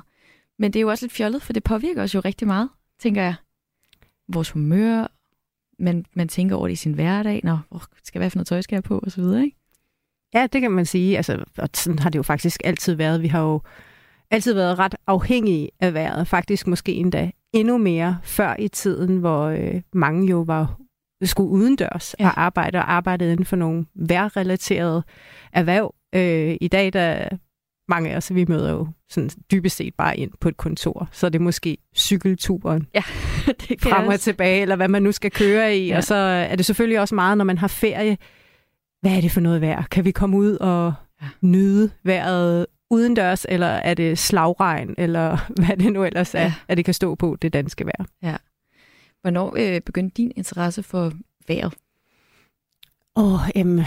Men 0.58 0.72
det 0.72 0.78
er 0.78 0.82
jo 0.82 0.90
også 0.90 1.04
lidt 1.04 1.12
fjollet, 1.12 1.42
for 1.42 1.52
det 1.52 1.64
påvirker 1.64 2.02
os 2.02 2.14
jo 2.14 2.20
rigtig 2.20 2.46
meget, 2.46 2.68
tænker 3.00 3.22
jeg. 3.22 3.34
Vores 4.28 4.50
humør, 4.50 5.06
man, 5.78 6.06
man 6.14 6.28
tænker 6.28 6.56
over 6.56 6.66
det 6.66 6.72
i 6.72 6.76
sin 6.76 6.92
hverdag. 6.92 7.40
når 7.44 7.60
oh, 7.70 7.80
skal 8.04 8.18
hvad 8.18 8.30
for 8.30 8.38
noget 8.38 8.46
tøj 8.46 8.60
skal 8.60 8.76
jeg 8.76 8.82
på, 8.82 8.98
og 8.98 9.12
så 9.12 9.20
videre, 9.20 9.44
ikke? 9.44 9.56
Ja, 10.34 10.46
det 10.52 10.60
kan 10.60 10.70
man 10.70 10.86
sige. 10.86 11.16
Altså, 11.16 11.44
og 11.58 11.68
sådan 11.74 11.98
har 11.98 12.10
det 12.10 12.18
jo 12.18 12.22
faktisk 12.22 12.60
altid 12.64 12.94
været. 12.94 13.22
Vi 13.22 13.28
har 13.28 13.40
jo 13.40 13.60
altid 14.30 14.54
været 14.54 14.78
ret 14.78 14.94
afhængige 15.06 15.70
af 15.80 15.94
vejret. 15.94 16.28
Faktisk 16.28 16.66
måske 16.66 16.92
endda 16.92 17.30
endnu 17.52 17.78
mere 17.78 18.18
før 18.22 18.56
i 18.58 18.68
tiden, 18.68 19.16
hvor 19.16 19.42
øh, 19.44 19.82
mange 19.92 20.28
jo 20.30 20.40
var 20.40 20.78
skulle 21.22 21.50
udendørs 21.50 22.14
ja. 22.20 22.28
og 22.28 22.40
arbejde 22.40 22.78
og 22.78 22.92
arbejdede 22.92 23.32
inden 23.32 23.46
for 23.46 23.56
nogle 23.56 23.86
vejrrelaterede 23.94 25.02
erhverv. 25.52 25.94
Øh, 26.14 26.56
I 26.60 26.68
dag 26.68 26.92
der 26.92 27.28
mange 27.88 28.10
af 28.10 28.16
os, 28.16 28.34
vi 28.34 28.44
møder 28.48 28.70
jo 28.70 28.88
sådan 29.08 29.30
dybest 29.50 29.76
set 29.76 29.94
bare 29.94 30.16
ind 30.16 30.30
på 30.40 30.48
et 30.48 30.56
kontor. 30.56 31.08
Så 31.12 31.26
er 31.26 31.30
det 31.30 31.40
måske 31.40 31.78
cykelturen 31.96 32.86
ja, 32.94 33.02
det 33.68 33.80
kan 33.80 33.90
frem 33.90 34.08
og 34.08 34.20
tilbage, 34.20 34.62
eller 34.62 34.76
hvad 34.76 34.88
man 34.88 35.02
nu 35.02 35.12
skal 35.12 35.30
køre 35.30 35.76
i. 35.76 35.86
Ja. 35.86 35.96
Og 35.96 36.04
så 36.04 36.14
er 36.14 36.56
det 36.56 36.66
selvfølgelig 36.66 37.00
også 37.00 37.14
meget, 37.14 37.38
når 37.38 37.44
man 37.44 37.58
har 37.58 37.68
ferie. 37.68 38.18
Hvad 39.00 39.16
er 39.16 39.20
det 39.20 39.32
for 39.32 39.40
noget 39.40 39.60
vejr? 39.60 39.82
Kan 39.90 40.04
vi 40.04 40.10
komme 40.10 40.36
ud 40.36 40.56
og 40.56 40.94
ja. 41.22 41.26
nyde 41.40 41.90
vejret 42.04 42.66
udendørs, 42.90 43.46
eller 43.48 43.66
er 43.66 43.94
det 43.94 44.18
slagregn, 44.18 44.94
eller 44.98 45.36
hvad 45.66 45.76
det 45.76 45.92
nu 45.92 46.04
ellers 46.04 46.34
er, 46.34 46.40
ja. 46.40 46.52
at 46.68 46.76
det 46.76 46.84
kan 46.84 46.94
stå 46.94 47.14
på 47.14 47.36
det 47.42 47.52
danske 47.52 47.84
vejr? 47.84 48.04
Ja. 48.22 48.36
Hvornår 49.22 49.54
øh, 49.58 49.80
begyndte 49.80 50.14
din 50.16 50.32
interesse 50.36 50.82
for 50.82 51.12
vejret? 51.48 51.74
Åh, 53.18 53.32
oh, 53.34 53.40
øhm, 53.56 53.80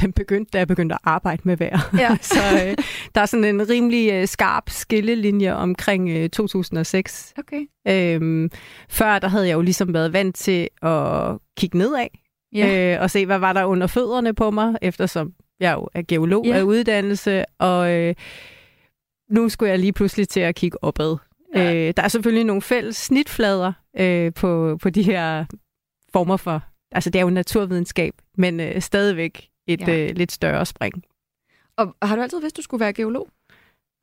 den 0.00 0.12
begyndte, 0.12 0.50
da 0.52 0.58
jeg 0.58 0.68
begyndte 0.68 0.94
at 0.94 0.98
arbejde 1.04 1.42
med 1.44 1.56
vejr. 1.56 1.78
Ja. 1.98 2.16
så 2.34 2.40
øh, 2.66 2.76
der 3.14 3.20
er 3.20 3.26
sådan 3.26 3.44
en 3.44 3.68
rimelig 3.68 4.12
øh, 4.12 4.26
skarp 4.28 4.70
skillelinje 4.70 5.54
omkring 5.54 6.10
øh, 6.10 6.28
2006. 6.28 7.34
Okay. 7.38 7.66
Øhm, 7.88 8.50
før 8.88 9.18
der 9.18 9.28
havde 9.28 9.46
jeg 9.48 9.54
jo 9.54 9.60
ligesom 9.60 9.94
været 9.94 10.12
vant 10.12 10.36
til 10.36 10.68
at 10.82 11.38
kigge 11.56 11.78
nedad 11.78 12.06
Ja. 12.54 12.94
øh, 12.96 13.02
og 13.02 13.10
se, 13.10 13.26
hvad 13.26 13.38
var 13.38 13.52
der 13.52 13.64
under 13.64 13.86
fødderne 13.86 14.34
på 14.34 14.50
mig, 14.50 14.74
eftersom 14.82 15.32
jeg 15.60 15.74
jo 15.74 15.88
er 15.94 16.02
geolog 16.08 16.44
Ja. 16.46 16.50
ja. 16.52 16.58
af 16.58 16.62
uddannelse, 16.62 17.44
og 17.58 17.92
øh, 17.92 18.14
nu 19.30 19.48
skulle 19.48 19.70
jeg 19.70 19.78
lige 19.78 19.92
pludselig 19.92 20.28
til 20.28 20.40
at 20.40 20.54
kigge 20.54 20.84
opad. 20.84 21.16
Ja. 21.54 21.74
Øh, 21.88 21.94
der 21.96 22.02
er 22.02 22.08
selvfølgelig 22.08 22.44
nogle 22.44 22.62
fælles 22.62 22.96
snitflader 22.96 23.72
øh, 23.96 24.32
på, 24.34 24.78
på 24.82 24.90
de 24.90 25.02
her 25.02 25.44
former 26.12 26.36
for, 26.36 26.62
altså 26.92 27.10
det 27.10 27.18
er 27.18 27.22
jo 27.24 27.30
naturvidenskab, 27.30 28.14
men 28.36 28.60
øh, 28.60 28.80
stadigvæk 28.80 29.48
et 29.66 29.80
Ja. 29.88 29.98
øh, 29.98 30.16
lidt 30.16 30.32
større 30.32 30.66
spring. 30.66 31.02
Og 31.76 31.94
har 32.02 32.16
du 32.16 32.22
altid 32.22 32.40
vidst, 32.40 32.56
du 32.56 32.62
skulle 32.62 32.80
være 32.80 32.92
geolog? 32.92 33.28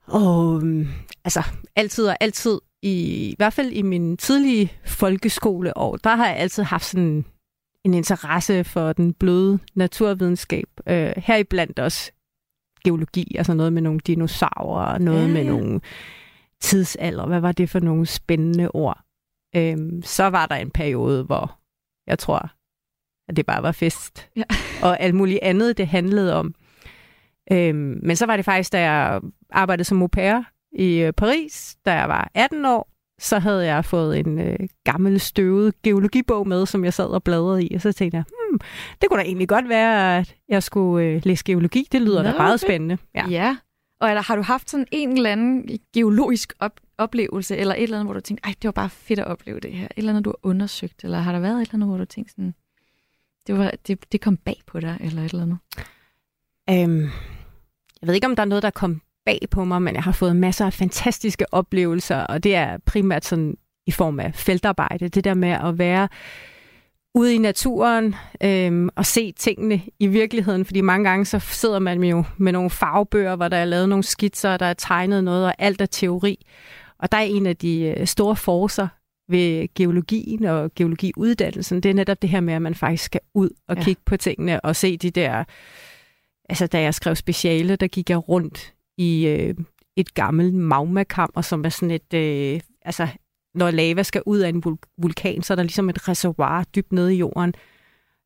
Og 0.07 0.55
øhm, 0.63 0.87
altså 1.25 1.43
altid 1.75 2.07
og 2.07 2.17
altid, 2.19 2.59
i, 2.81 2.91
i 3.29 3.35
hvert 3.37 3.53
fald 3.53 3.71
i 3.71 3.81
min 3.81 4.17
tidlige 4.17 4.71
folkeskoleår, 4.85 5.95
der 5.97 6.15
har 6.15 6.27
jeg 6.27 6.37
altid 6.37 6.63
haft 6.63 6.85
sådan 6.85 7.25
en 7.85 7.93
interesse 7.93 8.63
for 8.63 8.93
den 8.93 9.13
bløde 9.13 9.59
naturvidenskab. 9.75 10.67
Øh, 10.87 11.13
heriblandt 11.17 11.79
også 11.79 12.11
geologi, 12.85 13.35
altså 13.37 13.53
noget 13.53 13.73
med 13.73 13.81
nogle 13.81 13.99
dinosaurer, 13.99 14.97
noget 14.97 15.21
Ja, 15.21 15.27
ja, 15.27 15.33
med 15.33 15.43
nogle 15.43 15.81
tidsalder. 16.61 17.27
Hvad 17.27 17.39
var 17.39 17.51
det 17.51 17.69
for 17.69 17.79
nogle 17.79 18.05
spændende 18.05 18.71
ord? 18.71 18.99
Øhm, 19.55 20.01
så 20.03 20.23
var 20.23 20.45
der 20.45 20.55
en 20.55 20.71
periode, 20.71 21.23
hvor 21.23 21.59
jeg 22.07 22.19
tror, 22.19 22.51
at 23.27 23.35
det 23.35 23.45
bare 23.45 23.63
var 23.63 23.71
fest. 23.71 24.29
Ja. 24.35 24.43
Og 24.87 24.99
alt 24.99 25.15
muligt 25.15 25.39
andet, 25.41 25.77
det 25.77 25.87
handlede 25.87 26.35
om. 26.35 26.55
Øhm, 27.51 27.99
men 28.03 28.15
så 28.15 28.25
var 28.25 28.35
det 28.35 28.45
faktisk, 28.45 28.73
da 28.73 28.79
jeg 28.79 29.21
arbejdede 29.49 29.83
som 29.83 30.01
au 30.01 30.07
pair 30.07 30.41
i 30.71 30.99
øh, 30.99 31.13
Paris, 31.13 31.77
da 31.85 31.93
jeg 31.93 32.09
var 32.09 32.31
18 32.33 32.65
år, 32.65 32.91
så 33.19 33.39
havde 33.39 33.65
jeg 33.65 33.85
fået 33.85 34.19
en 34.19 34.39
øh, 34.39 34.59
gammel 34.83 35.19
støvet 35.19 35.81
geologibog 35.81 36.47
med, 36.47 36.65
som 36.65 36.83
jeg 36.85 36.93
sad 36.93 37.05
og 37.05 37.23
bladrede 37.23 37.65
i, 37.65 37.75
og 37.75 37.81
så 37.81 37.91
tænkte 37.91 38.17
jeg, 38.17 38.23
hmm, 38.27 38.59
det 39.01 39.09
kunne 39.09 39.19
da 39.19 39.25
egentlig 39.25 39.47
godt 39.47 39.69
være, 39.69 40.17
at 40.17 40.35
jeg 40.49 40.63
skulle 40.63 41.05
øh, 41.05 41.21
læse 41.25 41.43
geologi. 41.43 41.87
Det 41.91 42.01
lyder 42.01 42.23
Nå, 42.23 42.29
da 42.29 42.37
meget 42.37 42.63
okay. 42.63 42.67
spændende. 42.67 42.97
Ja. 43.15 43.27
ja. 43.29 43.57
Og 44.01 44.09
eller, 44.09 44.21
har 44.21 44.35
du 44.35 44.41
haft 44.41 44.69
sådan 44.69 44.87
en 44.91 45.11
eller 45.11 45.31
anden 45.31 45.79
geologisk 45.93 46.53
op- 46.59 46.79
oplevelse, 46.97 47.57
eller 47.57 47.75
et 47.75 47.83
eller 47.83 47.97
andet, 47.97 48.07
hvor 48.07 48.13
du 48.13 48.19
tænkte, 48.19 48.45
ej, 48.45 48.53
det 48.61 48.67
var 48.67 48.71
bare 48.71 48.89
fedt 48.89 49.19
at 49.19 49.27
opleve 49.27 49.59
det 49.59 49.73
her? 49.73 49.85
Et 49.85 49.91
eller 49.97 50.11
andet, 50.11 50.25
du 50.25 50.29
har 50.29 50.49
undersøgt, 50.49 51.03
eller 51.03 51.19
har 51.19 51.31
der 51.31 51.39
været 51.39 51.55
et 51.55 51.61
eller 51.61 51.73
andet, 51.73 51.89
hvor 51.89 51.97
du 51.97 52.05
tænkte 52.05 52.31
sådan, 52.31 52.53
det, 53.47 53.57
var, 53.57 53.71
det, 53.87 54.11
det 54.11 54.21
kom 54.21 54.37
bag 54.37 54.61
på 54.67 54.79
dig, 54.79 54.97
eller 54.99 55.23
et 55.23 55.31
eller 55.31 55.43
andet? 55.43 55.57
Øhm, 56.69 57.03
jeg 58.01 58.07
ved 58.07 58.13
ikke, 58.13 58.27
om 58.27 58.35
der 58.35 58.43
er 58.43 58.47
noget, 58.47 58.63
der 58.63 58.69
kom 58.69 59.01
bag 59.25 59.39
på 59.51 59.63
mig, 59.63 59.81
men 59.81 59.95
jeg 59.95 60.03
har 60.03 60.11
fået 60.11 60.35
masser 60.35 60.65
af 60.65 60.73
fantastiske 60.73 61.53
oplevelser, 61.53 62.17
og 62.17 62.43
det 62.43 62.55
er 62.55 62.77
primært 62.77 63.25
sådan 63.25 63.57
i 63.87 63.91
form 63.91 64.19
af 64.19 64.35
feltarbejde. 64.35 65.09
Det 65.09 65.23
der 65.23 65.33
med 65.33 65.49
at 65.49 65.77
være 65.77 66.07
ude 67.15 67.35
i 67.35 67.37
naturen 67.37 68.15
øhm, 68.43 68.89
og 68.95 69.05
se 69.05 69.31
tingene 69.31 69.81
i 69.99 70.07
virkeligheden, 70.07 70.65
fordi 70.65 70.81
mange 70.81 71.09
gange 71.09 71.25
så 71.25 71.39
sidder 71.39 71.79
man 71.79 72.03
jo 72.03 72.23
med 72.37 72.51
nogle 72.51 72.69
farvebøger, 72.69 73.35
hvor 73.35 73.47
der 73.47 73.57
er 73.57 73.65
lavet 73.65 73.89
nogle 73.89 74.03
skitser, 74.03 74.57
der 74.57 74.65
er 74.65 74.73
tegnet 74.73 75.23
noget, 75.23 75.45
og 75.45 75.55
alt 75.57 75.81
er 75.81 75.85
teori. 75.85 76.45
Og 76.99 77.11
der 77.11 77.17
er 77.17 77.21
en 77.21 77.45
af 77.45 77.57
de 77.57 77.95
øh, 77.97 78.07
store 78.07 78.35
forser 78.35 78.87
ved 79.29 79.73
geologien 79.75 80.45
og 80.45 80.71
geologiuddannelsen, 80.75 81.83
det 81.83 81.89
er 81.89 81.93
netop 81.93 82.21
det 82.21 82.29
her 82.29 82.39
med, 82.39 82.53
at 82.53 82.61
man 82.61 82.75
faktisk 82.75 83.03
skal 83.03 83.21
ud 83.33 83.49
og 83.67 83.75
ja. 83.75 83.83
kigge 83.83 84.01
på 84.05 84.17
tingene 84.17 84.65
og 84.65 84.75
se 84.75 84.97
de 84.97 85.11
der... 85.11 85.43
Altså, 86.49 86.67
da 86.67 86.81
jeg 86.81 86.93
skrev 86.93 87.15
speciale, 87.15 87.75
der 87.75 87.87
gik 87.87 88.09
jeg 88.09 88.29
rundt 88.29 88.73
i 88.97 89.27
øh, 89.27 89.55
et 89.95 90.13
gammelt 90.13 90.53
magmakammer, 90.53 91.41
som 91.41 91.65
er 91.65 91.69
sådan 91.69 91.91
et... 91.91 92.13
Øh, 92.13 92.59
altså, 92.81 93.07
når 93.55 93.71
lava 93.71 94.03
skal 94.03 94.21
ud 94.25 94.39
af 94.39 94.49
en 94.49 94.63
vul- 94.65 94.93
vulkan, 95.01 95.43
så 95.43 95.53
er 95.53 95.55
der 95.55 95.63
ligesom 95.63 95.89
et 95.89 96.07
reservoir 96.09 96.63
dybt 96.75 96.91
nede 96.93 97.15
i 97.15 97.17
jorden. 97.17 97.53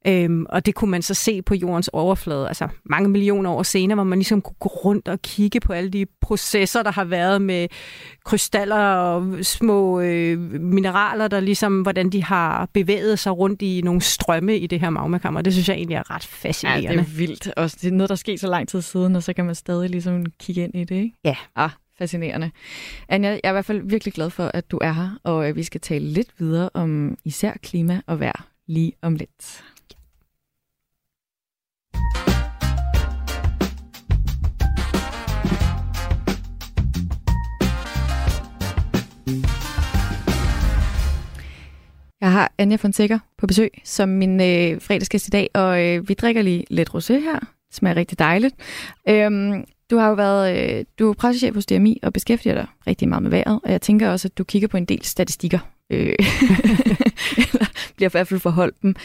Øhm, 0.07 0.45
og 0.49 0.65
det 0.65 0.75
kunne 0.75 0.91
man 0.91 1.01
så 1.01 1.13
se 1.13 1.41
på 1.41 1.55
jordens 1.55 1.87
overflade, 1.93 2.47
altså 2.47 2.67
mange 2.83 3.09
millioner 3.09 3.49
år 3.51 3.63
senere, 3.63 3.95
hvor 3.95 4.03
man 4.03 4.19
ligesom 4.19 4.41
kunne 4.41 4.55
gå 4.59 4.69
rundt 4.69 5.07
og 5.07 5.21
kigge 5.21 5.59
på 5.59 5.73
alle 5.73 5.89
de 5.89 6.05
processer, 6.21 6.83
der 6.83 6.91
har 6.91 7.03
været 7.03 7.41
med 7.41 7.67
krystaller 8.25 8.75
og 8.77 9.37
små 9.45 9.99
øh, 9.99 10.39
mineraler, 10.61 11.27
der 11.27 11.39
ligesom, 11.39 11.81
hvordan 11.81 12.09
de 12.09 12.23
har 12.23 12.69
bevæget 12.73 13.19
sig 13.19 13.37
rundt 13.37 13.61
i 13.61 13.81
nogle 13.83 14.01
strømme 14.01 14.57
i 14.57 14.67
det 14.67 14.79
her 14.79 14.89
magmakammer. 14.89 15.41
Det 15.41 15.53
synes 15.53 15.69
jeg 15.69 15.75
egentlig 15.75 15.95
er 15.95 16.11
ret 16.11 16.29
Ja, 16.43 16.47
fascinerende. 16.49 16.89
det 16.89 16.99
er 16.99 17.17
vildt. 17.17 17.47
Også 17.57 17.77
det 17.81 17.87
er 17.87 17.91
noget, 17.91 18.09
der 18.09 18.15
sker 18.15 18.37
så 18.37 18.47
lang 18.47 18.67
tid 18.67 18.81
siden, 18.81 19.15
og 19.15 19.23
så 19.23 19.33
kan 19.33 19.45
man 19.45 19.55
stadig 19.55 19.89
ligesom 19.89 20.25
kigge 20.39 20.63
ind 20.63 20.75
i 20.75 20.83
det, 20.83 20.95
ikke? 20.95 21.15
Ja. 21.23 21.35
Ah, 21.55 21.69
fascinerende. 21.97 22.51
Anja, 23.09 23.29
jeg 23.29 23.39
er 23.43 23.49
i 23.49 23.51
hvert 23.51 23.65
fald 23.65 23.81
virkelig 23.81 24.13
glad 24.13 24.29
for, 24.29 24.51
at 24.53 24.71
du 24.71 24.79
er 24.81 24.91
her, 24.91 25.19
og 25.23 25.55
vi 25.55 25.63
skal 25.63 25.81
tale 25.81 26.05
lidt 26.05 26.29
videre 26.37 26.69
om 26.73 27.17
især 27.25 27.53
klima 27.63 28.01
og 28.07 28.19
vejr 28.19 28.47
lige 28.67 28.93
om 29.01 29.15
lidt. 29.15 29.63
Jeg 42.21 42.31
har 42.31 42.51
Anja 42.57 42.75
Fonseca 42.75 43.19
på 43.37 43.47
besøg 43.47 43.69
som 43.83 44.09
min 44.09 44.41
øh, 44.41 44.81
fredagsgæst 44.81 45.27
i 45.27 45.29
dag, 45.29 45.49
og 45.53 45.83
øh, 45.85 46.09
vi 46.09 46.13
drikker 46.13 46.41
lige 46.41 46.65
lidt 46.69 46.89
rosé 46.89 47.13
her. 47.13 47.39
Det 47.39 47.75
smager 47.75 47.95
rigtig 47.95 48.19
dejligt. 48.19 48.55
Øhm, 49.09 49.65
du 49.89 49.97
har 49.97 50.07
jo 50.07 50.13
været 50.13 50.77
øh, 50.77 50.85
du 50.99 51.09
er 51.09 51.13
pressechef 51.13 51.55
hos 51.55 51.65
DMI 51.65 51.99
og 52.03 52.13
beskæftiger 52.13 52.55
dig 52.55 52.67
rigtig 52.87 53.09
meget 53.09 53.23
med 53.23 53.31
vejret, 53.31 53.59
og 53.63 53.71
jeg 53.71 53.81
tænker 53.81 54.09
også, 54.09 54.27
at 54.27 54.37
du 54.37 54.43
kigger 54.43 54.67
på 54.67 54.77
en 54.77 54.85
del 54.85 55.05
statistikker. 55.05 55.59
Øh, 55.89 55.99
eller 57.53 57.65
bliver 57.95 58.09
i 58.09 58.11
hvert 58.11 58.27
fald 58.27 58.39
forholdt 58.39 58.81
dem. 58.81 58.95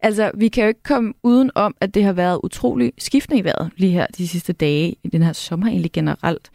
Altså, 0.00 0.30
vi 0.34 0.48
kan 0.48 0.62
jo 0.62 0.68
ikke 0.68 0.82
komme 0.82 1.12
uden 1.22 1.50
om, 1.54 1.74
at 1.80 1.94
det 1.94 2.04
har 2.04 2.12
været 2.12 2.40
utrolig 2.42 2.92
skiftende 2.98 3.38
i 3.40 3.44
vejret 3.44 3.70
lige 3.76 3.92
her 3.92 4.06
de 4.18 4.28
sidste 4.28 4.52
dage, 4.52 4.96
i 5.04 5.08
den 5.08 5.22
her 5.22 5.32
sommer 5.32 5.66
egentlig 5.66 5.92
generelt. 5.92 6.50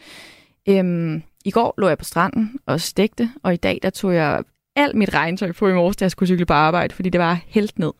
Øhm, 0.70 1.24
I 1.46 1.52
går 1.52 1.74
lå 1.78 1.88
jeg 1.88 1.98
på 1.98 2.04
stranden 2.04 2.60
og 2.66 2.82
stegte, 2.82 3.30
og 3.44 3.54
i 3.54 3.58
dag 3.58 3.80
der 3.84 3.90
tog 3.90 4.16
jeg 4.16 4.44
alt 4.76 4.96
mit 4.96 5.14
regntøj 5.14 5.52
på 5.52 5.68
i 5.68 5.74
morges, 5.74 5.96
da 5.96 6.06
jeg 6.06 6.12
skulle 6.12 6.28
cykle 6.28 6.46
på 6.46 6.54
arbejde, 6.54 6.96
fordi 6.96 7.10
det 7.10 7.22
var 7.22 7.40
helt 7.48 7.80
ned. 7.80 7.92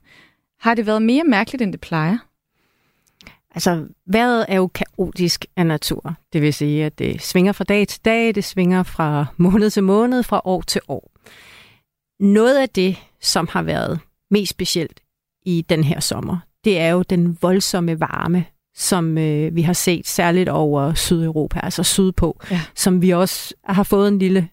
Har 0.60 0.76
det 0.76 0.86
været 0.86 1.02
mere 1.02 1.24
mærkeligt, 1.24 1.62
end 1.62 1.72
det 1.72 1.82
plejer? 1.82 2.18
Altså, 3.56 3.86
vejret 4.08 4.46
er 4.50 4.56
jo 4.56 4.68
kaotisk 4.68 5.46
af 5.58 5.66
natur. 5.66 6.14
Det 6.34 6.42
vil 6.42 6.54
sige, 6.54 6.86
at 6.86 7.00
det 7.00 7.22
svinger 7.22 7.52
fra 7.52 7.64
dag 7.64 7.88
til 7.88 8.02
dag, 8.06 8.36
det 8.36 8.44
svinger 8.44 8.84
fra 8.84 9.26
måned 9.38 9.70
til 9.70 9.84
måned, 9.84 10.24
fra 10.24 10.42
år 10.44 10.62
til 10.62 10.82
år. 10.88 11.12
Noget 12.24 12.58
af 12.58 12.70
det, 12.70 12.96
som 13.22 13.48
har 13.52 13.62
været 13.64 14.00
mest 14.32 14.50
specielt 14.50 15.00
i 15.46 15.66
den 15.70 15.84
her 15.84 16.00
sommer, 16.00 16.38
det 16.64 16.80
er 16.80 16.90
jo 16.90 17.02
den 17.02 17.38
voldsomme 17.42 18.00
varme, 18.00 18.46
som 18.76 19.18
øh, 19.18 19.56
vi 19.56 19.62
har 19.62 19.74
set 19.74 20.08
særligt 20.08 20.50
over 20.50 20.94
Sydeuropa, 20.94 21.60
altså 21.64 21.84
sydpå, 21.84 22.40
Ja. 22.52 22.62
som 22.76 23.02
vi 23.02 23.10
også 23.10 23.54
har 23.64 23.84
fået 23.84 24.08
en 24.08 24.20
lille 24.20 24.50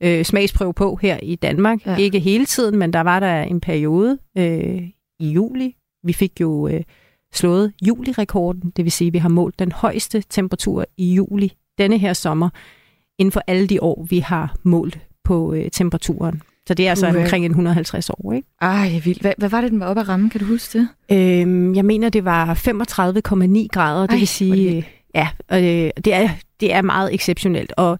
øh, 0.00 0.24
smagsprøve 0.24 0.74
på 0.74 0.96
her 1.02 1.18
i 1.22 1.34
Danmark. 1.36 1.86
Ja. 1.86 1.96
Ikke 1.96 2.18
hele 2.20 2.46
tiden, 2.46 2.78
men 2.78 2.92
der 2.92 3.00
var 3.00 3.20
der 3.20 3.42
en 3.42 3.60
periode 3.60 4.18
øh, 4.38 4.82
i 5.20 5.28
juli. 5.30 5.76
Vi 6.04 6.12
fik 6.12 6.40
jo 6.40 6.68
øh, 6.68 6.82
slået 7.36 7.72
julirekorden, 7.82 8.72
det 8.76 8.84
vil 8.84 8.92
sige, 8.92 9.06
at 9.06 9.12
vi 9.12 9.18
har 9.18 9.28
målt 9.28 9.58
den 9.58 9.72
højeste 9.72 10.22
temperatur 10.30 10.84
i 10.96 11.14
juli 11.14 11.52
denne 11.78 11.98
her 11.98 12.12
sommer, 12.12 12.48
inden 13.18 13.32
for 13.32 13.42
alle 13.46 13.66
de 13.66 13.82
år, 13.82 14.06
vi 14.10 14.18
har 14.18 14.56
målt 14.62 14.98
på 15.24 15.54
øh, 15.54 15.70
temperaturen. 15.70 16.42
Så 16.66 16.74
det 16.74 16.86
er 16.86 16.90
altså 16.90 17.08
Uha. 17.08 17.18
omkring 17.18 17.44
en 17.44 17.50
150 17.50 18.10
år, 18.10 18.32
ikke? 18.32 18.48
Ej, 18.60 19.00
vildt. 19.04 19.20
Hvad, 19.20 19.32
hvad 19.38 19.48
var 19.48 19.60
det, 19.60 19.70
den 19.70 19.80
var 19.80 19.86
oppe 19.86 20.00
at 20.00 20.08
ramme? 20.08 20.30
Kan 20.30 20.40
du 20.40 20.46
huske 20.46 20.78
det? 20.78 20.88
Øhm, 21.12 21.74
jeg 21.74 21.84
mener, 21.84 22.08
det 22.08 22.24
var 22.24 22.54
35,9 22.54 23.66
grader, 23.72 24.02
det 24.02 24.10
Ej, 24.10 24.14
vil 24.14 24.20
det 24.20 24.28
sige, 24.28 24.76
øh, 24.76 24.82
ja, 25.14 25.28
øh, 25.52 25.90
det, 26.04 26.14
er, 26.14 26.28
det 26.60 26.74
er 26.74 26.82
meget 26.82 27.14
exceptionelt. 27.14 27.72
Og 27.76 27.98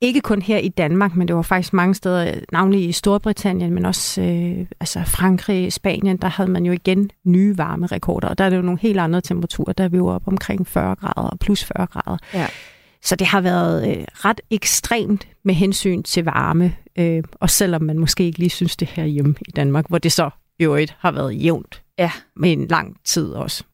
ikke 0.00 0.20
kun 0.20 0.42
her 0.42 0.58
i 0.58 0.68
Danmark, 0.68 1.16
men 1.16 1.28
det 1.28 1.36
var 1.36 1.42
faktisk 1.42 1.72
mange 1.72 1.94
steder, 1.94 2.34
navnlig 2.52 2.88
i 2.88 2.92
Storbritannien, 2.92 3.74
men 3.74 3.86
også 3.86 4.22
øh, 4.22 4.66
altså 4.80 5.02
Frankrig, 5.06 5.72
Spanien, 5.72 6.16
der 6.16 6.28
havde 6.28 6.50
man 6.50 6.66
jo 6.66 6.72
igen 6.72 7.10
nye 7.24 7.58
varme 7.58 7.86
rekorder, 7.86 8.28
og 8.28 8.38
der 8.38 8.44
er 8.44 8.50
det 8.50 8.56
jo 8.56 8.62
nogle 8.62 8.80
helt 8.80 8.98
andre 8.98 9.20
temperaturer, 9.20 9.72
der 9.72 9.84
er 9.84 9.88
vi 9.88 9.96
jo 9.96 10.06
op 10.06 10.28
omkring 10.28 10.66
40 10.66 10.94
grader 10.94 11.30
og 11.30 11.38
plus 11.38 11.64
40 11.64 11.86
grader. 11.86 12.18
Ja. 12.34 12.46
så 13.02 13.16
det 13.16 13.26
har 13.26 13.40
været 13.40 13.88
øh, 13.88 14.04
ret 14.10 14.40
ekstremt 14.50 15.28
med 15.44 15.54
hensyn 15.54 16.02
til 16.02 16.24
varme, 16.24 16.76
øh, 16.98 17.22
og 17.34 17.50
selvom 17.50 17.82
man 17.82 17.98
måske 17.98 18.24
ikke 18.24 18.38
lige 18.38 18.50
synes 18.50 18.76
det 18.76 18.88
her 18.88 19.04
hjemme 19.04 19.34
i 19.48 19.50
Danmark, 19.50 19.88
hvor 19.88 19.98
det 19.98 20.12
så 20.12 20.30
i 20.58 20.64
øvrigt 20.64 20.96
har 20.98 21.12
været 21.12 21.44
jævnt 21.44 21.82
ja. 21.98 22.10
med 22.36 22.52
en 22.52 22.66
lang 22.66 22.96
tid 23.04 23.32
også. 23.32 23.64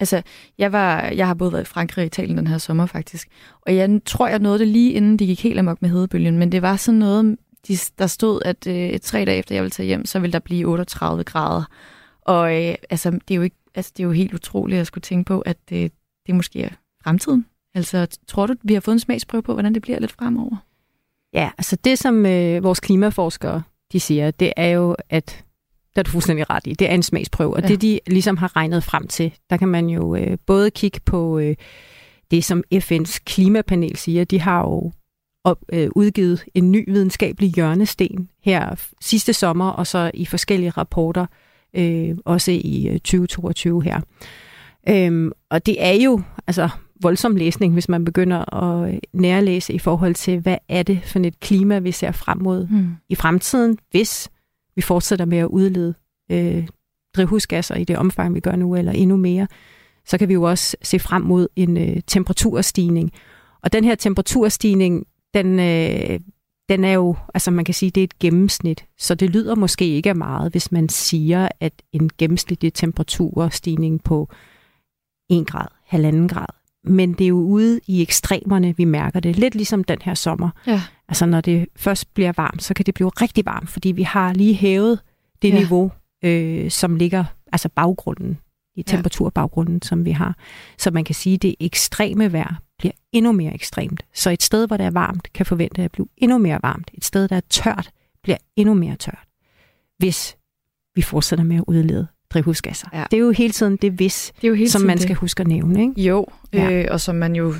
Altså, 0.00 0.22
jeg, 0.58 0.72
var, 0.72 1.02
jeg 1.02 1.26
har 1.26 1.34
både 1.34 1.52
været 1.52 1.62
i 1.62 1.64
Frankrig 1.64 2.02
og 2.02 2.06
Italien 2.06 2.38
den 2.38 2.46
her 2.46 2.58
sommer 2.58 2.86
faktisk, 2.86 3.28
og 3.60 3.76
jeg 3.76 4.00
tror, 4.06 4.28
jeg 4.28 4.38
nåede 4.38 4.58
det 4.58 4.68
lige 4.68 4.92
inden 4.92 5.16
de 5.16 5.26
gik 5.26 5.42
helt 5.42 5.58
amok 5.58 5.82
med 5.82 5.90
hedebølgen, 5.90 6.38
men 6.38 6.52
det 6.52 6.62
var 6.62 6.76
sådan 6.76 6.98
noget, 6.98 7.36
de, 7.68 7.76
der 7.98 8.06
stod, 8.06 8.42
at 8.44 8.66
øh, 8.66 8.98
tre 9.00 9.24
dage 9.24 9.38
efter 9.38 9.54
jeg 9.54 9.62
ville 9.62 9.70
tage 9.70 9.86
hjem, 9.86 10.06
så 10.06 10.18
ville 10.18 10.32
der 10.32 10.38
blive 10.38 10.68
38 10.68 11.24
grader. 11.24 11.64
Og 12.20 12.66
øh, 12.66 12.74
altså, 12.90 13.10
det 13.10 13.30
er 13.30 13.34
jo 13.34 13.42
ikke, 13.42 13.56
altså, 13.74 13.92
det 13.96 14.02
er 14.02 14.06
jo 14.06 14.12
helt 14.12 14.34
utroligt 14.34 14.80
at 14.80 14.86
skulle 14.86 15.02
tænke 15.02 15.28
på, 15.28 15.40
at 15.40 15.58
øh, 15.72 15.90
det 16.26 16.34
måske 16.34 16.62
er 16.62 16.70
fremtiden. 17.04 17.46
Altså, 17.74 18.18
tror 18.28 18.46
du, 18.46 18.54
vi 18.62 18.74
har 18.74 18.80
fået 18.80 18.92
en 18.94 19.00
smagsprøve 19.00 19.42
på, 19.42 19.52
hvordan 19.52 19.74
det 19.74 19.82
bliver 19.82 19.98
lidt 19.98 20.12
fremover? 20.12 20.56
Ja, 21.32 21.50
altså 21.58 21.76
det, 21.76 21.98
som 21.98 22.26
øh, 22.26 22.64
vores 22.64 22.80
klimaforskere 22.80 23.62
de 23.92 24.00
siger, 24.00 24.30
det 24.30 24.52
er 24.56 24.68
jo, 24.68 24.96
at 25.08 25.44
der 25.94 26.00
er 26.00 26.02
du 26.02 26.10
fuldstændig 26.10 26.50
ret 26.50 26.66
i, 26.66 26.74
det 26.74 26.90
er 26.90 26.94
en 26.94 27.02
smagsprøve. 27.02 27.54
Og 27.54 27.62
ja. 27.62 27.68
det, 27.68 27.82
de 27.82 28.00
ligesom 28.06 28.36
har 28.36 28.56
regnet 28.56 28.84
frem 28.84 29.06
til, 29.06 29.32
der 29.50 29.56
kan 29.56 29.68
man 29.68 29.88
jo 29.88 30.14
øh, 30.14 30.38
både 30.46 30.70
kigge 30.70 31.00
på 31.04 31.38
øh, 31.38 31.56
det, 32.30 32.44
som 32.44 32.64
FN's 32.74 33.18
klimapanel 33.24 33.96
siger. 33.96 34.24
De 34.24 34.40
har 34.40 34.60
jo 34.60 34.92
op, 35.44 35.58
øh, 35.72 35.88
udgivet 35.96 36.44
en 36.54 36.72
ny 36.72 36.90
videnskabelig 36.90 37.50
hjørnesten 37.50 38.28
her 38.44 38.74
sidste 39.00 39.32
sommer, 39.32 39.68
og 39.68 39.86
så 39.86 40.10
i 40.14 40.26
forskellige 40.26 40.70
rapporter, 40.70 41.26
øh, 41.76 42.16
også 42.24 42.50
i 42.50 42.88
øh, 42.88 42.94
2022 42.94 43.82
her. 43.82 44.00
Øhm, 44.88 45.32
og 45.50 45.66
det 45.66 45.84
er 45.84 45.92
jo 45.92 46.22
altså 46.46 46.68
voldsom 47.02 47.36
læsning, 47.36 47.72
hvis 47.72 47.88
man 47.88 48.04
begynder 48.04 48.54
at 48.54 49.00
nærlæse 49.12 49.72
i 49.72 49.78
forhold 49.78 50.14
til, 50.14 50.40
hvad 50.40 50.56
er 50.68 50.82
det 50.82 51.00
for 51.04 51.18
et 51.18 51.40
klima, 51.40 51.78
vi 51.78 51.92
ser 51.92 52.12
frem 52.12 52.38
mod 52.38 52.66
mm. 52.66 52.96
i 53.08 53.14
fremtiden, 53.14 53.78
hvis 53.90 54.30
vi 54.76 54.82
fortsætter 54.82 55.24
med 55.24 55.38
at 55.38 55.46
udlede 55.46 55.94
øh, 56.30 56.68
drivhusgasser 57.16 57.74
i 57.74 57.84
det 57.84 57.96
omfang, 57.96 58.34
vi 58.34 58.40
gør 58.40 58.56
nu, 58.56 58.76
eller 58.76 58.92
endnu 58.92 59.16
mere, 59.16 59.46
så 60.06 60.18
kan 60.18 60.28
vi 60.28 60.34
jo 60.34 60.42
også 60.42 60.76
se 60.82 60.98
frem 60.98 61.22
mod 61.22 61.48
en 61.56 61.76
øh, 61.76 61.96
temperaturstigning. 62.06 63.12
Og 63.62 63.72
den 63.72 63.84
her 63.84 63.94
temperaturstigning, 63.94 65.06
den, 65.34 65.60
øh, 65.60 66.20
den 66.68 66.84
er 66.84 66.92
jo, 66.92 67.16
altså 67.34 67.50
man 67.50 67.64
kan 67.64 67.74
sige, 67.74 67.90
det 67.90 68.00
er 68.00 68.04
et 68.04 68.18
gennemsnit, 68.18 68.84
så 68.98 69.14
det 69.14 69.30
lyder 69.30 69.54
måske 69.54 69.86
ikke 69.86 70.08
af 70.08 70.16
meget, 70.16 70.52
hvis 70.52 70.72
man 70.72 70.88
siger, 70.88 71.48
at 71.60 71.82
en 71.92 72.10
gennemsnitlig 72.18 72.74
temperaturstigning 72.74 74.04
på 74.04 74.28
1 75.30 75.46
grad, 75.46 75.66
halvanden 75.86 76.28
grad, 76.28 76.59
men 76.84 77.12
det 77.12 77.24
er 77.24 77.28
jo 77.28 77.40
ude 77.40 77.80
i 77.86 78.02
ekstremerne, 78.02 78.76
vi 78.76 78.84
mærker 78.84 79.20
det. 79.20 79.36
Lidt 79.36 79.54
ligesom 79.54 79.84
den 79.84 79.98
her 80.02 80.14
sommer. 80.14 80.50
Ja. 80.66 80.82
Altså 81.08 81.26
når 81.26 81.40
det 81.40 81.66
først 81.76 82.14
bliver 82.14 82.32
varmt, 82.36 82.62
så 82.62 82.74
kan 82.74 82.86
det 82.86 82.94
blive 82.94 83.08
rigtig 83.08 83.46
varmt, 83.46 83.70
fordi 83.70 83.92
vi 83.92 84.02
har 84.02 84.32
lige 84.32 84.54
hævet 84.54 85.00
det 85.42 85.48
ja. 85.48 85.58
niveau, 85.58 85.92
øh, 86.24 86.70
som 86.70 86.96
ligger, 86.96 87.24
altså 87.52 87.68
baggrunden, 87.68 88.38
i 88.76 88.82
temperaturbaggrunden, 88.82 89.82
som 89.82 90.04
vi 90.04 90.10
har. 90.10 90.36
Så 90.78 90.90
man 90.90 91.04
kan 91.04 91.14
sige, 91.14 91.34
at 91.34 91.42
det 91.42 91.54
ekstreme 91.60 92.32
vejr 92.32 92.62
bliver 92.78 92.92
endnu 93.12 93.32
mere 93.32 93.54
ekstremt. 93.54 94.02
Så 94.14 94.30
et 94.30 94.42
sted, 94.42 94.66
hvor 94.66 94.76
det 94.76 94.86
er 94.86 94.90
varmt, 94.90 95.32
kan 95.32 95.46
forvente 95.46 95.82
at 95.82 95.92
blive 95.92 96.08
endnu 96.16 96.38
mere 96.38 96.58
varmt. 96.62 96.90
Et 96.94 97.04
sted, 97.04 97.28
der 97.28 97.36
er 97.36 97.40
tørt, 97.50 97.90
bliver 98.22 98.36
endnu 98.56 98.74
mere 98.74 98.96
tørt, 98.96 99.26
hvis 99.98 100.36
vi 100.94 101.02
fortsætter 101.02 101.44
med 101.44 101.56
at 101.56 101.64
udlede 101.66 102.06
drivhusgasser. 102.30 102.88
Ja. 102.92 103.04
Det 103.10 103.16
er 103.16 103.20
jo 103.20 103.30
hele 103.30 103.52
tiden 103.52 103.76
det 103.76 103.98
vis, 103.98 104.32
det 104.36 104.44
er 104.44 104.48
jo 104.48 104.54
hele 104.54 104.70
som 104.70 104.82
man 104.82 104.96
det. 104.96 105.02
skal 105.02 105.16
huske 105.16 105.40
at 105.40 105.46
nævne. 105.46 105.82
Ikke? 105.82 106.00
Jo, 106.00 106.26
ja. 106.52 106.72
øh, 106.72 106.86
og 106.90 107.00
som 107.00 107.14
man 107.14 107.36
jo 107.36 107.54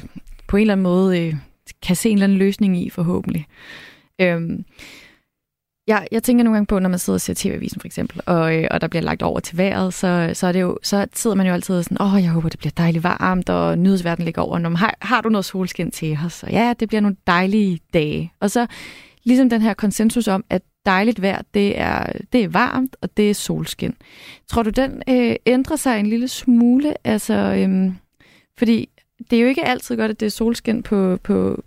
på 0.46 0.56
en 0.56 0.60
eller 0.60 0.74
anden 0.74 0.82
måde 0.82 1.20
øh, 1.20 1.34
kan 1.82 1.96
se 1.96 2.08
en 2.08 2.16
eller 2.16 2.24
anden 2.24 2.38
løsning 2.38 2.82
i, 2.82 2.90
forhåbentlig. 2.90 3.46
Øhm, 4.20 4.64
jeg, 5.86 6.06
jeg 6.12 6.22
tænker 6.22 6.44
nogle 6.44 6.56
gange 6.56 6.66
på, 6.66 6.78
når 6.78 6.88
man 6.88 6.98
sidder 6.98 7.16
og 7.16 7.20
ser 7.20 7.34
TV-avisen 7.34 7.80
for 7.80 7.86
eksempel, 7.86 8.20
og, 8.26 8.56
øh, 8.56 8.68
og 8.70 8.80
der 8.80 8.88
bliver 8.88 9.02
lagt 9.02 9.22
over 9.22 9.40
til 9.40 9.58
vejret, 9.58 9.94
så, 9.94 10.30
så, 10.34 10.46
er 10.46 10.52
det 10.52 10.60
jo, 10.60 10.78
så 10.82 11.06
sidder 11.14 11.36
man 11.36 11.46
jo 11.46 11.52
altid 11.52 11.82
sådan, 11.82 12.02
åh, 12.02 12.22
jeg 12.22 12.30
håber, 12.30 12.48
det 12.48 12.58
bliver 12.58 12.72
dejligt 12.76 13.04
varmt, 13.04 13.48
og 13.48 13.78
nyhedsverden 13.78 14.24
ligger 14.24 14.42
over. 14.42 14.58
Når 14.58 14.70
har, 14.70 14.94
har 15.02 15.20
du 15.20 15.28
noget 15.28 15.44
solskin 15.44 15.90
til 15.90 16.18
os? 16.26 16.42
Og 16.42 16.50
ja, 16.50 16.74
det 16.80 16.88
bliver 16.88 17.00
nogle 17.00 17.16
dejlige 17.26 17.80
dage. 17.94 18.32
Og 18.40 18.50
så 18.50 18.66
ligesom 19.24 19.50
den 19.50 19.62
her 19.62 19.74
konsensus 19.74 20.28
om, 20.28 20.44
at 20.50 20.62
dejligt 20.86 21.22
vejr, 21.22 21.42
det 21.54 21.78
er, 21.78 22.12
det 22.32 22.44
er 22.44 22.48
varmt, 22.48 22.96
og 23.00 23.16
det 23.16 23.30
er 23.30 23.34
solskin. 23.34 23.94
Tror 24.48 24.62
du, 24.62 24.70
den 24.70 25.02
øh, 25.08 25.36
ændrer 25.46 25.76
sig 25.76 26.00
en 26.00 26.06
lille 26.06 26.28
smule? 26.28 26.94
Altså, 27.04 27.34
øhm, 27.34 27.96
fordi 28.58 28.88
det 29.30 29.36
er 29.36 29.42
jo 29.42 29.48
ikke 29.48 29.64
altid 29.64 29.96
godt, 29.96 30.10
at 30.10 30.20
det 30.20 30.26
er 30.26 30.30
solskin 30.30 30.82
på, 30.82 31.18
på 31.22 31.64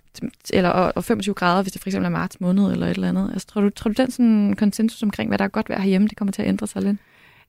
eller, 0.53 0.69
og, 0.69 0.93
og 0.95 1.03
25 1.03 1.35
grader, 1.35 1.61
hvis 1.61 1.73
det 1.73 1.81
for 1.81 1.89
eksempel 1.89 2.05
er 2.05 2.09
marts 2.09 2.41
måned 2.41 2.71
eller 2.71 2.87
et 2.87 2.95
eller 2.95 3.09
andet. 3.09 3.29
Altså, 3.33 3.47
tror, 3.47 3.61
du, 3.61 3.69
tror 3.69 3.89
du, 3.89 4.01
den 4.01 4.11
sådan 4.11 4.55
konsensus 4.57 5.03
omkring, 5.03 5.29
hvad 5.29 5.37
der 5.37 5.45
er 5.45 5.49
godt 5.49 5.69
vejr 5.69 5.79
herhjemme, 5.79 6.07
det 6.07 6.17
kommer 6.17 6.31
til 6.31 6.41
at 6.41 6.47
ændre 6.47 6.67
sig 6.67 6.81
lidt? 6.81 6.97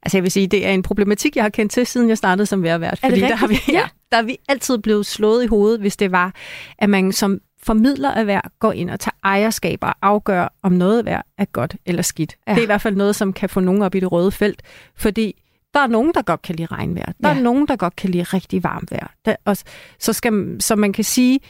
Altså 0.02 0.18
jeg 0.18 0.22
vil 0.22 0.30
sige, 0.30 0.46
det 0.46 0.66
er 0.66 0.70
en 0.70 0.82
problematik, 0.82 1.36
jeg 1.36 1.44
har 1.44 1.48
kendt 1.48 1.72
til, 1.72 1.86
siden 1.86 2.08
jeg 2.08 2.18
startede 2.18 2.46
som 2.46 2.62
vejrvært. 2.62 2.98
Fordi 2.98 3.20
der 3.20 3.36
har, 3.36 3.46
vi, 3.46 3.58
ja, 3.68 3.82
der 4.12 4.18
er 4.18 4.22
vi 4.22 4.36
altid 4.48 4.78
blevet 4.78 5.06
slået 5.06 5.44
i 5.44 5.46
hovedet, 5.46 5.80
hvis 5.80 5.96
det 5.96 6.12
var, 6.12 6.34
at 6.78 6.90
man 6.90 7.12
som 7.12 7.40
formidler 7.64 8.10
af 8.10 8.26
vejr 8.26 8.50
går 8.58 8.72
ind 8.72 8.90
og 8.90 9.00
tager 9.00 9.16
ejerskab 9.24 9.78
og 9.82 9.94
afgør, 10.02 10.54
om 10.62 10.72
noget 10.72 11.04
vejr 11.04 11.22
er 11.38 11.44
godt 11.44 11.76
eller 11.86 12.02
skidt. 12.02 12.36
Ja. 12.46 12.52
Det 12.52 12.58
er 12.58 12.62
i 12.62 12.66
hvert 12.66 12.80
fald 12.80 12.96
noget, 12.96 13.16
som 13.16 13.32
kan 13.32 13.48
få 13.48 13.60
nogen 13.60 13.82
op 13.82 13.94
i 13.94 14.00
det 14.00 14.12
røde 14.12 14.32
felt, 14.32 14.62
fordi 14.96 15.42
der 15.74 15.80
er 15.80 15.86
nogen, 15.86 16.12
der 16.14 16.22
godt 16.22 16.42
kan 16.42 16.54
lide 16.54 16.66
regnvejr. 16.66 17.12
Der 17.22 17.28
ja. 17.28 17.38
er 17.38 17.42
nogen, 17.42 17.68
der 17.68 17.76
godt 17.76 17.96
kan 17.96 18.10
lide 18.10 18.22
rigtig 18.22 18.64
varmt 18.64 18.90
vejr. 18.90 19.14
Der, 19.24 19.36
og, 19.44 19.56
så, 19.98 20.12
skal, 20.12 20.56
så 20.60 20.76
man 20.76 20.92
kan 20.92 21.04
sige, 21.04 21.40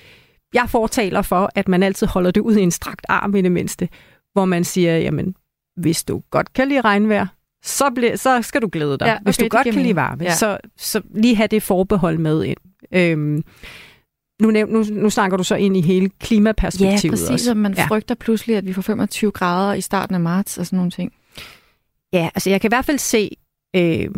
jeg 0.54 0.64
fortaler 0.68 1.22
for, 1.22 1.50
at 1.54 1.68
man 1.68 1.82
altid 1.82 2.06
holder 2.06 2.30
det 2.30 2.40
ud 2.40 2.56
i 2.56 2.62
en 2.62 2.70
strakt 2.70 3.06
arm 3.08 3.34
i 3.34 3.42
det 3.42 3.52
mindste, 3.52 3.88
hvor 4.32 4.44
man 4.44 4.64
siger, 4.64 4.98
jamen, 4.98 5.36
hvis 5.76 6.04
du 6.04 6.22
godt 6.30 6.52
kan 6.52 6.68
lide 6.68 6.80
regnvejr, 6.80 7.26
så, 7.64 7.90
ble, 7.94 8.16
så 8.16 8.42
skal 8.42 8.62
du 8.62 8.68
glæde 8.72 8.98
dig. 8.98 9.06
Ja, 9.06 9.14
okay, 9.14 9.24
hvis 9.24 9.36
du 9.36 9.48
godt 9.48 9.64
kan 9.64 9.82
lide 9.82 9.96
varme, 9.96 10.24
ja. 10.24 10.34
så, 10.34 10.58
så 10.76 11.02
lige 11.14 11.36
have 11.36 11.46
det 11.46 11.62
forbehold 11.62 12.18
med 12.18 12.44
ind. 12.44 12.58
Øhm, 12.92 13.44
nu, 14.42 14.50
nu, 14.50 14.84
nu 14.90 15.10
snakker 15.10 15.36
du 15.36 15.44
så 15.44 15.54
ind 15.54 15.76
i 15.76 15.80
hele 15.80 16.10
klimaperspektivet 16.20 17.04
Ja, 17.04 17.10
præcis, 17.10 17.30
også. 17.30 17.50
og 17.50 17.56
man 17.56 17.74
ja. 17.74 17.86
frygter 17.86 18.14
pludselig, 18.14 18.56
at 18.56 18.66
vi 18.66 18.72
får 18.72 18.82
25 18.82 19.30
grader 19.30 19.74
i 19.74 19.80
starten 19.80 20.14
af 20.14 20.20
marts 20.20 20.58
og 20.58 20.66
sådan 20.66 20.76
nogle 20.76 20.90
ting. 20.90 21.12
Ja, 22.12 22.28
altså 22.34 22.50
jeg 22.50 22.60
kan 22.60 22.68
i 22.68 22.72
hvert 22.74 22.84
fald 22.84 22.98
se, 22.98 23.36
øh, 23.76 24.08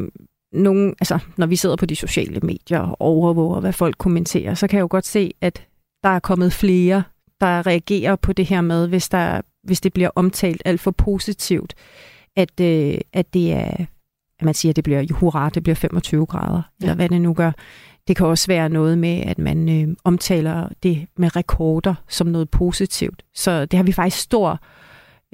nogle, 0.52 0.94
altså, 1.00 1.18
når 1.36 1.46
vi 1.46 1.56
sidder 1.56 1.76
på 1.76 1.86
de 1.86 1.96
sociale 1.96 2.40
medier 2.40 2.80
og 2.80 3.00
overvåger, 3.00 3.60
hvad 3.60 3.72
folk 3.72 3.98
kommenterer, 3.98 4.54
så 4.54 4.66
kan 4.66 4.76
jeg 4.76 4.82
jo 4.82 4.88
godt 4.90 5.06
se, 5.06 5.34
at 5.40 5.66
der 6.02 6.08
er 6.08 6.18
kommet 6.18 6.52
flere, 6.52 7.02
der 7.40 7.66
reagerer 7.66 8.16
på 8.16 8.32
det 8.32 8.46
her 8.46 8.60
med, 8.60 8.88
hvis, 8.88 9.08
der, 9.08 9.40
hvis 9.62 9.80
det 9.80 9.92
bliver 9.92 10.10
omtalt 10.14 10.62
alt 10.64 10.80
for 10.80 10.90
positivt, 10.90 11.74
at, 12.36 12.60
øh, 12.60 12.98
at 13.12 13.34
det 13.34 13.52
er, 13.52 13.86
at 14.38 14.44
man 14.44 14.54
siger, 14.54 14.70
at 14.72 14.76
det 14.76 14.84
bliver, 14.84 15.12
hurra, 15.12 15.50
det 15.50 15.62
bliver 15.62 15.76
25 15.76 16.26
grader, 16.26 16.62
ja. 16.80 16.84
eller 16.84 16.94
hvad 16.94 17.08
det 17.08 17.20
nu 17.20 17.34
gør. 17.34 17.52
Det 18.08 18.16
kan 18.16 18.26
også 18.26 18.46
være 18.46 18.68
noget 18.68 18.98
med, 18.98 19.22
at 19.26 19.38
man 19.38 19.68
øh, 19.68 19.96
omtaler 20.04 20.68
det 20.82 21.06
med 21.16 21.36
rekorder 21.36 21.94
som 22.08 22.26
noget 22.26 22.50
positivt. 22.50 23.22
Så 23.34 23.64
det 23.64 23.76
har 23.76 23.84
vi 23.84 23.92
faktisk 23.92 24.22
stor 24.22 24.60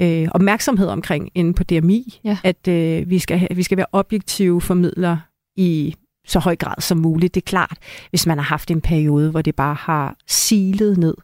øh, 0.01 0.29
opmærksomhed 0.31 0.87
omkring 0.87 1.31
inde 1.35 1.55
på 1.55 1.65
DMI, 1.65 2.21
ja. 2.25 2.39
at 2.45 2.69
øh, 2.69 3.11
vi, 3.11 3.19
skal, 3.19 3.49
vi 3.57 3.63
skal 3.63 3.77
være 3.77 3.87
objektive 3.93 4.61
formidlere 4.61 5.21
i 5.57 5.95
så 6.27 6.39
høj 6.39 6.57
grad 6.57 6.81
som 6.81 6.99
muligt. 6.99 7.35
Det 7.35 7.41
er 7.41 7.47
klart, 7.47 7.79
hvis 8.11 8.27
man 8.27 8.39
har 8.39 8.45
haft 8.45 8.71
en 8.71 8.81
periode, 8.81 9.31
hvor 9.31 9.43
det 9.43 9.55
bare 9.55 9.75
har 9.75 10.17
silet 10.27 10.99
ned 10.99 11.15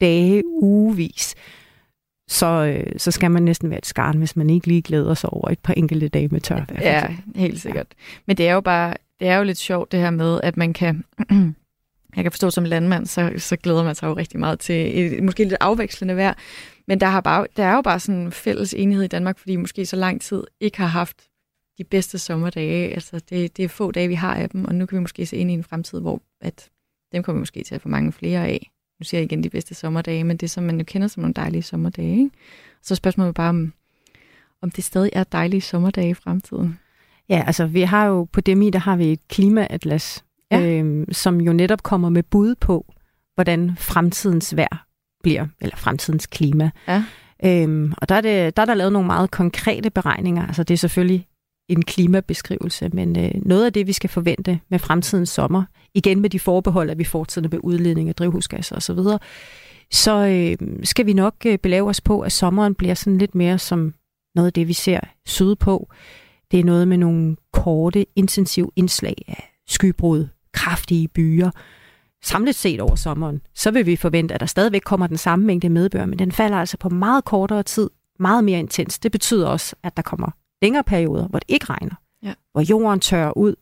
dage, 0.00 0.42
ugevis, 0.46 1.34
så, 2.28 2.46
øh, 2.46 2.92
så 2.96 3.10
skal 3.10 3.30
man 3.30 3.42
næsten 3.42 3.70
være 3.70 3.78
et 3.78 3.86
skarn, 3.86 4.18
hvis 4.18 4.36
man 4.36 4.50
ikke 4.50 4.66
lige 4.66 4.82
glæder 4.82 5.14
sig 5.14 5.30
over 5.30 5.50
et 5.50 5.58
par 5.58 5.74
enkelte 5.74 6.08
dage 6.08 6.28
med 6.28 6.40
tørvejr. 6.40 6.80
Ja, 6.80 7.16
helt 7.36 7.60
sikkert. 7.60 7.86
Men 8.26 8.36
det 8.36 8.48
er 8.48 8.52
jo 8.52 8.60
bare 8.60 8.94
det 9.20 9.28
er 9.28 9.36
jo 9.36 9.44
lidt 9.44 9.58
sjovt 9.58 9.92
det 9.92 10.00
her 10.00 10.10
med, 10.10 10.40
at 10.42 10.56
man 10.56 10.72
kan... 10.72 11.04
jeg 12.16 12.24
kan 12.24 12.32
forstå, 12.32 12.50
som 12.50 12.64
landmand, 12.64 13.06
så, 13.06 13.32
så 13.36 13.56
glæder 13.56 13.84
man 13.84 13.94
sig 13.94 14.06
jo 14.06 14.12
rigtig 14.12 14.40
meget 14.40 14.60
til 14.60 14.98
et, 14.98 15.22
måske 15.22 15.44
lidt 15.44 15.56
afvekslende 15.60 16.16
vejr. 16.16 16.34
Men 16.86 17.00
der, 17.00 17.06
har 17.06 17.20
bare, 17.20 17.46
der 17.56 17.64
er 17.64 17.74
jo 17.74 17.82
bare 17.82 18.00
sådan 18.00 18.20
en 18.20 18.32
fælles 18.32 18.74
enighed 18.74 19.04
i 19.04 19.08
Danmark, 19.08 19.38
fordi 19.38 19.56
måske 19.56 19.86
så 19.86 19.96
lang 19.96 20.20
tid 20.20 20.44
ikke 20.60 20.78
har 20.78 20.86
haft 20.86 21.28
de 21.78 21.84
bedste 21.84 22.18
sommerdage. 22.18 22.94
Altså 22.94 23.20
det, 23.30 23.56
det 23.56 23.64
er 23.64 23.68
få 23.68 23.90
dage, 23.90 24.08
vi 24.08 24.14
har 24.14 24.34
af 24.34 24.50
dem, 24.50 24.64
og 24.64 24.74
nu 24.74 24.86
kan 24.86 24.96
vi 24.96 25.00
måske 25.00 25.26
se 25.26 25.36
ind 25.36 25.50
i 25.50 25.54
en 25.54 25.64
fremtid, 25.64 26.00
hvor 26.00 26.22
at 26.40 26.70
dem 27.12 27.22
kommer 27.22 27.38
vi 27.38 27.40
måske 27.40 27.62
til 27.62 27.74
at 27.74 27.82
få 27.82 27.88
mange 27.88 28.12
flere 28.12 28.46
af. 28.46 28.70
Nu 29.00 29.04
siger 29.04 29.20
jeg 29.20 29.24
igen 29.24 29.42
de 29.42 29.50
bedste 29.50 29.74
sommerdage, 29.74 30.24
men 30.24 30.36
det 30.36 30.50
som 30.50 30.64
man 30.64 30.78
jo 30.78 30.84
kender 30.84 31.08
som 31.08 31.20
nogle 31.20 31.34
dejlige 31.34 31.62
sommerdage. 31.62 32.18
Ikke? 32.18 32.30
Så 32.82 32.94
spørgsmålet 32.94 33.28
er 33.28 33.32
bare, 33.32 33.48
om, 33.48 33.72
om 34.62 34.70
det 34.70 34.84
stadig 34.84 35.10
er 35.12 35.24
dejlige 35.24 35.60
sommerdage 35.60 36.10
i 36.10 36.14
fremtiden. 36.14 36.78
Ja, 37.28 37.44
altså 37.46 37.66
vi 37.66 37.80
har 37.80 38.06
jo 38.06 38.24
på 38.32 38.40
DMI, 38.40 38.70
der 38.70 38.78
har 38.78 38.96
vi 38.96 39.12
et 39.12 39.28
klimaatlas, 39.28 40.24
ja. 40.50 40.60
øhm, 40.60 41.12
som 41.12 41.40
jo 41.40 41.52
netop 41.52 41.82
kommer 41.82 42.08
med 42.08 42.22
bud 42.22 42.54
på, 42.54 42.94
hvordan 43.34 43.76
fremtidens 43.78 44.56
vejr 44.56 44.86
bliver, 45.22 45.46
eller 45.60 45.76
fremtidens 45.76 46.26
klima. 46.26 46.70
Ja. 46.88 47.04
Øhm, 47.44 47.92
og 47.98 48.08
der 48.08 48.14
er, 48.14 48.20
det, 48.20 48.56
der 48.56 48.62
er 48.62 48.66
der 48.66 48.74
lavet 48.74 48.92
nogle 48.92 49.06
meget 49.06 49.30
konkrete 49.30 49.90
beregninger. 49.90 50.46
Altså 50.46 50.62
det 50.62 50.74
er 50.74 50.78
selvfølgelig 50.78 51.26
en 51.68 51.82
klimabeskrivelse, 51.82 52.88
men 52.92 53.18
øh, 53.18 53.30
noget 53.34 53.66
af 53.66 53.72
det, 53.72 53.86
vi 53.86 53.92
skal 53.92 54.10
forvente 54.10 54.60
med 54.70 54.78
fremtidens 54.78 55.28
sommer, 55.28 55.64
igen 55.94 56.20
med 56.20 56.30
de 56.30 56.40
forbehold, 56.40 56.90
at 56.90 56.98
vi 56.98 57.04
fortsætter 57.04 57.50
med 57.50 57.58
udledning 57.62 58.08
af 58.08 58.14
drivhusgasser 58.14 58.76
osv., 58.76 58.98
så 59.90 60.26
øh, 60.26 60.68
skal 60.84 61.06
vi 61.06 61.12
nok 61.12 61.34
øh, 61.46 61.58
belave 61.58 61.88
os 61.88 62.00
på, 62.00 62.20
at 62.20 62.32
sommeren 62.32 62.74
bliver 62.74 62.94
sådan 62.94 63.18
lidt 63.18 63.34
mere 63.34 63.58
som 63.58 63.94
noget 64.34 64.46
af 64.46 64.52
det, 64.52 64.68
vi 64.68 64.72
ser 64.72 65.00
sydpå. 65.26 65.88
Det 66.50 66.60
er 66.60 66.64
noget 66.64 66.88
med 66.88 66.96
nogle 66.96 67.36
korte, 67.52 68.06
intensive 68.16 68.70
indslag 68.76 69.14
af 69.28 69.52
skybrud, 69.68 70.28
kraftige 70.52 71.08
byer. 71.08 71.50
Samlet 72.22 72.54
set 72.54 72.80
over 72.80 72.94
sommeren, 72.94 73.40
så 73.54 73.70
vil 73.70 73.86
vi 73.86 73.96
forvente, 73.96 74.34
at 74.34 74.40
der 74.40 74.46
stadigvæk 74.46 74.80
kommer 74.84 75.06
den 75.06 75.16
samme 75.16 75.44
mængde 75.44 75.68
medbør, 75.68 76.06
men 76.06 76.18
den 76.18 76.32
falder 76.32 76.56
altså 76.56 76.76
på 76.76 76.88
meget 76.88 77.24
kortere 77.24 77.62
tid, 77.62 77.90
meget 78.18 78.44
mere 78.44 78.58
intens. 78.58 78.98
Det 78.98 79.12
betyder 79.12 79.48
også, 79.48 79.76
at 79.82 79.96
der 79.96 80.02
kommer 80.02 80.30
længere 80.62 80.84
perioder, 80.84 81.28
hvor 81.28 81.38
det 81.38 81.50
ikke 81.50 81.66
regner, 81.70 81.94
Ja. 82.22 82.32
hvor 82.52 82.60
jorden 82.60 83.00
tørrer 83.00 83.36
ud, 83.38 83.54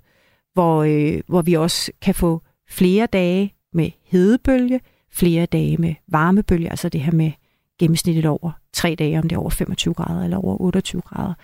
hvor, 0.55 0.83
øh, 0.83 1.21
hvor 1.27 1.43
vi 1.43 1.55
også 1.55 1.93
kan 2.03 2.15
få 2.15 2.43
flere 2.69 3.07
dage 3.07 3.55
med 3.73 3.91
hedebølge, 4.05 4.81
flere 5.13 5.47
dage 5.47 5.77
med 5.77 5.95
varmebølge, 6.09 6.71
altså 6.71 6.89
det 6.89 7.01
her 7.01 7.13
med 7.13 7.33
gennemsnitligt 7.79 8.27
over 8.27 8.51
tre 8.73 8.95
dage, 8.99 9.19
om 9.19 9.29
det 9.29 9.37
er 9.37 9.41
over 9.41 9.51
25 9.51 9.95
grader 9.95 10.25
eller 10.25 10.37
over 10.37 10.61
28 10.61 11.03
grader. 11.03 11.35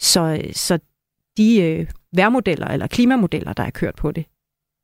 Så, 0.00 0.40
så 0.52 0.78
de 1.36 1.62
øh, 1.62 1.86
værmodeller 2.16 2.66
eller 2.66 2.86
klimamodeller, 2.86 3.52
der 3.52 3.62
er 3.62 3.70
kørt 3.70 3.94
på 3.94 4.10
det, 4.10 4.24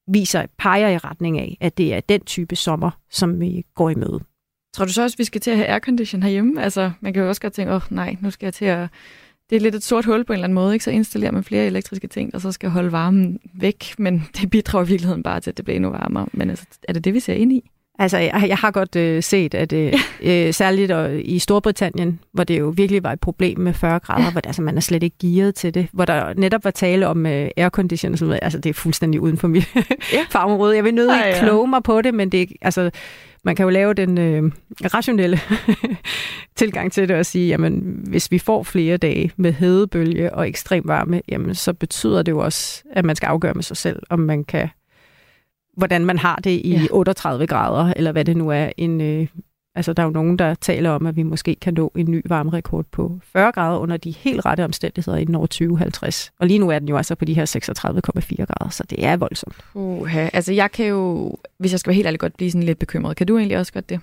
viser, 0.09 0.47
peger 0.59 0.89
i 0.89 0.99
retning 0.99 1.39
af, 1.39 1.57
at 1.61 1.79
det 1.79 1.95
er 1.95 2.01
den 2.01 2.21
type 2.21 2.57
sommer, 2.57 2.91
som 3.11 3.41
vi 3.41 3.65
går 3.75 3.91
i 3.91 3.95
møde. 3.95 4.21
Tror 4.75 4.85
du 4.85 4.93
så 4.93 5.03
også, 5.03 5.17
vi 5.17 5.25
skal 5.25 5.41
til 5.41 5.51
at 5.51 5.57
have 5.57 5.69
aircondition 5.69 6.23
herhjemme? 6.23 6.63
Altså, 6.63 6.91
man 7.01 7.13
kan 7.13 7.23
jo 7.23 7.29
også 7.29 7.41
godt 7.41 7.53
tænke, 7.53 7.73
åh 7.73 7.77
oh, 7.77 7.83
nej, 7.97 8.17
nu 8.21 8.31
skal 8.31 8.47
jeg 8.47 8.55
til 8.55 8.65
at... 8.65 8.89
Det 9.51 9.57
er 9.57 9.61
lidt 9.61 9.75
et 9.75 9.83
sort 9.83 10.05
hul 10.05 10.25
på 10.25 10.33
en 10.33 10.35
eller 10.35 10.45
anden 10.45 10.55
måde, 10.55 10.75
ikke? 10.75 10.85
Så 10.85 10.91
installerer 10.91 11.33
man 11.33 11.45
flere 11.45 11.67
elektriske 11.67 12.07
ting, 12.07 12.33
der 12.33 12.39
så 12.39 12.53
skal 12.53 12.71
holde 12.71 12.93
varmen 12.93 13.39
væk, 13.55 13.95
men 13.99 14.23
det 14.41 14.51
bidrager 14.51 14.85
i 14.85 14.89
virkeligheden 14.89 15.23
bare 15.23 15.41
til, 15.41 15.51
at 15.51 15.57
det 15.57 15.65
bliver 15.65 15.77
endnu 15.77 15.91
varmere. 15.91 16.27
Men 16.33 16.51
altså, 16.51 16.67
er 16.89 16.93
det 16.93 17.05
det, 17.05 17.15
vi 17.15 17.21
ser 17.21 17.35
ind 17.35 17.53
i? 17.53 17.71
Altså, 17.99 18.19
jeg, 18.19 18.45
jeg 18.49 18.57
har 18.57 18.71
godt 18.71 18.97
øh, 18.97 19.23
set, 19.23 19.55
at 19.55 19.73
øh, 19.73 19.93
øh, 20.23 20.55
særligt 20.55 20.91
øh, 20.91 21.21
i 21.25 21.39
Storbritannien, 21.39 22.21
hvor 22.33 22.45
det 22.45 22.59
jo 22.59 22.73
virkelig 22.77 23.03
var 23.03 23.13
et 23.13 23.21
problem 23.21 23.59
med 23.59 23.75
40 23.75 23.99
grader, 23.99 24.25
ja. 24.25 24.31
hvor 24.31 24.41
det, 24.41 24.47
altså, 24.47 24.63
man 24.63 24.77
er 24.77 24.81
slet 24.81 25.03
ikke 25.03 25.17
gearet 25.19 25.55
til 25.55 25.75
det, 25.75 25.89
hvor 25.93 26.05
der 26.05 26.35
netop 26.35 26.65
var 26.65 26.71
tale 26.71 27.07
om 27.07 27.27
øh, 27.27 27.49
aircondition 27.57 28.13
og 28.13 28.19
sådan 28.19 28.29
noget. 28.29 28.41
Altså, 28.43 28.59
det 28.59 28.71
er 28.71 28.75
fuldstændig 28.75 29.21
uden 29.21 29.39
for 29.39 29.49
mit 29.49 29.75
ja. 30.13 30.25
fagområde. 30.33 30.77
Jeg 30.77 30.85
vil 30.85 30.99
Ej, 30.99 31.27
ikke 31.27 31.39
ja. 31.39 31.45
kloge 31.45 31.69
mig 31.69 31.83
på 31.83 32.03
det, 32.03 32.15
men 32.15 32.33
det 32.33 32.43
er, 32.43 32.47
altså, 32.63 32.91
man 33.45 33.57
kan 33.57 33.65
jo 33.65 33.71
lave 33.71 33.95
den 33.95 34.19
øh, 34.19 34.53
rationelle 34.95 35.41
tilgang 36.57 36.93
til 36.93 37.09
det 37.09 37.17
og 37.17 37.27
sige, 37.27 37.49
jamen, 37.49 38.01
hvis 38.05 38.31
vi 38.31 38.39
får 38.39 38.63
flere 38.63 38.97
dage 38.97 39.33
med 39.37 39.53
hedebølge 39.53 40.35
og 40.35 40.49
ekstrem 40.49 40.83
varme, 40.89 41.21
jamen, 41.29 41.55
så 41.55 41.73
betyder 41.73 42.23
det 42.23 42.33
jo 42.33 42.39
også, 42.39 42.83
at 42.93 43.05
man 43.05 43.17
skal 43.17 43.27
afgøre 43.27 43.55
med 43.55 43.63
sig 43.63 43.77
selv, 43.77 44.03
om 44.11 44.19
man 44.19 44.45
kan 44.45 44.69
hvordan 45.77 46.05
man 46.05 46.19
har 46.19 46.37
det 46.37 46.51
i 46.51 46.71
Ja. 46.71 46.81
ja. 46.81 46.87
38 46.91 47.47
grader, 47.47 47.93
eller 47.97 48.13
hvad 48.13 48.25
det 48.25 48.37
nu 48.37 48.49
er. 48.51 48.71
En, 48.77 49.01
øh, 49.01 49.27
altså, 49.75 49.93
der 49.93 50.03
er 50.03 50.07
jo 50.07 50.13
nogen, 50.13 50.39
der 50.39 50.55
taler 50.55 50.91
om, 50.91 51.07
at 51.07 51.17
vi 51.17 51.23
måske 51.23 51.55
kan 51.55 51.75
nå 51.75 51.93
en 51.97 52.11
ny 52.11 52.23
varmerekord 52.25 52.85
på 52.93 53.19
40 53.23 53.53
grader 53.53 53.79
under 53.79 53.97
de 53.97 54.11
helt 54.11 54.47
rette 54.47 54.65
omstændigheder 54.65 55.19
inden 55.19 55.35
år 55.35 55.47
2050. 55.47 56.33
Og 56.39 56.47
lige 56.47 56.59
nu 56.59 56.71
er 56.71 56.79
den 56.79 56.89
jo 56.89 56.97
altså 56.97 57.15
på 57.15 57.25
de 57.25 57.35
her 57.35 57.45
36,4 57.45 58.45
grader, 58.45 58.71
så 58.71 58.85
det 58.91 59.05
er 59.05 59.17
voldsomt. 59.17 59.57
Uha. 59.75 60.29
Altså, 60.33 60.53
jeg 60.53 60.71
kan 60.73 60.87
jo, 60.87 61.33
hvis 61.59 61.73
jeg 61.73 61.81
skal 61.81 61.91
være 61.91 61.95
helt 61.95 62.07
ærlig, 62.07 62.21
godt 62.21 62.37
blive 62.37 62.51
sådan 62.51 62.63
lidt 62.63 62.79
bekymret. 62.79 63.17
Kan 63.17 63.27
du 63.27 63.39
egentlig 63.39 63.59
også 63.59 63.73
godt 63.73 63.89
det? 63.89 64.01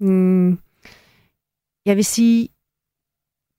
Mm, 0.00 0.58
jeg 1.86 1.96
vil 1.96 2.04
sige, 2.04 2.48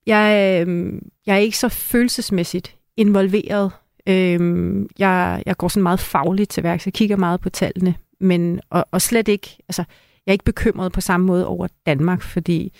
jeg, 0.07 0.65
øh, 0.67 0.93
jeg 1.26 1.34
er 1.35 1.39
ikke 1.39 1.57
så 1.57 1.69
følelsesmæssigt 1.69 2.76
involveret. 2.97 3.72
Øh, 4.07 4.86
jeg, 4.99 5.44
jeg 5.45 5.57
går 5.57 5.68
sådan 5.68 5.84
meget 5.84 5.99
fagligt 5.99 6.49
til 6.49 6.64
værks. 6.64 6.86
Jeg 6.86 6.94
kigger 6.94 7.15
meget 7.15 7.41
på 7.41 7.49
tallene, 7.49 7.95
men 8.19 8.60
og, 8.69 8.86
og 8.91 9.02
slet 9.02 9.27
ikke, 9.27 9.57
altså, 9.69 9.84
jeg 10.26 10.32
er 10.32 10.34
ikke 10.34 10.45
bekymret 10.45 10.91
på 10.91 11.02
samme 11.02 11.26
måde 11.26 11.48
over 11.48 11.68
Danmark, 11.86 12.22
fordi 12.22 12.73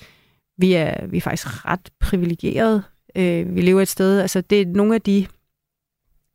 vi 0.58 0.74
er, 0.74 1.08
vi 1.08 1.18
er 1.18 1.22
faktisk 1.22 1.66
ret 1.66 1.90
privilegerede. 2.00 2.84
Øh, 3.16 3.56
vi 3.56 3.62
lever 3.62 3.82
et 3.82 3.88
sted, 3.88 4.20
altså 4.20 4.42
det 4.42 4.62
er 4.62 4.66
nogle 4.66 4.96
af 4.96 5.02
de 5.02 5.28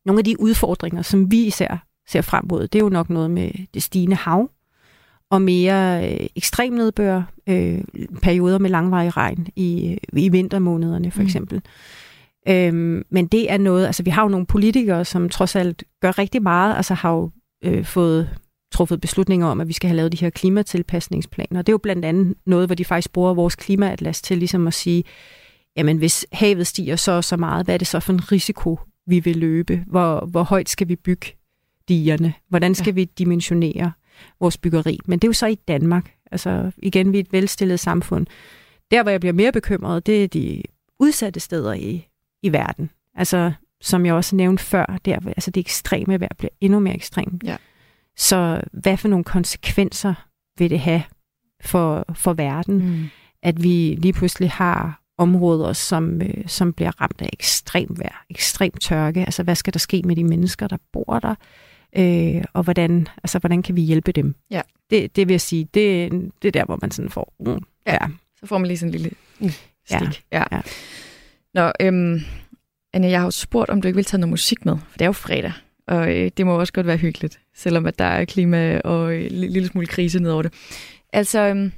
nogle 0.05 0.21
af 0.21 0.25
de 0.25 0.41
udfordringer, 0.41 1.03
som 1.03 1.31
vi 1.31 1.47
især 1.47 1.87
ser 2.09 2.21
frem 2.21 2.45
mod, 2.49 2.69
det 2.69 2.79
er 2.79 2.85
jo 2.85 2.89
nok 2.89 3.11
noget 3.11 3.31
med 3.31 3.51
det 3.75 3.83
stigende 3.83 4.17
hav, 4.17 4.51
og 5.31 5.43
mere 5.43 6.11
øh, 6.13 6.27
ekstrem 6.37 6.73
nedbør, 6.73 7.23
øh, 7.47 7.81
perioder 8.23 8.59
med 8.59 8.71
langvarig 8.71 9.17
regn 9.17 9.49
i, 9.57 9.99
i 10.13 10.29
vintermånederne 10.29 11.11
for 11.11 11.23
Mm. 11.23 11.61
Øhm, 12.49 13.03
men 13.11 13.27
det 13.27 13.53
er 13.53 13.59
noget, 13.59 13.87
altså 13.87 14.03
vi 14.03 14.11
har 14.11 14.23
jo 14.23 14.29
nogle 14.29 14.47
politikere, 14.47 15.05
som 15.05 15.29
trods 15.29 15.57
alt 15.57 15.85
gør 16.01 16.19
rigtig 16.19 16.43
meget, 16.43 16.77
altså 16.77 16.95
har 16.95 17.13
jo 17.13 17.31
øh, 17.65 17.85
fået 17.85 18.31
truffet 18.73 19.01
beslutninger 19.01 19.47
om, 19.47 19.61
at 19.61 19.69
vi 19.69 19.73
skal 19.73 19.89
have 19.89 19.97
lavet 19.97 20.13
de 20.13 20.17
her 20.17 20.31
klimatilpasningsplaner. 20.31 21.63
Det 21.63 21.69
er 21.69 21.73
jo 21.73 21.79
blandt 21.79 22.05
andet 22.05 22.35
noget, 22.47 22.69
hvor 22.69 22.75
de 22.75 22.85
faktisk 22.85 23.13
bruger 23.13 23.35
vores 23.35 23.57
klimaatlas 23.57 24.23
til 24.23 24.39
ligesom 24.39 24.67
at 24.67 24.75
sige, 24.75 25.05
jamen 25.77 25.99
hvis 25.99 26.27
havet 26.33 26.67
stiger 26.67 26.97
så 26.97 27.13
og 27.13 27.25
så 27.25 27.37
meget, 27.37 27.67
hvad 27.67 27.75
er 27.75 27.79
det 27.79 27.87
så 27.87 28.01
for 28.01 28.13
en 28.13 28.33
risiko, 28.33 28.79
vi 29.07 29.21
vil 29.21 29.37
løbe? 29.37 29.85
Hvor, 29.87 30.27
hvor 30.27 30.43
højt 30.43 30.69
skal 30.69 30.89
vi 30.89 30.97
bygge 30.97 31.27
digerne? 31.89 32.35
Hvordan 32.49 32.75
skal 32.75 32.91
ja. 32.91 32.95
vi 32.95 33.05
dimensionere 33.05 33.93
vores 34.41 34.59
byggeri? 34.59 34.99
Men 35.05 35.19
det 35.19 35.27
er 35.27 35.29
jo 35.29 35.33
så 35.33 35.47
i 35.47 35.55
Danmark. 35.55 36.13
Altså 36.31 36.71
igen, 36.79 37.13
vi 37.13 37.19
er 37.19 37.23
et 37.23 37.33
velstillet 37.33 37.81
samfund. 37.81 38.27
Der, 38.91 39.03
hvor 39.03 39.11
jeg 39.11 39.21
bliver 39.21 39.33
mere 39.33 39.53
bekymret, 39.53 40.07
det 40.07 40.25
er 40.25 40.29
de 40.29 40.63
udsatte 40.99 41.41
steder 41.41 41.73
i, 41.73 42.10
i 42.43 42.53
verden. 42.53 42.91
Altså, 43.15 43.53
som 43.81 44.07
jeg 44.07 44.15
også 44.15 44.37
nævnte 44.37 44.65
før, 44.65 44.99
der, 45.05 45.19
altså 45.27 45.51
det 45.51 45.61
ekstreme 45.61 46.21
vejr 46.21 46.35
bliver 46.39 46.51
endnu 46.61 46.81
mere 46.81 46.95
ekstremt. 46.95 47.43
Ja. 47.45 47.57
Så 48.17 48.61
hvad 48.73 48.97
for 48.97 49.09
nogle 49.09 49.25
konsekvenser 49.25 50.15
vil 50.59 50.71
det 50.71 50.81
have 50.81 51.03
for, 51.61 52.05
for 52.15 52.33
verden, 52.33 52.75
mm. 52.87 53.09
at 53.43 53.63
vi 53.63 53.97
lige 53.99 54.13
pludselig 54.13 54.51
har 54.51 55.01
områder, 55.19 55.73
som, 55.73 56.23
øh, 56.23 56.45
som 56.47 56.73
bliver 56.73 57.01
ramt 57.01 57.23
af 57.23 57.29
ekstrem 57.33 57.89
vejr, 57.99 58.25
ekstrem 58.31 58.71
tørke. 58.71 59.21
Altså, 59.21 59.43
hvad 59.43 59.55
skal 59.55 59.73
der 59.73 59.79
ske 59.79 60.03
med 60.05 60.17
de 60.17 60.25
mennesker, 60.25 60.69
der 60.69 60.77
bor 60.93 61.19
der? 61.19 61.35
Øh, 61.97 62.45
og 62.53 62.63
hvordan, 62.63 63.07
altså, 63.23 63.39
hvordan 63.39 63.63
kan 63.63 63.77
vi 63.77 63.81
hjælpe 63.83 64.13
dem? 64.13 64.35
Ja. 64.51 64.61
Det, 64.91 65.17
det 65.17 65.29
vil 65.29 65.33
jeg 65.35 65.41
sige, 65.41 65.65
det, 65.65 66.13
det 66.43 66.49
er 66.49 66.53
der, 66.53 66.65
hvor 66.65 66.79
man 66.83 66.91
sådan 66.91 67.11
får... 67.11 67.35
Mm, 67.41 67.63
ja. 67.87 67.99
Så 68.37 68.47
får 68.47 68.59
man 68.59 68.67
lige 68.67 68.79
sådan 68.79 68.95
en 68.95 69.01
lille 69.01 69.11
Ja. 69.91 69.99
stik. 69.99 70.25
Ja. 70.33 70.45
ja. 70.53 70.61
Nå, 71.55 71.73
øhm, 71.81 72.21
Anja, 72.93 73.11
jeg 73.11 73.21
har 73.21 73.27
jo 73.27 73.31
spurgt, 73.31 73.71
om 73.71 73.83
du 73.83 73.89
ikke 73.89 73.97
vil 73.97 74.05
tage 74.05 74.21
noget 74.21 74.31
musik 74.31 74.65
med, 74.65 74.77
for 74.89 74.99
det 74.99 75.03
er 75.03 75.07
jo 75.07 75.13
fredag, 75.13 75.53
og 75.87 76.17
øh, 76.17 76.31
det 76.37 76.47
må 76.47 76.59
også 76.59 76.73
godt 76.73 76.87
være 76.87 76.97
hyggeligt, 76.97 77.41
selvom 77.55 77.87
at 77.87 77.99
der 77.99 78.05
er 78.05 78.25
klima 78.25 78.81
og 78.85 79.13
øh, 79.13 79.25
en 79.25 79.31
lille 79.33 79.69
smule 79.69 79.87
krise 79.87 80.21
nedover 80.21 80.43
det. 80.43 80.53
Altså, 81.13 81.41
øhm, 81.41 81.73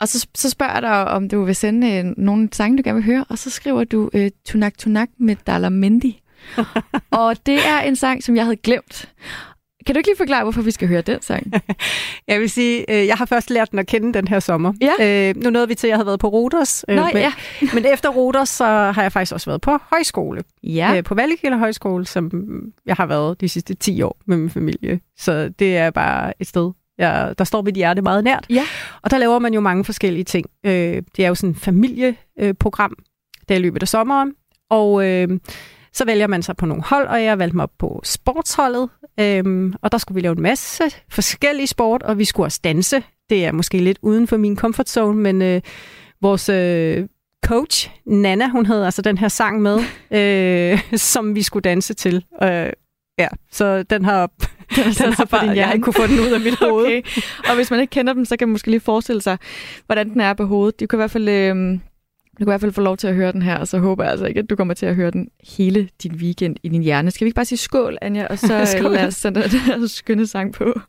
og 0.00 0.08
så, 0.08 0.26
så 0.34 0.50
spørger 0.50 0.72
jeg 0.72 0.82
dig, 0.82 1.08
om 1.08 1.28
du 1.28 1.44
vil 1.44 1.56
sende 1.56 1.92
øh, 1.92 2.04
nogle 2.16 2.48
sange, 2.52 2.78
du 2.78 2.82
gerne 2.84 2.96
vil 2.96 3.04
høre, 3.04 3.24
og 3.28 3.38
så 3.38 3.50
skriver 3.50 3.84
du 3.84 4.10
øh, 4.12 4.30
Tunak 4.46 4.78
Tunak 4.78 5.08
med 5.18 5.36
Dalla 5.46 5.68
Mendi. 5.68 6.22
og 7.10 7.46
det 7.46 7.58
er 7.66 7.80
en 7.80 7.96
sang, 7.96 8.22
som 8.22 8.36
jeg 8.36 8.44
havde 8.44 8.56
glemt. 8.56 9.12
Kan 9.86 9.94
du 9.94 9.98
ikke 9.98 10.08
lige 10.08 10.16
forklare, 10.16 10.42
hvorfor 10.42 10.62
vi 10.62 10.70
skal 10.70 10.88
høre 10.88 11.00
den 11.00 11.22
sang? 11.22 11.52
Jeg 12.28 12.40
vil 12.40 12.50
sige, 12.50 12.90
øh, 12.90 13.06
jeg 13.06 13.16
har 13.16 13.26
først 13.26 13.50
lært 13.50 13.70
den 13.70 13.78
at 13.78 13.86
kende 13.86 14.14
den 14.14 14.28
her 14.28 14.40
sommer. 14.40 14.72
Ja. 14.80 15.28
Øh, 15.28 15.36
nu 15.36 15.50
nåede 15.50 15.68
vi 15.68 15.74
til, 15.74 15.86
at 15.86 15.88
jeg 15.88 15.96
havde 15.96 16.06
været 16.06 16.20
på 16.20 16.28
Rodos. 16.28 16.84
Øh, 16.88 16.96
Nå, 16.96 17.02
men, 17.02 17.16
ja. 17.16 17.32
men 17.74 17.86
efter 17.86 18.08
Rodos, 18.08 18.48
så 18.48 18.64
har 18.64 19.02
jeg 19.02 19.12
faktisk 19.12 19.32
også 19.32 19.50
været 19.50 19.60
på 19.60 19.78
højskole. 19.90 20.42
Ja. 20.62 20.96
Øh, 20.96 21.04
på 21.04 21.14
Vallekilde 21.14 21.58
Højskole, 21.58 22.06
som 22.06 22.30
jeg 22.86 22.96
har 22.96 23.06
været 23.06 23.40
de 23.40 23.48
sidste 23.48 23.74
10 23.74 24.02
år 24.02 24.16
med 24.26 24.36
min 24.36 24.50
familie. 24.50 25.00
Så 25.16 25.48
det 25.58 25.76
er 25.76 25.90
bare 25.90 26.32
et 26.40 26.46
sted, 26.46 26.70
jeg, 26.98 27.34
der 27.38 27.44
står 27.44 27.62
mit 27.62 27.74
hjerte 27.74 28.02
meget 28.02 28.24
nært. 28.24 28.46
Ja. 28.50 28.62
Og 29.02 29.10
der 29.10 29.18
laver 29.18 29.38
man 29.38 29.54
jo 29.54 29.60
mange 29.60 29.84
forskellige 29.84 30.24
ting. 30.24 30.46
Øh, 30.66 31.02
det 31.16 31.24
er 31.24 31.28
jo 31.28 31.34
sådan 31.34 31.50
et 31.50 31.56
familieprogram, 31.56 32.96
der 33.48 33.54
er 33.54 33.58
i 33.58 33.62
løbet 33.62 33.82
af 33.82 33.88
sommeren. 33.88 34.32
Og 34.70 35.08
øh, 35.08 35.28
så 35.92 36.04
vælger 36.04 36.26
man 36.26 36.42
sig 36.42 36.56
på 36.56 36.66
nogle 36.66 36.82
hold, 36.82 37.06
og 37.06 37.24
jeg 37.24 37.38
valgte 37.38 37.56
mig 37.56 37.62
op 37.62 37.72
på 37.78 38.00
sportsholdet. 38.04 38.88
Øhm, 39.20 39.74
og 39.82 39.92
der 39.92 39.98
skulle 39.98 40.14
vi 40.14 40.20
lave 40.20 40.32
en 40.36 40.42
masse 40.42 40.84
forskellige 41.08 41.66
sport, 41.66 42.02
og 42.02 42.18
vi 42.18 42.24
skulle 42.24 42.46
også 42.46 42.60
danse. 42.64 43.02
Det 43.30 43.44
er 43.44 43.52
måske 43.52 43.78
lidt 43.78 43.98
uden 44.02 44.26
for 44.26 44.36
min 44.36 44.56
comfort 44.56 44.88
zone, 44.88 45.20
men 45.20 45.42
øh, 45.42 45.60
vores 46.22 46.48
øh, 46.48 47.06
coach, 47.44 47.90
Nana, 48.06 48.48
hun 48.48 48.66
havde 48.66 48.84
altså 48.84 49.02
den 49.02 49.18
her 49.18 49.28
sang 49.28 49.62
med, 49.62 49.78
øh, 50.18 50.98
som 50.98 51.34
vi 51.34 51.42
skulle 51.42 51.62
danse 51.62 51.94
til. 51.94 52.24
Øh, 52.42 52.72
ja, 53.18 53.28
så 53.50 53.82
den 53.82 54.04
har, 54.04 54.30
Den 54.76 54.84
har 54.84 54.92
sat 54.92 55.16
sig 55.16 55.28
på 55.28 55.36
din 55.42 55.56
jeg 55.56 55.70
ikke 55.74 55.82
kunne 55.82 55.92
få 55.92 56.06
den 56.06 56.20
ud 56.20 56.32
af 56.32 56.40
mit 56.40 56.58
hoved. 56.68 56.86
Okay. 56.86 57.02
Og 57.48 57.54
hvis 57.54 57.70
man 57.70 57.80
ikke 57.80 57.90
kender 57.90 58.12
dem, 58.12 58.24
så 58.24 58.36
kan 58.36 58.48
man 58.48 58.52
måske 58.52 58.70
lige 58.70 58.80
forestille 58.80 59.22
sig, 59.22 59.38
hvordan 59.86 60.10
den 60.10 60.20
er 60.20 60.34
på 60.34 60.44
hovedet. 60.44 60.80
Du 60.80 60.86
kan 60.86 60.96
i 60.96 61.00
hvert 61.00 61.10
fald, 61.10 61.28
øh, 61.28 61.78
du 62.40 62.44
kan 62.44 62.50
i 62.50 62.52
hvert 62.52 62.60
fald 62.60 62.72
få 62.72 62.80
lov 62.80 62.96
til 62.96 63.06
at 63.06 63.14
høre 63.14 63.32
den 63.32 63.42
her, 63.42 63.56
og 63.58 63.68
så 63.68 63.78
håber 63.78 64.04
jeg 64.04 64.10
altså 64.10 64.26
ikke, 64.26 64.38
at 64.40 64.50
du 64.50 64.56
kommer 64.56 64.74
til 64.74 64.86
at 64.86 64.94
høre 64.94 65.10
den 65.10 65.28
hele 65.58 65.88
din 66.02 66.14
weekend 66.14 66.56
i 66.62 66.68
din 66.68 66.82
hjerne. 66.82 67.10
Skal 67.10 67.24
vi 67.24 67.28
ikke 67.28 67.34
bare 67.36 67.44
sige 67.44 67.58
skål, 67.58 67.98
Anja, 68.02 68.26
og 68.26 68.38
så 68.38 68.64
Skål. 68.78 68.90
lad 68.92 69.06
os 69.06 69.14
sætte 69.14 69.42
den 69.42 69.60
her 69.60 69.86
skønne 69.86 70.26
sang 70.26 70.52
på. 70.52 70.80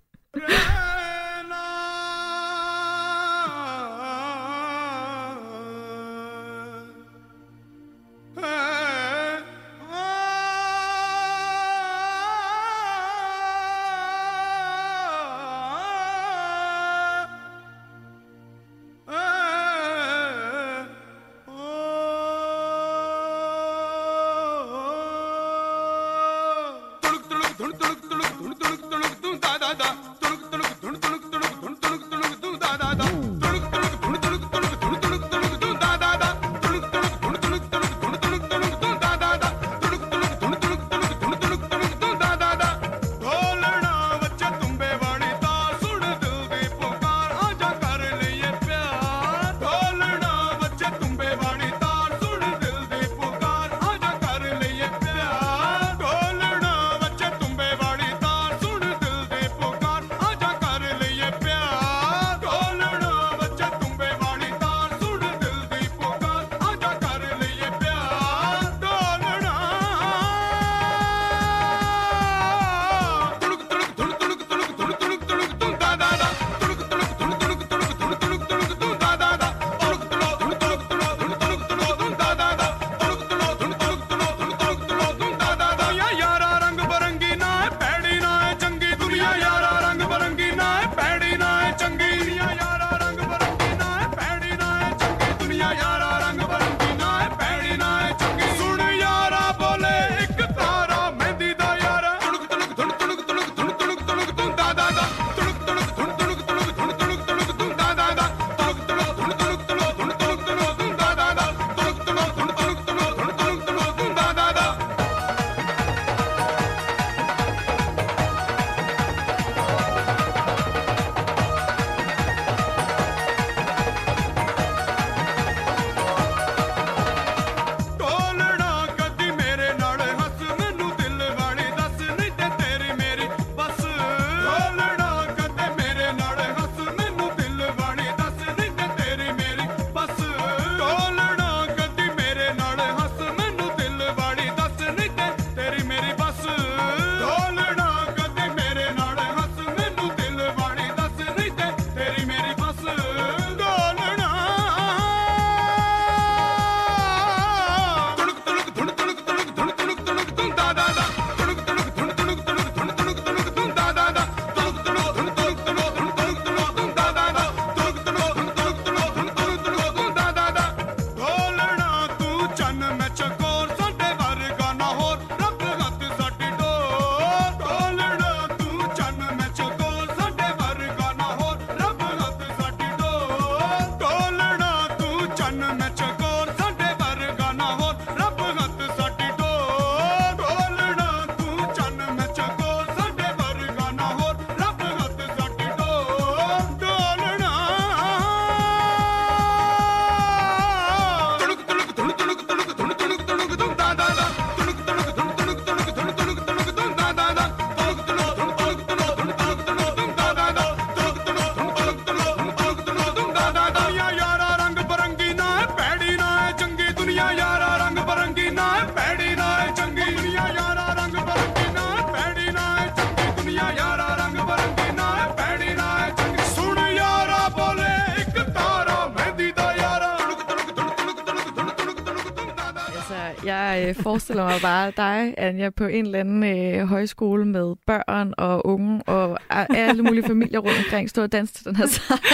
Forestiller 234.11 234.43
mig 234.43 234.61
bare 234.61 234.91
dig, 234.97 235.33
Anja, 235.37 235.69
på 235.69 235.85
en 235.85 236.05
eller 236.05 236.19
anden 236.19 236.43
øh, 236.43 236.87
højskole 236.87 237.45
med 237.45 237.75
børn 237.87 238.33
og 238.37 238.65
unge 238.65 239.03
og 239.03 239.39
alle 239.69 240.03
mulige 240.03 240.23
familier 240.23 240.59
rundt 240.59 240.77
omkring 240.77 241.09
stå 241.09 241.23
og 241.23 241.31
danse 241.31 241.53
til 241.53 241.65
den 241.65 241.75
her 241.75 241.85
sang. 241.85 242.19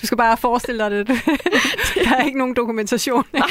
Du 0.00 0.06
skal 0.06 0.18
bare 0.18 0.36
forestille 0.36 0.84
dig 0.84 0.90
det. 0.90 1.06
Der 2.04 2.16
er 2.18 2.24
ikke 2.24 2.38
nogen 2.38 2.56
dokumentation. 2.56 3.24
Nej, 3.32 3.46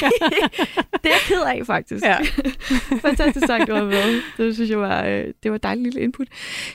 det 0.92 1.06
er 1.06 1.10
jeg 1.10 1.22
ked 1.28 1.42
af, 1.42 1.66
faktisk. 1.66 2.06
Ja. 2.06 2.18
Fantastisk 3.08 3.46
sang, 3.48 3.68
du 3.68 3.74
har 3.74 3.84
været. 3.84 4.22
Det 4.38 4.56
synes 4.56 4.70
jeg 4.70 4.80
var, 4.80 5.04
øh, 5.04 5.24
det 5.44 5.52
var 5.52 5.56
et 5.56 5.64
dejligt 5.64 5.84
lille 5.84 6.02
input. 6.02 6.28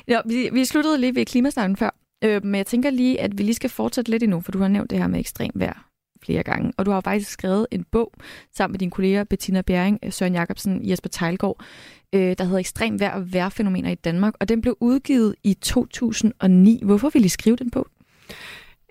Ja, 0.08 0.20
vi, 0.26 0.48
vi 0.52 0.64
sluttede 0.64 0.98
lige 0.98 1.14
ved 1.14 1.26
klimasnakken 1.26 1.76
før, 1.76 1.90
øh, 2.24 2.44
men 2.44 2.54
jeg 2.54 2.66
tænker 2.66 2.90
lige, 2.90 3.20
at 3.20 3.38
vi 3.38 3.42
lige 3.42 3.54
skal 3.54 3.70
fortsætte 3.70 4.10
lidt 4.10 4.22
endnu, 4.22 4.40
for 4.40 4.52
du 4.52 4.58
har 4.58 4.68
nævnt 4.68 4.90
det 4.90 4.98
her 4.98 5.06
med 5.06 5.20
ekstrem 5.20 5.50
vejr 5.54 5.89
flere 6.24 6.42
gange, 6.42 6.72
og 6.76 6.86
du 6.86 6.90
har 6.90 6.96
jo 6.96 7.00
faktisk 7.00 7.30
skrevet 7.30 7.66
en 7.70 7.84
bog 7.92 8.12
sammen 8.52 8.72
med 8.72 8.78
dine 8.78 8.90
kolleger 8.90 9.24
Bettina 9.24 9.62
Bjerring, 9.62 9.98
øh, 10.02 10.12
Søren 10.12 10.34
Jacobsen, 10.34 10.88
Jesper 10.90 11.08
Tejlgaard, 11.08 11.64
øh, 12.12 12.34
der 12.38 12.44
hedder 12.44 12.58
Ekstrem 12.58 13.00
vejr 13.00 13.14
og 13.14 13.32
vejrfænomener 13.32 13.90
i 13.90 13.94
Danmark, 13.94 14.34
og 14.40 14.48
den 14.48 14.60
blev 14.60 14.76
udgivet 14.80 15.34
i 15.44 15.54
2009. 15.54 16.80
Hvorfor 16.84 17.10
ville 17.10 17.26
I 17.26 17.28
skrive 17.28 17.56
den 17.56 17.70
bog? 17.70 17.86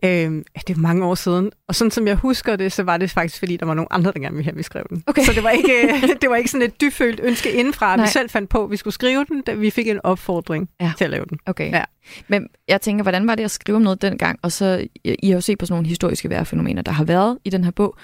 Øhm, 0.05 0.43
det 0.67 0.76
er 0.76 0.80
mange 0.80 1.05
år 1.05 1.15
siden, 1.15 1.51
og 1.67 1.76
sådan 1.76 1.91
som 1.91 2.07
jeg 2.07 2.15
husker 2.15 2.55
det, 2.55 2.71
så 2.71 2.84
var 2.84 2.97
det 2.97 3.11
faktisk, 3.11 3.39
fordi 3.39 3.57
der 3.57 3.65
var 3.65 3.73
nogle 3.73 3.93
andre, 3.93 4.11
der 4.11 4.19
gerne 4.19 4.35
ville 4.35 4.43
have, 4.43 4.51
at 4.51 4.57
vi 4.57 4.63
skrev 4.63 4.84
den. 4.89 5.03
Okay. 5.07 5.23
Så 5.23 5.34
det 5.34 5.43
var, 5.43 5.49
ikke, 5.49 5.93
det 6.21 6.30
var 6.30 6.35
ikke 6.35 6.51
sådan 6.51 6.67
et 6.67 6.81
dyfølt 6.81 7.19
ønske 7.23 7.51
indenfra, 7.51 7.93
at 7.93 8.01
vi 8.01 8.07
selv 8.07 8.30
fandt 8.30 8.49
på, 8.49 8.63
at 8.63 8.71
vi 8.71 8.77
skulle 8.77 8.93
skrive 8.93 9.26
den, 9.26 9.41
da 9.41 9.53
vi 9.53 9.69
fik 9.69 9.88
en 9.88 9.99
opfordring 10.03 10.69
Ja. 10.81 10.91
til 10.97 11.03
at 11.05 11.09
lave 11.11 11.26
den. 11.30 11.39
Okay. 11.45 11.71
Ja. 11.71 11.84
Men 12.27 12.47
jeg 12.67 12.81
tænker, 12.81 13.03
hvordan 13.03 13.27
var 13.27 13.35
det 13.35 13.43
at 13.43 13.51
skrive 13.51 13.76
om 13.76 13.81
noget 13.81 14.01
dengang? 14.01 14.39
Og 14.41 14.51
så, 14.51 14.88
I 15.03 15.27
har 15.30 15.34
jo 15.35 15.41
set 15.41 15.57
på 15.57 15.65
sådan 15.65 15.73
nogle 15.76 15.88
historiske 15.88 16.30
vejrfænomener, 16.30 16.81
der 16.81 16.91
har 16.91 17.03
været 17.03 17.38
i 17.45 17.49
den 17.49 17.63
her 17.63 17.71
bog. 17.71 17.97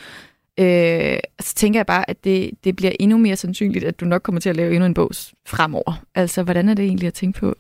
Øh, 0.60 1.18
så 1.40 1.56
tænker 1.56 1.80
jeg 1.80 1.86
bare, 1.86 2.10
at 2.10 2.24
det, 2.24 2.52
det 2.64 2.76
bliver 2.76 2.92
endnu 3.00 3.18
mere 3.18 3.36
sandsynligt, 3.36 3.86
at 3.86 4.00
du 4.00 4.06
nok 4.06 4.22
kommer 4.22 4.42
til 4.42 4.50
at 4.50 4.56
lave 4.56 4.72
endnu 4.74 4.86
en 4.86 4.94
bog 4.94 5.12
fremover. 5.48 6.04
Altså, 6.16 6.44
hvordan 6.44 6.70
er 6.70 6.74
det 6.74 6.86
egentlig 6.86 7.08
at 7.08 7.14
tænke 7.14 7.40
på? 7.40 7.56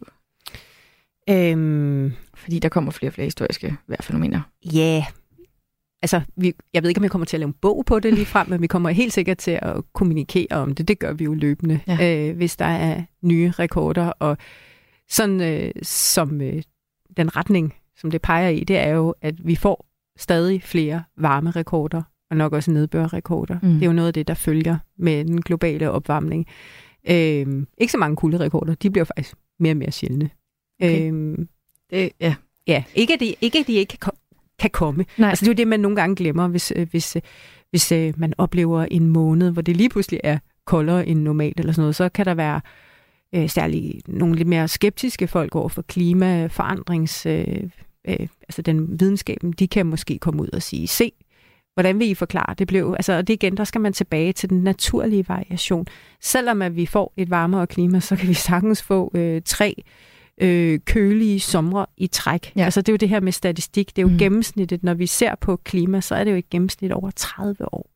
Øhm, 1.30 2.14
Fordi 2.35 2.60
der 2.60 2.69
kommer 2.69 2.91
flere 2.91 3.10
og 3.10 3.14
flere 3.14 3.26
historiske 3.26 3.76
vejrfænomener. 3.88 4.41
Ja, 4.73 4.80
yeah. 4.80 5.03
altså, 6.02 6.22
vi, 6.35 6.53
jeg 6.73 6.84
ved 6.84 6.89
ikke, 6.89 6.99
om 6.99 7.03
jeg 7.03 7.11
kommer 7.11 7.26
til 7.26 7.38
at 7.38 7.39
lave 7.39 7.47
en 7.47 7.56
bog 7.61 7.84
på 7.85 7.99
det 7.99 8.14
lige 8.14 8.26
frem, 8.26 8.49
men 8.49 8.61
vi 8.61 8.68
kommer 8.68 8.89
helt 8.89 9.14
sikkert 9.14 9.38
til 9.38 9.60
at 9.61 9.81
kommunikere 9.93 10.52
om 10.52 10.76
det. 10.76 10.88
Det 10.88 10.99
gør 10.99 11.14
vi 11.14 11.23
jo 11.23 11.34
løbende, 11.34 11.80
ja. 11.88 12.30
øh, 12.30 12.35
hvis 12.35 12.56
der 12.56 12.65
er 12.65 13.03
nye 13.22 13.52
rekorder. 13.60 14.07
Og 14.07 14.38
sådan 15.10 15.41
øh, 15.41 15.72
som 15.84 16.41
øh, 16.41 16.61
den 17.18 17.35
retning, 17.35 17.73
som 17.97 18.11
det 18.11 18.22
peger 18.22 18.49
i, 18.49 18.64
det 18.64 18.77
er 18.77 18.89
jo, 18.89 19.15
at 19.22 19.47
vi 19.47 19.56
får 19.56 19.85
stadig 20.18 20.64
flere 20.64 21.03
varme 21.18 21.52
rekorder, 21.52 22.02
og 22.30 22.38
nok 22.38 22.53
også 22.53 22.72
nedbørrekorder. 22.72 23.60
Mm. 23.64 23.73
Det 23.73 23.81
er 23.81 23.85
jo 23.85 23.93
noget 23.93 24.07
af 24.07 24.14
det, 24.14 24.27
der 24.27 24.34
følger 24.34 24.77
med 24.97 25.26
den 25.26 25.41
globale 25.41 25.91
opvarmning. 25.91 26.47
Øh, 27.10 27.65
ikke 27.77 27.91
så 27.91 27.97
mange 27.97 28.15
kulderekorder, 28.15 28.76
de 28.76 28.89
bliver 28.89 29.06
faktisk 29.06 29.35
mere 29.60 29.73
og 29.73 29.77
mere 29.77 29.91
sjældne. 29.91 30.30
Okay. 30.81 31.07
Øhm, 31.07 31.47
det, 31.89 32.11
ja. 32.22 32.35
Ja, 32.68 32.84
ikke 32.95 33.14
at 33.14 33.19
de 33.19 33.35
ikke, 33.41 33.60
at 33.60 33.68
de 33.68 33.73
ikke 33.73 33.89
kan, 33.89 33.99
ko- 33.99 34.18
kan 34.60 34.69
komme. 34.69 35.06
Nej. 35.18 35.30
Altså, 35.30 35.45
det 35.45 35.49
er 35.49 35.53
jo 35.53 35.57
det, 35.57 35.68
man 35.68 35.80
nogle 35.80 35.95
gange 35.95 36.15
glemmer, 36.15 36.47
hvis, 36.47 36.73
øh, 36.76 36.89
hvis, 36.89 37.15
øh, 37.15 37.22
hvis 37.69 37.91
øh, 37.91 38.14
man 38.18 38.34
oplever 38.38 38.85
en 38.91 39.07
måned, 39.07 39.52
hvor 39.52 39.61
det 39.61 39.77
lige 39.77 39.89
pludselig 39.89 40.19
er 40.23 40.38
koldere 40.65 41.07
end 41.07 41.19
normalt 41.19 41.60
eller 41.60 41.73
sådan 41.73 41.81
noget, 41.81 41.95
så 41.95 42.10
kan 42.10 42.26
der 42.26 42.34
være 42.34 42.61
øh, 43.35 43.49
særligt 43.49 44.07
nogle 44.07 44.35
lidt 44.35 44.47
mere 44.47 44.68
skeptiske 44.68 45.27
folk 45.27 45.56
over 45.56 45.69
for 45.69 45.81
klimaforandrings... 45.81 47.26
Øh, 47.26 47.64
øh, 48.07 48.27
altså 48.41 48.61
den 48.61 48.99
videnskaben, 48.99 49.52
de 49.52 49.68
kan 49.68 49.85
måske 49.85 50.18
komme 50.18 50.41
ud 50.41 50.49
og 50.53 50.61
sige, 50.61 50.88
se, 50.88 51.11
hvordan 51.73 51.99
vil 51.99 52.10
I 52.10 52.14
forklare 52.14 52.56
det 52.57 52.68
blev? 52.68 52.93
Altså, 52.97 53.14
og 53.14 53.27
det 53.27 53.34
igen, 53.34 53.57
der 53.57 53.64
skal 53.64 53.81
man 53.81 53.93
tilbage 53.93 54.34
til 54.34 54.49
den 54.49 54.64
naturlige 54.64 55.26
variation. 55.27 55.88
Selvom 56.22 56.61
at 56.61 56.76
vi 56.76 56.85
får 56.85 57.14
et 57.18 57.30
varmere 57.30 57.68
klima, 57.68 57.99
så 57.99 58.15
kan 58.15 58.30
vi 58.30 58.34
sagtens 58.34 58.84
få 58.84 59.11
øh, 59.14 59.41
tre 59.45 59.84
øh, 60.41 60.79
kølige 60.85 61.39
somre 61.39 61.85
i 61.97 62.07
træk. 62.07 62.51
Ja. 62.55 62.65
Altså, 62.65 62.81
det 62.81 62.89
er 62.89 62.93
jo 62.93 62.97
det 62.97 63.09
her 63.09 63.19
med 63.19 63.31
statistik. 63.31 63.95
Det 63.95 63.97
er 63.97 64.07
jo 64.07 64.11
mm. 64.11 64.17
gennemsnittet. 64.17 64.83
Når 64.83 64.93
vi 64.93 65.07
ser 65.07 65.35
på 65.35 65.55
klima, 65.55 66.01
så 66.01 66.15
er 66.15 66.23
det 66.23 66.31
jo 66.31 66.35
et 66.35 66.49
gennemsnit 66.49 66.91
over 66.91 67.11
30 67.15 67.73
år. 67.73 67.89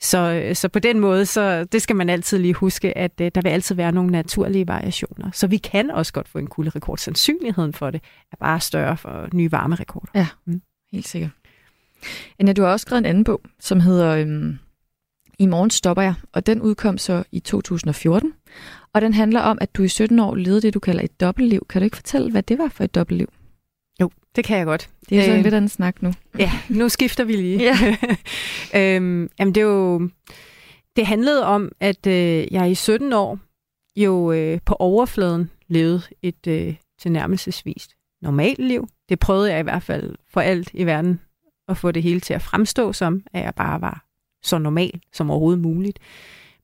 Så, 0.00 0.50
så 0.54 0.68
på 0.68 0.78
den 0.78 1.00
måde, 1.00 1.26
så 1.26 1.64
det 1.64 1.82
skal 1.82 1.96
man 1.96 2.10
altid 2.10 2.38
lige 2.38 2.54
huske, 2.54 2.98
at 2.98 3.20
øh, 3.20 3.30
der 3.34 3.40
vil 3.40 3.50
altid 3.50 3.74
være 3.74 3.92
nogle 3.92 4.10
naturlige 4.10 4.68
variationer. 4.68 5.30
Så 5.32 5.46
vi 5.46 5.56
kan 5.56 5.90
også 5.90 6.12
godt 6.12 6.28
få 6.28 6.38
en 6.38 6.46
kulderekord. 6.46 6.98
Sandsynligheden 6.98 7.72
for 7.72 7.90
det 7.90 8.00
er 8.32 8.36
bare 8.40 8.60
større 8.60 8.96
for 8.96 9.28
nye 9.32 9.52
varmerekorder. 9.52 10.08
Ja, 10.14 10.26
mm. 10.44 10.62
helt 10.92 11.08
sikkert. 11.08 11.30
Anja, 12.38 12.52
du 12.52 12.62
har 12.62 12.68
også 12.72 12.82
skrevet 12.82 12.98
en 12.98 13.06
anden 13.06 13.24
bog, 13.24 13.40
som 13.60 13.80
hedder 13.80 14.16
øhm, 14.16 14.58
I 15.38 15.46
morgen 15.46 15.70
stopper 15.70 16.02
jeg, 16.02 16.14
og 16.32 16.46
den 16.46 16.62
udkom 16.62 16.98
så 16.98 17.24
i 17.32 17.40
2014. 17.40 18.32
Og 18.98 19.02
den 19.02 19.14
handler 19.14 19.40
om, 19.40 19.58
at 19.60 19.74
du 19.74 19.82
i 19.82 19.88
17 19.88 20.18
år 20.18 20.34
levede 20.34 20.60
det, 20.60 20.74
du 20.74 20.78
kalder 20.78 21.02
et 21.02 21.20
dobbeltliv. 21.20 21.66
Kan 21.68 21.80
du 21.80 21.84
ikke 21.84 21.96
fortælle, 21.96 22.30
hvad 22.30 22.42
det 22.42 22.58
var 22.58 22.68
for 22.68 22.84
et 22.84 22.94
dobbeltliv? 22.94 23.32
Jo, 24.00 24.10
det 24.36 24.44
kan 24.44 24.58
jeg 24.58 24.66
godt. 24.66 24.90
Det 25.08 25.18
er 25.18 25.22
så 25.22 25.30
en 25.30 25.36
Øh, 25.36 25.42
lidt 25.42 25.54
anden 25.54 25.68
snak 25.68 26.02
nu. 26.02 26.12
Ja, 26.38 26.52
nu 26.68 26.88
skifter 26.88 27.24
vi 27.24 27.32
lige. 27.32 27.58
Ja. 27.58 27.96
øhm, 28.96 29.30
jamen 29.38 29.54
det 29.54 29.60
er 29.60 29.64
jo, 29.64 30.08
det 30.96 31.06
handlede 31.06 31.46
om, 31.46 31.72
at 31.80 32.06
øh, 32.06 32.52
jeg 32.52 32.70
i 32.70 32.74
17 32.74 33.12
år 33.12 33.38
jo 33.96 34.32
øh, 34.32 34.60
på 34.66 34.74
overfladen 34.74 35.50
levede 35.68 36.02
et 36.22 36.46
øh, 36.46 36.74
tilnærmelsesvist 37.00 37.90
normalt 38.22 38.58
liv. 38.58 38.88
Det 39.08 39.18
prøvede 39.18 39.50
jeg 39.50 39.60
i 39.60 39.62
hvert 39.62 39.82
fald 39.82 40.14
for 40.30 40.40
alt 40.40 40.70
i 40.74 40.84
verden 40.84 41.20
at 41.68 41.76
få 41.76 41.90
det 41.90 42.02
hele 42.02 42.20
til 42.20 42.34
at 42.34 42.42
fremstå 42.42 42.92
som, 42.92 43.22
at 43.32 43.44
jeg 43.44 43.54
bare 43.54 43.80
var 43.80 44.04
så 44.42 44.58
normal 44.58 45.00
som 45.12 45.30
overhovedet 45.30 45.60
muligt. 45.60 45.98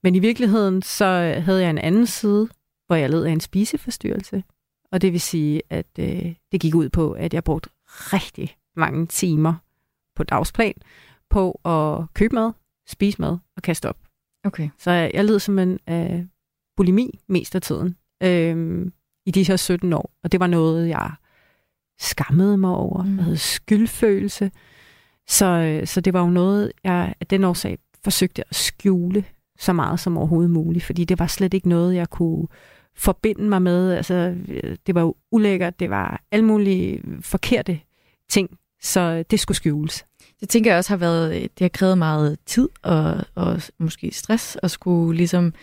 Men 0.05 0.15
i 0.15 0.19
virkeligheden 0.19 0.83
så 0.83 1.05
havde 1.45 1.63
jeg 1.63 1.71
en 1.71 1.79
anden 1.79 2.07
side, 2.07 2.49
hvor 2.87 2.97
jeg 2.97 3.11
led 3.11 3.25
af 3.25 3.33
en 3.33 3.41
spiseforstyrrelse. 3.41 4.45
Og 4.93 5.03
det 5.03 5.13
vil 5.13 5.21
sige, 5.21 5.63
at 5.71 5.87
øh, 5.99 6.35
det 6.53 6.61
gik 6.61 6.75
ud 6.75 6.89
på, 6.89 7.13
at 7.13 7.35
jeg 7.35 7.45
brugte 7.45 7.71
rigtig 7.87 8.57
mange 8.77 9.07
timer 9.07 9.55
på 10.17 10.23
dagsplan 10.23 10.75
på 11.31 11.51
at 11.51 12.15
købe 12.15 12.35
mad, 12.35 12.53
spise 12.89 13.21
mad 13.21 13.39
og 13.57 13.63
kaste 13.63 13.89
op. 13.89 13.99
Okay. 14.45 14.69
Så 14.79 14.91
jeg, 14.91 15.11
jeg 15.15 15.25
led 15.25 15.39
simpelthen 15.39 15.79
af 15.87 16.27
bulimi 16.77 17.21
mest 17.29 17.55
af 17.55 17.63
tiden 17.63 17.97
øhm, 18.23 18.93
i 19.27 19.31
de 19.31 19.43
her 19.43 19.57
17 19.57 19.93
år. 19.93 20.11
Og 20.25 20.33
det 20.33 20.41
var 20.41 20.47
noget, 20.47 20.89
jeg 20.89 21.13
skammede 21.99 22.59
mig 22.59 22.71
over. 22.71 23.03
Mm. 23.03 23.17
Jeg 23.17 23.25
havde 23.25 23.39
skyldfølelse. 23.39 24.51
Så, 25.29 25.47
øh, 25.47 25.87
så 25.87 26.01
det 26.01 26.13
var 26.13 26.21
jo 26.21 26.31
noget, 26.31 26.73
jeg 26.85 27.15
af 27.21 27.27
den 27.27 27.45
årsag 27.45 27.79
forsøgte 28.05 28.45
at 28.49 28.55
skjule 28.55 29.25
så 29.59 29.73
meget 29.73 30.01
som 30.01 30.19
overhovedet 30.19 30.51
muligt, 30.51 30.85
fordi 30.85 31.05
det 31.05 31.19
var 31.19 31.27
slet 31.27 31.55
ikke 31.55 31.69
noget, 31.69 31.95
jeg 31.95 32.11
kunne 32.11 32.47
forbinde 32.97 33.43
mig 33.43 33.63
med. 33.63 33.93
Altså, 33.93 34.35
det 34.87 34.95
var 34.95 35.01
jo 35.01 35.15
ulækkert, 35.33 35.81
det 35.81 35.91
var 35.91 36.23
alle 36.31 36.45
mulige 36.45 37.03
forkerte 37.21 37.81
ting, 38.31 38.59
så 38.83 39.25
det 39.31 39.41
skulle 39.41 39.57
skjules. 39.57 40.05
Det 40.41 40.49
tænker 40.49 40.71
jeg 40.71 40.79
også 40.79 40.91
har 40.91 40.97
været, 40.97 41.33
det 41.33 41.61
har 41.61 41.69
krævet 41.69 41.99
meget 41.99 42.39
tid 42.47 42.69
og, 42.83 43.25
og 43.35 43.63
måske 43.79 44.11
stress 44.13 44.59
at 44.63 44.71
skulle 44.71 45.17
ligesom, 45.17 45.55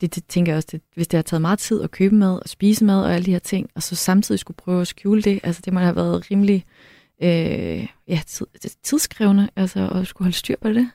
det, 0.00 0.14
det 0.14 0.26
tænker 0.26 0.52
jeg 0.52 0.56
også, 0.56 0.68
det, 0.72 0.80
hvis 0.94 1.08
det 1.08 1.18
har 1.18 1.22
taget 1.22 1.40
meget 1.40 1.58
tid 1.58 1.82
at 1.82 1.90
købe 1.90 2.14
mad 2.14 2.42
og 2.42 2.48
spise 2.48 2.84
mad 2.84 3.04
og 3.04 3.14
alle 3.14 3.26
de 3.26 3.32
her 3.32 3.38
ting, 3.38 3.70
og 3.74 3.82
så 3.82 3.96
samtidig 3.96 4.38
skulle 4.38 4.56
prøve 4.56 4.80
at 4.80 4.86
skjule 4.86 5.22
det, 5.22 5.40
altså 5.42 5.62
det 5.64 5.72
må 5.72 5.80
have 5.80 5.96
været 5.96 6.30
rimelig 6.30 6.64
øh, 7.22 7.86
ja, 8.08 8.20
tid, 8.26 8.46
tidskrævende, 8.82 9.48
altså 9.56 9.88
at 9.88 10.06
skulle 10.06 10.26
holde 10.26 10.36
styr 10.36 10.56
på 10.60 10.68
det. 10.68 10.90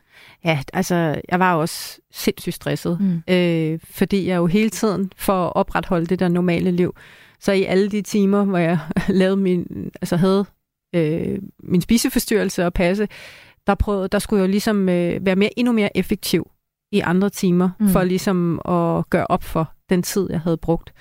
Ja, 0.45 0.60
altså, 0.73 1.22
jeg 1.30 1.39
var 1.39 1.56
også 1.56 1.99
sindssygt 2.11 2.56
stresset, 2.56 2.99
mm. 2.99 3.34
øh, 3.34 3.80
fordi 3.84 4.27
jeg 4.27 4.38
jo 4.38 4.45
hele 4.45 4.69
tiden, 4.69 5.11
for 5.15 5.45
at 5.45 5.56
opretholde 5.56 6.06
det 6.06 6.19
der 6.19 6.27
normale 6.27 6.72
liv, 6.72 6.95
så 7.39 7.52
i 7.52 7.64
alle 7.64 7.89
de 7.89 8.02
timer, 8.02 8.45
hvor 8.45 8.57
jeg 8.57 8.80
lavede 9.10 9.38
min, 9.38 9.91
altså 10.02 10.15
havde 10.15 10.45
øh, 10.95 11.39
min 11.64 11.81
spiseforstyrrelse 11.81 12.65
og 12.65 12.73
passe, 12.73 13.07
der, 13.68 13.76
prøvede, 13.76 14.07
der 14.07 14.19
skulle 14.19 14.41
jeg 14.41 14.48
jo 14.48 14.52
ligesom 14.52 14.89
øh, 14.89 15.26
være 15.26 15.35
mere, 15.35 15.60
endnu 15.60 15.73
mere 15.73 15.98
effektiv 15.98 16.52
i 16.91 16.99
andre 16.99 17.30
timer, 17.30 17.69
mm. 17.80 17.88
for 17.88 18.03
ligesom 18.03 18.61
at 18.65 19.10
gøre 19.10 19.27
op 19.27 19.44
for 19.44 19.72
den 19.89 20.03
tid, 20.03 20.27
jeg 20.30 20.41
havde 20.41 20.57
brugt. 20.57 20.94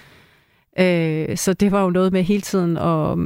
Øh, 0.78 1.36
så 1.36 1.52
det 1.52 1.72
var 1.72 1.82
jo 1.82 1.90
noget 1.90 2.12
med 2.12 2.22
hele 2.22 2.42
tiden 2.42 2.76
at 2.76 3.18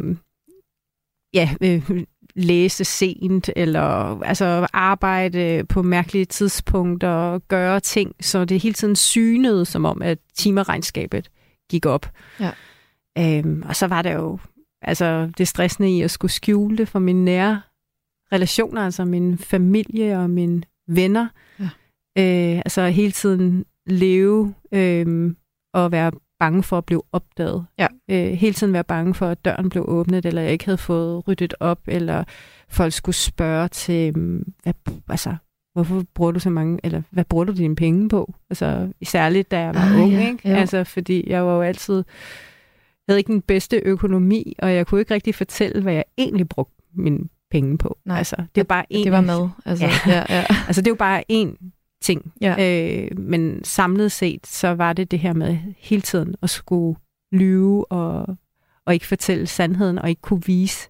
ja, 1.35 1.51
øh, 1.61 1.91
læse 2.35 2.85
sent, 2.85 3.51
eller 3.57 4.21
altså 4.23 4.67
arbejde 4.73 5.65
på 5.69 5.83
mærkelige 5.83 6.25
tidspunkter, 6.25 7.39
gøre 7.39 7.81
ting, 7.81 8.15
så 8.21 8.45
det 8.45 8.61
hele 8.61 8.75
tiden 8.75 8.97
synede, 8.97 9.65
som 9.65 9.85
om, 9.85 10.03
at 10.03 10.19
timeregnskabet 10.35 11.31
gik 11.71 11.87
op. 11.87 12.07
Ja. 12.41 12.51
Øhm, 13.19 13.63
og 13.69 13.77
så 13.77 13.87
var 13.87 14.03
det 14.03 14.15
jo 14.15 14.39
altså 14.83 15.31
det 15.39 15.49
stressende 15.49 15.97
i 15.97 16.03
at 16.03 16.11
skulle 16.11 16.33
skjule 16.33 16.79
det 16.79 16.89
for 16.89 16.99
mine 16.99 17.25
nære 17.25 17.63
relationer, 18.33 18.85
altså 18.85 19.05
min 19.05 19.39
familie 19.39 20.19
og 20.19 20.31
mine 20.31 20.63
venner. 20.89 21.29
Ja. 21.59 21.69
Øh, 22.19 22.59
altså 22.59 22.87
hele 22.87 23.13
tiden 23.13 23.65
leve 23.87 24.55
øh, 24.73 25.35
og 25.75 25.93
være 25.93 26.13
bange 26.41 26.63
for 26.63 26.79
at 26.79 26.85
blive 26.85 27.03
opdaget. 27.13 27.67
Ja. 27.79 27.87
Øh, 28.11 28.33
hele 28.33 28.55
tiden 28.55 28.73
være 28.73 28.85
bange 28.85 29.15
for, 29.15 29.27
at 29.27 29.45
døren 29.45 29.69
blev 29.71 29.85
åbnet, 29.89 30.27
eller 30.27 30.43
jeg 30.43 30.53
ikke 30.53 30.65
havde 30.65 30.79
fået 30.79 31.29
ryddet 31.29 31.55
op, 31.61 31.81
eller 31.89 32.25
folk 32.69 32.93
skulle 32.93 33.17
spørge 33.17 33.69
til, 33.69 34.19
mm, 34.19 34.53
hvad, 34.63 34.73
altså, 35.09 35.37
hvorfor 35.73 36.05
bruger 36.15 36.33
du 36.33 36.41
så 36.41 36.51
mange, 36.51 36.79
eller 36.85 37.03
hvad 37.11 37.25
bruger 37.25 37.45
du 37.45 37.53
dine 37.53 37.77
penge 37.77 38.09
på? 38.09 38.35
Altså, 38.51 38.93
særligt 39.03 39.51
da 39.51 39.61
jeg 39.61 39.75
var 39.75 39.81
Ah, 39.81 40.03
ung, 40.03 40.13
ja, 40.13 40.29
ikke? 40.29 40.49
jo. 40.51 40.55
Altså, 40.55 40.85
fordi 40.85 41.31
jeg 41.31 41.47
var 41.47 41.55
jo 41.55 41.63
altid, 41.63 42.05
havde 43.09 43.21
ikke 43.21 43.33
den 43.33 43.43
bedste 43.43 43.77
økonomi, 43.85 44.55
og 44.59 44.75
jeg 44.75 44.87
kunne 44.87 45.01
ikke 45.01 45.15
rigtig 45.15 45.35
fortælle, 45.35 45.83
hvad 45.83 45.93
jeg 45.93 46.05
egentlig 46.19 46.49
brugte 46.49 46.83
mine 46.95 47.19
penge 47.51 47.79
på. 47.79 47.99
Nej, 48.05 48.19
altså, 48.19 48.37
det 48.55 48.61
er 48.61 48.65
bare 48.65 48.85
en, 48.91 49.05
det 49.05 49.13
var 49.13 49.21
mad, 49.21 49.49
altså, 49.67 49.87
ja, 50.07 50.25
ja. 50.29 50.45
altså, 50.67 50.83
det 50.83 50.87
er 50.87 50.91
jo 50.91 50.95
bare 50.97 51.25
én 51.33 51.71
ting. 52.03 52.33
Ja. 52.41 52.57
Øh, 53.05 53.19
men 53.19 53.65
samlet 53.65 54.13
set, 54.13 54.47
så 54.47 54.69
var 54.69 54.93
det 54.93 55.11
det 55.11 55.19
her 55.19 55.33
med 55.33 55.59
hele 55.77 56.03
tiden 56.03 56.35
at 56.43 56.51
skulle 56.51 56.99
lyve 57.33 57.93
og, 57.93 58.37
og 58.85 58.95
ikke 58.95 59.07
fortælle 59.07 59.47
sandheden, 59.47 59.99
og 59.99 60.09
ikke 60.09 60.23
kunne 60.23 60.43
vise, 60.47 60.89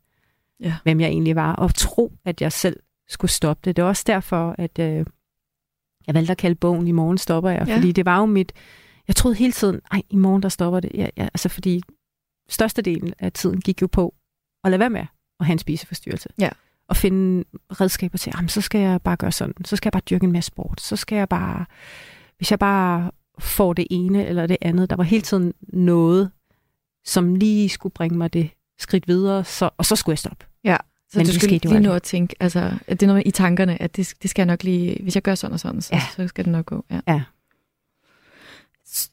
Ja. 0.60 0.74
hvem 0.82 1.00
jeg 1.00 1.08
egentlig 1.08 1.36
var, 1.36 1.52
og 1.52 1.74
tro, 1.74 2.12
at 2.24 2.40
jeg 2.40 2.52
selv 2.52 2.80
skulle 3.08 3.30
stoppe 3.30 3.60
det. 3.64 3.76
Det 3.76 3.82
er 3.82 3.86
også 3.86 4.04
derfor, 4.06 4.54
at 4.58 4.78
øh, 4.78 5.06
jeg 6.06 6.14
valgte 6.14 6.30
at 6.32 6.38
kalde 6.38 6.54
bogen 6.54 6.88
I 6.88 6.92
morgen 6.92 7.18
stopper 7.18 7.50
jeg, 7.50 7.64
Ja. 7.68 7.76
fordi 7.76 7.92
det 7.92 8.04
var 8.04 8.18
jo 8.18 8.26
mit, 8.26 8.52
jeg 9.08 9.16
troede 9.16 9.36
hele 9.36 9.52
tiden, 9.52 9.80
ej, 9.92 10.02
i 10.10 10.16
morgen 10.16 10.42
der 10.42 10.48
stopper 10.48 10.80
det. 10.80 10.90
Ja, 10.94 11.08
ja, 11.16 11.22
altså 11.24 11.48
fordi 11.48 11.82
størstedelen 12.48 13.14
af 13.18 13.32
tiden 13.32 13.60
gik 13.60 13.82
jo 13.82 13.86
på 13.86 14.14
at 14.64 14.70
lade 14.70 14.80
være 14.80 14.90
med 14.90 15.04
at 15.40 15.46
have 15.46 15.52
en 15.52 15.58
spiseforstyrrelse. 15.58 16.28
Ja. 16.38 16.48
Og 16.90 16.96
finde 16.96 17.44
redskaber 17.80 18.18
til, 18.18 18.32
jamen, 18.36 18.48
så 18.48 18.60
skal 18.60 18.80
jeg 18.80 19.02
bare 19.02 19.16
gøre 19.16 19.32
sådan, 19.32 19.54
så 19.64 19.76
skal 19.76 19.86
jeg 19.88 19.92
bare 19.92 20.02
dyrke 20.10 20.24
en 20.24 20.32
masse 20.32 20.48
sport, 20.48 20.80
så 20.80 20.96
skal 20.96 21.16
jeg 21.16 21.28
bare, 21.28 21.64
hvis 22.36 22.50
jeg 22.50 22.58
bare 22.58 23.10
får 23.38 23.72
det 23.72 23.86
ene 23.90 24.26
eller 24.26 24.46
det 24.46 24.56
andet, 24.60 24.90
der 24.90 24.96
var 24.96 25.04
hele 25.04 25.22
tiden 25.22 25.52
noget, 25.72 26.30
som 27.04 27.34
lige 27.34 27.68
skulle 27.68 27.92
bringe 27.92 28.18
mig 28.18 28.32
det 28.32 28.50
skridt 28.78 29.08
videre, 29.08 29.44
så, 29.44 29.70
og 29.76 29.84
så 29.86 29.96
skulle 29.96 30.12
jeg 30.12 30.18
stoppe. 30.18 30.46
Ja, 30.64 30.76
så 31.12 31.18
Men 31.18 31.26
du 31.26 31.32
jo 31.32 31.38
lige 31.48 31.60
aldrig. 31.66 31.80
nå 31.80 31.92
at 31.92 32.02
tænke, 32.02 32.34
altså, 32.40 32.72
at 32.86 33.00
det 33.00 33.02
er 33.02 33.06
noget 33.06 33.22
i 33.26 33.30
tankerne, 33.30 33.82
at 33.82 33.96
det, 33.96 34.14
det 34.22 34.30
skal 34.30 34.42
jeg 34.42 34.46
nok 34.46 34.62
lige, 34.62 35.02
hvis 35.02 35.14
jeg 35.14 35.22
gør 35.22 35.34
sådan 35.34 35.54
og 35.54 35.60
sådan, 35.60 35.80
så, 35.82 35.94
Ja. 35.94 36.02
så 36.16 36.28
skal 36.28 36.44
det 36.44 36.52
nok 36.52 36.66
gå. 36.66 36.84
Ja. 36.90 37.00
ja. 37.08 37.22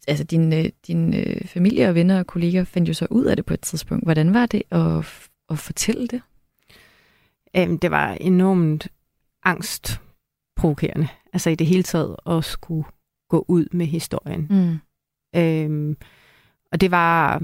Altså, 0.07 0.23
din, 0.23 0.53
øh, 0.53 0.65
din 0.87 1.13
øh, 1.13 1.47
familie 1.47 1.89
og 1.89 1.95
venner 1.95 2.19
og 2.19 2.27
kolleger 2.27 2.63
fandt 2.63 2.89
jo 2.89 2.93
så 2.93 3.07
ud 3.09 3.25
af 3.25 3.35
det 3.35 3.45
på 3.45 3.53
et 3.53 3.61
tidspunkt. 3.61 4.05
Hvordan 4.05 4.33
var 4.33 4.45
det 4.45 4.63
at, 4.71 5.05
at 5.49 5.59
fortælle 5.59 6.07
det? 6.07 6.21
Øhm, 7.57 7.79
det 7.79 7.91
var 7.91 8.13
enormt 8.13 8.87
angstprovokerende. 9.43 11.07
Altså 11.33 11.49
i 11.49 11.55
det 11.55 11.67
hele 11.67 11.83
taget 11.83 12.15
at 12.25 12.43
skulle 12.45 12.83
gå 13.29 13.45
ud 13.47 13.65
med 13.71 13.85
historien. 13.85 14.47
Mm. 14.49 14.77
Øhm, 15.39 15.97
og 16.71 16.81
det 16.81 16.91
var, 16.91 17.43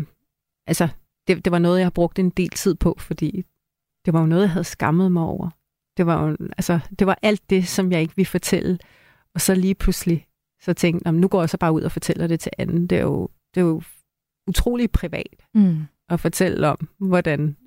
altså, 0.67 0.87
det, 1.27 1.45
det 1.45 1.51
var 1.51 1.59
noget, 1.59 1.77
jeg 1.79 1.85
har 1.85 1.91
brugt 1.91 2.19
en 2.19 2.29
del 2.29 2.49
tid 2.49 2.75
på, 2.75 2.95
fordi 2.99 3.45
det 4.05 4.13
var 4.13 4.19
jo 4.19 4.25
noget, 4.25 4.41
jeg 4.41 4.51
havde 4.51 4.63
skammet 4.63 5.11
mig 5.11 5.23
over. 5.23 5.49
Det 5.97 6.05
var 6.05 6.27
jo, 6.27 6.37
altså, 6.57 6.79
det 6.99 7.07
var 7.07 7.19
alt 7.21 7.49
det, 7.49 7.67
som 7.67 7.91
jeg 7.91 8.01
ikke 8.01 8.15
ville 8.15 8.27
fortælle. 8.29 8.79
Og 9.35 9.41
så 9.41 9.55
lige 9.55 9.75
pludselig, 9.75 10.27
så 10.61 10.73
tænkte 10.73 11.01
jeg, 11.05 11.11
"Nå, 11.11 11.11
men 11.11 11.21
nu 11.21 11.27
går 11.27 11.41
jeg 11.41 11.49
så 11.49 11.57
bare 11.57 11.73
ud 11.73 11.81
og 11.81 11.91
fortæller 11.91 12.27
det 12.27 12.39
til 12.39 12.51
anden. 12.57 12.87
Det 12.87 12.97
er 12.97 13.01
jo, 13.01 13.29
det 13.55 13.61
er 13.61 13.65
jo 13.65 13.81
utrolig 14.47 14.91
privat 14.91 15.45
Mm. 15.53 15.83
at 16.09 16.19
fortælle 16.19 16.67
om, 16.67 16.89
hvordan 16.99 17.57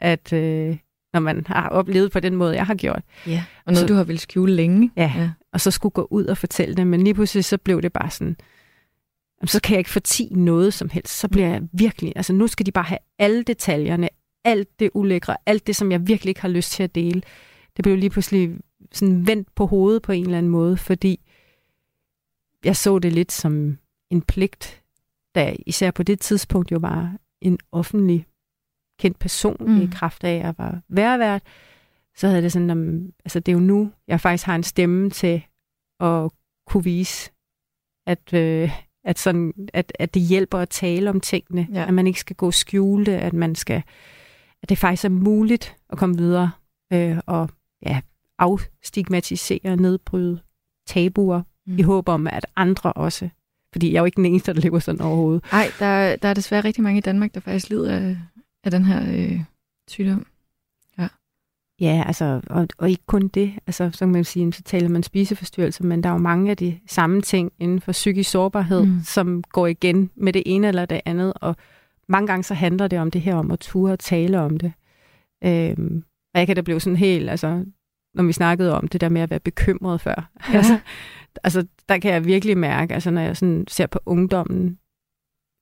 at 0.00 0.32
øh, 0.32 0.78
når 1.16 1.20
man 1.20 1.46
har 1.46 1.68
oplevet 1.68 2.12
på 2.12 2.20
den 2.20 2.36
måde, 2.36 2.54
jeg 2.54 2.66
har 2.66 2.74
gjort. 2.74 3.02
Ja, 3.26 3.44
og 3.64 3.72
noget, 3.72 3.78
så, 3.78 3.86
du 3.86 3.94
har 3.94 4.04
ville 4.04 4.20
skjule 4.20 4.52
længe. 4.54 4.90
Ja, 4.96 5.12
ja, 5.16 5.30
og 5.52 5.60
så 5.60 5.70
skulle 5.70 5.92
gå 5.92 6.08
ud 6.10 6.24
og 6.24 6.38
fortælle 6.38 6.74
det, 6.74 6.86
men 6.86 7.04
lige 7.04 7.14
pludselig 7.14 7.44
så 7.44 7.58
blev 7.58 7.82
det 7.82 7.92
bare 7.92 8.10
sådan, 8.10 8.36
jamen, 9.40 9.48
så 9.48 9.60
kan 9.62 9.72
jeg 9.72 9.78
ikke 9.78 9.90
forti 9.90 10.28
noget 10.30 10.74
som 10.74 10.90
helst. 10.90 11.18
Så 11.18 11.28
bliver 11.28 11.48
jeg 11.48 11.62
virkelig, 11.72 12.12
altså 12.16 12.32
nu 12.32 12.46
skal 12.46 12.66
de 12.66 12.72
bare 12.72 12.84
have 12.84 12.98
alle 13.18 13.42
detaljerne, 13.42 14.08
alt 14.44 14.80
det 14.80 14.90
ulækre, 14.94 15.36
alt 15.46 15.66
det, 15.66 15.76
som 15.76 15.92
jeg 15.92 16.08
virkelig 16.08 16.30
ikke 16.30 16.40
har 16.40 16.48
lyst 16.48 16.72
til 16.72 16.82
at 16.82 16.94
dele. 16.94 17.22
Det 17.76 17.82
blev 17.82 17.96
lige 17.96 18.10
pludselig 18.10 18.56
sådan 18.92 19.26
vendt 19.26 19.54
på 19.54 19.66
hovedet 19.66 20.02
på 20.02 20.12
en 20.12 20.24
eller 20.24 20.38
anden 20.38 20.52
måde, 20.52 20.76
fordi 20.76 21.20
jeg 22.64 22.76
så 22.76 22.98
det 22.98 23.12
lidt 23.12 23.32
som 23.32 23.78
en 24.10 24.22
pligt, 24.22 24.82
jeg 25.34 25.56
især 25.66 25.90
på 25.90 26.02
det 26.02 26.20
tidspunkt 26.20 26.72
jo 26.72 26.78
var 26.78 27.16
en 27.40 27.58
offentlig 27.72 28.26
kendt 28.98 29.18
person 29.18 29.56
mm. 29.60 29.80
i 29.80 29.88
kraft 29.92 30.24
af, 30.24 30.34
at 30.34 30.42
jeg 30.44 30.54
var 30.58 30.80
værvært, 30.88 31.42
så 32.16 32.28
havde 32.28 32.42
det 32.42 32.52
sådan, 32.52 32.70
om, 32.70 33.12
altså 33.24 33.40
det 33.40 33.52
er 33.52 33.56
jo 33.56 33.60
nu, 33.60 33.90
jeg 34.08 34.20
faktisk 34.20 34.46
har 34.46 34.54
en 34.54 34.62
stemme 34.62 35.10
til 35.10 35.42
at 36.00 36.30
kunne 36.66 36.84
vise, 36.84 37.30
at, 38.06 38.32
øh, 38.32 38.70
at, 39.04 39.18
sådan, 39.18 39.52
at, 39.74 39.92
at 39.98 40.14
det 40.14 40.22
hjælper 40.22 40.58
at 40.58 40.68
tale 40.68 41.10
om 41.10 41.20
tingene, 41.20 41.68
ja. 41.72 41.86
at 41.86 41.94
man 41.94 42.06
ikke 42.06 42.20
skal 42.20 42.36
gå 42.36 42.50
det, 42.50 43.08
at 43.08 43.32
man 43.32 43.54
skal, 43.54 43.82
at 44.62 44.68
det 44.68 44.78
faktisk 44.78 45.04
er 45.04 45.08
muligt 45.08 45.76
at 45.90 45.98
komme 45.98 46.16
videre 46.16 46.50
øh, 46.92 47.18
og 47.26 47.50
ja, 47.82 48.00
afstigmatisere 48.38 49.72
og 49.72 49.76
nedbryde 49.76 50.40
tabuer 50.86 51.42
mm. 51.66 51.78
i 51.78 51.82
håb 51.82 52.08
om, 52.08 52.26
at 52.26 52.46
andre 52.56 52.92
også 52.92 53.28
fordi 53.76 53.92
jeg 53.92 53.98
er 53.98 54.00
jo 54.00 54.04
ikke 54.04 54.16
den 54.16 54.26
eneste, 54.26 54.54
der 54.54 54.60
lever 54.60 54.78
sådan 54.78 55.00
overhovedet. 55.00 55.44
Nej, 55.52 55.66
der, 55.78 56.16
der 56.16 56.28
er 56.28 56.34
desværre 56.34 56.64
rigtig 56.64 56.82
mange 56.82 56.98
i 56.98 57.00
Danmark, 57.00 57.34
der 57.34 57.40
faktisk 57.40 57.68
lider 57.68 57.94
af, 57.94 58.16
af 58.66 58.70
den 58.70 58.84
her 58.84 59.02
øh, 59.16 59.40
sygdom. 59.88 60.26
Ja. 60.98 61.08
Ja, 61.80 62.04
altså, 62.06 62.40
og, 62.46 62.68
og 62.78 62.90
ikke 62.90 63.06
kun 63.06 63.28
det. 63.28 63.52
Altså, 63.66 63.90
så 63.92 63.98
kan 63.98 64.12
man 64.12 64.24
sige, 64.24 64.52
så 64.52 64.62
taler 64.62 64.88
man 64.88 65.02
spiseforstyrrelser, 65.02 65.84
men 65.84 66.02
der 66.02 66.08
er 66.08 66.12
jo 66.12 66.18
mange 66.18 66.50
af 66.50 66.56
de 66.56 66.80
samme 66.86 67.22
ting 67.22 67.52
inden 67.58 67.80
for 67.80 67.92
psykisk 67.92 68.30
sårbarhed, 68.30 68.86
mm. 68.86 69.00
som 69.04 69.42
går 69.42 69.66
igen 69.66 70.10
med 70.14 70.32
det 70.32 70.42
ene 70.46 70.68
eller 70.68 70.86
det 70.86 71.00
andet, 71.04 71.32
og 71.36 71.56
mange 72.08 72.26
gange 72.26 72.42
så 72.42 72.54
handler 72.54 72.88
det 72.88 72.98
om 72.98 73.10
det 73.10 73.20
her 73.20 73.34
om 73.34 73.50
at 73.50 73.58
ture 73.58 73.92
og 73.92 73.98
tale 73.98 74.40
om 74.40 74.58
det. 74.58 74.72
Øhm, 75.44 76.04
og 76.34 76.38
jeg 76.38 76.46
kan 76.46 76.56
da 76.56 76.62
blive 76.62 76.80
sådan 76.80 76.96
helt, 76.96 77.30
altså, 77.30 77.64
når 78.14 78.24
vi 78.24 78.32
snakkede 78.32 78.74
om 78.74 78.88
det 78.88 79.00
der 79.00 79.08
med 79.08 79.20
at 79.20 79.30
være 79.30 79.40
bekymret 79.40 80.00
før. 80.00 80.30
Ja. 80.48 80.56
altså, 80.56 80.78
altså, 81.44 81.66
der 81.88 81.98
kan 81.98 82.12
jeg 82.12 82.24
virkelig 82.24 82.58
mærke, 82.58 82.94
altså 82.94 83.10
når 83.10 83.20
jeg 83.20 83.36
sådan 83.36 83.64
ser 83.68 83.86
på 83.86 83.98
ungdommen 84.06 84.78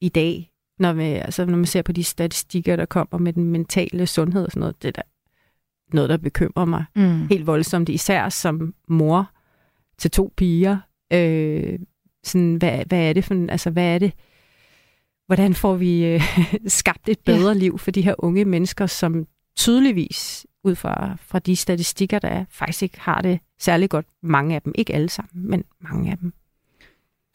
i 0.01 0.09
dag, 0.09 0.51
når, 0.79 0.93
vi, 0.93 1.03
altså, 1.03 1.45
når 1.45 1.57
man 1.57 1.67
ser 1.67 1.83
på 1.83 1.93
de 1.93 2.05
statistikker, 2.05 2.77
der 2.77 2.85
kommer 2.85 3.19
med 3.19 3.33
den 3.33 3.45
mentale 3.45 4.07
sundhed 4.07 4.45
og 4.45 4.51
sådan 4.51 4.61
noget, 4.61 4.83
det 4.83 4.89
er 4.89 4.93
der 4.93 5.03
noget, 5.93 6.11
der 6.11 6.17
bekymrer 6.17 6.65
mig 6.65 6.85
mm. 6.97 7.29
helt 7.29 7.47
voldsomt, 7.47 7.89
især 7.89 8.29
som 8.29 8.75
mor 8.89 9.31
til 9.99 10.11
to 10.11 10.33
piger. 10.37 10.79
Øh, 11.13 11.79
sådan, 12.25 12.55
hvad, 12.55 12.85
hvad 12.87 13.09
er 13.09 13.13
det 13.13 13.25
for 13.25 13.51
altså, 13.51 13.71
hvad 13.71 13.95
er 13.95 13.99
det, 13.99 14.13
hvordan 15.27 15.55
får 15.55 15.75
vi 15.75 16.05
øh, 16.05 16.23
skabt 16.67 17.09
et 17.09 17.19
bedre 17.25 17.53
ja. 17.53 17.59
liv 17.59 17.79
for 17.79 17.91
de 17.91 18.03
her 18.03 18.15
unge 18.19 18.45
mennesker, 18.45 18.87
som 18.87 19.27
tydeligvis 19.57 20.47
ud 20.65 20.75
fra, 20.75 21.17
fra 21.21 21.39
de 21.39 21.57
statistikker, 21.57 22.19
der 22.19 22.29
er, 22.29 22.45
faktisk 22.51 22.83
ikke 22.83 23.01
har 23.01 23.21
det 23.21 23.41
særlig 23.59 23.91
godt. 23.91 24.07
Mange 24.23 24.55
af 24.55 24.63
dem, 24.63 24.73
ikke 24.75 24.95
alle 24.95 25.09
sammen, 25.09 25.51
men 25.51 25.65
mange 25.81 26.11
af 26.11 26.19
dem. 26.19 26.33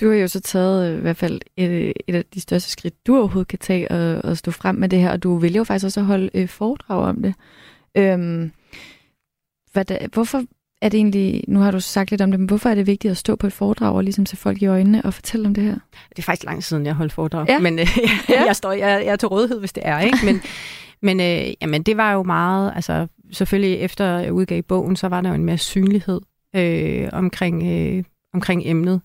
Du 0.02 0.10
har 0.10 0.16
jo 0.16 0.28
så 0.28 0.40
taget 0.40 0.92
øh, 0.92 0.98
i 0.98 1.02
hvert 1.02 1.18
fald 1.18 1.42
et, 1.58 1.94
et 2.08 2.16
af 2.16 2.26
de 2.34 2.42
største 2.42 2.72
skridt, 2.72 3.08
du 3.08 3.18
overhovedet 3.18 3.48
kan 3.48 3.60
tage 3.60 3.92
og, 3.92 4.30
og 4.30 4.38
stå 4.38 4.52
frem 4.52 4.76
med 4.76 4.90
det 4.90 5.00
her, 5.00 5.12
og 5.12 5.24
du 5.24 5.38
vil 5.38 5.56
jo 5.56 5.64
faktisk 5.64 5.86
også 5.86 6.02
holde 6.02 6.30
øh, 6.34 6.48
foredrag 6.48 7.04
om 7.04 7.22
det. 7.22 7.34
Øhm, 7.96 8.52
hvad 9.72 9.86
da, 9.86 10.08
hvorfor 10.14 10.44
er 10.82 10.90
det 10.90 10.98
egentlig, 10.98 11.44
nu 11.48 11.60
har 11.60 11.72
du 11.72 11.80
sagt 11.80 12.12
lidt 12.12 12.22
om 12.22 12.32
det, 12.32 12.40
men 12.40 12.48
hvorfor 12.48 12.70
er 12.70 12.76
det 12.76 12.88
vigtigt 12.88 13.12
at 13.12 13.18
stå 13.18 13.36
på 13.36 13.48
et 13.48 13.54
foredrag 13.54 13.96
og 13.96 14.04
ligesom 14.04 14.26
se 14.26 14.38
folk 14.38 14.62
i 14.62 14.66
øjnene 14.66 15.06
og 15.06 15.14
fortælle 15.14 15.48
om 15.48 15.54
det 15.54 15.64
her? 15.64 15.78
Det 16.10 16.20
er 16.20 16.24
faktisk 16.24 16.46
lang 16.46 16.64
siden, 16.64 16.86
jeg 16.86 16.94
har 16.94 16.98
holdt 16.98 17.14
foredrag, 17.14 17.46
ja. 17.50 17.60
men 17.60 17.80
øh, 17.80 17.88
ja. 18.30 18.44
jeg, 18.46 18.56
står, 18.56 18.72
jeg, 18.72 19.02
jeg 19.06 19.12
er 19.12 19.16
til 19.16 19.28
rådighed, 19.28 19.60
hvis 19.60 19.74
det 19.74 19.84
er, 19.86 20.00
ikke? 20.00 20.18
Men, 20.26 20.42
men 21.08 21.20
øh, 21.20 21.54
jamen, 21.62 21.84
det 21.84 21.98
var 21.98 22.14
jo 22.14 22.24
meget, 22.24 22.72
altså 22.76 23.08
selvfølgelig 23.32 23.80
efter 23.80 24.06
jeg 24.06 24.34
udgav 24.34 24.62
bogen, 24.62 24.96
så 24.96 25.08
var 25.08 25.22
der 25.22 25.30
jo 25.30 25.36
en 25.36 25.46
mere 25.46 25.58
synlighed 25.58 26.22
øh, 26.56 27.10
omkring, 27.12 27.64
øh, 27.68 28.04
omkring 28.34 28.62
emnet. 28.66 29.02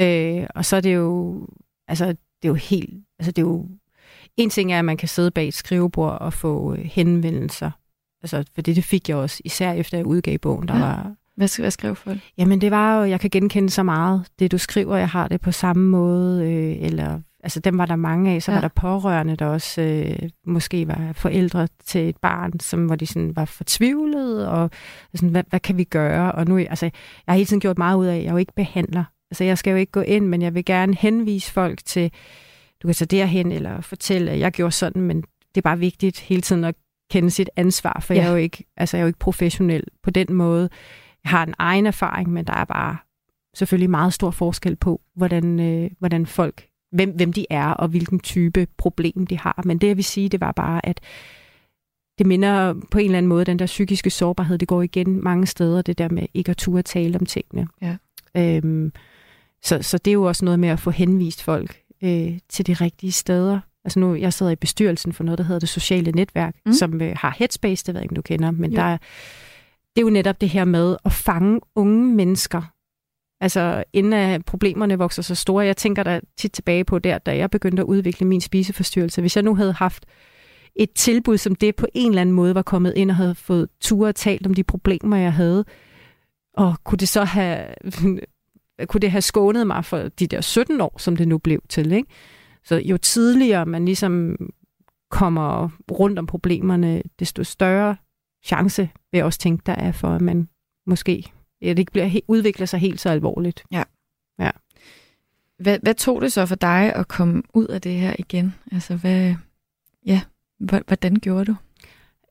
Øh, 0.00 0.46
og 0.54 0.64
så 0.64 0.76
er 0.76 0.80
det 0.80 0.94
jo, 0.94 1.40
altså 1.88 2.06
det 2.06 2.44
er 2.44 2.48
jo 2.48 2.54
helt, 2.54 3.04
altså 3.18 3.32
det 3.32 3.42
er 3.42 3.46
jo, 3.46 3.68
en 4.36 4.50
ting 4.50 4.72
er, 4.72 4.78
at 4.78 4.84
man 4.84 4.96
kan 4.96 5.08
sidde 5.08 5.30
bag 5.30 5.48
et 5.48 5.54
skrivebord 5.54 6.18
og 6.20 6.32
få 6.32 6.74
øh, 6.74 6.84
henvendelser. 6.84 7.70
Altså, 8.22 8.44
for 8.54 8.62
det, 8.62 8.76
det 8.76 8.84
fik 8.84 9.08
jeg 9.08 9.16
også, 9.16 9.42
især 9.44 9.72
efter 9.72 9.98
jeg 9.98 10.06
udgav 10.06 10.38
bogen, 10.38 10.68
der 10.68 10.74
ja. 10.74 10.80
var... 10.80 11.14
Hvad, 11.36 11.60
hvad 11.60 11.70
skrev 11.70 11.96
folk? 11.96 12.20
Jamen, 12.38 12.60
det 12.60 12.70
var 12.70 12.98
jo, 12.98 13.04
jeg 13.04 13.20
kan 13.20 13.30
genkende 13.30 13.70
så 13.70 13.82
meget. 13.82 14.26
Det, 14.38 14.52
du 14.52 14.58
skriver, 14.58 14.96
jeg 14.96 15.08
har 15.08 15.28
det 15.28 15.40
på 15.40 15.52
samme 15.52 15.88
måde, 15.88 16.44
øh, 16.44 16.86
eller 16.86 17.20
altså 17.42 17.60
dem 17.60 17.78
var 17.78 17.86
der 17.86 17.96
mange 17.96 18.30
af, 18.30 18.42
så 18.42 18.52
ja. 18.52 18.56
var 18.56 18.60
der 18.60 18.68
pårørende, 18.68 19.36
der 19.36 19.46
også 19.46 19.80
øh, 19.80 20.28
måske 20.46 20.88
var 20.88 21.12
forældre 21.12 21.68
til 21.84 22.08
et 22.08 22.16
barn, 22.16 22.60
som 22.60 22.86
hvor 22.86 22.96
de 22.96 23.06
sådan 23.06 23.36
var 23.36 23.44
fortvivlet, 23.44 24.48
og 24.48 24.70
sådan, 25.14 25.28
hvad, 25.28 25.44
hvad 25.50 25.60
kan 25.60 25.76
vi 25.76 25.84
gøre? 25.84 26.32
Og 26.32 26.46
nu, 26.46 26.58
altså, 26.58 26.86
jeg 26.86 26.92
har 27.28 27.34
hele 27.34 27.46
tiden 27.46 27.60
gjort 27.60 27.78
meget 27.78 27.96
ud 27.96 28.06
af, 28.06 28.16
at 28.16 28.24
jeg 28.24 28.32
jo 28.32 28.36
ikke 28.36 28.52
behandler. 28.56 29.04
Altså, 29.32 29.44
jeg 29.44 29.58
skal 29.58 29.70
jo 29.70 29.76
ikke 29.76 29.92
gå 29.92 30.00
ind, 30.00 30.26
men 30.26 30.42
jeg 30.42 30.54
vil 30.54 30.64
gerne 30.64 30.94
henvise 30.94 31.52
folk 31.52 31.84
til, 31.84 32.12
du 32.82 32.88
kan 32.88 32.94
tage 32.94 33.18
derhen, 33.18 33.52
eller 33.52 33.80
fortælle, 33.80 34.30
at 34.30 34.38
jeg 34.38 34.52
gjorde 34.52 34.72
sådan, 34.72 35.02
men 35.02 35.20
det 35.20 35.56
er 35.56 35.60
bare 35.60 35.78
vigtigt 35.78 36.20
hele 36.20 36.42
tiden 36.42 36.64
at 36.64 36.74
kende 37.10 37.30
sit 37.30 37.50
ansvar, 37.56 38.00
for 38.00 38.14
ja. 38.14 38.20
jeg, 38.20 38.26
er 38.26 38.30
jo 38.30 38.36
ikke, 38.36 38.64
altså, 38.76 38.96
jeg 38.96 39.00
er 39.00 39.04
jo 39.04 39.06
ikke 39.06 39.18
professionel 39.18 39.84
på 40.02 40.10
den 40.10 40.32
måde. 40.32 40.68
Jeg 41.24 41.30
har 41.30 41.46
en 41.46 41.54
egen 41.58 41.86
erfaring, 41.86 42.32
men 42.32 42.44
der 42.44 42.52
er 42.52 42.64
bare 42.64 42.96
selvfølgelig 43.56 43.90
meget 43.90 44.12
stor 44.12 44.30
forskel 44.30 44.76
på, 44.76 45.00
hvordan, 45.14 45.60
øh, 45.60 45.90
hvordan 45.98 46.26
folk 46.26 46.66
hvem, 46.92 47.10
hvem 47.10 47.32
de 47.32 47.46
er, 47.50 47.68
og 47.68 47.88
hvilken 47.88 48.20
type 48.20 48.66
problem 48.76 49.26
de 49.26 49.38
har. 49.38 49.62
Men 49.64 49.78
det, 49.78 49.86
jeg 49.86 49.96
vil 49.96 50.04
sige, 50.04 50.28
det 50.28 50.40
var 50.40 50.52
bare, 50.52 50.86
at 50.86 51.00
det 52.18 52.26
minder 52.26 52.74
på 52.90 52.98
en 52.98 53.04
eller 53.04 53.18
anden 53.18 53.28
måde, 53.28 53.44
den 53.44 53.58
der 53.58 53.66
psykiske 53.66 54.10
sårbarhed, 54.10 54.58
det 54.58 54.68
går 54.68 54.82
igen 54.82 55.24
mange 55.24 55.46
steder, 55.46 55.82
det 55.82 55.98
der 55.98 56.08
med 56.08 56.26
ikke 56.34 56.50
at 56.50 56.56
turde 56.56 56.82
tale 56.82 57.18
om 57.18 57.26
tingene. 57.26 57.68
Ja. 57.82 57.96
Øhm, 58.36 58.92
så, 59.64 59.82
så 59.82 59.98
det 59.98 60.10
er 60.10 60.12
jo 60.12 60.22
også 60.22 60.44
noget 60.44 60.60
med 60.60 60.68
at 60.68 60.80
få 60.80 60.90
henvist 60.90 61.42
folk 61.42 61.80
øh, 62.02 62.38
til 62.48 62.66
de 62.66 62.72
rigtige 62.72 63.12
steder. 63.12 63.60
Altså 63.84 63.98
nu, 63.98 64.14
jeg 64.14 64.32
sidder 64.32 64.52
i 64.52 64.56
bestyrelsen 64.56 65.12
for 65.12 65.24
noget, 65.24 65.38
der 65.38 65.44
hedder 65.44 65.60
det 65.60 65.68
sociale 65.68 66.12
netværk, 66.12 66.56
mm. 66.66 66.72
som 66.72 67.02
øh, 67.02 67.16
har 67.16 67.34
Headspace, 67.38 67.86
det 67.86 67.94
ved 67.94 68.00
jeg 68.00 68.04
ikke, 68.04 68.14
du 68.14 68.22
kender, 68.22 68.50
men 68.50 68.72
ja. 68.72 68.80
der, 68.80 68.96
det 69.96 70.00
er 70.00 70.02
jo 70.02 70.10
netop 70.10 70.40
det 70.40 70.48
her 70.48 70.64
med 70.64 70.96
at 71.04 71.12
fange 71.12 71.60
unge 71.74 72.14
mennesker, 72.14 72.62
Altså 73.42 73.84
inden 73.92 74.42
problemerne 74.42 74.98
vokser 74.98 75.22
så 75.22 75.34
store. 75.34 75.66
Jeg 75.66 75.76
tænker 75.76 76.02
da 76.02 76.20
tit 76.36 76.52
tilbage 76.52 76.84
på 76.84 76.98
der, 76.98 77.18
da 77.18 77.36
jeg 77.36 77.50
begyndte 77.50 77.80
at 77.80 77.86
udvikle 77.86 78.26
min 78.26 78.40
spiseforstyrrelse. 78.40 79.20
Hvis 79.20 79.36
jeg 79.36 79.42
nu 79.42 79.54
havde 79.54 79.72
haft 79.72 80.06
et 80.76 80.90
tilbud, 80.90 81.38
som 81.38 81.54
det 81.54 81.76
på 81.76 81.86
en 81.94 82.08
eller 82.08 82.20
anden 82.20 82.34
måde 82.34 82.54
var 82.54 82.62
kommet 82.62 82.92
ind 82.96 83.10
og 83.10 83.16
havde 83.16 83.34
fået 83.34 83.68
tur 83.80 84.06
og 84.06 84.14
talt 84.14 84.46
om 84.46 84.54
de 84.54 84.64
problemer, 84.64 85.16
jeg 85.16 85.32
havde, 85.32 85.64
og 86.54 86.74
kunne 86.84 86.98
det 86.98 87.08
så 87.08 87.24
have, 87.24 87.66
kunne 88.86 89.00
det 89.00 89.10
have 89.10 89.22
skånet 89.22 89.66
mig 89.66 89.84
for 89.84 89.98
de 89.98 90.26
der 90.26 90.40
17 90.40 90.80
år, 90.80 90.98
som 90.98 91.16
det 91.16 91.28
nu 91.28 91.38
blev 91.38 91.62
til. 91.68 91.92
Ikke? 91.92 92.08
Så 92.64 92.76
jo 92.76 92.96
tidligere 92.96 93.66
man 93.66 93.84
ligesom 93.84 94.36
kommer 95.10 95.68
rundt 95.90 96.18
om 96.18 96.26
problemerne, 96.26 97.02
desto 97.18 97.44
større 97.44 97.96
chance 98.44 98.82
vil 98.82 99.18
jeg 99.18 99.24
også 99.24 99.38
tænke, 99.38 99.62
der 99.66 99.72
er 99.72 99.92
for, 99.92 100.08
at 100.08 100.20
man 100.20 100.48
måske 100.86 101.32
ja, 101.62 101.68
det 101.68 101.78
ikke 101.78 101.92
bliver, 101.92 102.20
udvikler 102.28 102.66
sig 102.66 102.80
helt 102.80 103.00
så 103.00 103.08
alvorligt. 103.08 103.64
Ja. 103.70 103.82
ja. 104.38 104.50
Hvad, 105.58 105.78
hvad 105.82 105.94
tog 105.94 106.20
det 106.20 106.32
så 106.32 106.46
for 106.46 106.54
dig 106.54 106.94
at 106.94 107.08
komme 107.08 107.42
ud 107.54 107.66
af 107.66 107.80
det 107.80 107.92
her 107.92 108.14
igen? 108.18 108.54
Altså, 108.72 108.96
hvad, 108.96 109.34
ja, 110.06 110.20
hvordan 110.58 111.16
gjorde 111.16 111.44
du? 111.44 111.56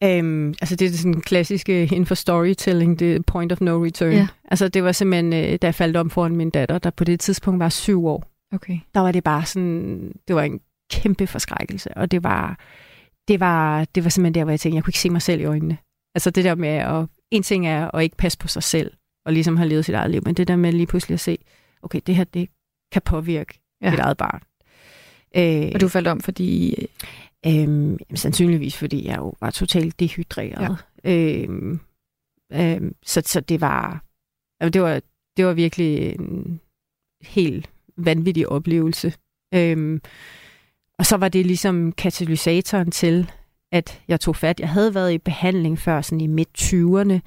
Um, 0.05 0.47
altså 0.61 0.75
det 0.75 0.87
er 0.87 0.91
sådan 0.91 1.21
klassiske 1.21 1.83
inden 1.83 2.05
for 2.05 2.15
storytelling, 2.15 2.99
det 2.99 3.25
point 3.25 3.51
of 3.51 3.61
no 3.61 3.85
return. 3.85 4.13
Ja. 4.13 4.27
Altså 4.45 4.67
det 4.67 4.83
var 4.83 4.91
simpelthen, 4.91 5.33
øh, 5.33 5.59
da 5.61 5.67
jeg 5.67 5.75
faldt 5.75 5.97
om 5.97 6.09
foran 6.09 6.35
min 6.35 6.49
datter, 6.49 6.77
der 6.77 6.89
på 6.89 7.03
det 7.03 7.19
tidspunkt 7.19 7.59
var 7.59 7.69
syv 7.69 8.05
år. 8.05 8.31
Okay. 8.53 8.79
Der 8.93 8.99
var 8.99 9.11
det 9.11 9.23
bare 9.23 9.45
sådan, 9.45 10.11
det 10.27 10.35
var 10.35 10.43
en 10.43 10.59
kæmpe 10.91 11.27
forskrækkelse, 11.27 11.97
og 11.97 12.11
det 12.11 12.23
var, 12.23 12.59
det 13.27 13.39
var, 13.39 13.85
det 13.95 14.03
var 14.03 14.09
simpelthen 14.09 14.35
der, 14.35 14.43
hvor 14.43 14.51
jeg 14.51 14.59
tænkte, 14.59 14.75
jeg 14.75 14.83
kunne 14.83 14.89
ikke 14.89 14.99
se 14.99 15.09
mig 15.09 15.21
selv 15.21 15.41
i 15.41 15.45
øjnene. 15.45 15.77
Altså 16.15 16.29
det 16.29 16.43
der 16.43 16.55
med, 16.55 16.69
at 16.69 17.05
en 17.31 17.43
ting 17.43 17.67
er 17.67 17.95
at 17.95 18.03
ikke 18.03 18.17
passe 18.17 18.37
på 18.37 18.47
sig 18.47 18.63
selv, 18.63 18.91
og 19.25 19.33
ligesom 19.33 19.57
har 19.57 19.65
levet 19.65 19.85
sit 19.85 19.95
eget 19.95 20.11
liv. 20.11 20.21
Men 20.25 20.35
det 20.35 20.47
der 20.47 20.55
med 20.55 20.71
lige 20.71 20.87
pludselig 20.87 21.13
at 21.13 21.19
se, 21.19 21.37
okay, 21.81 21.99
det 22.07 22.15
her, 22.15 22.23
det 22.23 22.49
kan 22.91 23.01
påvirke 23.05 23.59
ja. 23.81 23.93
et 23.93 23.99
eget 23.99 24.17
barn. 24.17 24.41
Øh, 25.35 25.71
og 25.73 25.81
du 25.81 25.87
faldt 25.87 26.07
om, 26.07 26.21
fordi... 26.21 26.75
Øh, 27.47 27.99
sandsynligvis, 28.15 28.77
fordi 28.77 29.07
jeg 29.07 29.17
jo 29.17 29.33
var 29.41 29.49
totalt 29.49 29.99
dehydreret. 29.99 30.77
Ja. 31.03 31.11
Øh, 31.11 31.79
øh, 32.53 32.91
så, 33.03 33.21
så 33.25 33.39
det 33.39 33.61
var, 33.61 34.03
altså 34.59 34.69
det 34.69 34.81
var, 34.81 35.01
det 35.37 35.45
var 35.45 35.53
virkelig 35.53 36.15
en 36.15 36.61
helt 37.21 37.69
vanvittig 37.97 38.49
oplevelse. 38.49 39.13
Øh, 39.53 39.99
og 40.99 41.05
så 41.05 41.17
var 41.17 41.29
det 41.29 41.45
ligesom 41.45 41.91
katalysatoren 41.91 42.91
til, 42.91 43.31
at 43.71 44.01
jeg 44.07 44.19
tog 44.19 44.35
fat. 44.35 44.59
Jeg 44.59 44.69
havde 44.69 44.95
været 44.95 45.13
i 45.13 45.17
behandling 45.17 45.79
før, 45.79 46.01
sådan 46.01 46.21
i 46.21 46.27
midt-20'erne, 46.27 47.19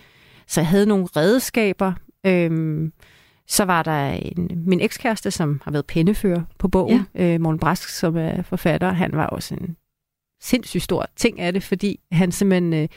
så 0.47 0.61
jeg 0.61 0.69
havde 0.69 0.87
nogle 0.87 1.07
redskaber. 1.17 1.93
Øhm, 2.27 2.93
så 3.49 3.65
var 3.65 3.83
der 3.83 4.07
en, 4.11 4.63
min 4.67 4.81
ekskæreste, 4.81 5.31
som 5.31 5.61
har 5.65 5.71
været 5.71 5.87
pennefører 5.87 6.43
på 6.59 6.69
bogen, 6.69 7.07
ja. 7.15 7.35
øh, 7.35 7.41
Morten 7.41 7.59
Brask, 7.59 7.89
som 7.89 8.17
er 8.17 8.43
forfatter. 8.43 8.93
Han 8.93 9.13
var 9.13 9.27
også 9.27 9.55
en 9.55 9.77
sindssygt 10.45 10.83
stor 10.83 11.07
ting 11.17 11.41
af 11.41 11.53
det, 11.53 11.63
fordi 11.63 12.01
han 12.13 12.33
simpelthen, 12.33 12.73
øh, 12.73 12.89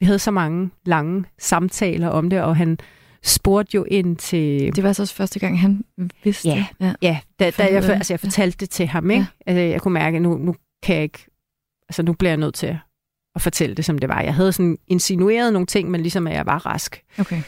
vi 0.00 0.06
havde 0.06 0.18
så 0.18 0.30
mange 0.30 0.70
lange 0.84 1.24
samtaler 1.38 2.08
om 2.08 2.30
det, 2.30 2.42
og 2.42 2.56
han 2.56 2.78
spurgte 3.22 3.74
jo 3.74 3.84
ind 3.84 4.16
til... 4.16 4.76
Det 4.76 4.84
var 4.84 4.92
så 4.92 5.02
også 5.02 5.14
første 5.14 5.38
gang, 5.38 5.60
han 5.60 5.84
vidste 6.24 6.48
ja, 6.48 6.66
det. 6.80 6.86
Ja, 6.86 6.94
ja 7.02 7.18
da, 7.38 7.50
da 7.50 7.62
jeg, 7.62 7.84
altså, 7.90 8.12
jeg 8.12 8.20
fortalte 8.20 8.58
det 8.58 8.70
til 8.70 8.86
ham, 8.86 9.10
ikke? 9.10 9.26
Ja. 9.46 9.50
Altså, 9.50 9.60
jeg 9.60 9.80
kunne 9.80 9.94
mærke, 9.94 10.16
at 10.16 10.22
nu, 10.22 10.38
nu 10.38 10.54
kan 10.82 10.94
jeg 10.94 11.02
ikke... 11.02 11.26
Altså, 11.88 12.02
nu 12.02 12.12
bliver 12.12 12.30
jeg 12.30 12.36
nødt 12.36 12.54
til 12.54 12.78
at 13.34 13.42
fortælle 13.42 13.76
det, 13.76 13.84
som 13.84 13.98
det 13.98 14.08
var. 14.08 14.20
Jeg 14.20 14.34
havde 14.34 14.52
sådan 14.52 14.78
insinueret 14.86 15.52
nogle 15.52 15.66
ting, 15.66 15.90
men 15.90 16.00
ligesom 16.00 16.26
at 16.26 16.34
jeg 16.34 16.46
var 16.46 16.66
rask. 16.66 17.02
Okay. 17.18 17.42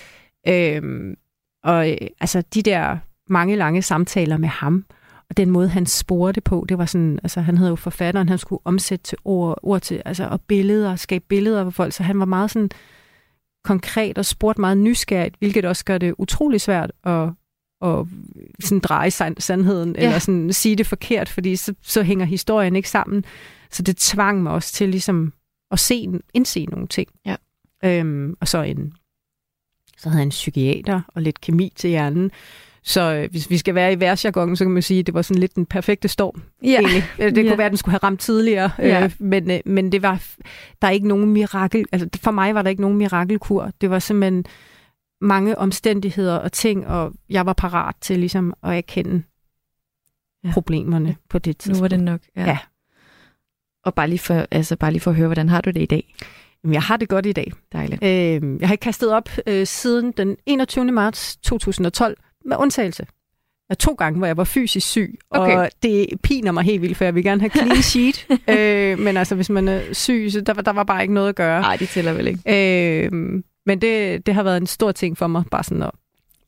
Øhm, 0.49 1.15
og 1.65 1.91
øh, 1.91 1.97
altså, 2.21 2.43
de 2.55 2.63
der 2.63 2.99
mange 3.27 3.57
lange 3.57 3.83
samtaler 3.83 4.37
med 4.37 4.49
ham, 4.49 4.85
og 5.31 5.37
den 5.37 5.51
måde, 5.51 5.69
han 5.69 5.87
spurgte 5.87 6.41
på, 6.41 6.67
det 6.69 6.79
var 6.79 6.87
sådan, 6.87 7.19
altså 7.23 7.41
han 7.41 7.59
havde 7.59 7.71
jo 7.71 7.77
forfatteren, 7.77 8.29
han 8.29 8.39
skulle 8.39 8.63
omsætte 8.65 9.03
til 9.03 9.19
ord, 9.25 9.59
ord 9.63 9.81
til, 9.81 10.03
altså, 10.05 10.29
og 10.29 10.41
billeder, 10.41 10.97
skabe 10.97 11.25
billeder 11.29 11.65
af 11.65 11.75
folk, 11.75 11.93
så 11.93 12.03
han 12.03 12.19
var 12.19 12.25
meget 12.25 12.51
sådan 12.51 12.71
konkret 13.65 14.19
og 14.19 14.25
spurgte 14.25 14.61
meget 14.61 14.79
nysgerrigt, 14.79 15.37
hvilket 15.39 15.65
også 15.65 15.85
gør 15.85 15.99
det 15.99 16.15
utrolig 16.19 16.61
svært 16.61 16.93
at, 17.05 17.29
at 17.83 18.07
sådan 18.61 18.81
dreje 18.81 19.11
sandheden, 19.39 19.95
ja. 19.99 20.05
eller 20.05 20.19
sådan 20.19 20.53
sige 20.53 20.77
det 20.77 20.87
forkert, 20.87 21.29
fordi 21.29 21.57
så, 21.57 21.75
så 21.83 22.03
hænger 22.03 22.27
historien 22.27 22.77
ikke 22.77 22.91
sammen. 22.91 23.25
Så 23.71 23.83
det 23.83 23.97
tvang 23.97 24.43
mig 24.43 24.53
også 24.53 24.73
til 24.73 24.89
ligesom 24.89 25.33
at 25.71 25.79
se, 25.79 26.21
indse 26.35 26.65
nogle 26.65 26.87
ting. 26.87 27.09
Ja. 27.27 27.37
Øhm, 27.85 28.37
og 28.41 28.49
så 28.49 28.63
en 28.63 28.93
så 30.01 30.09
havde 30.09 30.19
han 30.19 30.27
en 30.27 30.31
psykiater 30.31 31.01
og 31.09 31.23
lidt 31.23 31.41
kemi 31.41 31.73
til 31.77 31.91
hjernen. 31.91 32.31
Så 32.83 33.15
øh, 33.15 33.31
hvis 33.31 33.51
vi 33.51 33.57
skal 33.59 33.75
være 33.75 33.93
i 33.93 34.01
værtsjargonen, 34.01 34.57
så 34.57 34.65
kan 34.65 34.71
man 34.71 34.83
sige, 34.83 35.01
at 35.01 35.07
det 35.07 35.15
var 35.15 35.23
sådan 35.23 35.41
lidt 35.41 35.57
den 35.57 35.67
perfekte 35.67 36.09
storm. 36.09 36.43
Ja. 36.63 36.69
Egentlig. 36.69 37.03
Det 37.19 37.35
kunne 37.35 37.45
Ja. 37.51 37.55
være, 37.57 37.67
at 37.67 37.71
den 37.71 37.77
skulle 37.77 37.93
have 37.93 37.99
ramt 38.03 38.21
tidligere, 38.21 38.71
Ja. 38.79 39.05
øh, 39.05 39.13
men, 39.19 39.51
øh, 39.51 39.61
men 39.65 39.93
det 39.93 40.03
var, 40.03 40.23
der 40.83 40.89
er 40.89 40.93
ikke 40.93 41.09
nogen 41.09 41.27
mirakel, 41.33 41.85
altså 41.93 42.09
for 42.23 42.31
mig 42.31 42.55
var 42.55 42.63
der 42.63 42.71
ikke 42.71 42.83
nogen 42.83 42.99
mirakelkur. 42.99 43.71
Det 43.81 43.91
var 43.91 43.99
simpelthen 43.99 44.45
mange 45.21 45.59
omstændigheder 45.59 46.37
og 46.37 46.53
ting, 46.53 46.87
og 46.87 47.13
jeg 47.31 47.47
var 47.47 47.53
parat 47.53 47.95
til 48.01 48.19
ligesom 48.19 48.55
at 48.63 48.77
erkende 48.77 49.23
ja. 50.45 50.53
problemerne 50.53 51.17
på 51.29 51.39
det 51.39 51.59
tidspunkt. 51.59 51.79
Nu 51.79 51.81
var 51.83 51.89
det 51.89 52.01
nok. 52.01 52.21
Ja. 52.37 52.45
ja. 52.45 52.59
Og 53.85 53.95
bare 53.95 54.09
lige, 54.09 54.19
for, 54.19 54.47
altså 54.51 54.77
bare 54.77 54.91
lige 54.93 55.01
for 55.01 55.11
at 55.11 55.17
høre, 55.17 55.29
hvordan 55.29 55.49
har 55.49 55.61
du 55.61 55.71
det 55.71 55.83
i 55.83 55.87
dag? 55.87 56.15
Jamen, 56.65 56.75
jeg 56.75 56.83
har 56.83 56.97
det 56.97 57.09
godt 57.09 57.27
i 57.27 57.33
dag. 57.33 57.53
Dejligt. 57.73 58.03
Øh, 58.05 58.61
jeg 58.61 58.69
har 58.69 58.73
ikke 58.75 58.83
kastet 58.83 59.13
op 59.13 59.29
øh, 59.47 59.67
siden 59.67 60.13
den 60.13 60.37
21. 60.47 60.85
marts 60.85 61.37
2012, 61.37 62.17
med 62.45 62.57
undtagelse 62.57 63.07
af 63.71 63.77
to 63.77 63.93
gange, 63.93 64.19
hvor 64.19 64.27
jeg 64.27 64.37
var 64.37 64.45
fysisk 64.45 64.87
syg. 64.87 65.19
Okay. 65.31 65.57
Og 65.57 65.71
det 65.83 66.07
piner 66.23 66.53
mig 66.53 66.65
helt 66.65 66.83
vildt, 66.83 66.97
for 66.97 67.05
jeg 67.05 67.15
vil 67.15 67.25
gerne 67.25 67.41
have 67.41 67.51
clean 67.51 67.83
sheet. 67.83 68.27
øh, 68.59 68.99
men 68.99 69.17
altså, 69.17 69.35
hvis 69.35 69.51
man 69.51 69.69
er 69.69 69.81
syg, 69.93 70.29
så 70.33 70.41
der, 70.41 70.55
var- 70.55 70.63
der 70.63 70.73
var 70.73 70.85
bare 70.85 71.03
ikke 71.03 71.15
noget 71.15 71.29
at 71.29 71.35
gøre. 71.35 71.61
Nej, 71.61 71.77
det 71.77 71.89
tæller 71.89 72.13
vel 72.13 72.27
ikke. 72.27 72.41
Øh, 73.05 73.13
men 73.67 73.81
det, 73.81 74.27
det 74.27 74.35
har 74.35 74.43
været 74.43 74.57
en 74.57 74.67
stor 74.67 74.93
ting 74.93 75.19
for 75.19 75.27
mig, 75.27 75.43
bare 75.51 75.65
sådan 75.65 75.83
at... 75.83 75.91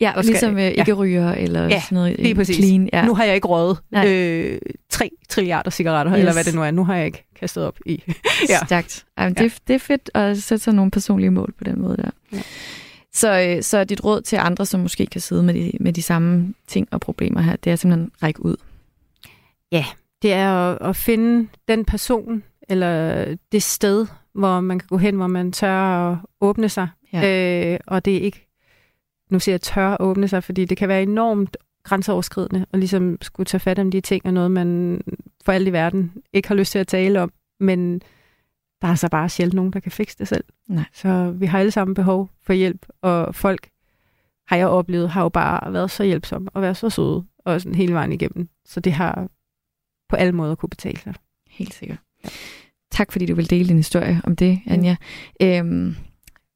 Ja, 0.00 0.12
skal- 0.12 0.24
ligesom 0.24 0.58
øh, 0.58 0.64
ikke 0.66 0.92
ryger 0.92 1.32
eller 1.32 1.62
ja, 1.68 1.80
sådan 1.80 1.96
noget. 1.96 2.16
lige 2.18 2.30
øh, 2.30 2.36
præcis. 2.36 2.56
Clean, 2.56 2.88
ja. 2.92 3.04
Nu 3.04 3.14
har 3.14 3.24
jeg 3.24 3.34
ikke 3.34 3.48
røget 3.48 3.78
Nej. 3.90 4.08
øh, 4.08 4.58
3 4.90 5.10
trilliarder 5.28 5.70
cigaretter, 5.70 6.12
yes. 6.12 6.18
Eller 6.18 6.32
hvad 6.32 6.44
det 6.44 6.54
nu 6.54 6.62
er. 6.62 6.70
Nu 6.70 6.84
har 6.84 6.94
jeg 6.96 7.06
ikke 7.06 7.24
kastet 7.40 7.64
op 7.66 7.78
i. 7.86 8.02
ja. 8.48 8.58
Stærkt. 8.66 9.04
Jamen, 9.18 9.34
det, 9.34 9.54
det 9.68 9.74
er 9.74 9.78
fedt 9.78 10.10
at 10.14 10.42
sætte 10.42 10.64
sig 10.64 10.74
nogle 10.74 10.90
personlige 10.90 11.30
mål 11.30 11.54
på 11.58 11.64
den 11.64 11.80
måde 11.82 11.96
der. 11.96 12.10
Ja. 12.32 12.42
Så, 13.14 13.54
øh, 13.56 13.62
så 13.62 13.84
dit 13.84 14.04
råd 14.04 14.22
til 14.22 14.36
andre, 14.36 14.66
som 14.66 14.80
måske 14.80 15.06
kan 15.06 15.20
sidde 15.20 15.42
med 15.42 15.54
de, 15.54 15.72
med 15.80 15.92
de 15.92 16.02
samme 16.02 16.54
ting 16.66 16.88
og 16.90 17.00
problemer 17.00 17.40
her, 17.40 17.56
det 17.56 17.72
er 17.72 17.76
simpelthen 17.76 18.10
at 18.14 18.22
række 18.22 18.44
ud. 18.44 18.56
Ja, 19.72 19.84
det 20.22 20.32
er 20.32 20.50
at, 20.50 20.88
at 20.88 20.96
finde 20.96 21.48
den 21.68 21.84
person, 21.84 22.42
eller 22.68 23.24
det 23.52 23.62
sted, 23.62 24.06
hvor 24.34 24.60
man 24.60 24.78
kan 24.78 24.86
gå 24.88 24.96
hen, 24.96 25.16
hvor 25.16 25.26
man 25.26 25.52
tør 25.52 26.10
at 26.10 26.18
åbne 26.40 26.68
sig. 26.68 26.88
Ja. 27.12 27.72
Øh, 27.72 27.80
og 27.86 28.04
det 28.04 28.16
er 28.16 28.20
ikke, 28.20 28.48
nu 29.30 29.38
siger 29.38 29.52
jeg 29.52 29.60
tør 29.60 29.88
at 29.88 30.00
åbne 30.00 30.28
sig, 30.28 30.44
fordi 30.44 30.64
det 30.64 30.76
kan 30.76 30.88
være 30.88 31.02
enormt 31.02 31.56
grænseoverskridende, 31.82 32.66
og 32.72 32.78
ligesom 32.78 33.18
skulle 33.22 33.44
tage 33.44 33.60
fat 33.60 33.78
om 33.78 33.90
de 33.90 34.00
ting, 34.00 34.26
og 34.26 34.32
noget, 34.32 34.50
man 34.50 35.00
for 35.44 35.52
alt 35.52 35.68
i 35.68 35.72
verden 35.72 36.12
ikke 36.32 36.48
har 36.48 36.54
lyst 36.54 36.72
til 36.72 36.78
at 36.78 36.86
tale 36.86 37.20
om, 37.20 37.32
men 37.60 38.02
der 38.82 38.88
er 38.88 38.94
så 38.94 39.08
bare 39.08 39.28
sjældent 39.28 39.54
nogen, 39.54 39.72
der 39.72 39.80
kan 39.80 39.92
fikse 39.92 40.18
det 40.18 40.28
selv. 40.28 40.44
Nej. 40.68 40.84
Så 40.92 41.30
vi 41.30 41.46
har 41.46 41.58
alle 41.58 41.70
sammen 41.70 41.94
behov 41.94 42.30
for 42.42 42.52
hjælp, 42.52 42.86
og 43.02 43.34
folk, 43.34 43.68
har 44.46 44.56
jeg 44.56 44.66
oplevet, 44.66 45.10
har 45.10 45.22
jo 45.22 45.28
bare 45.28 45.72
været 45.72 45.90
så 45.90 46.04
hjælpsomme, 46.04 46.48
og 46.54 46.62
været 46.62 46.76
så 46.76 46.90
søde, 46.90 47.24
og 47.38 47.60
sådan 47.60 47.74
hele 47.74 47.94
vejen 47.94 48.12
igennem. 48.12 48.48
Så 48.64 48.80
det 48.80 48.92
har 48.92 49.28
på 50.08 50.16
alle 50.16 50.32
måder 50.32 50.54
kunne 50.54 50.70
betale 50.70 50.98
sig. 50.98 51.14
Helt 51.50 51.74
sikkert. 51.74 51.98
Ja. 52.24 52.28
Tak 52.90 53.12
fordi 53.12 53.26
du 53.26 53.34
vil 53.34 53.50
dele 53.50 53.68
din 53.68 53.76
historie 53.76 54.20
om 54.24 54.36
det, 54.36 54.60
Anja. 54.66 54.96
Øhm, 55.42 55.96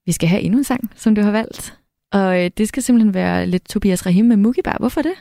vi 0.06 0.12
skal 0.12 0.28
have 0.28 0.42
endnu 0.42 0.58
en 0.58 0.64
sang, 0.64 0.90
som 0.94 1.14
du 1.14 1.22
har 1.22 1.30
valgt. 1.30 1.78
Og 2.12 2.44
øh, 2.44 2.50
det 2.58 2.68
skal 2.68 2.82
simpelthen 2.82 3.14
være 3.14 3.46
lidt 3.46 3.68
Tobias 3.68 4.06
Rahim 4.06 4.24
med 4.24 4.36
Mugibar. 4.36 4.76
Hvorfor 4.80 5.02
det? 5.02 5.14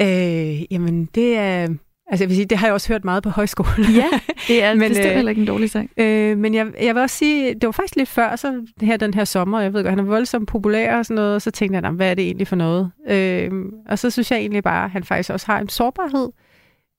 Øh, 0.00 0.72
jamen, 0.72 1.04
det 1.04 1.36
er... 1.36 1.68
Altså, 2.10 2.24
jeg 2.24 2.28
vil 2.28 2.36
sige, 2.36 2.46
det 2.46 2.58
har 2.58 2.66
jeg 2.66 2.74
også 2.74 2.88
hørt 2.88 3.04
meget 3.04 3.22
på 3.22 3.28
højskole. 3.28 3.68
Ja, 3.96 4.20
det 4.48 4.62
er 4.64 4.74
bestemt 4.88 5.14
heller 5.14 5.30
ikke 5.30 5.40
en 5.40 5.46
dårlig 5.46 5.70
sang. 5.70 5.90
Øh, 5.96 6.38
men 6.38 6.54
jeg, 6.54 6.66
jeg 6.82 6.94
vil 6.94 7.02
også 7.02 7.16
sige, 7.16 7.54
det 7.54 7.66
var 7.66 7.70
faktisk 7.72 7.96
lidt 7.96 8.08
før, 8.08 8.36
så 8.36 8.62
her 8.80 8.96
den 8.96 9.14
her 9.14 9.24
sommer, 9.24 9.60
jeg 9.60 9.72
ved 9.72 9.82
godt, 9.82 9.90
han 9.90 9.98
er 9.98 10.02
voldsomt 10.02 10.48
populær 10.48 10.96
og 10.96 11.06
sådan 11.06 11.14
noget, 11.14 11.34
og 11.34 11.42
så 11.42 11.50
tænkte 11.50 11.74
jeg, 11.74 11.82
"Nå, 11.82 11.90
hvad 11.90 12.10
er 12.10 12.14
det 12.14 12.24
egentlig 12.24 12.46
for 12.48 12.56
noget? 12.56 12.90
Øh, 13.08 13.50
og 13.88 13.98
så 13.98 14.10
synes 14.10 14.30
jeg 14.30 14.38
egentlig 14.38 14.62
bare, 14.62 14.84
at 14.84 14.90
han 14.90 15.04
faktisk 15.04 15.30
også 15.30 15.46
har 15.46 15.58
en 15.60 15.68
sårbarhed 15.68 16.28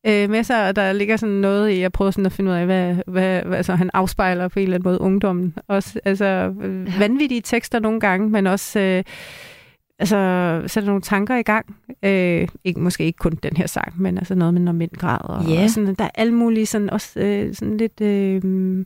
øh, 0.07 0.29
med 0.29 0.43
sig, 0.43 0.67
og 0.67 0.75
der 0.75 0.93
ligger 0.93 1.17
sådan 1.17 1.35
noget 1.35 1.71
i, 1.71 1.79
jeg 1.79 1.91
prøver 1.91 2.11
sådan 2.11 2.25
at 2.25 2.31
finde 2.31 2.51
ud 2.51 2.55
af, 2.55 2.65
hvad, 2.65 2.95
hvad, 3.07 3.41
hvad 3.41 3.57
altså, 3.57 3.75
han 3.75 3.89
afspejler 3.93 4.47
på 4.47 4.59
en 4.59 4.63
eller 4.63 4.75
anden 4.75 4.89
måde 4.89 5.01
ungdommen. 5.01 5.55
Også, 5.67 5.99
altså, 6.05 6.53
øh, 6.61 6.99
vanvittige 6.99 7.41
tekster 7.41 7.79
nogle 7.79 7.99
gange, 7.99 8.29
men 8.29 8.47
også... 8.47 8.79
Øh, 8.79 9.03
altså, 10.01 10.61
sætter 10.67 10.87
nogle 10.87 11.01
tanker 11.01 11.35
i 11.35 11.41
gang. 11.41 11.75
Øh, 12.03 12.47
ikke, 12.63 12.79
måske 12.79 13.03
ikke 13.03 13.17
kun 13.17 13.31
den 13.43 13.57
her 13.57 13.67
sang, 13.67 14.01
men 14.01 14.17
altså 14.17 14.35
noget 14.35 14.53
med, 14.53 14.61
når 14.61 14.71
mænd 14.71 14.91
græder. 14.91 15.45
Ja. 15.49 15.63
Og 15.63 15.69
sådan, 15.69 15.95
der 15.95 16.03
er 16.03 16.09
alle 16.15 16.33
mulige 16.33 16.65
sådan, 16.65 16.89
også 16.89 17.19
øh, 17.19 17.55
sådan 17.55 17.77
lidt 17.77 18.01
øh, 18.01 18.85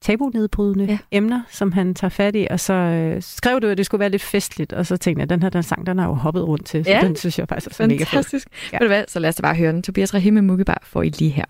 tabunedbrydende 0.00 0.84
ja. 0.84 0.98
emner, 1.10 1.42
som 1.50 1.72
han 1.72 1.94
tager 1.94 2.08
fat 2.08 2.36
i. 2.36 2.46
Og 2.50 2.60
så 2.60 2.72
øh, 2.72 3.22
skrev 3.22 3.60
du, 3.60 3.66
at 3.66 3.78
det 3.78 3.86
skulle 3.86 3.98
være 4.00 4.10
lidt 4.10 4.22
festligt, 4.22 4.72
og 4.72 4.86
så 4.86 4.96
tænkte 4.96 5.20
jeg, 5.20 5.24
at 5.24 5.30
den 5.30 5.42
her 5.42 5.50
den 5.50 5.62
sang, 5.62 5.86
den 5.86 5.98
har 5.98 6.06
jo 6.06 6.14
hoppet 6.14 6.48
rundt 6.48 6.66
til, 6.66 6.84
så 6.84 6.90
Ja. 6.90 7.00
den 7.00 7.16
synes 7.16 7.38
jeg 7.38 7.48
faktisk 7.48 7.80
er 7.80 7.86
mega 7.86 7.98
fed. 7.98 8.06
Fantastisk. 8.06 8.48
Ja. 8.72 8.78
Ved 8.78 8.86
du 8.86 8.94
hvad, 8.94 9.04
så 9.08 9.18
lad 9.18 9.28
os 9.28 9.40
bare 9.42 9.54
høre 9.54 9.72
den. 9.72 9.82
Tobias 9.82 10.14
Rahim 10.14 10.34
Mugibar 10.34 10.82
får 10.82 11.02
I 11.02 11.08
lige 11.08 11.30
her. 11.30 11.44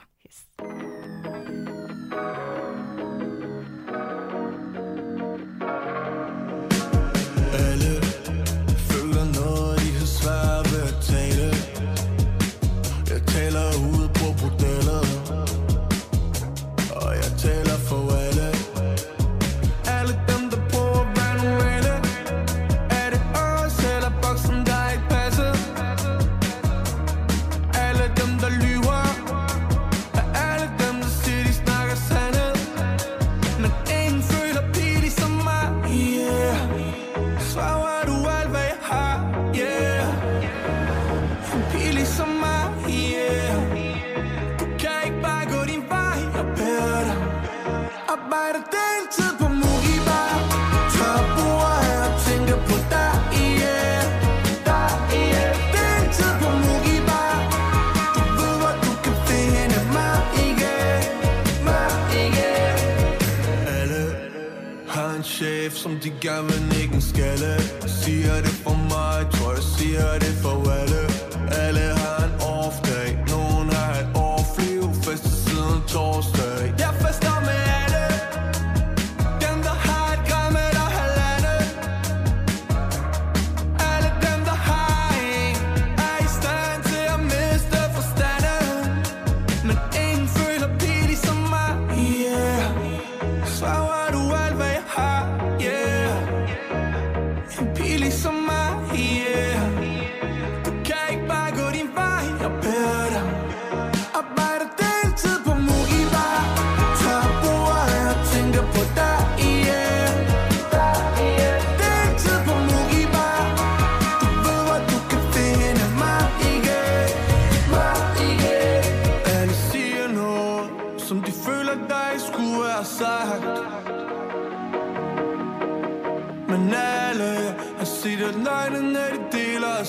Som 65.86 65.98
de 66.00 66.10
gerne 66.20 66.48
vil 66.48 66.82
ikke 66.82 66.94
en 66.94 67.00
skalle. 67.00 67.52
Siger 67.86 68.34
det 68.34 68.54
for 68.64 68.76
mig, 68.92 69.30
tror 69.32 69.52
jeg 69.52 69.62
siger 69.62 70.18
det 70.18 70.34
for 70.42 70.70
alle. 70.70 71.15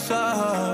side 0.08 0.67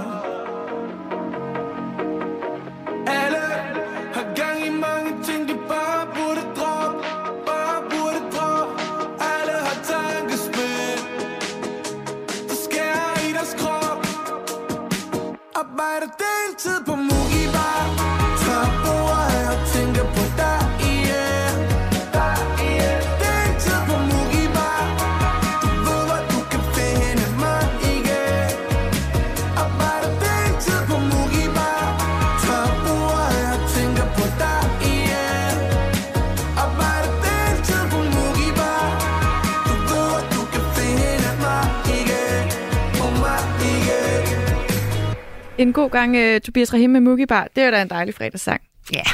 En 45.58 45.74
god 45.74 45.90
gang 45.90 46.16
uh, 46.18 46.42
Tobias 46.42 46.74
Rahim 46.74 46.90
med 46.90 47.02
Mugi 47.02 47.26
Bar. 47.26 47.48
Det 47.56 47.64
er 47.64 47.72
da 47.72 47.82
en 47.82 47.90
dejlig 47.90 48.14
fredagssang. 48.14 48.62
Ja. 48.92 48.98
Yeah. 48.98 49.06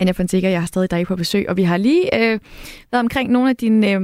Anja 0.00 0.12
Fonseca, 0.12 0.50
jeg 0.50 0.60
har 0.60 0.66
stadig 0.66 0.90
dig 0.90 1.06
på 1.06 1.16
besøg, 1.16 1.48
og 1.48 1.56
vi 1.56 1.62
har 1.62 1.76
lige 1.76 2.10
uh, 2.12 2.20
været 2.20 2.40
omkring 3.00 3.30
nogle 3.30 3.50
af 3.50 3.56
dine 3.56 3.96
uh, 3.96 4.02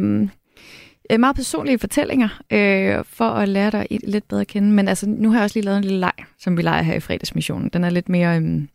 uh, 1.14 1.20
meget 1.20 1.36
personlige 1.36 1.78
fortællinger, 1.78 2.28
uh, 2.28 3.04
for 3.08 3.24
at 3.30 3.48
lære 3.48 3.70
dig 3.70 3.86
lidt 3.90 4.28
bedre 4.28 4.40
at 4.40 4.46
kende. 4.46 4.72
Men 4.72 4.88
altså, 4.88 5.08
nu 5.08 5.30
har 5.30 5.38
jeg 5.38 5.44
også 5.44 5.56
lige 5.58 5.64
lavet 5.64 5.78
en 5.78 5.84
lille 5.84 6.00
leg, 6.00 6.12
som 6.38 6.56
vi 6.56 6.62
leger 6.62 6.82
her 6.82 6.94
i 6.94 7.00
fredagsmissionen. 7.00 7.68
Den 7.68 7.84
er 7.84 7.90
lidt 7.90 8.08
mere, 8.08 8.36
um, 8.36 8.68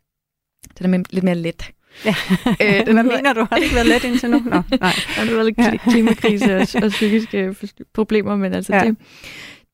den 0.79 0.93
er 0.93 1.03
lidt 1.09 1.23
mere 1.23 1.35
let. 1.35 1.71
Ja. 2.05 2.15
Øh, 2.61 2.93
Hvad 2.93 3.03
mener 3.03 3.33
du? 3.33 3.47
Har 3.49 3.55
det 3.55 3.63
ikke 3.63 3.75
været 3.75 3.87
let 3.87 4.03
indtil 4.03 4.29
nu? 4.29 4.39
Nå, 4.45 4.49
nej. 4.51 4.61
Der 4.79 4.85
har 4.85 5.25
været 5.25 5.45
lidt 5.45 5.59
kli- 5.59 5.91
klimakrise 5.91 6.55
og, 6.57 6.67
og 6.83 6.89
psykiske 6.89 7.55
problemer, 7.93 8.35
men 8.35 8.53
altså 8.53 8.75
ja. 8.75 8.83
det, 8.83 8.97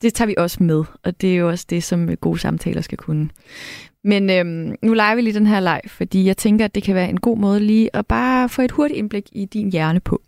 det 0.02 0.14
tager 0.14 0.28
vi 0.28 0.36
også 0.38 0.64
med, 0.64 0.84
og 1.04 1.22
det 1.22 1.34
er 1.34 1.38
jo 1.38 1.50
også 1.50 1.66
det, 1.70 1.84
som 1.84 2.10
øh, 2.10 2.18
gode 2.18 2.40
samtaler 2.40 2.82
skal 2.82 2.98
kunne. 2.98 3.30
Men 4.04 4.30
øhm, 4.30 4.76
nu 4.82 4.94
leger 4.94 5.16
vi 5.16 5.22
lige 5.22 5.34
den 5.34 5.48
her 5.48 5.60
leg, 5.60 5.82
fordi 5.88 6.26
jeg 6.26 6.38
tænker, 6.38 6.66
at 6.66 6.76
det 6.76 6.84
kan 6.84 6.96
være 6.96 7.10
en 7.10 7.20
god 7.20 7.38
måde 7.38 7.60
lige 7.60 7.96
at 7.96 8.08
bare 8.08 8.50
få 8.50 8.62
et 8.62 8.72
hurtigt 8.72 8.98
indblik 8.98 9.30
i 9.32 9.46
din 9.46 9.72
hjerne 9.72 10.00
på. 10.00 10.22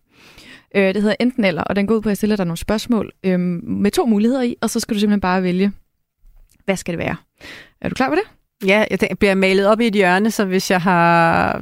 Øh, 0.76 0.94
det 0.94 1.02
hedder 1.02 1.16
enten 1.20 1.44
eller, 1.44 1.64
og 1.64 1.76
den 1.76 1.88
går 1.88 1.96
ud 1.96 2.02
på, 2.02 2.10
at 2.10 2.12
jeg 2.12 2.18
stiller 2.18 2.36
dig 2.36 2.46
nogle 2.46 2.58
spørgsmål 2.58 3.12
øhm, 3.24 3.62
med 3.64 3.92
to 3.92 4.06
muligheder 4.06 4.42
i, 4.42 4.56
og 4.62 4.70
så 4.70 4.80
skal 4.80 4.96
du 4.96 5.00
simpelthen 5.00 5.22
bare 5.22 5.44
vælge, 5.44 5.72
hvad 6.66 6.76
skal 6.76 6.92
det 6.92 7.00
være? 7.00 7.16
Er 7.82 7.90
du 7.90 7.96
klar 7.96 8.10
på 8.10 8.16
det? 8.16 8.24
Ja, 8.68 8.86
jeg 8.92 9.00
tænker, 9.00 9.16
bliver 9.16 9.36
malet 9.36 9.68
op 9.68 9.80
i 9.80 9.88
et 9.88 9.94
hjørne, 9.94 10.32
så 10.32 10.46
hvis 10.46 10.72
jeg 10.72 10.82
har... 10.82 11.62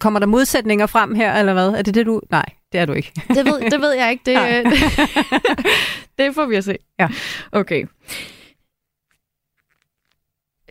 Kommer 0.00 0.20
der 0.20 0.26
modsætninger 0.26 0.86
frem 0.86 1.14
her, 1.14 1.34
eller 1.34 1.52
hvad? 1.52 1.68
Er 1.68 1.82
det 1.82 1.94
det, 1.94 2.06
du... 2.06 2.20
Nej, 2.30 2.44
det 2.74 2.80
er 2.80 2.86
du 2.86 2.92
ikke. 2.92 3.12
Det 3.28 3.46
ved, 3.46 3.70
det 3.70 3.80
ved 3.80 3.92
jeg 3.92 4.10
ikke. 4.10 4.22
Det, 4.26 4.34
Nej. 4.34 4.62
det 6.18 6.34
får 6.34 6.46
vi 6.46 6.54
at 6.54 6.64
se. 6.64 6.76
Ja. 7.00 7.08
Okay. 7.52 7.84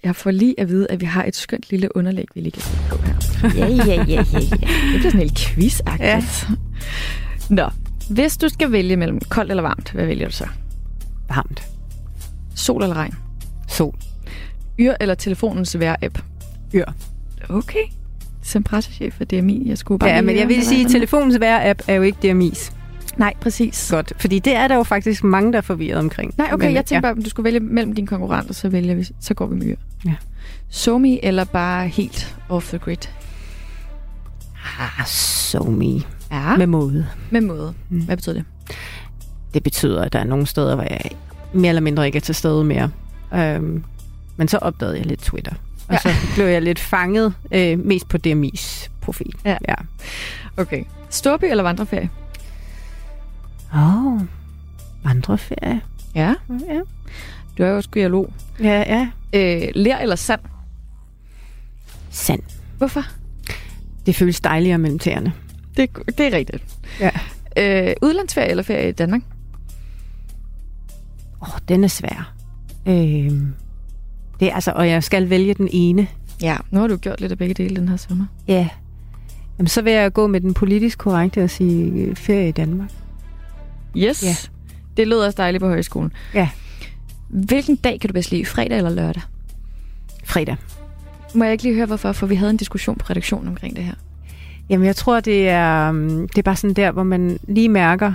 Jeg 0.03 0.15
får 0.15 0.31
lige 0.31 0.59
at 0.59 0.69
vide, 0.69 0.88
at 0.89 1.01
vi 1.01 1.05
har 1.05 1.23
et 1.25 1.35
skønt 1.35 1.65
lille 1.69 1.97
underlæg, 1.97 2.25
vi 2.35 2.41
lige 2.41 2.51
kan 2.51 2.61
kigge 2.61 2.85
på 2.89 2.97
her. 2.97 3.13
Ja, 3.57 3.67
ja, 3.67 4.03
ja, 4.03 4.03
ja, 4.07 4.39
ja. 4.39 4.39
Det 4.39 4.59
bliver 4.59 5.01
sådan 5.01 5.19
helt 5.19 5.38
quiz 5.38 5.81
ja. 5.99 6.23
Nå, 7.49 7.69
hvis 8.09 8.38
du 8.38 8.49
skal 8.49 8.71
vælge 8.71 8.95
mellem 8.97 9.19
koldt 9.19 9.51
eller 9.51 9.63
varmt, 9.63 9.91
hvad 9.91 10.05
vælger 10.05 10.27
du 10.27 10.34
så? 10.34 10.47
Varmt. 11.30 11.63
Sol 12.55 12.84
eller 12.84 12.95
regn? 12.95 13.15
Sol. 13.67 13.95
Yr 14.80 14.93
eller 14.99 15.15
telefonens 15.15 15.75
vejr-app? 15.80 16.21
Yr. 16.75 16.91
Okay. 17.49 17.84
Som 18.43 18.63
pressechef 18.63 19.13
for 19.13 19.23
DMI, 19.23 19.63
jeg 19.69 19.77
skulle 19.77 19.99
bare 19.99 20.09
Ja, 20.09 20.21
men 20.21 20.37
jeg 20.37 20.47
vil 20.47 20.65
sige, 20.65 20.85
at 20.85 20.91
telefonens 20.91 21.35
vejr-app 21.35 21.79
er 21.87 21.93
jo 21.93 22.01
ikke 22.01 22.31
DMI's. 22.31 22.73
Nej, 23.17 23.33
præcis. 23.41 23.91
Godt, 23.91 24.13
fordi 24.17 24.39
det 24.39 24.55
er 24.55 24.67
der 24.67 24.75
jo 24.75 24.83
faktisk 24.83 25.23
mange, 25.23 25.51
der 25.51 25.57
er 25.57 25.61
forvirret 25.61 25.99
omkring. 25.99 26.33
Nej, 26.37 26.49
okay, 26.53 26.65
Men, 26.65 26.75
jeg 26.75 26.85
tænker 26.85 27.01
bare, 27.01 27.11
om 27.11 27.23
du 27.23 27.29
skulle 27.29 27.43
vælge 27.43 27.59
mellem 27.59 27.95
dine 27.95 28.07
konkurrenter, 28.07 28.53
så 28.53 28.69
vælger 28.69 28.95
vi, 28.95 29.07
så 29.19 29.33
går 29.33 29.45
vi 29.45 29.55
med. 29.55 29.75
Ja. 30.05 30.15
Somi 30.69 31.19
eller 31.23 31.43
bare 31.45 31.87
helt 31.87 32.37
off 32.49 32.67
the 32.67 32.77
grid? 32.77 32.97
Ah, 34.79 35.05
so 35.05 35.63
me. 35.63 36.01
Ja. 36.31 36.57
Med 36.57 36.67
måde. 36.67 37.07
Med 37.29 37.41
måde. 37.41 37.73
Mm. 37.89 38.01
Hvad 38.01 38.17
betyder 38.17 38.35
det? 38.35 38.45
Det 39.53 39.63
betyder, 39.63 40.01
at 40.03 40.13
der 40.13 40.19
er 40.19 40.23
nogle 40.23 40.45
steder, 40.45 40.75
hvor 40.75 40.83
jeg 40.83 41.01
mere 41.53 41.69
eller 41.69 41.81
mindre 41.81 42.05
ikke 42.05 42.15
er 42.15 42.21
til 42.21 42.35
stede 42.35 42.63
mere. 42.63 42.91
Øhm, 43.35 43.83
men 44.37 44.47
så 44.47 44.57
opdagede 44.57 44.97
jeg 44.97 45.05
lidt 45.05 45.19
Twitter. 45.21 45.53
Og 45.93 45.99
så 45.99 46.09
blev 46.35 46.45
jeg 46.45 46.61
lidt 46.61 46.79
fanget, 46.79 47.33
øh, 47.51 47.79
mest 47.79 48.07
på 48.07 48.17
DMI's 48.27 48.89
profil. 49.01 49.33
Ja. 49.45 49.57
ja. 49.67 49.75
Okay. 50.57 50.83
Storby 51.09 51.45
eller 51.45 51.63
vandreferie? 51.63 52.09
Åh, 53.75 54.05
oh, 54.05 54.21
vandreferie. 55.03 55.81
Ja. 56.15 56.33
ja. 56.49 56.81
Du 57.57 57.63
er 57.63 57.67
jo 57.67 57.75
også 57.75 57.89
biolog. 57.89 58.33
Ja, 58.59 58.83
ja. 58.87 59.07
Øh, 59.33 59.71
lær 59.75 59.97
eller 59.97 60.15
sand? 60.15 60.41
Sand. 62.09 62.41
Hvorfor? 62.77 63.03
Det 64.05 64.15
føles 64.15 64.41
dejligere 64.41 64.77
mellem 64.77 64.99
tæerne. 64.99 65.33
Det, 65.77 65.89
det 66.17 66.19
er 66.19 66.37
rigtigt. 66.37 66.63
Ja. 66.99 67.09
Øh, 67.57 67.95
udlandsferie 68.01 68.49
eller 68.49 68.63
ferie 68.63 68.89
i 68.89 68.91
Danmark? 68.91 69.21
Åh, 71.41 71.53
oh, 71.53 71.59
den 71.67 71.83
er 71.83 71.87
svær. 71.87 72.33
Øh, 72.87 73.31
det 74.43 74.51
er 74.51 74.55
altså, 74.55 74.71
og 74.71 74.89
jeg 74.89 75.03
skal 75.03 75.29
vælge 75.29 75.53
den 75.53 75.69
ene. 75.71 76.07
Ja, 76.41 76.57
nu 76.71 76.79
har 76.79 76.87
du 76.87 76.97
gjort 76.97 77.21
lidt 77.21 77.31
af 77.31 77.37
begge 77.37 77.53
dele 77.53 77.75
den 77.75 77.89
her 77.89 77.97
sommer. 77.97 78.25
Ja. 78.47 78.69
Jamen, 79.57 79.67
så 79.67 79.81
vil 79.81 79.93
jeg 79.93 80.13
gå 80.13 80.27
med 80.27 80.41
den 80.41 80.53
politisk 80.53 80.97
korrekte 80.97 81.43
og 81.43 81.49
sige 81.49 81.91
øh, 81.91 82.15
ferie 82.15 82.47
i 82.47 82.51
Danmark. 82.51 82.89
Yes. 83.97 84.23
Ja. 84.23 84.35
Det 84.97 85.07
lød 85.07 85.19
også 85.19 85.35
dejligt 85.37 85.61
på 85.61 85.67
højskolen. 85.67 86.11
Ja. 86.33 86.49
Hvilken 87.29 87.75
dag 87.75 87.99
kan 87.99 88.07
du 88.07 88.13
bedst 88.13 88.31
lide? 88.31 88.45
Fredag 88.45 88.77
eller 88.77 88.89
lørdag? 88.89 89.21
Fredag. 90.23 90.55
Må 91.35 91.43
jeg 91.43 91.51
ikke 91.51 91.63
lige 91.63 91.75
høre, 91.75 91.85
hvorfor? 91.85 92.11
For 92.11 92.25
vi 92.27 92.35
havde 92.35 92.49
en 92.49 92.57
diskussion 92.57 92.95
på 92.95 93.05
redaktionen 93.09 93.47
omkring 93.47 93.75
det 93.75 93.83
her. 93.83 93.95
Jamen, 94.69 94.85
jeg 94.85 94.95
tror, 94.95 95.19
det 95.19 95.49
er, 95.49 95.89
um, 95.89 96.27
det 96.27 96.37
er 96.37 96.41
bare 96.41 96.55
sådan 96.55 96.73
der, 96.73 96.91
hvor 96.91 97.03
man 97.03 97.39
lige 97.47 97.69
mærker 97.69 98.13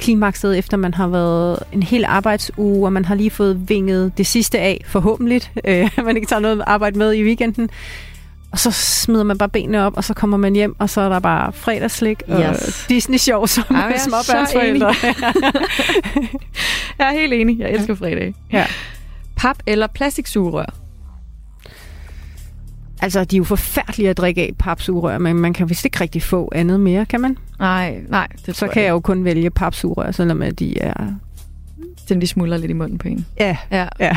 klimakset, 0.00 0.58
efter 0.58 0.76
man 0.76 0.94
har 0.94 1.08
været 1.08 1.58
en 1.72 1.82
hel 1.82 2.04
arbejdsuge, 2.04 2.86
og 2.86 2.92
man 2.92 3.04
har 3.04 3.14
lige 3.14 3.30
fået 3.30 3.68
vinget 3.68 4.12
det 4.18 4.26
sidste 4.26 4.58
af, 4.58 4.84
forhåbentlig, 4.86 5.42
øh, 5.64 5.88
man 6.04 6.16
ikke 6.16 6.28
tager 6.28 6.40
noget 6.40 6.62
arbejde 6.66 6.98
med 6.98 7.12
i 7.14 7.24
weekenden. 7.24 7.70
Og 8.52 8.58
så 8.58 8.70
smider 8.70 9.24
man 9.24 9.38
bare 9.38 9.48
benene 9.48 9.84
op, 9.86 9.96
og 9.96 10.04
så 10.04 10.14
kommer 10.14 10.36
man 10.36 10.52
hjem, 10.54 10.76
og 10.78 10.90
så 10.90 11.00
er 11.00 11.08
der 11.08 11.18
bare 11.18 11.52
fredagslik 11.52 12.22
og 12.28 12.40
Yes. 12.40 12.86
Disney-show 12.88 13.46
som 13.46 13.64
Ej, 13.70 13.92
er 13.92 13.98
småbørnsforældre. 13.98 14.94
Jeg 16.98 17.08
er 17.08 17.12
helt 17.12 17.32
enig. 17.32 17.58
Jeg 17.58 17.70
elsker 17.70 17.94
fredag. 17.94 18.34
Ja. 18.52 18.66
Pap 19.36 19.56
eller 19.66 19.86
plastiksugerør? 19.86 20.74
Altså, 23.02 23.24
de 23.24 23.36
er 23.36 23.38
jo 23.38 23.44
forfærdelige 23.44 24.10
at 24.10 24.16
drikke 24.16 24.42
af 24.42 24.52
papsugerør, 24.58 25.18
men 25.18 25.36
man 25.36 25.52
kan 25.52 25.68
vist 25.68 25.84
ikke 25.84 26.00
rigtig 26.00 26.22
få 26.22 26.52
andet 26.54 26.80
mere, 26.80 27.06
kan 27.06 27.20
man? 27.20 27.36
Nej, 27.58 28.00
nej. 28.08 28.28
Det 28.46 28.56
Så 28.56 28.66
tror 28.66 28.72
kan 28.72 28.82
jeg 28.82 28.90
jo 28.90 29.00
kun 29.00 29.24
vælge 29.24 29.50
papsugerør, 29.50 30.10
selvom 30.10 30.42
de 30.58 30.82
er... 30.82 31.12
Den 32.08 32.20
de 32.20 32.26
smuldrer 32.26 32.58
lidt 32.58 32.70
i 32.70 32.74
munden 32.74 32.98
på 32.98 33.08
en. 33.08 33.26
Ja, 33.40 33.56
Ja. 33.70 33.86
ja. 34.00 34.16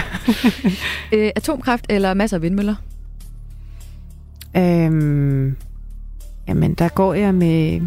øh, 1.14 1.32
atomkraft 1.36 1.86
eller 1.90 2.14
masser 2.14 2.38
af 2.38 2.42
vindmøller? 2.42 2.76
Øhm, 4.58 5.56
jamen, 6.48 6.74
der 6.74 6.90
går 6.90 7.14
jeg 7.14 7.34
med... 7.34 7.82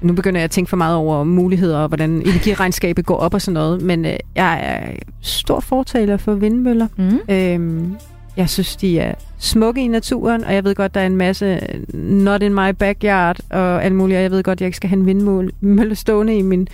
Nu 0.00 0.12
begynder 0.12 0.40
jeg 0.40 0.44
at 0.44 0.50
tænke 0.50 0.68
for 0.68 0.76
meget 0.76 0.96
over 0.96 1.24
muligheder 1.24 1.78
og 1.78 1.88
hvordan 1.88 2.10
energiregnskabet 2.10 3.06
går 3.06 3.16
op 3.16 3.34
og 3.34 3.42
sådan 3.42 3.54
noget, 3.54 3.82
men 3.82 4.04
øh, 4.04 4.16
jeg 4.34 4.60
er 4.64 4.92
stor 5.20 5.60
fortaler 5.60 6.16
for 6.16 6.34
vindmøller. 6.34 6.88
Mm. 6.96 7.18
Øhm, 7.28 7.96
jeg 8.36 8.50
synes, 8.50 8.76
de 8.76 8.98
er 8.98 9.14
smukke 9.38 9.84
i 9.84 9.88
naturen, 9.88 10.44
og 10.44 10.54
jeg 10.54 10.64
ved 10.64 10.74
godt, 10.74 10.94
der 10.94 11.00
er 11.00 11.06
en 11.06 11.16
masse 11.16 11.60
not 11.94 12.42
in 12.42 12.54
my 12.54 12.70
backyard 12.70 13.40
og 13.50 13.84
alt 13.84 13.94
muligt, 13.94 14.16
og 14.16 14.22
jeg 14.22 14.30
ved 14.30 14.42
godt, 14.42 14.60
jeg 14.60 14.66
ikke 14.66 14.76
skal 14.76 14.90
have 14.90 15.00
en 15.00 15.06
vindmølle 15.06 15.94
stående 15.94 16.38
i 16.38 16.42
min 16.42 16.68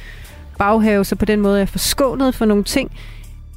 baghave, 0.59 1.05
så 1.05 1.17
på 1.17 1.25
den 1.25 1.41
måde 1.41 1.55
er 1.55 1.59
jeg 1.59 1.69
forskånet 1.69 2.35
for 2.35 2.45
nogle 2.45 2.65
ting. 2.65 2.91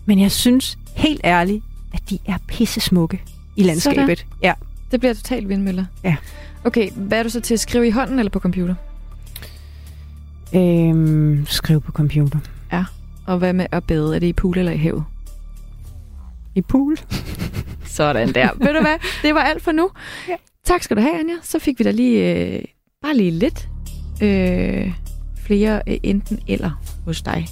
Men 0.06 0.19
jeg 0.19 0.32
synes 0.32 0.78
helt 0.95 1.22
ærligt, 1.23 1.64
at 1.94 2.10
de 2.10 2.19
er 2.26 2.38
pisse 2.48 2.80
smukke 2.80 3.22
i 3.56 3.64
landskabet. 3.64 4.19
Sådan. 4.19 4.34
Ja. 4.44 4.53
Det 4.91 4.99
bliver 4.99 5.14
totalt 5.14 5.49
vindmøller. 5.49 5.86
Ja. 6.03 6.15
Okay, 6.64 6.91
hvad 6.91 7.19
er 7.19 7.23
du 7.23 7.30
så 7.30 7.40
til 7.40 7.53
at 7.53 7.60
skrive 7.60 7.88
i 7.88 7.91
hånden 7.91 8.19
eller 8.19 8.30
på 8.30 8.40
computer? 8.40 8.76
Øhm, 10.56 11.45
skriv 11.49 11.82
på 11.82 11.91
computer. 11.91 12.40
Ja. 12.73 12.86
Og 13.26 13.38
hvad 13.38 13.53
med 13.53 13.65
at 13.72 13.84
bade? 13.84 14.15
Er 14.15 14.19
det 14.19 14.28
i 14.28 14.34
pool 14.34 14.57
eller 14.57 14.72
i 14.72 14.78
havet? 14.78 15.03
I 16.56 16.61
pool. 16.61 16.98
Sådan 17.86 18.34
der. 18.34 18.49
Ved 18.56 18.73
du 18.73 18.82
hvad? 18.82 18.98
Det 19.22 19.36
var 19.36 19.41
alt 19.41 19.64
for 19.64 19.72
nu. 19.72 19.90
Ja. 20.30 20.36
Tak 20.65 20.84
skal 20.84 20.98
du 20.98 21.02
have, 21.02 21.19
Anja. 21.19 21.34
Så 21.41 21.60
fik 21.60 21.80
vi 21.80 21.84
da 21.84 21.91
lige, 21.91 22.36
øh, 22.36 22.64
bare 23.02 23.18
lige 23.18 23.32
lidt 23.32 23.69
øh, 24.23 24.91
flere 25.45 25.82
øh, 25.88 25.98
enten 26.03 26.40
eller 26.48 26.82
hos 27.06 27.22
dig. 27.22 27.48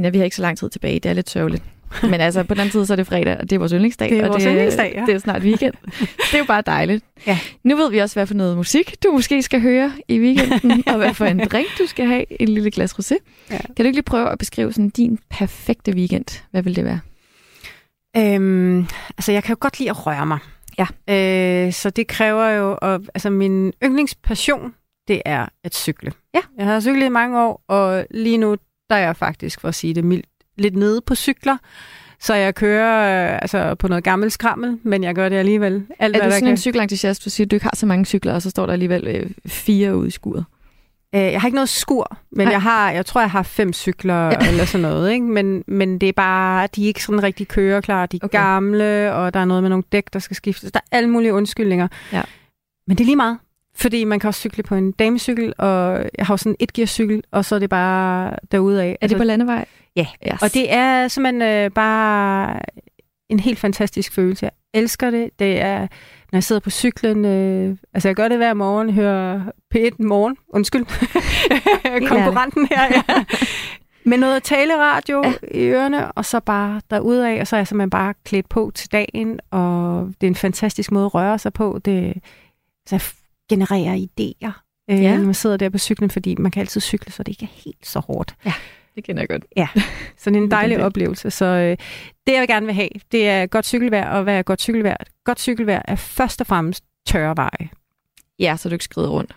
Anja, 0.00 0.10
vi 0.10 0.18
har 0.18 0.24
ikke 0.24 0.36
så 0.36 0.42
lang 0.42 0.58
tid 0.58 0.70
tilbage. 0.70 1.00
Det 1.00 1.08
er 1.08 1.12
lidt 1.12 1.30
sørgeligt. 1.30 1.62
Men 2.02 2.14
altså, 2.20 2.42
på 2.42 2.54
den 2.54 2.60
anden 2.60 2.72
side, 2.72 2.86
så 2.86 2.94
er 2.94 2.96
det 2.96 3.06
fredag, 3.06 3.36
og 3.36 3.50
det 3.50 3.52
er 3.52 3.58
vores 3.58 3.72
yndlingsdag. 3.72 4.10
Det 4.10 4.18
er 4.18 4.22
og 4.22 4.28
vores 4.28 4.42
det, 4.42 4.50
yndlingsdag, 4.52 4.92
ja. 4.96 5.04
det 5.06 5.14
er 5.14 5.18
snart 5.18 5.42
weekend. 5.42 5.74
det 6.00 6.34
er 6.34 6.38
jo 6.38 6.44
bare 6.44 6.62
dejligt. 6.66 7.04
Ja. 7.26 7.38
Nu 7.64 7.76
ved 7.76 7.90
vi 7.90 7.98
også, 7.98 8.16
hvad 8.16 8.26
for 8.26 8.34
noget 8.34 8.56
musik 8.56 9.02
du 9.02 9.12
måske 9.12 9.42
skal 9.42 9.60
høre 9.60 9.92
i 10.08 10.20
weekenden, 10.20 10.82
og 10.86 10.96
hvad 10.96 11.14
for 11.14 11.24
en 11.24 11.38
drink 11.38 11.66
du 11.78 11.86
skal 11.86 12.06
have. 12.06 12.42
En 12.42 12.48
lille 12.48 12.70
glas 12.70 12.92
rosé. 12.92 13.14
Ja. 13.50 13.58
Kan 13.58 13.76
du 13.76 13.82
ikke 13.82 13.96
lige 13.96 14.02
prøve 14.02 14.30
at 14.30 14.38
beskrive 14.38 14.72
sådan 14.72 14.90
din 14.90 15.18
perfekte 15.30 15.92
weekend? 15.92 16.42
Hvad 16.50 16.62
vil 16.62 16.76
det 16.76 16.84
være? 16.84 17.00
Øhm, 18.16 18.86
altså, 19.18 19.32
jeg 19.32 19.44
kan 19.44 19.52
jo 19.52 19.56
godt 19.60 19.78
lide 19.78 19.90
at 19.90 20.06
røre 20.06 20.26
mig. 20.26 20.38
Ja. 20.78 20.86
Øh, 21.66 21.72
så 21.72 21.90
det 21.90 22.06
kræver 22.06 22.48
jo... 22.48 22.78
Og, 22.82 23.00
altså, 23.14 23.30
min 23.30 23.72
yndlingspassion, 23.84 24.74
det 25.08 25.22
er 25.24 25.46
at 25.64 25.74
cykle. 25.74 26.12
Ja. 26.34 26.40
Jeg 26.58 26.66
har 26.66 26.80
cyklet 26.80 27.06
i 27.06 27.08
mange 27.08 27.40
år, 27.40 27.64
og 27.68 28.06
lige 28.10 28.38
nu, 28.38 28.56
der 28.90 28.96
er 28.96 29.00
jeg 29.00 29.16
faktisk, 29.16 29.60
for 29.60 29.68
at 29.68 29.74
sige 29.74 29.94
det 29.94 30.04
mildt, 30.04 30.26
lidt 30.58 30.76
nede 30.76 31.00
på 31.00 31.14
cykler. 31.14 31.56
Så 32.20 32.34
jeg 32.34 32.54
kører 32.54 33.32
øh, 33.32 33.38
altså, 33.42 33.74
på 33.74 33.88
noget 33.88 34.04
gammelt 34.04 34.32
skrammel, 34.32 34.78
men 34.82 35.04
jeg 35.04 35.14
gør 35.14 35.28
det 35.28 35.36
alligevel. 35.36 35.86
Alt, 35.98 36.16
Er 36.16 36.24
du 36.24 36.30
sådan 36.30 36.40
kan. 36.40 36.48
en 36.48 36.56
cykelentusiast, 36.56 37.24
du 37.24 37.30
siger, 37.30 37.46
at 37.46 37.50
du 37.50 37.56
ikke 37.56 37.64
har 37.64 37.76
så 37.76 37.86
mange 37.86 38.04
cykler, 38.04 38.34
og 38.34 38.42
så 38.42 38.50
står 38.50 38.66
der 38.66 38.72
alligevel 38.72 39.06
øh, 39.06 39.30
fire 39.46 39.96
ude 39.96 40.08
i 40.08 40.10
skuret? 40.10 40.44
Øh, 41.14 41.20
jeg 41.20 41.40
har 41.40 41.48
ikke 41.48 41.54
noget 41.54 41.68
skur, 41.68 42.18
men 42.32 42.46
Nej. 42.46 42.52
jeg 42.52 42.62
har, 42.62 42.90
jeg 42.90 43.06
tror, 43.06 43.20
jeg 43.20 43.30
har 43.30 43.42
fem 43.42 43.72
cykler 43.72 44.24
ja. 44.24 44.48
eller 44.48 44.64
sådan 44.64 44.82
noget. 44.82 45.12
Ikke? 45.12 45.24
Men, 45.24 45.64
men 45.66 45.98
det 45.98 46.08
er 46.08 46.12
bare, 46.12 46.68
de 46.76 46.82
er 46.82 46.86
ikke 46.86 47.04
sådan 47.04 47.22
rigtig 47.22 47.48
køreklar. 47.48 48.06
De 48.06 48.16
er 48.16 48.24
okay. 48.24 48.38
gamle, 48.38 49.12
og 49.14 49.34
der 49.34 49.40
er 49.40 49.44
noget 49.44 49.62
med 49.62 49.70
nogle 49.70 49.84
dæk, 49.92 50.12
der 50.12 50.18
skal 50.18 50.36
skiftes. 50.36 50.72
Der 50.72 50.80
er 50.92 50.96
alle 50.96 51.10
mulige 51.10 51.34
undskyldninger. 51.34 51.88
Ja. 52.12 52.22
Men 52.86 52.98
det 52.98 53.04
er 53.04 53.06
lige 53.06 53.16
meget. 53.16 53.38
Fordi 53.74 54.04
man 54.04 54.20
kan 54.20 54.28
også 54.28 54.40
cykle 54.40 54.62
på 54.62 54.74
en 54.74 54.92
damecykel, 54.92 55.52
og 55.58 56.04
jeg 56.18 56.26
har 56.26 56.32
jo 56.34 56.36
sådan 56.36 56.52
en 56.52 56.56
etgearcykel, 56.60 57.22
og 57.30 57.44
så 57.44 57.54
er 57.54 57.58
det 57.58 57.70
bare 57.70 58.36
derudaf. 58.52 58.96
Er 59.00 59.06
det 59.06 59.16
på 59.16 59.24
landevej? 59.24 59.64
Ja, 59.96 60.06
Yes. 60.32 60.42
og 60.42 60.54
det 60.54 60.72
er 60.72 61.08
simpelthen 61.08 61.42
øh, 61.42 61.70
bare 61.70 62.60
en 63.28 63.40
helt 63.40 63.58
fantastisk 63.58 64.12
følelse. 64.12 64.44
Jeg 64.44 64.80
elsker 64.80 65.10
det. 65.10 65.30
Det 65.38 65.60
er, 65.60 65.78
når 65.80 66.36
jeg 66.36 66.44
sidder 66.44 66.60
på 66.60 66.70
cyklen, 66.70 67.24
øh, 67.24 67.76
altså 67.94 68.08
jeg 68.08 68.16
gør 68.16 68.28
det 68.28 68.36
hver 68.36 68.54
morgen, 68.54 68.90
hører 68.92 69.40
P1 69.74 69.90
morgen, 69.98 70.36
undskyld, 70.48 70.84
konkurrenten 72.08 72.68
her, 72.70 72.84
ja. 72.84 73.24
Med 74.04 74.18
noget 74.18 74.42
taleradio 74.42 75.22
ja. 75.24 75.32
i 75.54 75.66
ørerne, 75.68 76.12
og 76.12 76.24
så 76.24 76.40
bare 76.40 76.80
derudaf, 76.90 77.40
og 77.40 77.46
så 77.46 77.56
er 77.56 77.60
jeg 77.60 77.66
simpelthen 77.68 77.90
bare 77.90 78.14
klædt 78.24 78.48
på 78.48 78.72
til 78.74 78.92
dagen, 78.92 79.40
og 79.50 80.06
det 80.20 80.26
er 80.26 80.30
en 80.30 80.34
fantastisk 80.34 80.92
måde 80.92 81.04
at 81.04 81.14
røre 81.14 81.38
sig 81.38 81.52
på. 81.52 81.80
Det 81.84 82.14
så 82.86 82.94
jeg 82.94 83.00
genererer 83.50 83.96
idéer, 83.96 84.52
øh, 84.90 85.02
Ja. 85.02 85.16
når 85.16 85.24
man 85.24 85.34
sidder 85.34 85.56
der 85.56 85.68
på 85.68 85.78
cyklen, 85.78 86.10
fordi 86.10 86.34
man 86.38 86.50
kan 86.50 86.60
altid 86.60 86.80
cykle, 86.80 87.12
så 87.12 87.22
det 87.22 87.32
ikke 87.32 87.44
er 87.44 87.62
helt 87.64 87.86
så 87.86 87.98
hårdt. 88.00 88.34
Ja, 88.44 88.52
det 88.94 89.04
kender 89.04 89.22
jeg 89.22 89.28
godt. 89.28 89.44
Ja, 89.56 89.68
så 90.20 90.30
det 90.30 90.36
er 90.36 90.42
en 90.42 90.50
dejlig 90.50 90.76
det. 90.78 90.84
oplevelse. 90.84 91.30
Så 91.30 91.44
øh, 91.44 91.76
det, 92.26 92.32
jeg 92.32 92.48
gerne 92.48 92.66
vil 92.66 92.74
have, 92.74 92.88
det 93.12 93.28
er 93.28 93.46
godt 93.46 93.66
cykelvejr, 93.66 94.10
og 94.10 94.22
hvad 94.22 94.38
er 94.38 94.42
godt 94.42 94.60
cykelvejr? 94.60 94.96
Godt 95.24 95.40
cykelvejr 95.40 95.82
er 95.84 95.96
først 95.96 96.40
og 96.40 96.46
fremmest 96.46 96.84
tørre 97.06 97.36
veje. 97.36 97.68
Ja, 98.38 98.56
så 98.56 98.68
du 98.68 98.72
ikke 98.74 98.84
skrider 98.84 99.08
rundt. 99.08 99.36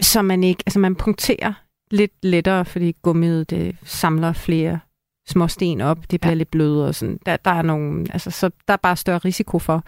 Så 0.00 0.22
man 0.22 0.44
ikke, 0.44 0.62
altså 0.66 0.78
man 0.78 0.94
punkterer 0.94 1.52
lidt 1.90 2.12
lettere, 2.22 2.64
fordi 2.64 2.96
gummiet 3.02 3.50
det 3.50 3.76
samler 3.84 4.32
flere 4.32 4.80
små 5.28 5.48
sten 5.48 5.80
op, 5.80 6.10
det 6.10 6.20
bliver 6.20 6.30
ja. 6.30 6.36
lidt 6.36 6.50
blødere 6.50 6.88
og 6.88 6.94
sådan. 6.94 7.18
Der, 7.26 7.36
der 7.36 7.50
er 7.50 7.62
nogle, 7.62 8.06
altså, 8.12 8.30
så 8.30 8.50
der 8.68 8.72
er 8.72 8.78
bare 8.78 8.96
større 8.96 9.18
risiko 9.18 9.58
for, 9.58 9.84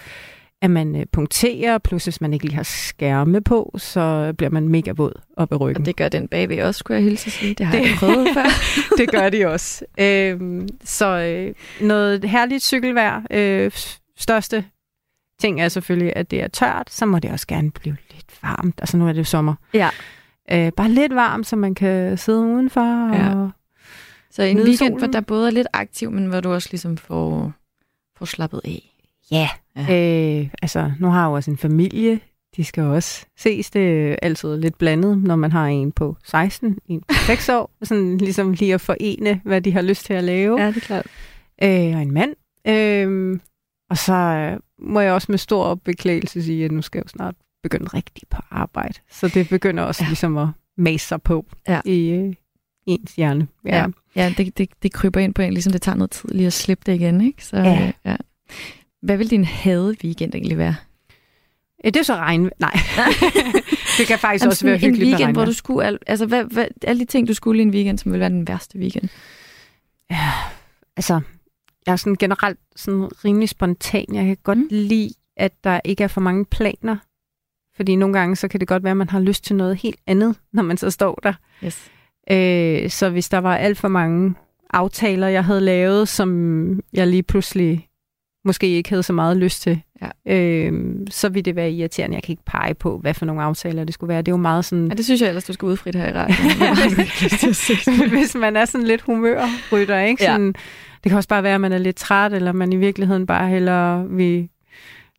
at 0.63 0.71
man 0.71 0.97
øh, 0.97 1.07
punkterer, 1.13 1.79
plus 1.79 2.05
hvis 2.05 2.21
man 2.21 2.33
ikke 2.33 2.45
lige 2.45 2.55
har 2.55 2.63
skærme 2.63 3.41
på, 3.41 3.75
så 3.79 4.35
bliver 4.39 4.51
man 4.51 4.69
mega 4.69 4.93
våd 4.93 5.13
op 5.37 5.53
i 5.53 5.55
ryggen. 5.55 5.83
Og 5.83 5.87
det 5.87 5.97
gør 5.97 6.09
den 6.09 6.29
bagved 6.29 6.63
også, 6.63 6.79
skulle 6.79 6.97
jeg 6.97 7.05
hilse 7.05 7.31
sige. 7.31 7.55
Det 7.55 7.67
har 7.67 7.77
det... 7.79 7.83
jeg 7.89 7.97
prøvet 7.99 8.29
før. 8.35 8.45
det 8.99 9.11
gør 9.11 9.29
de 9.29 9.47
også. 9.47 9.85
Øhm, 10.01 10.69
så 10.85 11.07
øh, 11.07 11.55
noget 11.87 12.25
herligt 12.25 12.63
cykelvejr. 12.65 13.23
Øh, 13.31 13.71
største 14.17 14.65
ting 15.41 15.61
er 15.61 15.69
selvfølgelig, 15.69 16.13
at 16.17 16.31
det 16.31 16.43
er 16.43 16.49
tørt, 16.49 16.91
så 16.91 17.07
må 17.07 17.19
det 17.19 17.31
også 17.31 17.47
gerne 17.47 17.71
blive 17.71 17.97
lidt 18.15 18.27
varmt. 18.43 18.75
Altså 18.79 18.97
nu 18.97 19.09
er 19.09 19.13
det 19.13 19.19
jo 19.19 19.25
sommer. 19.25 19.55
Ja. 19.75 19.89
Øh, 20.53 20.73
bare 20.73 20.89
lidt 20.91 21.15
varmt, 21.15 21.47
så 21.47 21.57
man 21.57 21.75
kan 21.75 22.19
sidde 22.19 22.41
udenfor. 22.41 23.09
Og 23.09 23.15
Ja. 23.17 23.49
Så 24.31 24.43
en 24.43 24.57
weekend, 24.59 24.93
hvor 24.93 24.99
solen. 24.99 25.13
der 25.13 25.21
både 25.21 25.47
er 25.47 25.51
lidt 25.53 25.67
aktiv, 25.73 26.11
men 26.11 26.27
hvor 26.27 26.41
du 26.41 26.53
også 26.53 26.69
ligesom 26.71 26.97
får, 26.97 27.53
får 28.17 28.27
slappet 28.27 28.61
af. 28.65 28.91
Ja. 29.31 29.49
Øh, 29.79 30.49
altså, 30.63 30.93
nu 31.01 31.07
har 31.09 31.21
jeg 31.23 31.29
jo 31.29 31.33
også 31.33 31.51
en 31.51 31.57
familie. 31.57 32.21
De 32.57 32.65
skal 32.65 32.83
jo 32.83 32.95
også 32.95 33.27
ses. 33.39 33.71
Det 33.71 34.11
er 34.11 34.17
altid 34.23 34.57
lidt 34.57 34.79
blandet, 34.79 35.19
når 35.23 35.37
man 35.37 35.53
har 35.53 35.67
en 35.67 35.93
på 35.93 36.17
16, 36.25 36.79
en 36.89 37.01
på 37.01 37.15
6 37.27 37.49
år. 37.49 37.71
Sådan 37.83 38.19
ligesom 38.19 38.53
lige 38.53 38.75
at 38.75 38.81
forene, 38.81 39.41
hvad 39.45 39.61
de 39.61 39.73
har 39.73 39.83
lyst 39.83 40.05
til 40.05 40.15
at 40.15 40.25
lave. 40.25 40.61
Ja, 40.61 40.69
det 40.69 40.77
er 40.77 40.81
klart. 40.81 41.07
Øh, 41.63 41.97
og 41.97 42.03
en 42.03 42.13
mand. 42.13 42.35
Øh, 42.69 43.39
og 43.91 43.99
så 43.99 44.59
må 44.79 45.01
jeg 45.01 45.13
også 45.13 45.33
med 45.33 45.39
stor 45.39 45.75
beklædelse 45.75 46.43
sige, 46.43 46.65
at 46.65 46.73
nu 46.73 46.83
skal 46.83 46.99
jeg 46.99 47.05
jo 47.05 47.09
snart 47.09 47.35
begynde 47.63 47.85
rigtig 47.85 48.23
på 48.31 48.43
arbejde. 48.51 48.95
Så 49.11 49.29
det 49.29 49.49
begynder 49.49 49.83
også 49.83 50.03
ja. 50.05 50.09
ligesom 50.09 50.37
at 50.37 50.49
mase 50.77 51.07
sig 51.07 51.23
på 51.23 51.47
ja. 51.69 51.81
i 51.85 52.11
øh, 52.11 52.35
ens 52.87 53.15
hjerne. 53.15 53.49
Ja, 53.65 53.87
ja 54.17 54.35
det, 54.37 54.59
det, 54.59 54.69
det 54.83 54.93
kryber 54.93 55.21
ind 55.21 55.35
på 55.35 55.43
en, 55.43 55.53
ligesom 55.53 55.73
det 55.73 55.83
tager 55.83 55.97
noget 55.97 56.11
tid 56.11 56.29
lige 56.29 56.47
at 56.47 56.53
slippe 56.53 56.83
det 56.87 56.95
igen, 56.95 57.21
ikke? 57.21 57.45
Så, 57.47 57.57
Ja. 57.57 57.87
øh, 57.87 57.93
ja. 58.05 58.17
Hvad 59.03 59.17
vil 59.17 59.31
din 59.31 59.45
hade 59.45 59.97
weekend 60.05 60.35
egentlig 60.35 60.59
være? 60.59 60.75
Øh, 61.85 61.95
Det 61.95 62.01
er 62.01 62.05
så 62.05 62.15
regn... 62.15 62.51
Nej. 62.59 62.73
det 63.99 64.07
kan 64.07 64.19
faktisk 64.19 64.43
Jamen, 64.43 64.51
også 64.51 64.67
være 64.67 64.79
hyggeligt 64.79 64.95
En 64.95 64.99
med 64.99 65.07
weekend, 65.07 65.19
hvor 65.19 65.27
regnvejr. 65.27 65.45
du 65.47 65.53
skulle... 65.53 65.87
Al, 65.87 65.99
altså, 66.07 66.27
hvad, 66.27 66.45
hvad, 66.45 66.67
alle 66.83 67.01
de 67.01 67.05
ting, 67.05 67.29
du 67.29 67.35
skulle 67.35 67.63
i 67.63 67.63
en 67.63 67.71
weekend, 67.71 67.99
som 67.99 68.13
vil 68.13 68.21
være 68.21 68.29
den 68.29 68.49
værste 68.49 68.79
weekend. 68.79 69.09
Ja, 70.11 70.33
altså, 70.97 71.21
jeg 71.87 71.93
er 71.93 71.97
sådan 71.97 72.17
generelt 72.17 72.59
sådan 72.77 73.09
rimelig 73.25 73.49
spontan. 73.49 74.07
Jeg 74.13 74.25
kan 74.25 74.37
godt 74.43 74.59
mm. 74.59 74.69
lide, 74.71 75.11
at 75.37 75.53
der 75.65 75.81
ikke 75.85 76.05
er 76.05 76.09
for 76.09 76.21
mange 76.21 76.45
planer. 76.45 76.97
Fordi 77.77 77.97
nogle 77.97 78.19
gange, 78.19 78.37
så 78.37 78.49
kan 78.49 78.61
det 78.61 78.69
godt 78.69 78.83
være, 78.83 78.91
at 78.91 78.97
man 78.97 79.11
har 79.11 79.21
lyst 79.21 79.45
til 79.45 79.57
noget 79.57 79.77
helt 79.77 80.01
andet, 80.07 80.37
når 80.53 80.63
man 80.63 80.77
så 80.77 80.91
står 80.91 81.21
der. 81.23 81.33
Yes. 81.65 81.91
Øh, 82.31 82.91
så 82.91 83.11
hvis 83.11 83.29
der 83.29 83.39
var 83.39 83.57
alt 83.57 83.79
for 83.79 83.89
mange 83.89 84.35
aftaler, 84.71 85.29
jeg 85.29 85.45
havde 85.45 85.61
lavet, 85.61 86.09
som 86.09 86.81
jeg 86.93 87.07
lige 87.07 87.23
pludselig 87.23 87.89
måske 88.45 88.69
ikke 88.69 88.89
havde 88.89 89.03
så 89.03 89.13
meget 89.13 89.37
lyst 89.37 89.63
til, 89.63 89.81
ja. 90.03 90.35
øh, 90.35 90.97
så 91.11 91.29
ville 91.29 91.43
det 91.43 91.57
være 91.57 91.71
irriterende. 91.71 92.15
Jeg 92.15 92.23
kan 92.23 92.33
ikke 92.33 92.45
pege 92.47 92.75
på, 92.75 92.99
hvad 92.99 93.15
for 93.15 93.27
nogle 93.27 93.43
aftaler 93.43 93.85
det 93.85 93.95
skulle 93.95 94.09
være. 94.09 94.23
Det 94.23 94.29
er 94.29 94.33
jo 94.33 94.37
meget 94.37 94.65
sådan... 94.65 94.89
Ja, 94.89 94.95
det 94.95 95.05
synes 95.05 95.21
jeg 95.21 95.29
ellers, 95.29 95.45
du 95.45 95.53
skal 95.53 95.67
udfrit 95.67 95.95
her 95.95 96.09
i 96.09 96.13
radioen. 96.13 98.11
hvis 98.19 98.35
man 98.35 98.57
er 98.57 98.65
sådan 98.65 98.87
lidt 98.87 99.01
humørrytter, 99.01 100.01
ikke? 100.01 100.25
Ja. 100.25 100.33
Sådan, 100.33 100.55
det 101.05 101.11
kan 101.11 101.17
også 101.17 101.29
bare 101.29 101.43
være, 101.43 101.55
at 101.55 101.61
man 101.61 101.73
er 101.73 101.79
lidt 101.79 101.97
træt, 101.97 102.33
eller 102.33 102.53
man 102.53 102.73
i 102.73 102.77
virkeligheden 102.77 103.27
bare 103.27 103.49
hellere 103.49 104.09
vil 104.09 104.49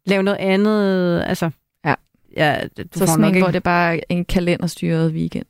lave 0.05 0.23
noget 0.23 0.37
andet. 0.37 1.23
Altså, 1.27 1.49
ja. 1.85 1.93
ja 2.37 2.59
du 2.77 2.83
så 2.91 2.99
får 2.99 3.05
sådan 3.05 3.35
en, 3.35 3.41
hvor 3.41 3.51
det 3.51 3.63
bare 3.63 3.95
er 3.95 3.99
en 4.09 4.25
kalenderstyret 4.25 5.11
weekend, 5.11 5.45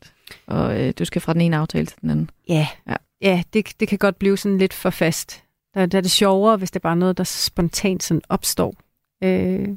og 0.47 0.81
øh, 0.81 0.93
du 0.99 1.05
skal 1.05 1.21
fra 1.21 1.33
den 1.33 1.41
ene 1.41 1.57
aftale 1.57 1.85
til 1.85 1.97
den 2.01 2.09
anden. 2.09 2.29
Ja, 2.49 2.67
ja. 2.87 2.95
ja 3.21 3.43
det, 3.53 3.73
det 3.79 3.87
kan 3.87 3.97
godt 3.97 4.19
blive 4.19 4.37
sådan 4.37 4.57
lidt 4.57 4.73
for 4.73 4.89
fast. 4.89 5.43
Der, 5.73 5.85
der 5.85 5.97
er 5.97 6.01
det 6.01 6.11
sjovere, 6.11 6.57
hvis 6.57 6.71
det 6.71 6.81
bare 6.81 6.91
er 6.93 6.97
noget, 6.97 7.17
der 7.17 7.23
spontant 7.23 8.03
sådan 8.03 8.21
opstår, 8.29 8.75
øh, 9.23 9.67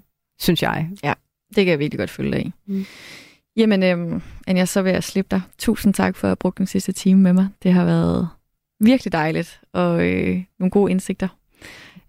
synes 0.41 0.63
jeg. 0.63 0.89
Ja, 1.05 1.13
det 1.49 1.65
kan 1.65 1.67
jeg 1.67 1.79
virkelig 1.79 1.99
godt 1.99 2.11
følge 2.11 2.33
dig 2.33 2.47
i. 2.47 2.53
Mm. 2.67 2.87
Jamen, 3.57 3.83
øhm, 3.83 4.23
Anja, 4.47 4.65
så 4.65 4.83
vil 4.83 4.93
jeg 4.93 5.05
slippe 5.05 5.29
dig. 5.37 5.43
Tusind 5.59 5.95
tak 5.95 6.17
for 6.17 6.27
at 6.27 6.31
have 6.31 6.37
brugt 6.37 6.59
den 6.59 6.67
sidste 6.67 6.93
time 6.93 7.21
med 7.21 7.33
mig. 7.33 7.49
Det 7.63 7.73
har 7.73 7.85
været 7.85 8.29
virkelig 8.81 9.13
dejligt, 9.13 9.61
og 9.73 10.07
øh, 10.07 10.43
nogle 10.59 10.71
gode 10.71 10.91
indsigter. 10.91 11.29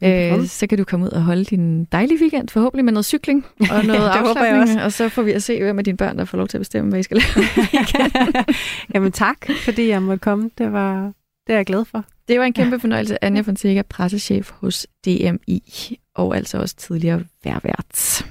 Øh, 0.03 0.45
så 0.47 0.68
kan 0.68 0.77
du 0.77 0.84
komme 0.84 1.05
ud 1.05 1.11
og 1.11 1.22
holde 1.23 1.45
din 1.45 1.85
dejlige 1.85 2.22
weekend, 2.22 2.49
forhåbentlig 2.49 2.85
med 2.85 2.93
noget 2.93 3.05
cykling 3.05 3.45
og 3.72 3.85
noget 3.85 3.99
jeg 3.99 4.15
afslappning, 4.15 4.61
også. 4.61 4.84
og 4.84 4.91
så 4.91 5.09
får 5.09 5.22
vi 5.22 5.31
at 5.31 5.43
se, 5.43 5.64
hvem 5.64 5.80
af 5.80 5.85
dine 5.85 5.97
børn, 5.97 6.18
der 6.18 6.26
får 6.26 6.38
lov 6.38 6.47
til 6.47 6.57
at 6.57 6.61
bestemme, 6.61 6.89
hvad 6.89 6.99
I 6.99 7.03
skal 7.03 7.18
lave. 7.18 7.45
Jamen 8.93 9.11
tak, 9.11 9.38
fordi 9.65 9.88
jeg 9.88 10.01
måtte 10.01 10.22
komme. 10.22 10.49
Det 10.57 10.72
var 10.72 11.11
det 11.47 11.53
er 11.53 11.57
jeg 11.57 11.65
glad 11.65 11.85
for. 11.85 12.05
Det 12.27 12.39
var 12.39 12.45
en 12.45 12.53
kæmpe 12.53 12.79
fornøjelse. 12.79 13.23
Anja 13.23 13.41
Fonseca, 13.41 13.81
pressechef 13.81 14.49
hos 14.49 14.87
DMI, 15.05 15.97
og 16.15 16.35
altså 16.35 16.57
også 16.57 16.75
tidligere 16.75 17.23
værvært. 17.43 18.23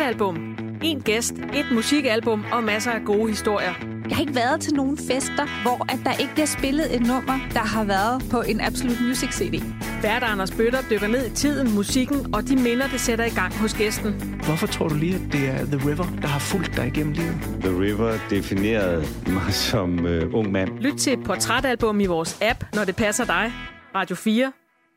Portrætalbum. 0.00 0.56
En 0.82 1.00
gæst, 1.00 1.32
et 1.32 1.66
musikalbum 1.72 2.44
og 2.52 2.64
masser 2.64 2.90
af 2.90 3.04
gode 3.04 3.28
historier. 3.28 3.74
Jeg 4.08 4.16
har 4.16 4.20
ikke 4.20 4.34
været 4.34 4.60
til 4.60 4.74
nogen 4.74 4.98
fester, 4.98 5.62
hvor 5.62 5.92
at 5.92 5.98
der 6.04 6.12
ikke 6.20 6.32
bliver 6.32 6.46
spillet 6.46 6.94
et 6.94 7.00
nummer, 7.00 7.38
der 7.52 7.64
har 7.74 7.84
været 7.84 8.22
på 8.30 8.40
en 8.40 8.60
Absolute 8.60 9.02
Music 9.02 9.30
CD. 9.30 9.62
Vært 10.02 10.22
Anders 10.22 10.50
Bøtter 10.50 10.78
dykker 10.90 11.08
ned 11.08 11.26
i 11.26 11.30
tiden, 11.30 11.74
musikken 11.74 12.34
og 12.34 12.48
de 12.48 12.56
minder, 12.56 12.88
det 12.88 13.00
sætter 13.00 13.24
i 13.24 13.34
gang 13.40 13.52
hos 13.54 13.74
gæsten. 13.74 14.12
Hvorfor 14.46 14.66
tror 14.66 14.88
du 14.88 14.94
lige, 14.94 15.14
at 15.14 15.32
det 15.32 15.48
er 15.48 15.64
The 15.64 15.90
River, 15.90 16.06
der 16.22 16.28
har 16.28 16.40
fulgt 16.40 16.76
dig 16.76 16.86
igennem 16.86 17.12
livet? 17.12 17.36
The 17.60 17.80
River 17.80 18.18
definerede 18.30 19.04
mig 19.26 19.54
som 19.70 20.06
øh, 20.06 20.34
ung 20.34 20.52
mand. 20.52 20.78
Lyt 20.78 20.94
til 20.94 21.12
et 21.12 21.24
portrætalbum 21.24 22.00
i 22.00 22.06
vores 22.06 22.38
app, 22.42 22.64
når 22.74 22.84
det 22.84 22.96
passer 22.96 23.24
dig. 23.24 23.52
Radio 23.94 24.16
4 24.16 24.52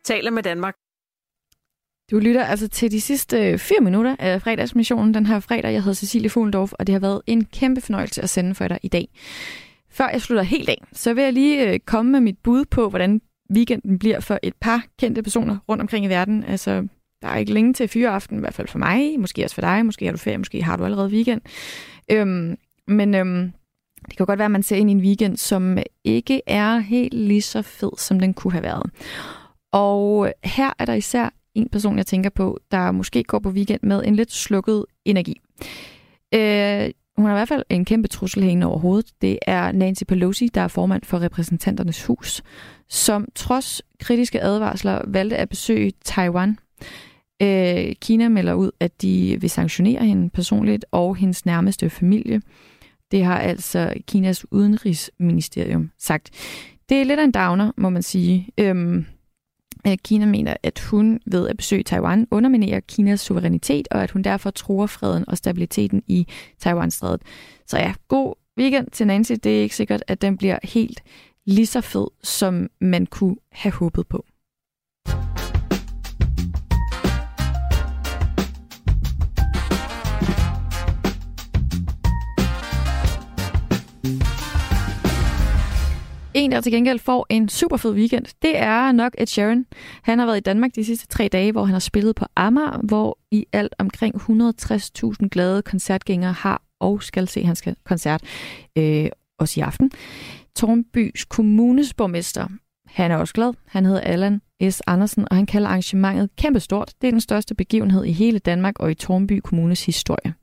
taler 0.06 0.32
med 0.32 0.44
Danmark. 0.44 0.83
Du 2.14 2.20
lytter 2.20 2.44
altså 2.44 2.68
til 2.68 2.92
de 2.92 3.02
sidste 3.02 3.52
øh, 3.52 3.60
fire 3.60 3.80
minutter 3.82 4.16
af 4.20 4.42
fredagsmissionen 4.42 5.14
den 5.14 5.26
her 5.26 5.40
fredag. 5.40 5.74
Jeg 5.74 5.82
hedder 5.82 5.94
Cecilie 5.94 6.30
Fuglendorf, 6.30 6.74
og 6.74 6.88
det 6.88 6.94
har 6.94 7.00
været 7.00 7.22
en 7.28 7.46
kæmpe 7.46 7.82
fornøjelse 7.82 8.22
at 8.22 8.30
sende 8.30 8.56
for 8.56 8.68
dig 8.68 8.80
i 8.84 8.88
dag. 8.88 9.08
Før 9.92 10.10
jeg 10.10 10.22
slutter 10.22 10.44
helt 10.44 10.70
af, 10.70 10.84
så 10.92 11.14
vil 11.14 11.24
jeg 11.24 11.34
lige 11.34 11.70
øh, 11.70 11.80
komme 11.80 12.12
med 12.12 12.22
mit 12.22 12.38
bud 12.44 12.66
på, 12.66 12.90
hvordan 12.90 13.22
weekenden 13.56 14.00
bliver 14.00 14.20
for 14.20 14.40
et 14.44 14.54
par 14.62 14.86
kendte 15.00 15.24
personer 15.24 15.58
rundt 15.70 15.82
omkring 15.82 16.06
i 16.06 16.10
verden. 16.10 16.44
Altså, 16.44 16.88
der 17.22 17.28
er 17.28 17.38
ikke 17.38 17.54
længe 17.54 17.74
til 17.74 17.88
fyreaften, 17.88 18.38
i 18.38 18.40
hvert 18.40 18.54
fald 18.54 18.68
for 18.68 18.80
mig, 18.80 19.20
måske 19.20 19.44
også 19.44 19.56
for 19.56 19.62
dig, 19.62 19.86
måske 19.86 20.06
har 20.06 20.12
du 20.12 20.18
ferie, 20.18 20.38
måske 20.38 20.64
har 20.64 20.78
du 20.78 20.86
allerede 20.86 21.10
weekend. 21.10 21.42
Øhm, 22.12 22.58
men 22.88 23.16
øhm, 23.16 23.52
det 24.10 24.18
kan 24.18 24.26
godt 24.26 24.40
være, 24.40 24.46
at 24.46 24.52
man 24.52 24.64
ser 24.64 24.76
ind 24.76 24.90
i 24.90 24.94
en 24.94 25.02
weekend, 25.02 25.38
som 25.38 25.78
ikke 26.04 26.42
er 26.48 26.78
helt 26.78 27.14
lige 27.14 27.42
så 27.42 27.62
fed, 27.62 27.92
som 27.98 28.20
den 28.20 28.34
kunne 28.34 28.54
have 28.54 28.64
været. 28.64 28.92
Og 29.72 30.34
her 30.44 30.74
er 30.80 30.86
der 30.86 30.94
især 30.94 31.30
en 31.56 31.70
person, 31.70 31.98
jeg 31.98 32.06
tænker 32.06 32.30
på, 32.30 32.60
der 32.72 32.92
måske 32.92 33.24
går 33.24 33.40
på 33.40 33.50
weekend 33.50 33.80
med 33.84 34.04
en 34.06 34.16
lidt 34.16 34.32
slukket 34.32 34.86
energi. 35.06 35.42
Øh, 36.34 36.90
hun 37.18 37.26
har 37.26 37.34
i 37.34 37.38
hvert 37.38 37.48
fald 37.48 37.64
en 37.70 37.86
kæmpe 37.86 38.08
trussel 38.08 38.44
hængende 38.44 38.68
over 38.68 38.80
hovedet. 38.80 39.12
Det 39.22 39.40
er 39.48 39.72
Nancy 39.72 40.04
Pelosi, 40.08 40.48
der 40.48 40.62
er 40.62 40.68
formand 40.68 41.04
for 41.04 41.22
repræsentanternes 41.22 42.06
hus, 42.06 42.44
som 42.90 43.28
trods 43.36 43.82
kritiske 44.00 44.42
advarsler 44.42 45.02
valgte 45.08 45.38
at 45.38 45.50
besøge 45.50 45.92
Taiwan. 46.06 46.58
Øh, 47.42 47.96
Kina 48.02 48.30
melder 48.30 48.54
ud, 48.54 48.72
at 48.80 49.02
de 49.02 49.38
vil 49.42 49.50
sanktionere 49.50 50.06
hende 50.06 50.30
personligt 50.30 50.86
og 50.92 51.16
hendes 51.16 51.46
nærmeste 51.46 51.90
familie. 51.90 52.42
Det 53.12 53.24
har 53.24 53.40
altså 53.40 53.94
Kinas 54.08 54.46
udenrigsministerium 54.52 55.92
sagt. 56.00 56.30
Det 56.90 57.02
er 57.02 57.06
lidt 57.06 57.20
af 57.20 57.24
en 57.24 57.32
downer, 57.32 57.72
må 57.78 57.90
man 57.90 58.04
sige. 58.04 58.50
Øhm, 58.58 59.06
Øh, 59.88 59.98
Kina 60.04 60.26
mener, 60.26 60.54
at 60.64 60.80
hun 60.80 61.20
ved 61.26 61.50
at 61.50 61.58
besøge 61.58 61.84
Taiwan 61.84 62.28
underminerer 62.32 62.80
Kinas 62.80 63.22
suverænitet, 63.22 63.88
og 63.92 64.04
at 64.04 64.12
hun 64.12 64.22
derfor 64.22 64.50
truer 64.50 64.88
freden 64.88 65.30
og 65.30 65.38
stabiliteten 65.38 66.04
i 66.08 66.28
Taiwanstrædet. 66.60 67.22
Så 67.68 67.78
ja, 67.78 67.94
god 68.08 68.36
weekend 68.58 68.88
til 68.92 69.08
Nancy. 69.08 69.32
Det 69.44 69.58
er 69.58 69.62
ikke 69.62 69.76
sikkert, 69.76 70.04
at 70.08 70.22
den 70.22 70.38
bliver 70.38 70.58
helt 70.64 71.04
lige 71.46 71.66
så 71.66 71.82
fed, 71.82 72.08
som 72.24 72.70
man 72.82 73.06
kunne 73.06 73.36
have 73.52 73.74
håbet 73.74 74.08
på. 74.08 74.26
En, 86.44 86.52
der 86.52 86.62
til 86.62 86.72
gengæld 86.72 87.00
får 87.00 87.26
en 87.30 87.50
super 87.50 87.78
fed 87.78 87.92
weekend, 87.92 88.26
det 88.42 88.58
er 88.58 88.92
nok 88.92 89.16
Ed 89.18 89.26
Sheeran. 89.26 89.66
Han 90.02 90.20
har 90.20 90.26
været 90.26 90.38
i 90.38 90.42
Danmark 90.42 90.76
de 90.76 90.86
sidste 90.86 91.08
tre 91.08 91.28
dage, 91.28 91.52
hvor 91.52 91.64
han 91.66 91.74
har 91.74 91.80
spillet 91.80 92.16
på 92.16 92.26
Amager, 92.36 92.80
hvor 92.84 93.18
i 93.32 93.46
alt 93.54 93.76
omkring 93.80 94.16
160.000 94.16 95.28
glade 95.28 95.62
koncertgængere 95.62 96.34
har 96.34 96.62
og 96.80 97.04
skal 97.04 97.28
se 97.28 97.44
hans 97.44 97.64
koncert 97.86 98.22
øh, 98.78 99.10
også 99.40 99.60
i 99.60 99.62
aften. 99.62 99.92
Tornbys 100.56 101.26
kommunes 101.26 101.94
borgmester, 101.94 102.48
han 102.88 103.12
er 103.12 103.18
også 103.18 103.34
glad. 103.34 103.54
Han 103.68 103.86
hedder 103.86 104.02
Allan 104.02 104.42
S. 104.70 104.82
Andersen, 104.88 105.28
og 105.30 105.36
han 105.36 105.46
kalder 105.46 105.70
arrangementet 105.70 106.30
kæmpestort. 106.36 106.94
Det 107.02 107.08
er 107.08 107.12
den 107.12 107.22
største 107.22 107.56
begivenhed 107.56 108.06
i 108.06 108.12
hele 108.12 108.40
Danmark 108.40 108.80
og 108.80 108.92
i 108.92 108.94
Tornby 108.94 109.40
Kommunes 109.44 109.86
historie. 109.86 110.34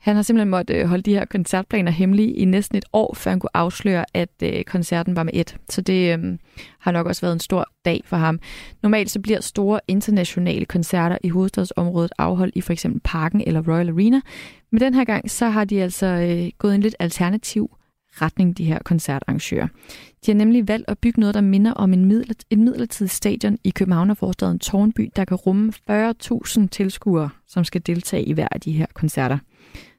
Han 0.00 0.16
har 0.16 0.22
simpelthen 0.22 0.50
måttet 0.50 0.76
øh, 0.76 0.86
holde 0.86 1.02
de 1.02 1.14
her 1.14 1.24
koncertplaner 1.24 1.90
hemmelige 1.90 2.32
i 2.32 2.44
næsten 2.44 2.78
et 2.78 2.84
år, 2.92 3.14
før 3.14 3.30
han 3.30 3.40
kunne 3.40 3.56
afsløre, 3.56 4.04
at 4.14 4.30
øh, 4.42 4.64
koncerten 4.64 5.16
var 5.16 5.22
med 5.22 5.32
et. 5.34 5.56
Så 5.68 5.80
det 5.80 6.18
øh, 6.18 6.38
har 6.78 6.92
nok 6.92 7.06
også 7.06 7.20
været 7.20 7.32
en 7.32 7.40
stor 7.40 7.66
dag 7.84 8.02
for 8.04 8.16
ham. 8.16 8.40
Normalt 8.82 9.10
så 9.10 9.20
bliver 9.20 9.40
store 9.40 9.80
internationale 9.88 10.64
koncerter 10.64 11.18
i 11.24 11.28
hovedstadsområdet 11.28 12.12
afholdt 12.18 12.56
i 12.56 12.60
for 12.60 12.72
eksempel 12.72 13.00
Parken 13.04 13.42
eller 13.46 13.62
Royal 13.68 13.88
Arena. 13.88 14.20
Men 14.72 14.80
den 14.80 14.94
her 14.94 15.04
gang 15.04 15.30
så 15.30 15.48
har 15.48 15.64
de 15.64 15.82
altså 15.82 16.06
øh, 16.06 16.50
gået 16.58 16.74
en 16.74 16.80
lidt 16.80 16.96
alternativ 16.98 17.70
retning, 18.12 18.58
de 18.58 18.64
her 18.64 18.78
koncertarrangører. 18.84 19.66
De 20.26 20.30
har 20.30 20.34
nemlig 20.34 20.68
valgt 20.68 20.90
at 20.90 20.98
bygge 20.98 21.20
noget, 21.20 21.34
der 21.34 21.40
minder 21.40 21.72
om 21.72 21.92
en, 21.92 22.04
midlert, 22.04 22.44
en 22.50 22.64
midlertidig 22.64 23.10
stadion 23.10 23.58
i 23.64 23.70
Københavnerforstaden 23.70 24.58
Tornby, 24.58 25.10
der 25.16 25.24
kan 25.24 25.36
rumme 25.36 25.72
40.000 25.90 26.68
tilskuere, 26.68 27.30
som 27.48 27.64
skal 27.64 27.82
deltage 27.86 28.24
i 28.24 28.32
hver 28.32 28.48
af 28.50 28.60
de 28.60 28.72
her 28.72 28.86
koncerter. 28.94 29.38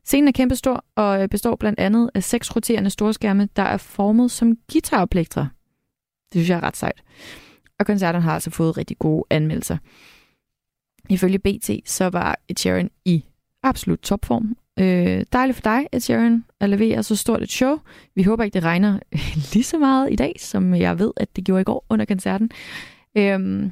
Scenen 0.05 0.27
er 0.27 0.31
kæmpestor 0.31 0.85
og 0.95 1.23
øh, 1.23 1.29
består 1.29 1.55
blandt 1.55 1.79
andet 1.79 2.09
af 2.13 2.23
seks 2.23 2.55
roterende 2.55 2.89
storskærme, 2.89 3.49
der 3.55 3.63
er 3.63 3.77
formet 3.77 4.31
som 4.31 4.57
guitarplektre. 4.71 5.49
Det 6.33 6.39
synes 6.39 6.49
jeg 6.49 6.57
er 6.57 6.63
ret 6.63 6.77
sejt. 6.77 7.03
Og 7.79 7.85
koncerten 7.85 8.21
har 8.21 8.33
altså 8.33 8.49
fået 8.49 8.77
rigtig 8.77 8.99
gode 8.99 9.23
anmeldelser. 9.29 9.77
Ifølge 11.09 11.39
BT 11.39 11.69
så 11.85 12.09
var 12.09 12.39
Ed 12.49 12.55
Sheeran 12.55 12.89
i 13.05 13.25
absolut 13.63 13.99
topform. 13.99 14.55
Øh, 14.79 15.25
dejligt 15.33 15.55
for 15.55 15.61
dig, 15.61 15.87
Ed 15.91 15.99
Sheeran, 15.99 16.45
at 16.59 16.69
levere 16.69 17.03
så 17.03 17.15
stort 17.15 17.43
et 17.43 17.51
show. 17.51 17.77
Vi 18.15 18.23
håber 18.23 18.43
ikke, 18.43 18.53
det 18.53 18.63
regner 18.63 18.99
lige 19.53 19.63
så 19.63 19.77
meget 19.77 20.11
i 20.11 20.15
dag, 20.15 20.35
som 20.39 20.73
jeg 20.73 20.99
ved, 20.99 21.11
at 21.17 21.35
det 21.35 21.45
gjorde 21.45 21.61
i 21.61 21.63
går 21.63 21.85
under 21.89 22.05
koncerten. 22.05 22.51
Øhm, 23.17 23.71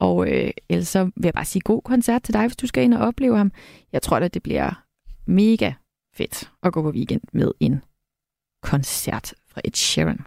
og 0.00 0.28
øh, 0.28 0.50
ellers 0.68 0.88
så 0.88 1.04
vil 1.04 1.24
jeg 1.24 1.34
bare 1.34 1.44
sige 1.44 1.62
god 1.62 1.82
koncert 1.82 2.22
til 2.22 2.34
dig, 2.34 2.46
hvis 2.46 2.56
du 2.56 2.66
skal 2.66 2.84
ind 2.84 2.94
og 2.94 3.06
opleve 3.06 3.36
ham. 3.36 3.52
Jeg 3.92 4.02
tror 4.02 4.18
da, 4.18 4.28
det 4.28 4.42
bliver 4.42 4.84
mega 5.28 5.72
fedt 6.14 6.50
at 6.62 6.72
gå 6.72 6.82
på 6.82 6.90
weekend 6.90 7.20
med 7.32 7.52
en 7.60 7.82
koncert 8.62 9.34
fra 9.48 9.60
Ed 9.64 9.74
Sheeran. 9.74 10.18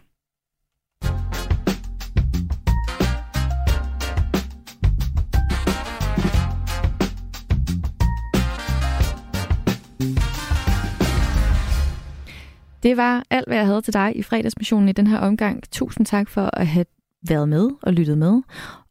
Det 12.82 12.96
var 12.96 13.24
alt, 13.30 13.48
hvad 13.48 13.56
jeg 13.56 13.66
havde 13.66 13.82
til 13.82 13.92
dig 13.92 14.12
i 14.16 14.22
fredagsmissionen 14.22 14.88
i 14.88 14.92
den 14.92 15.06
her 15.06 15.18
omgang. 15.18 15.62
Tusind 15.70 16.06
tak 16.06 16.28
for 16.28 16.50
at 16.52 16.66
have 16.66 16.86
været 17.28 17.48
med 17.48 17.70
og 17.82 17.92
lyttet 17.92 18.18
med, 18.18 18.42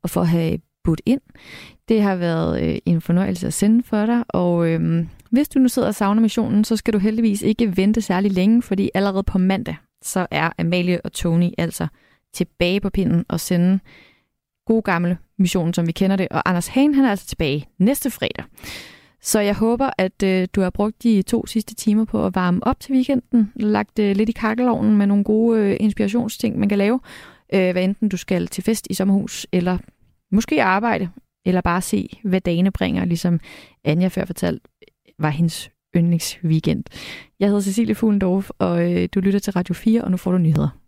og 0.03 0.09
for 0.09 0.21
at 0.21 0.27
have 0.27 0.59
budt 0.83 1.01
ind. 1.05 1.21
Det 1.87 2.01
har 2.01 2.15
været 2.15 2.63
øh, 2.63 2.77
en 2.85 3.01
fornøjelse 3.01 3.47
at 3.47 3.53
sende 3.53 3.83
for 3.83 4.05
dig, 4.05 4.23
og 4.29 4.67
øhm, 4.67 5.09
hvis 5.31 5.49
du 5.49 5.59
nu 5.59 5.67
sidder 5.67 5.87
og 5.87 5.95
savner 5.95 6.21
missionen, 6.21 6.63
så 6.63 6.75
skal 6.75 6.93
du 6.93 6.99
heldigvis 6.99 7.41
ikke 7.41 7.77
vente 7.77 8.01
særlig 8.01 8.31
længe, 8.31 8.61
fordi 8.61 8.89
allerede 8.93 9.23
på 9.23 9.37
mandag, 9.37 9.75
så 10.01 10.27
er 10.31 10.49
Amalie 10.57 11.01
og 11.01 11.13
Tony 11.13 11.49
altså 11.57 11.87
tilbage 12.33 12.79
på 12.79 12.89
pinden 12.89 13.25
og 13.29 13.39
sende 13.39 13.79
god 14.65 14.83
gamle 14.83 15.17
mission, 15.37 15.73
som 15.73 15.87
vi 15.87 15.91
kender 15.91 16.15
det. 16.15 16.27
Og 16.31 16.49
Anders 16.49 16.67
Hagen, 16.67 16.93
han 16.93 17.05
er 17.05 17.09
altså 17.09 17.27
tilbage 17.27 17.67
næste 17.77 18.11
fredag. 18.11 18.45
Så 19.21 19.39
jeg 19.39 19.55
håber, 19.55 19.89
at 19.97 20.23
øh, 20.23 20.47
du 20.53 20.61
har 20.61 20.69
brugt 20.69 21.03
de 21.03 21.21
to 21.21 21.45
sidste 21.45 21.75
timer 21.75 22.05
på 22.05 22.25
at 22.25 22.35
varme 22.35 22.59
op 22.63 22.79
til 22.79 22.93
weekenden, 22.93 23.51
lagt 23.55 23.99
øh, 23.99 24.15
lidt 24.15 24.29
i 24.29 24.31
kakkelovnen 24.31 24.97
med 24.97 25.07
nogle 25.07 25.23
gode 25.23 25.59
øh, 25.59 25.77
inspirationsting, 25.79 26.59
man 26.59 26.69
kan 26.69 26.77
lave, 26.77 26.99
øh, 27.53 27.71
hvad 27.71 27.83
enten 27.83 28.09
du 28.09 28.17
skal 28.17 28.47
til 28.47 28.63
fest 28.63 28.87
i 28.89 28.93
sommerhus, 28.93 29.47
eller 29.51 29.77
måske 30.31 30.63
arbejde, 30.63 31.09
eller 31.45 31.61
bare 31.61 31.81
se, 31.81 32.19
hvad 32.23 32.41
dagene 32.41 32.71
bringer, 32.71 33.05
ligesom 33.05 33.39
Anja 33.83 34.07
før 34.07 34.25
fortalte, 34.25 34.69
var 35.21 35.29
hendes 35.29 35.71
yndlingsweekend. 35.95 36.83
Jeg 37.39 37.47
hedder 37.47 37.61
Cecilie 37.61 37.95
Fuglendorf, 37.95 38.49
og 38.59 38.91
øh, 38.91 39.09
du 39.15 39.19
lytter 39.19 39.39
til 39.39 39.53
Radio 39.53 39.73
4, 39.73 40.03
og 40.03 40.11
nu 40.11 40.17
får 40.17 40.31
du 40.31 40.37
nyheder. 40.37 40.80